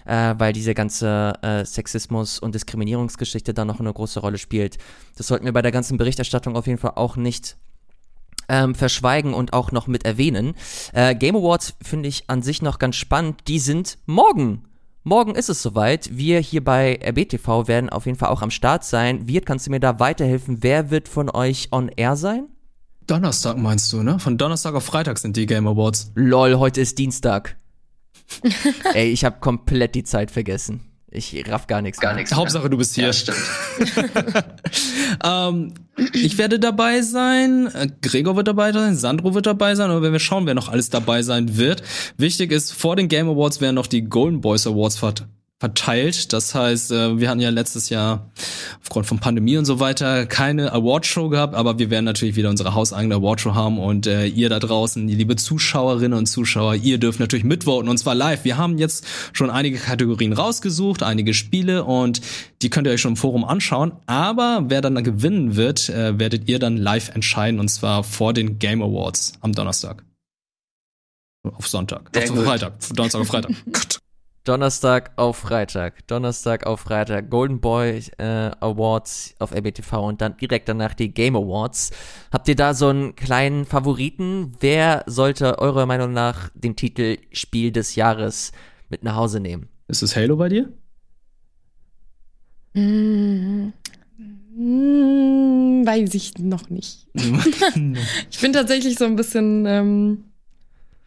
äh, 0.05 0.35
weil 0.39 0.53
diese 0.53 0.75
ganze 0.75 1.33
äh, 1.43 1.65
Sexismus- 1.65 2.39
und 2.39 2.55
Diskriminierungsgeschichte 2.55 3.55
da 3.55 3.65
noch 3.65 3.81
eine 3.81 3.93
große 3.93 4.21
Rolle 4.21 4.39
spielt. 4.39 4.79
Das 5.17 5.27
sollten 5.27 5.45
wir 5.45 5.53
bei 5.53 5.63
der 5.63 5.73
ganzen 5.73 5.99
Berichterstattung 5.99 6.57
auf 6.57 6.67
jeden 6.67 6.79
Fall 6.79 6.93
auch 6.97 7.17
nicht 7.17 7.57
ähm, 8.49 8.75
verschweigen 8.75 9.35
und 9.35 9.53
auch 9.53 9.73
noch 9.73 9.87
mit 9.87 10.05
erwähnen. 10.05 10.55
Äh, 10.93 11.15
Game 11.15 11.37
Awards 11.37 11.75
finde 11.83 12.09
ich 12.09 12.25
an 12.29 12.43
sich 12.43 12.63
noch 12.63 12.79
ganz 12.79 12.97
spannend. 12.97 13.41
Die 13.49 13.59
sind 13.59 13.99
morgen. 14.07 14.65
Morgen 15.07 15.35
ist 15.35 15.51
es 15.51 15.61
soweit. 15.63 16.17
Wir 16.17 16.41
hier 16.41 16.65
bei 16.65 16.99
RBTV 17.05 17.69
werden 17.69 17.91
auf 17.91 18.07
jeden 18.07 18.17
Fall 18.17 18.31
auch 18.31 18.41
am 18.41 18.51
Start 18.51 18.85
sein. 18.85 19.29
Wirt, 19.29 19.45
kannst 19.45 19.67
du 19.67 19.71
mir 19.71 19.79
da 19.79 20.01
weiterhelfen? 20.01 20.63
Wer 20.63 20.91
wird 20.91 21.09
von 21.09 21.29
euch 21.29 21.69
on 21.73 21.91
air 21.91 22.17
sein? 22.17 22.47
Donnerstag 23.07 23.59
meinst 23.59 23.93
du, 23.93 24.03
ne? 24.03 24.19
Von 24.19 24.39
Donnerstag 24.39 24.75
auf 24.75 24.85
Freitag 24.85 25.19
sind 25.19 25.37
die 25.37 25.45
Game 25.45 25.69
Awards. 25.69 26.11
Lol, 26.15 26.55
heute 26.55 26.81
ist 26.81 26.97
Dienstag. 26.97 27.57
Ey, 28.95 29.11
ich 29.11 29.27
habe 29.27 29.41
komplett 29.41 29.95
die 29.95 30.05
Zeit 30.05 30.31
vergessen. 30.31 30.81
Ich 31.17 31.49
raff 31.49 31.69
gar 31.69 31.81
nichts. 31.81 32.01
Gar 32.01 32.15
nichts. 32.15 32.35
Hauptsache, 32.35 32.69
du 32.69 32.77
bist 32.77 32.97
hier. 32.97 33.07
Ja, 33.07 33.13
stimmt. 33.13 33.39
Ähm, 35.23 35.75
ich 36.13 36.39
werde 36.39 36.59
dabei 36.59 37.03
sein, 37.03 37.71
Gregor 38.03 38.35
wird 38.35 38.49
dabei 38.49 38.73
sein, 38.73 38.97
Sandro 38.97 39.35
wird 39.35 39.47
dabei 39.47 39.77
sein, 39.77 39.91
aber 39.91 40.03
wenn 40.03 40.13
wir 40.13 40.19
schauen, 40.19 40.45
wer 40.45 40.55
noch 40.55 40.69
alles 40.69 40.91
dabei 40.91 41.23
sein 41.23 41.57
wird. 41.57 41.83
Wichtig 42.17 42.51
ist, 42.51 42.73
vor 42.73 42.97
den 42.97 43.09
Game 43.09 43.29
Awards 43.29 43.61
werden 43.61 43.77
noch 43.77 43.87
die 43.87 44.03
Golden 44.03 44.41
Boys 44.41 44.67
Awards 44.67 44.97
vert 44.97 45.27
verteilt. 45.61 46.33
Das 46.33 46.55
heißt, 46.55 46.91
äh, 46.91 47.19
wir 47.19 47.31
hatten 47.31 47.41
ja 47.41 47.51
letztes 47.51 47.89
Jahr 47.89 48.31
aufgrund 48.83 49.07
von 49.07 49.19
Pandemie 49.21 49.57
und 49.57 49.65
so 49.65 49.81
weiter 49.81 50.27
keine 50.27 50.73
Awardshow 50.73 51.29
gehabt, 51.29 51.55
aber 51.55 51.79
wir 51.79 51.91
werden 51.91 52.05
natürlich 52.05 52.37
wieder 52.37 52.51
unsere 52.51 52.75
hauseigene 52.75 53.15
Awardshow 53.15 53.55
haben 53.55 53.79
und 53.79 54.07
äh, 54.07 54.27
ihr 54.27 54.49
da 54.49 54.59
draußen, 54.59 55.07
die 55.07 55.15
liebe 55.15 55.37
Zuschauerinnen 55.37 56.19
und 56.19 56.27
Zuschauer, 56.27 56.75
ihr 56.75 56.99
dürft 56.99 57.21
natürlich 57.21 57.45
mitvoten 57.45 57.89
und 57.89 57.99
zwar 57.99 58.15
live. 58.15 58.45
Wir 58.45 58.59
haben 58.59 58.79
jetzt 58.79 59.07
schon 59.33 59.49
einige 59.49 59.79
Kategorien 59.79 60.33
rausgesucht, 60.33 61.03
einige 61.03 61.35
Spiele 61.35 61.85
und 61.85 62.21
die 62.61 62.69
könnt 62.69 62.87
ihr 62.87 62.93
euch 62.93 63.01
schon 63.01 63.13
im 63.13 63.17
Forum 63.17 63.45
anschauen, 63.45 63.93
aber 64.07 64.65
wer 64.69 64.81
dann 64.81 65.03
gewinnen 65.05 65.57
wird, 65.57 65.89
äh, 65.89 66.19
werdet 66.19 66.49
ihr 66.49 66.59
dann 66.59 66.77
live 66.77 67.11
entscheiden 67.15 67.61
und 67.61 67.69
zwar 67.69 68.03
vor 68.05 68.33
den 68.33 68.59
Game 68.59 68.83
Awards 68.83 69.35
am 69.41 69.53
Donnerstag. 69.53 70.05
Auf 71.45 71.69
Sonntag. 71.69 72.11
Sehr 72.13 72.25
auf 72.25 72.37
gut. 72.37 72.45
Freitag. 72.45 72.73
Donnerstag 72.95 73.21
auf 73.21 73.29
Freitag. 73.29 73.53
Gott. 73.71 73.99
Donnerstag 74.45 75.13
auf 75.17 75.39
Freitag. 75.39 76.07
Donnerstag 76.07 76.67
auf 76.67 76.81
Freitag. 76.81 77.31
Golden 77.31 77.61
Boy 77.61 78.03
äh, 78.19 78.51
Awards 78.61 79.35
auf 79.39 79.53
RBTV 79.53 80.07
und 80.07 80.21
dann 80.21 80.37
direkt 80.37 80.69
danach 80.69 80.93
die 80.93 81.15
Game 81.15 81.35
Awards. 81.35 81.93
Habt 82.31 82.47
ihr 82.49 82.55
da 82.55 82.75
so 82.75 82.89
einen 82.89 83.17
kleinen 83.17 83.65
Favoriten? 83.65 84.53
Wer 84.61 85.03
sollte 85.07 85.59
eurer 85.59 85.87
Meinung 85.87 86.13
nach 86.13 86.51
den 86.55 86.77
Titel 86.77 87.17
Spiel 87.33 87.73
des 87.73 87.95
Jahres 87.95 88.53
mit 88.91 89.03
nach 89.03 89.17
Hause 89.17 89.41
nehmen? 89.41 89.69
Ist 89.89 90.03
es 90.03 90.15
Halo 90.15 90.37
bei 90.37 90.51
dir? 90.51 90.69
Mm, 92.75 93.73
mm, 94.57 95.87
weiß 95.87 96.13
ich 96.13 96.37
noch 96.39 96.69
nicht. 96.69 97.07
Ich 98.31 98.41
bin 98.41 98.53
tatsächlich 98.53 98.99
so 98.99 99.07
ein 99.07 99.17
bisschen, 99.17 99.65
ähm, 99.65 100.25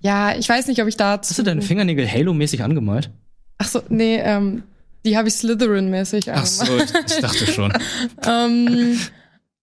ja, 0.02 0.36
ich 0.36 0.50
weiß 0.50 0.68
nicht, 0.68 0.82
ob 0.82 0.88
ich 0.88 0.98
da. 0.98 1.20
Hast 1.20 1.38
du 1.38 1.44
deine 1.44 1.62
Fingernägel 1.62 2.10
Halo-mäßig 2.10 2.64
angemalt? 2.64 3.12
Ach 3.58 3.68
so, 3.68 3.82
nee, 3.90 4.18
ähm, 4.18 4.64
die 5.06 5.18
habe 5.18 5.28
ich 5.28 5.36
Slytherin-mäßig 5.36 6.32
Ach 6.32 6.46
so, 6.46 6.78
ich, 6.78 6.84
ich 6.94 7.20
dachte 7.22 7.48
schon. 7.48 7.74
ähm, 8.26 9.00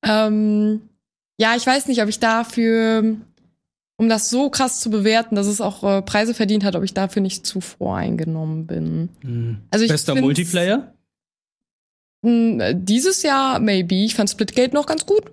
ähm, 0.05 0.81
ja, 1.39 1.55
ich 1.57 1.67
weiß 1.67 1.87
nicht, 1.89 2.03
ob 2.03 2.09
ich 2.09 2.19
dafür, 2.19 3.17
um 3.97 4.09
das 4.09 4.31
so 4.31 4.51
krass 4.51 4.81
zu 4.81 4.91
bewerten, 4.91 5.35
dass 5.35 5.47
es 5.47 5.61
auch 5.61 5.83
äh, 5.85 6.03
Preise 6.03 6.35
verdient 6.35 6.65
hat, 6.65 6.77
ob 6.77 6.83
ich 6.85 6.95
dafür 6.95 7.23
nicht 7.23 7.47
zu 7.47 7.61
voreingenommen 7.61 8.67
bin. 8.67 9.09
Hm. 9.23 9.59
Also 9.71 9.85
ich 9.85 9.91
Bester 9.91 10.15
Multiplayer? 10.15 10.95
Mh, 12.23 12.65
äh, 12.65 12.75
Dieses 12.77 13.23
Jahr 13.23 13.61
maybe. 13.61 13.97
Ich 14.05 14.15
fand 14.15 14.31
Splitgate 14.31 14.75
noch 14.75 14.87
ganz 14.87 15.05
gut. 15.07 15.25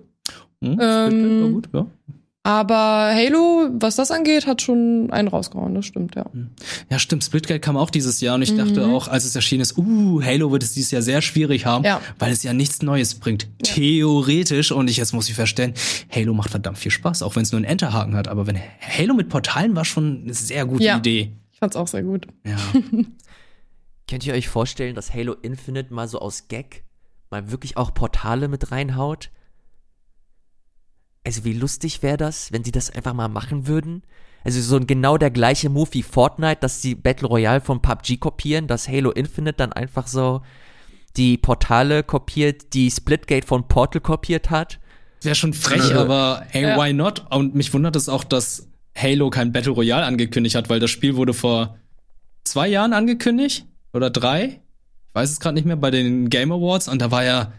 Hm, 0.62 0.78
Ähm, 0.80 1.10
Splitgate 1.10 1.42
war 1.42 1.50
gut, 1.50 1.68
ja. 1.72 1.86
Aber 2.44 3.12
Halo, 3.14 3.68
was 3.74 3.94
das 3.94 4.10
angeht, 4.10 4.48
hat 4.48 4.62
schon 4.62 5.08
einen 5.12 5.28
rausgehauen, 5.28 5.76
das 5.76 5.86
stimmt, 5.86 6.16
ja. 6.16 6.26
Ja, 6.90 6.98
stimmt. 6.98 7.22
Splitgate 7.22 7.60
kam 7.60 7.76
auch 7.76 7.88
dieses 7.88 8.20
Jahr 8.20 8.34
und 8.34 8.42
ich 8.42 8.56
dachte 8.56 8.84
Mhm. 8.84 8.92
auch, 8.94 9.06
als 9.06 9.24
es 9.24 9.36
erschienen 9.36 9.60
ist, 9.60 9.78
uh, 9.78 10.20
Halo 10.24 10.50
wird 10.50 10.64
es 10.64 10.72
dieses 10.74 10.90
Jahr 10.90 11.02
sehr 11.02 11.22
schwierig 11.22 11.66
haben, 11.66 11.84
Ja. 11.84 12.00
weil 12.18 12.32
es 12.32 12.42
ja 12.42 12.52
nichts 12.52 12.82
Neues 12.82 13.14
bringt. 13.14 13.46
Theoretisch, 13.62 14.72
und 14.72 14.90
ich 14.90 14.96
jetzt 14.96 15.12
muss 15.12 15.28
ich 15.28 15.36
verstehen, 15.36 15.74
Halo 16.10 16.34
macht 16.34 16.50
verdammt 16.50 16.78
viel 16.78 16.90
Spaß, 16.90 17.22
auch 17.22 17.36
wenn 17.36 17.42
es 17.44 17.52
nur 17.52 17.58
einen 17.58 17.64
Enterhaken 17.66 18.16
hat. 18.16 18.26
Aber 18.26 18.48
wenn 18.48 18.58
Halo 18.80 19.14
mit 19.14 19.28
Portalen 19.28 19.76
war 19.76 19.84
schon 19.84 20.22
eine 20.24 20.34
sehr 20.34 20.66
gute 20.66 20.82
Ja. 20.82 20.96
Idee. 20.98 21.30
Ich 21.52 21.60
fand's 21.60 21.76
auch 21.76 21.86
sehr 21.86 22.02
gut. 22.02 22.26
Ja. 22.44 22.56
Könnt 24.10 24.26
ihr 24.26 24.34
euch 24.34 24.48
vorstellen, 24.48 24.96
dass 24.96 25.14
Halo 25.14 25.34
Infinite 25.42 25.94
mal 25.94 26.08
so 26.08 26.18
aus 26.18 26.48
Gag 26.48 26.82
mal 27.30 27.52
wirklich 27.52 27.76
auch 27.76 27.94
Portale 27.94 28.48
mit 28.48 28.72
reinhaut? 28.72 29.30
Also 31.24 31.44
wie 31.44 31.52
lustig 31.52 32.02
wäre 32.02 32.16
das, 32.16 32.50
wenn 32.52 32.64
sie 32.64 32.72
das 32.72 32.90
einfach 32.90 33.12
mal 33.14 33.28
machen 33.28 33.66
würden? 33.66 34.02
Also 34.44 34.60
so 34.60 34.76
ein 34.76 34.88
genau 34.88 35.18
der 35.18 35.30
gleiche 35.30 35.68
Move 35.70 35.88
wie 35.92 36.02
Fortnite, 36.02 36.58
dass 36.60 36.82
sie 36.82 36.96
Battle 36.96 37.28
Royale 37.28 37.60
von 37.60 37.80
PUBG 37.80 38.16
kopieren, 38.18 38.66
dass 38.66 38.88
Halo 38.88 39.12
Infinite 39.12 39.54
dann 39.54 39.72
einfach 39.72 40.08
so 40.08 40.42
die 41.16 41.36
Portale 41.38 42.02
kopiert, 42.02 42.72
die 42.74 42.90
Splitgate 42.90 43.46
von 43.46 43.68
Portal 43.68 44.00
kopiert 44.00 44.50
hat. 44.50 44.80
Wäre 45.20 45.36
schon 45.36 45.52
frech, 45.54 45.90
Ja. 45.90 46.00
aber 46.00 46.42
hey, 46.48 46.62
Ja. 46.62 46.76
why 46.76 46.92
not? 46.92 47.24
Und 47.30 47.54
mich 47.54 47.72
wundert 47.72 47.94
es 47.94 48.08
auch, 48.08 48.24
dass 48.24 48.66
Halo 48.98 49.30
kein 49.30 49.52
Battle 49.52 49.72
Royale 49.72 50.04
angekündigt 50.04 50.56
hat, 50.56 50.68
weil 50.68 50.80
das 50.80 50.90
Spiel 50.90 51.14
wurde 51.14 51.34
vor 51.34 51.76
zwei 52.42 52.66
Jahren 52.66 52.92
angekündigt 52.92 53.66
oder 53.92 54.10
drei. 54.10 54.44
Ich 54.46 55.14
weiß 55.14 55.30
es 55.30 55.38
gerade 55.40 55.54
nicht 55.54 55.66
mehr 55.66 55.76
bei 55.76 55.92
den 55.92 56.30
Game 56.30 56.50
Awards 56.50 56.88
und 56.88 57.00
da 57.00 57.12
war 57.12 57.22
ja 57.22 57.52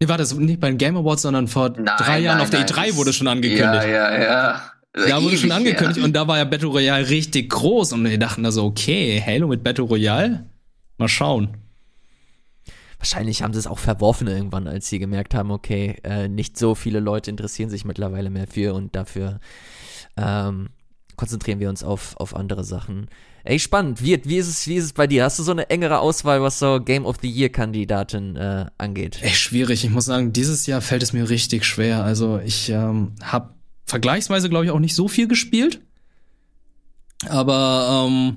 Nee, 0.00 0.08
war 0.08 0.18
das 0.18 0.34
nicht 0.34 0.60
bei 0.60 0.68
den 0.68 0.78
Game 0.78 0.96
Awards, 0.96 1.22
sondern 1.22 1.48
vor 1.48 1.70
Nein, 1.70 1.84
drei 1.98 2.18
Jahren 2.20 2.36
nein, 2.38 2.44
auf 2.44 2.50
der 2.50 2.60
nein, 2.60 2.68
E3 2.68 2.86
das- 2.88 2.96
wurde 2.96 3.12
schon 3.12 3.28
angekündigt. 3.28 3.64
Ja, 3.64 3.84
ja, 3.86 4.22
ja. 4.22 4.62
Da 5.08 5.22
wurde 5.22 5.36
schon 5.36 5.52
angekündigt 5.52 5.98
her. 5.98 6.04
und 6.04 6.14
da 6.14 6.26
war 6.26 6.38
ja 6.38 6.44
Battle 6.44 6.68
Royale 6.68 7.08
richtig 7.10 7.50
groß 7.50 7.92
und 7.92 8.04
wir 8.08 8.18
dachten 8.18 8.42
da 8.42 8.50
so, 8.50 8.64
okay, 8.64 9.22
Halo 9.24 9.46
mit 9.48 9.62
Battle 9.62 9.84
Royale? 9.84 10.46
Mal 10.98 11.08
schauen. 11.08 11.56
Wahrscheinlich 12.98 13.42
haben 13.42 13.52
sie 13.52 13.58
es 13.58 13.66
auch 13.66 13.78
verworfen 13.78 14.26
irgendwann, 14.26 14.66
als 14.66 14.88
sie 14.88 14.98
gemerkt 14.98 15.34
haben, 15.34 15.50
okay, 15.50 15.96
äh, 16.02 16.28
nicht 16.28 16.56
so 16.56 16.74
viele 16.74 16.98
Leute 17.00 17.30
interessieren 17.30 17.68
sich 17.68 17.84
mittlerweile 17.84 18.30
mehr 18.30 18.46
für 18.46 18.72
und 18.74 18.96
dafür 18.96 19.38
ähm, 20.16 20.70
konzentrieren 21.16 21.60
wir 21.60 21.68
uns 21.68 21.82
auf, 21.82 22.16
auf 22.18 22.34
andere 22.34 22.64
Sachen. 22.64 23.08
Ey, 23.44 23.58
spannend. 23.58 24.02
Wie, 24.02 24.20
wie, 24.24 24.36
ist 24.36 24.48
es, 24.48 24.66
wie 24.66 24.74
ist 24.74 24.84
es 24.84 24.92
bei 24.92 25.06
dir? 25.06 25.24
Hast 25.24 25.38
du 25.38 25.42
so 25.42 25.52
eine 25.52 25.70
engere 25.70 26.00
Auswahl, 26.00 26.42
was 26.42 26.58
so 26.58 26.80
Game 26.80 27.06
of 27.06 27.16
the 27.22 27.30
Year-Kandidaten 27.30 28.36
äh, 28.36 28.66
angeht? 28.76 29.18
Echt 29.22 29.38
schwierig. 29.38 29.84
Ich 29.84 29.90
muss 29.90 30.06
sagen, 30.06 30.32
dieses 30.32 30.66
Jahr 30.66 30.80
fällt 30.80 31.02
es 31.02 31.12
mir 31.12 31.28
richtig 31.28 31.64
schwer. 31.64 32.02
Also 32.02 32.40
ich 32.44 32.68
ähm, 32.70 33.12
habe 33.22 33.54
vergleichsweise, 33.84 34.48
glaube 34.48 34.64
ich, 34.64 34.70
auch 34.72 34.80
nicht 34.80 34.94
so 34.94 35.06
viel 35.06 35.28
gespielt. 35.28 35.80
Aber 37.28 38.08
ähm, 38.08 38.36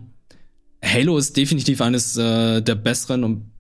Halo 0.84 1.18
ist 1.18 1.36
definitiv 1.36 1.82
eines 1.82 2.16
äh, 2.16 2.62
der 2.62 2.76
besseren 2.76 3.24
und 3.24 3.52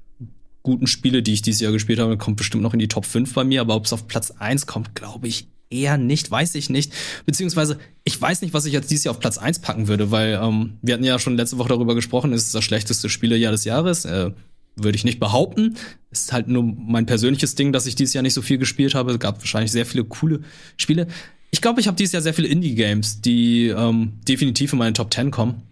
guten 0.62 0.88
Spiele, 0.88 1.24
die 1.24 1.34
ich 1.34 1.42
dieses 1.42 1.62
Jahr 1.62 1.72
gespielt 1.72 2.00
habe, 2.00 2.18
kommt 2.18 2.38
bestimmt 2.38 2.64
noch 2.64 2.74
in 2.74 2.80
die 2.80 2.88
Top 2.88 3.06
5 3.06 3.34
bei 3.34 3.44
mir, 3.44 3.62
aber 3.62 3.76
ob 3.76 3.86
es 3.86 3.94
auf 3.94 4.08
Platz 4.08 4.32
1 4.32 4.68
kommt, 4.68 4.94
glaube 4.94 5.28
ich 5.28 5.48
eher 5.70 5.98
nicht, 5.98 6.30
weiß 6.30 6.56
ich 6.56 6.70
nicht. 6.70 6.94
Beziehungsweise, 7.26 7.80
ich 8.04 8.20
weiß 8.20 8.42
nicht, 8.42 8.54
was 8.54 8.66
ich 8.66 8.74
jetzt 8.74 8.90
dieses 8.90 9.06
Jahr 9.06 9.14
auf 9.14 9.20
Platz 9.20 9.38
1 9.38 9.60
packen 9.60 9.88
würde, 9.88 10.12
weil 10.12 10.40
ähm, 10.42 10.78
wir 10.82 10.94
hatten 10.94 11.04
ja 11.04 11.20
schon 11.20 11.38
letzte 11.38 11.58
Woche 11.58 11.70
darüber 11.70 11.96
gesprochen, 11.96 12.34
es 12.34 12.46
ist 12.46 12.56
das 12.56 12.64
schlechteste 12.64 13.10
Spielejahr 13.10 13.52
des 13.52 13.66
Jahres. 13.66 14.06
Äh, 14.06 14.32
würde 14.76 14.96
ich 14.96 15.04
nicht 15.04 15.20
behaupten. 15.20 15.76
Es 16.10 16.22
ist 16.22 16.34
halt 16.34 16.48
nur 16.48 16.64
mein 16.64 17.06
persönliches 17.06 17.56
Ding, 17.56 17.74
dass 17.74 17.86
ich 17.86 17.96
dieses 17.96 18.14
Jahr 18.14 18.22
nicht 18.22 18.34
so 18.34 18.42
viel 18.42 18.58
gespielt 18.58 18.96
habe. 18.96 19.12
Es 19.12 19.20
gab 19.20 19.40
wahrscheinlich 19.40 19.72
sehr 19.72 19.86
viele 19.86 20.06
coole 20.06 20.42
Spiele. 20.78 21.08
Ich 21.52 21.62
glaube, 21.62 21.82
ich 21.82 21.88
habe 21.88 21.98
dieses 21.98 22.14
Jahr 22.14 22.22
sehr 22.22 22.34
viele 22.34 22.48
Indie-Games, 22.48 23.22
die 23.22 23.68
ähm, 23.68 24.14
definitiv 24.28 24.74
in 24.74 24.80
meine 24.80 24.94
Top 24.94 25.14
10 25.14 25.32
kommen. 25.32 25.64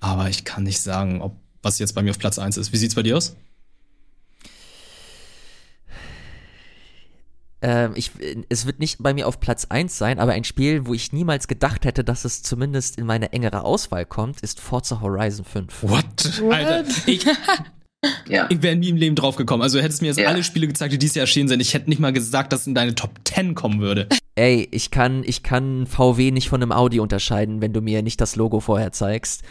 Aber 0.00 0.28
ich 0.28 0.44
kann 0.44 0.64
nicht 0.64 0.80
sagen, 0.80 1.20
ob 1.20 1.36
was 1.62 1.78
jetzt 1.78 1.94
bei 1.94 2.02
mir 2.02 2.10
auf 2.10 2.18
Platz 2.18 2.38
1 2.38 2.56
ist. 2.56 2.72
Wie 2.72 2.76
sieht's 2.76 2.94
bei 2.94 3.02
dir 3.02 3.16
aus? 3.16 3.36
Ähm, 7.62 7.92
ich, 7.94 8.10
es 8.48 8.66
wird 8.66 8.78
nicht 8.78 9.02
bei 9.02 9.12
mir 9.12 9.28
auf 9.28 9.38
Platz 9.38 9.66
1 9.66 9.96
sein, 9.96 10.18
aber 10.18 10.32
ein 10.32 10.44
Spiel, 10.44 10.86
wo 10.86 10.94
ich 10.94 11.12
niemals 11.12 11.46
gedacht 11.46 11.84
hätte, 11.84 12.04
dass 12.04 12.24
es 12.24 12.42
zumindest 12.42 12.98
in 12.98 13.06
meine 13.06 13.32
engere 13.32 13.64
Auswahl 13.64 14.06
kommt, 14.06 14.40
ist 14.40 14.60
Forza 14.60 15.00
Horizon 15.00 15.44
5. 15.44 15.82
What? 15.82 16.40
What? 16.40 16.54
Alter, 16.54 16.84
ich, 17.06 17.26
ja. 18.28 18.46
ich 18.48 18.62
wäre 18.62 18.76
nie 18.76 18.88
im 18.88 18.96
Leben 18.96 19.14
drauf 19.14 19.36
gekommen. 19.36 19.62
Also 19.62 19.78
hättest 19.78 20.00
du 20.00 20.04
mir 20.04 20.08
jetzt 20.08 20.18
ja. 20.18 20.28
alle 20.28 20.42
Spiele 20.42 20.66
gezeigt, 20.66 20.92
die 20.94 20.98
dieses 20.98 21.16
Jahr 21.16 21.24
erschienen 21.24 21.48
sind. 21.48 21.60
Ich 21.60 21.74
hätte 21.74 21.90
nicht 21.90 22.00
mal 22.00 22.12
gesagt, 22.12 22.52
dass 22.52 22.62
es 22.62 22.66
in 22.66 22.74
deine 22.74 22.94
Top 22.94 23.12
10 23.24 23.54
kommen 23.54 23.80
würde. 23.80 24.08
Ey, 24.36 24.66
ich 24.70 24.90
kann, 24.90 25.22
ich 25.26 25.42
kann 25.42 25.86
VW 25.86 26.30
nicht 26.30 26.48
von 26.48 26.62
einem 26.62 26.72
Audi 26.72 26.98
unterscheiden, 26.98 27.60
wenn 27.60 27.74
du 27.74 27.82
mir 27.82 28.02
nicht 28.02 28.20
das 28.22 28.36
Logo 28.36 28.60
vorher 28.60 28.92
zeigst. 28.92 29.42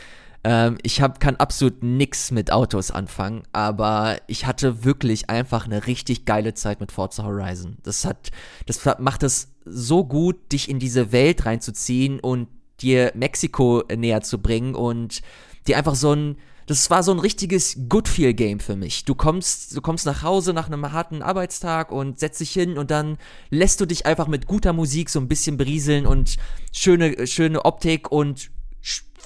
Ähm, 0.44 0.78
ich 0.84 1.02
hab, 1.02 1.20
kann 1.20 1.36
absolut 1.36 1.84
nix 1.84 2.32
mit 2.32 2.52
Autos 2.52 2.92
anfangen, 2.92 3.44
aber 3.52 4.18
ich 4.28 4.46
hatte 4.46 4.86
wirklich 4.86 5.30
einfach 5.30 5.66
eine 5.66 5.86
richtig 5.88 6.26
geile 6.26 6.54
Zeit 6.54 6.80
mit 6.80 6.92
Forza 6.92 7.24
Horizon. 7.24 7.78
Das 7.84 8.06
hat, 8.06 8.32
das 8.66 8.86
macht 9.00 9.24
es 9.24 9.50
so 9.66 10.06
gut, 10.06 10.52
dich 10.52 10.70
in 10.70 10.80
diese 10.80 11.12
Welt 11.12 11.46
reinzuziehen 11.46 12.20
und 12.20 12.48
dir 12.82 13.12
Mexiko 13.16 13.84
näher 13.94 14.22
zu 14.22 14.40
bringen 14.40 14.76
und 14.76 15.22
dir 15.68 15.78
einfach 15.78 15.96
so 15.96 16.14
ein, 16.14 16.38
das 16.68 16.90
war 16.90 17.04
so 17.04 17.12
ein 17.12 17.20
richtiges 17.20 17.78
Good 17.90 18.08
Feel 18.08 18.34
Game 18.34 18.60
für 18.60 18.76
mich. 18.76 19.04
Du 19.04 19.16
kommst, 19.16 19.76
du 19.76 19.82
kommst 19.82 20.06
nach 20.06 20.24
Hause 20.24 20.54
nach 20.54 20.68
einem 20.68 20.92
harten 20.94 21.22
Arbeitstag 21.22 21.92
und 21.92 22.20
setzt 22.20 22.40
dich 22.40 22.52
hin 22.52 22.78
und 22.78 22.92
dann 22.92 23.18
lässt 23.50 23.82
du 23.82 23.86
dich 23.86 24.06
einfach 24.06 24.28
mit 24.28 24.46
guter 24.46 24.72
Musik 24.72 25.10
so 25.10 25.20
ein 25.20 25.28
bisschen 25.28 25.58
berieseln 25.58 26.06
und 26.06 26.38
schöne, 26.72 27.28
schöne 27.28 27.66
Optik 27.66 28.12
und 28.12 28.52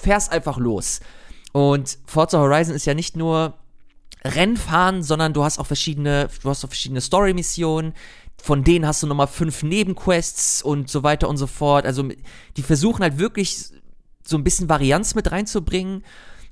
fährst 0.04 0.30
einfach 0.30 0.58
los. 0.58 1.00
Und 1.52 1.98
Forza 2.06 2.38
Horizon 2.38 2.74
ist 2.74 2.84
ja 2.84 2.94
nicht 2.94 3.16
nur 3.16 3.54
Rennfahren, 4.24 5.02
sondern 5.02 5.32
du 5.32 5.44
hast 5.44 5.58
auch 5.58 5.66
verschiedene, 5.66 6.28
du 6.42 6.48
hast 6.48 6.64
auch 6.64 6.68
verschiedene 6.68 7.00
Story-Missionen. 7.00 7.94
Von 8.42 8.64
denen 8.64 8.86
hast 8.86 9.02
du 9.02 9.06
nochmal 9.06 9.26
fünf 9.26 9.62
Nebenquests 9.62 10.62
und 10.62 10.90
so 10.90 11.02
weiter 11.02 11.28
und 11.28 11.36
so 11.36 11.46
fort. 11.46 11.86
Also 11.86 12.08
die 12.56 12.62
versuchen 12.62 13.02
halt 13.02 13.18
wirklich 13.18 13.70
so 14.26 14.36
ein 14.36 14.44
bisschen 14.44 14.68
Varianz 14.68 15.14
mit 15.14 15.30
reinzubringen 15.30 16.04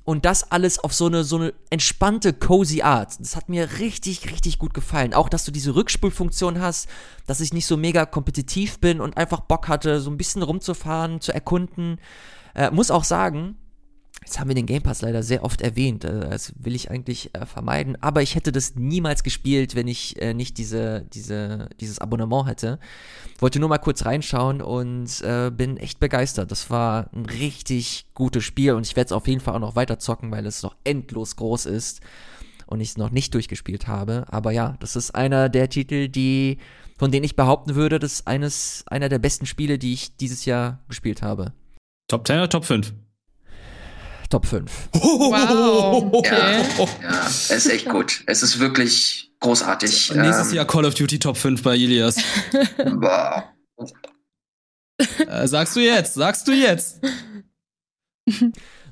und 0.05 0.25
das 0.25 0.51
alles 0.51 0.79
auf 0.79 0.93
so 0.93 1.05
eine 1.05 1.23
so 1.23 1.37
eine 1.37 1.53
entspannte 1.69 2.33
cozy 2.33 2.81
Art. 2.81 3.19
Das 3.19 3.35
hat 3.35 3.49
mir 3.49 3.79
richtig 3.79 4.31
richtig 4.31 4.59
gut 4.59 4.73
gefallen. 4.73 5.13
Auch 5.13 5.29
dass 5.29 5.45
du 5.45 5.51
diese 5.51 5.75
Rückspulfunktion 5.75 6.59
hast, 6.59 6.87
dass 7.25 7.39
ich 7.39 7.53
nicht 7.53 7.65
so 7.65 7.77
mega 7.77 8.05
kompetitiv 8.05 8.79
bin 8.79 8.99
und 8.99 9.17
einfach 9.17 9.41
Bock 9.41 9.67
hatte, 9.67 10.01
so 10.01 10.09
ein 10.09 10.17
bisschen 10.17 10.43
rumzufahren, 10.43 11.21
zu 11.21 11.33
erkunden. 11.33 11.99
Äh, 12.55 12.71
muss 12.71 12.91
auch 12.91 13.03
sagen, 13.03 13.57
Jetzt 14.25 14.39
haben 14.39 14.47
wir 14.47 14.55
den 14.55 14.65
Game 14.65 14.81
Pass 14.81 15.01
leider 15.01 15.21
sehr 15.21 15.43
oft 15.43 15.61
erwähnt. 15.61 16.05
Äh, 16.05 16.29
das 16.29 16.53
will 16.57 16.75
ich 16.75 16.89
eigentlich 16.89 17.35
äh, 17.35 17.45
vermeiden. 17.45 17.97
Aber 18.01 18.21
ich 18.21 18.35
hätte 18.35 18.51
das 18.51 18.75
niemals 18.75 19.23
gespielt, 19.23 19.75
wenn 19.75 19.87
ich 19.87 20.21
äh, 20.21 20.33
nicht 20.33 20.57
diese, 20.57 21.05
diese, 21.13 21.69
dieses 21.79 21.99
Abonnement 21.99 22.47
hätte. 22.47 22.79
Wollte 23.39 23.59
nur 23.59 23.69
mal 23.69 23.79
kurz 23.79 24.05
reinschauen 24.05 24.61
und 24.61 25.21
äh, 25.21 25.51
bin 25.51 25.77
echt 25.77 25.99
begeistert. 25.99 26.51
Das 26.51 26.69
war 26.69 27.09
ein 27.13 27.25
richtig 27.25 28.05
gutes 28.13 28.43
Spiel 28.43 28.73
und 28.73 28.85
ich 28.87 28.95
werde 28.95 29.07
es 29.07 29.11
auf 29.11 29.27
jeden 29.27 29.41
Fall 29.41 29.55
auch 29.55 29.59
noch 29.59 29.75
weiter 29.75 29.99
zocken, 29.99 30.31
weil 30.31 30.45
es 30.45 30.63
noch 30.63 30.75
endlos 30.83 31.35
groß 31.35 31.65
ist 31.65 31.99
und 32.65 32.79
ich 32.79 32.89
es 32.89 32.97
noch 32.97 33.11
nicht 33.11 33.33
durchgespielt 33.33 33.87
habe. 33.87 34.25
Aber 34.29 34.51
ja, 34.51 34.77
das 34.79 34.95
ist 34.95 35.13
einer 35.15 35.49
der 35.49 35.69
Titel, 35.69 36.07
die, 36.07 36.59
von 36.97 37.11
denen 37.11 37.25
ich 37.25 37.35
behaupten 37.35 37.75
würde, 37.75 37.99
das 37.99 38.13
ist 38.13 38.27
eines, 38.27 38.85
einer 38.87 39.09
der 39.09 39.19
besten 39.19 39.45
Spiele, 39.45 39.77
die 39.77 39.93
ich 39.93 40.15
dieses 40.15 40.45
Jahr 40.45 40.79
gespielt 40.87 41.21
habe. 41.21 41.51
Top 42.07 42.25
10 42.25 42.37
oder 42.37 42.49
Top 42.49 42.65
5? 42.65 42.93
Top 44.33 44.47
5. 44.47 44.89
Wow. 44.93 46.11
Okay. 46.11 46.35
Ja, 46.35 46.63
ja, 47.03 47.27
es 47.27 47.51
ist 47.51 47.67
echt 47.67 47.87
gut. 47.87 48.23
Es 48.25 48.41
ist 48.41 48.57
wirklich 48.57 49.31
großartig. 49.39 50.15
Nächstes 50.15 50.49
ähm, 50.49 50.55
Jahr 50.55 50.65
Call 50.65 50.85
of 50.85 50.95
Duty 50.95 51.19
Top 51.19 51.37
5 51.37 51.61
bei 51.61 51.75
Ilias. 51.75 52.17
äh, 55.27 55.47
sagst 55.47 55.75
du 55.75 55.81
jetzt, 55.81 56.15
sagst 56.15 56.47
du 56.47 56.51
jetzt. 56.51 56.99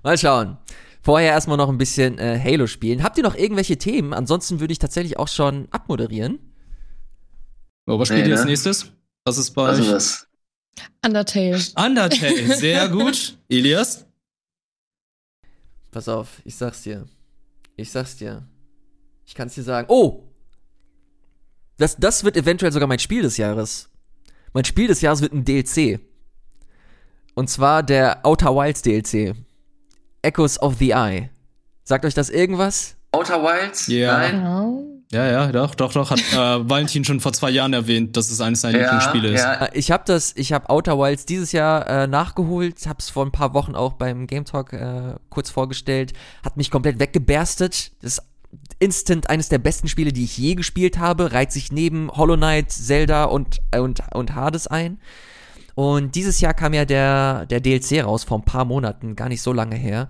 Mal 0.03 0.15
schauen. 0.19 0.59
Vorher 1.01 1.31
erstmal 1.31 1.57
noch 1.57 1.69
ein 1.69 1.79
bisschen 1.79 2.19
äh, 2.19 2.39
Halo 2.39 2.67
spielen. 2.67 3.01
Habt 3.01 3.17
ihr 3.17 3.23
noch 3.23 3.33
irgendwelche 3.33 3.79
Themen? 3.79 4.13
Ansonsten 4.13 4.59
würde 4.59 4.73
ich 4.73 4.77
tatsächlich 4.79 5.17
auch 5.17 5.27
schon 5.27 5.67
abmoderieren. 5.71 6.37
Oh, 7.87 7.97
was 7.97 8.09
spielt 8.09 8.25
nee, 8.25 8.29
ihr 8.29 8.35
als 8.35 8.45
ne? 8.45 8.51
nächstes? 8.51 8.91
Was 9.25 9.39
ist 9.39 9.55
bei 9.55 9.69
also 9.69 9.81
euch? 9.81 9.91
Was? 9.91 10.27
Undertale. 11.03 11.59
Undertale, 11.77 12.55
sehr 12.57 12.89
gut. 12.89 13.39
Elias? 13.49 14.05
Pass 15.91 16.07
auf, 16.07 16.41
ich 16.45 16.55
sag's 16.55 16.83
dir. 16.83 17.05
Ich 17.75 17.91
sag's 17.91 18.17
dir. 18.17 18.47
Ich 19.25 19.35
kann's 19.35 19.55
dir 19.55 19.63
sagen. 19.63 19.87
Oh! 19.89 20.23
Das, 21.77 21.97
das 21.97 22.23
wird 22.23 22.37
eventuell 22.37 22.71
sogar 22.71 22.87
mein 22.87 22.99
Spiel 22.99 23.21
des 23.21 23.37
Jahres. 23.37 23.89
Mein 24.53 24.65
Spiel 24.65 24.87
des 24.87 25.01
Jahres 25.01 25.21
wird 25.21 25.33
ein 25.33 25.45
DLC. 25.45 25.99
Und 27.33 27.49
zwar 27.49 27.83
der 27.83 28.25
Outer 28.25 28.55
Wilds 28.55 28.81
DLC. 28.81 29.35
Echoes 30.21 30.61
of 30.61 30.77
the 30.77 30.91
Eye. 30.91 31.29
Sagt 31.83 32.05
euch 32.05 32.13
das 32.13 32.29
irgendwas? 32.29 32.95
Outer 33.11 33.41
Wilds? 33.43 33.87
Ja. 33.87 34.17
Nein. 34.17 34.90
Ja, 35.11 35.29
ja, 35.29 35.51
doch, 35.51 35.75
doch, 35.75 35.91
doch. 35.91 36.09
Hat 36.09 36.19
äh, 36.19 36.35
Valentin 36.69 37.03
schon 37.03 37.19
vor 37.19 37.33
zwei 37.33 37.49
Jahren 37.49 37.73
erwähnt, 37.73 38.15
dass 38.15 38.31
es 38.31 38.39
eines 38.39 38.61
seiner 38.61 38.77
ja, 38.77 38.83
Lieblingsspiele 38.83 39.27
ist. 39.29 39.41
Ja. 39.41 39.65
Äh, 39.65 39.77
ich 39.77 39.91
habe 39.91 40.03
das, 40.05 40.33
ich 40.37 40.53
habe 40.53 40.69
Outer 40.69 40.97
Wilds 40.97 41.25
dieses 41.25 41.51
Jahr 41.51 41.87
äh, 41.87 42.07
nachgeholt, 42.07 42.85
habe 42.87 42.99
es 42.99 43.09
vor 43.09 43.25
ein 43.25 43.31
paar 43.31 43.53
Wochen 43.53 43.75
auch 43.75 43.93
beim 43.93 44.25
Game 44.25 44.45
Talk 44.45 44.71
äh, 44.71 45.15
kurz 45.29 45.49
vorgestellt, 45.49 46.13
hat 46.45 46.55
mich 46.55 46.71
komplett 46.71 46.99
weggeberstet. 46.99 47.91
Das 48.01 48.19
ist 48.19 48.23
instant 48.79 49.29
eines 49.29 49.49
der 49.49 49.59
besten 49.59 49.89
Spiele, 49.89 50.13
die 50.13 50.23
ich 50.23 50.37
je 50.37 50.55
gespielt 50.55 50.97
habe, 50.97 51.33
reiht 51.33 51.51
sich 51.51 51.71
neben 51.71 52.09
Hollow 52.11 52.37
Knight, 52.37 52.71
Zelda 52.71 53.25
und 53.25 53.61
und 53.77 54.01
und 54.13 54.35
Hades 54.35 54.67
ein. 54.67 54.99
Und 55.75 56.15
dieses 56.15 56.39
Jahr 56.39 56.53
kam 56.53 56.73
ja 56.73 56.85
der 56.85 57.45
der 57.47 57.59
DLC 57.59 58.03
raus 58.03 58.23
vor 58.23 58.39
ein 58.39 58.45
paar 58.45 58.65
Monaten, 58.65 59.15
gar 59.15 59.27
nicht 59.27 59.41
so 59.41 59.51
lange 59.51 59.75
her. 59.75 60.07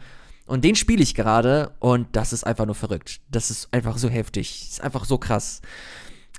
Und 0.52 0.66
den 0.66 0.76
spiele 0.76 1.02
ich 1.02 1.16
gerade 1.16 1.72
und 1.80 2.10
das 2.12 2.34
ist 2.34 2.43
einfach 2.43 2.66
nur 2.66 2.76
verrückt. 2.76 3.22
Das 3.30 3.49
ist 3.52 3.74
einfach 3.74 3.97
so 3.97 4.10
heftig. 4.10 4.68
Ist 4.70 4.82
einfach 4.82 5.06
so 5.06 5.18
krass. 5.18 5.62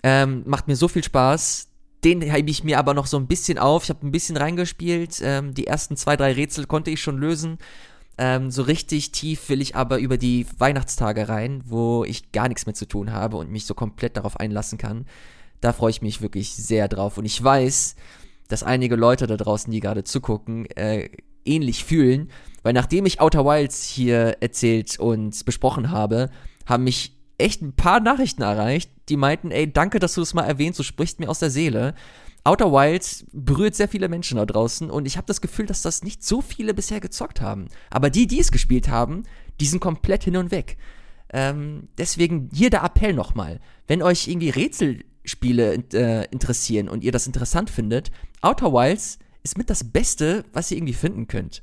Ähm, 0.02 0.42
macht 0.44 0.68
mir 0.68 0.76
so 0.76 0.86
viel 0.86 1.02
Spaß. 1.02 1.68
Den 2.04 2.20
hebe 2.20 2.50
ich 2.50 2.62
mir 2.62 2.78
aber 2.78 2.92
noch 2.92 3.06
so 3.06 3.16
ein 3.16 3.26
bisschen 3.26 3.56
auf. 3.56 3.84
Ich 3.84 3.88
habe 3.88 4.06
ein 4.06 4.12
bisschen 4.12 4.36
reingespielt. 4.36 5.22
Ähm, 5.22 5.54
die 5.54 5.66
ersten 5.66 5.96
zwei, 5.96 6.14
drei 6.18 6.34
Rätsel 6.34 6.66
konnte 6.66 6.90
ich 6.90 7.00
schon 7.00 7.16
lösen. 7.16 7.56
Ähm, 8.18 8.50
so 8.50 8.64
richtig 8.64 9.12
tief 9.12 9.48
will 9.48 9.62
ich 9.62 9.76
aber 9.76 9.96
über 9.96 10.18
die 10.18 10.44
Weihnachtstage 10.58 11.30
rein, 11.30 11.62
wo 11.64 12.04
ich 12.04 12.32
gar 12.32 12.48
nichts 12.48 12.66
mehr 12.66 12.74
zu 12.74 12.84
tun 12.84 13.12
habe 13.12 13.38
und 13.38 13.50
mich 13.50 13.64
so 13.64 13.72
komplett 13.72 14.18
darauf 14.18 14.38
einlassen 14.38 14.76
kann. 14.76 15.06
Da 15.62 15.72
freue 15.72 15.90
ich 15.90 16.02
mich 16.02 16.20
wirklich 16.20 16.54
sehr 16.54 16.86
drauf. 16.86 17.16
Und 17.16 17.24
ich 17.24 17.42
weiß, 17.42 17.96
dass 18.48 18.62
einige 18.62 18.96
Leute 18.96 19.26
da 19.26 19.38
draußen, 19.38 19.72
die 19.72 19.80
gerade 19.80 20.04
zugucken, 20.04 20.66
äh, 20.72 21.08
ähnlich 21.46 21.86
fühlen. 21.86 22.28
Weil 22.62 22.72
nachdem 22.72 23.06
ich 23.06 23.20
Outer 23.20 23.44
Wilds 23.44 23.84
hier 23.84 24.36
erzählt 24.40 24.98
und 24.98 25.44
besprochen 25.44 25.90
habe, 25.90 26.30
haben 26.66 26.84
mich 26.84 27.16
echt 27.38 27.62
ein 27.62 27.74
paar 27.74 28.00
Nachrichten 28.00 28.42
erreicht, 28.42 28.90
die 29.08 29.16
meinten, 29.16 29.50
ey, 29.50 29.72
danke, 29.72 29.98
dass 29.98 30.14
du 30.14 30.20
das 30.20 30.34
mal 30.34 30.44
erwähnst, 30.44 30.78
du 30.78 30.84
sprichst 30.84 31.18
mir 31.18 31.28
aus 31.28 31.40
der 31.40 31.50
Seele. 31.50 31.94
Outer 32.44 32.72
Wilds 32.72 33.24
berührt 33.32 33.74
sehr 33.74 33.88
viele 33.88 34.08
Menschen 34.08 34.36
da 34.36 34.46
draußen 34.46 34.90
und 34.90 35.06
ich 35.06 35.16
habe 35.16 35.26
das 35.26 35.40
Gefühl, 35.40 35.66
dass 35.66 35.82
das 35.82 36.02
nicht 36.02 36.24
so 36.24 36.40
viele 36.40 36.74
bisher 36.74 37.00
gezockt 37.00 37.40
haben. 37.40 37.68
Aber 37.90 38.10
die, 38.10 38.26
die 38.26 38.40
es 38.40 38.50
gespielt 38.50 38.88
haben, 38.88 39.24
die 39.60 39.66
sind 39.66 39.80
komplett 39.80 40.24
hin 40.24 40.36
und 40.36 40.50
weg. 40.50 40.76
Ähm, 41.32 41.88
deswegen 41.98 42.50
hier 42.52 42.70
der 42.70 42.82
Appell 42.82 43.14
nochmal. 43.14 43.60
Wenn 43.86 44.02
euch 44.02 44.28
irgendwie 44.28 44.50
Rätselspiele 44.50 45.84
äh, 45.92 46.26
interessieren 46.30 46.88
und 46.88 47.04
ihr 47.04 47.12
das 47.12 47.26
interessant 47.26 47.70
findet, 47.70 48.10
Outer 48.40 48.72
Wilds 48.72 49.18
ist 49.44 49.56
mit 49.56 49.70
das 49.70 49.84
Beste, 49.84 50.44
was 50.52 50.70
ihr 50.70 50.78
irgendwie 50.78 50.94
finden 50.94 51.28
könnt. 51.28 51.62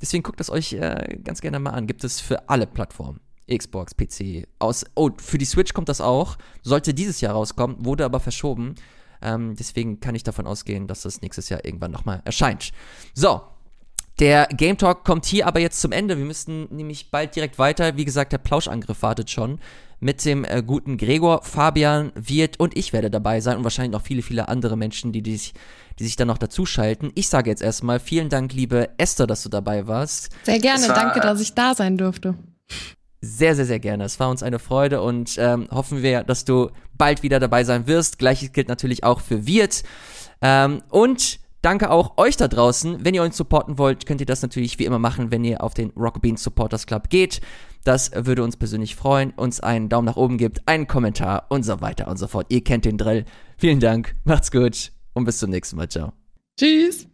Deswegen 0.00 0.22
guckt 0.22 0.40
es 0.40 0.50
euch 0.50 0.72
äh, 0.72 1.18
ganz 1.22 1.40
gerne 1.40 1.58
mal 1.58 1.70
an. 1.70 1.86
Gibt 1.86 2.04
es 2.04 2.20
für 2.20 2.48
alle 2.48 2.66
Plattformen. 2.66 3.20
Xbox, 3.52 3.94
PC, 3.94 4.46
aus. 4.58 4.84
Oh, 4.94 5.10
für 5.18 5.38
die 5.38 5.44
Switch 5.44 5.72
kommt 5.74 5.88
das 5.88 6.00
auch. 6.00 6.36
Sollte 6.62 6.94
dieses 6.94 7.20
Jahr 7.20 7.34
rauskommen, 7.34 7.84
wurde 7.84 8.04
aber 8.04 8.20
verschoben. 8.20 8.76
Ähm, 9.22 9.54
deswegen 9.56 10.00
kann 10.00 10.14
ich 10.14 10.22
davon 10.22 10.46
ausgehen, 10.46 10.86
dass 10.86 11.02
das 11.02 11.20
nächstes 11.20 11.48
Jahr 11.48 11.64
irgendwann 11.64 11.90
nochmal 11.90 12.22
erscheint. 12.24 12.70
So, 13.12 13.42
Der 14.18 14.46
Game 14.48 14.76
Talk 14.76 15.04
kommt 15.04 15.24
hier 15.24 15.46
aber 15.46 15.60
jetzt 15.60 15.80
zum 15.80 15.92
Ende. 15.92 16.18
Wir 16.18 16.24
müssen 16.24 16.68
nämlich 16.74 17.10
bald 17.10 17.34
direkt 17.36 17.58
weiter. 17.58 17.96
Wie 17.96 18.04
gesagt, 18.04 18.32
der 18.32 18.38
Plauschangriff 18.38 19.02
wartet 19.02 19.30
schon 19.30 19.58
mit 20.00 20.24
dem 20.24 20.44
äh, 20.44 20.62
guten 20.66 20.96
Gregor, 20.96 21.42
Fabian, 21.42 22.10
Wirt 22.14 22.58
und 22.58 22.76
ich 22.76 22.92
werde 22.92 23.10
dabei 23.10 23.40
sein 23.40 23.58
und 23.58 23.64
wahrscheinlich 23.64 23.92
noch 23.92 24.02
viele, 24.02 24.22
viele 24.22 24.48
andere 24.48 24.76
Menschen, 24.76 25.12
die, 25.12 25.22
die, 25.22 25.36
sich, 25.36 25.52
die 25.98 26.04
sich 26.04 26.16
dann 26.16 26.28
noch 26.28 26.38
dazuschalten. 26.38 27.12
Ich 27.14 27.28
sage 27.28 27.50
jetzt 27.50 27.62
erstmal 27.62 28.00
vielen 28.00 28.30
Dank, 28.30 28.52
liebe 28.52 28.88
Esther, 28.96 29.26
dass 29.26 29.42
du 29.42 29.50
dabei 29.50 29.86
warst. 29.86 30.30
Sehr 30.44 30.58
gerne, 30.58 30.88
war, 30.88 30.94
danke, 30.94 31.20
dass 31.20 31.40
ich 31.40 31.54
da 31.54 31.74
sein 31.74 31.98
durfte. 31.98 32.34
Sehr, 33.20 33.54
sehr, 33.54 33.66
sehr 33.66 33.78
gerne. 33.78 34.04
Es 34.04 34.18
war 34.18 34.30
uns 34.30 34.42
eine 34.42 34.58
Freude 34.58 35.02
und 35.02 35.36
ähm, 35.38 35.68
hoffen 35.70 36.02
wir, 36.02 36.24
dass 36.24 36.46
du 36.46 36.70
bald 36.96 37.22
wieder 37.22 37.38
dabei 37.38 37.64
sein 37.64 37.86
wirst. 37.86 38.18
Gleiches 38.18 38.52
gilt 38.52 38.68
natürlich 38.68 39.04
auch 39.04 39.20
für 39.20 39.46
Wirt. 39.46 39.82
Ähm, 40.40 40.82
und 40.88 41.38
danke 41.60 41.90
auch 41.90 42.16
euch 42.16 42.38
da 42.38 42.48
draußen. 42.48 43.04
Wenn 43.04 43.14
ihr 43.14 43.22
uns 43.22 43.36
supporten 43.36 43.76
wollt, 43.76 44.06
könnt 44.06 44.20
ihr 44.20 44.26
das 44.26 44.40
natürlich 44.40 44.78
wie 44.78 44.86
immer 44.86 44.98
machen, 44.98 45.30
wenn 45.30 45.44
ihr 45.44 45.62
auf 45.62 45.74
den 45.74 45.90
Rock 45.90 46.22
Beans 46.22 46.42
Supporters 46.42 46.86
Club 46.86 47.10
geht. 47.10 47.42
Das 47.84 48.10
würde 48.14 48.44
uns 48.44 48.56
persönlich 48.56 48.96
freuen. 48.96 49.30
Uns 49.30 49.60
einen 49.60 49.88
Daumen 49.88 50.06
nach 50.06 50.16
oben 50.16 50.38
gibt, 50.38 50.66
einen 50.66 50.86
Kommentar 50.86 51.46
und 51.48 51.62
so 51.62 51.80
weiter 51.80 52.08
und 52.08 52.18
so 52.18 52.26
fort. 52.26 52.46
Ihr 52.50 52.62
kennt 52.62 52.84
den 52.84 52.98
Drill. 52.98 53.24
Vielen 53.56 53.80
Dank, 53.80 54.16
macht's 54.24 54.50
gut 54.50 54.92
und 55.14 55.24
bis 55.24 55.38
zum 55.38 55.50
nächsten 55.50 55.76
Mal. 55.76 55.88
Ciao. 55.88 56.12
Tschüss. 56.58 57.06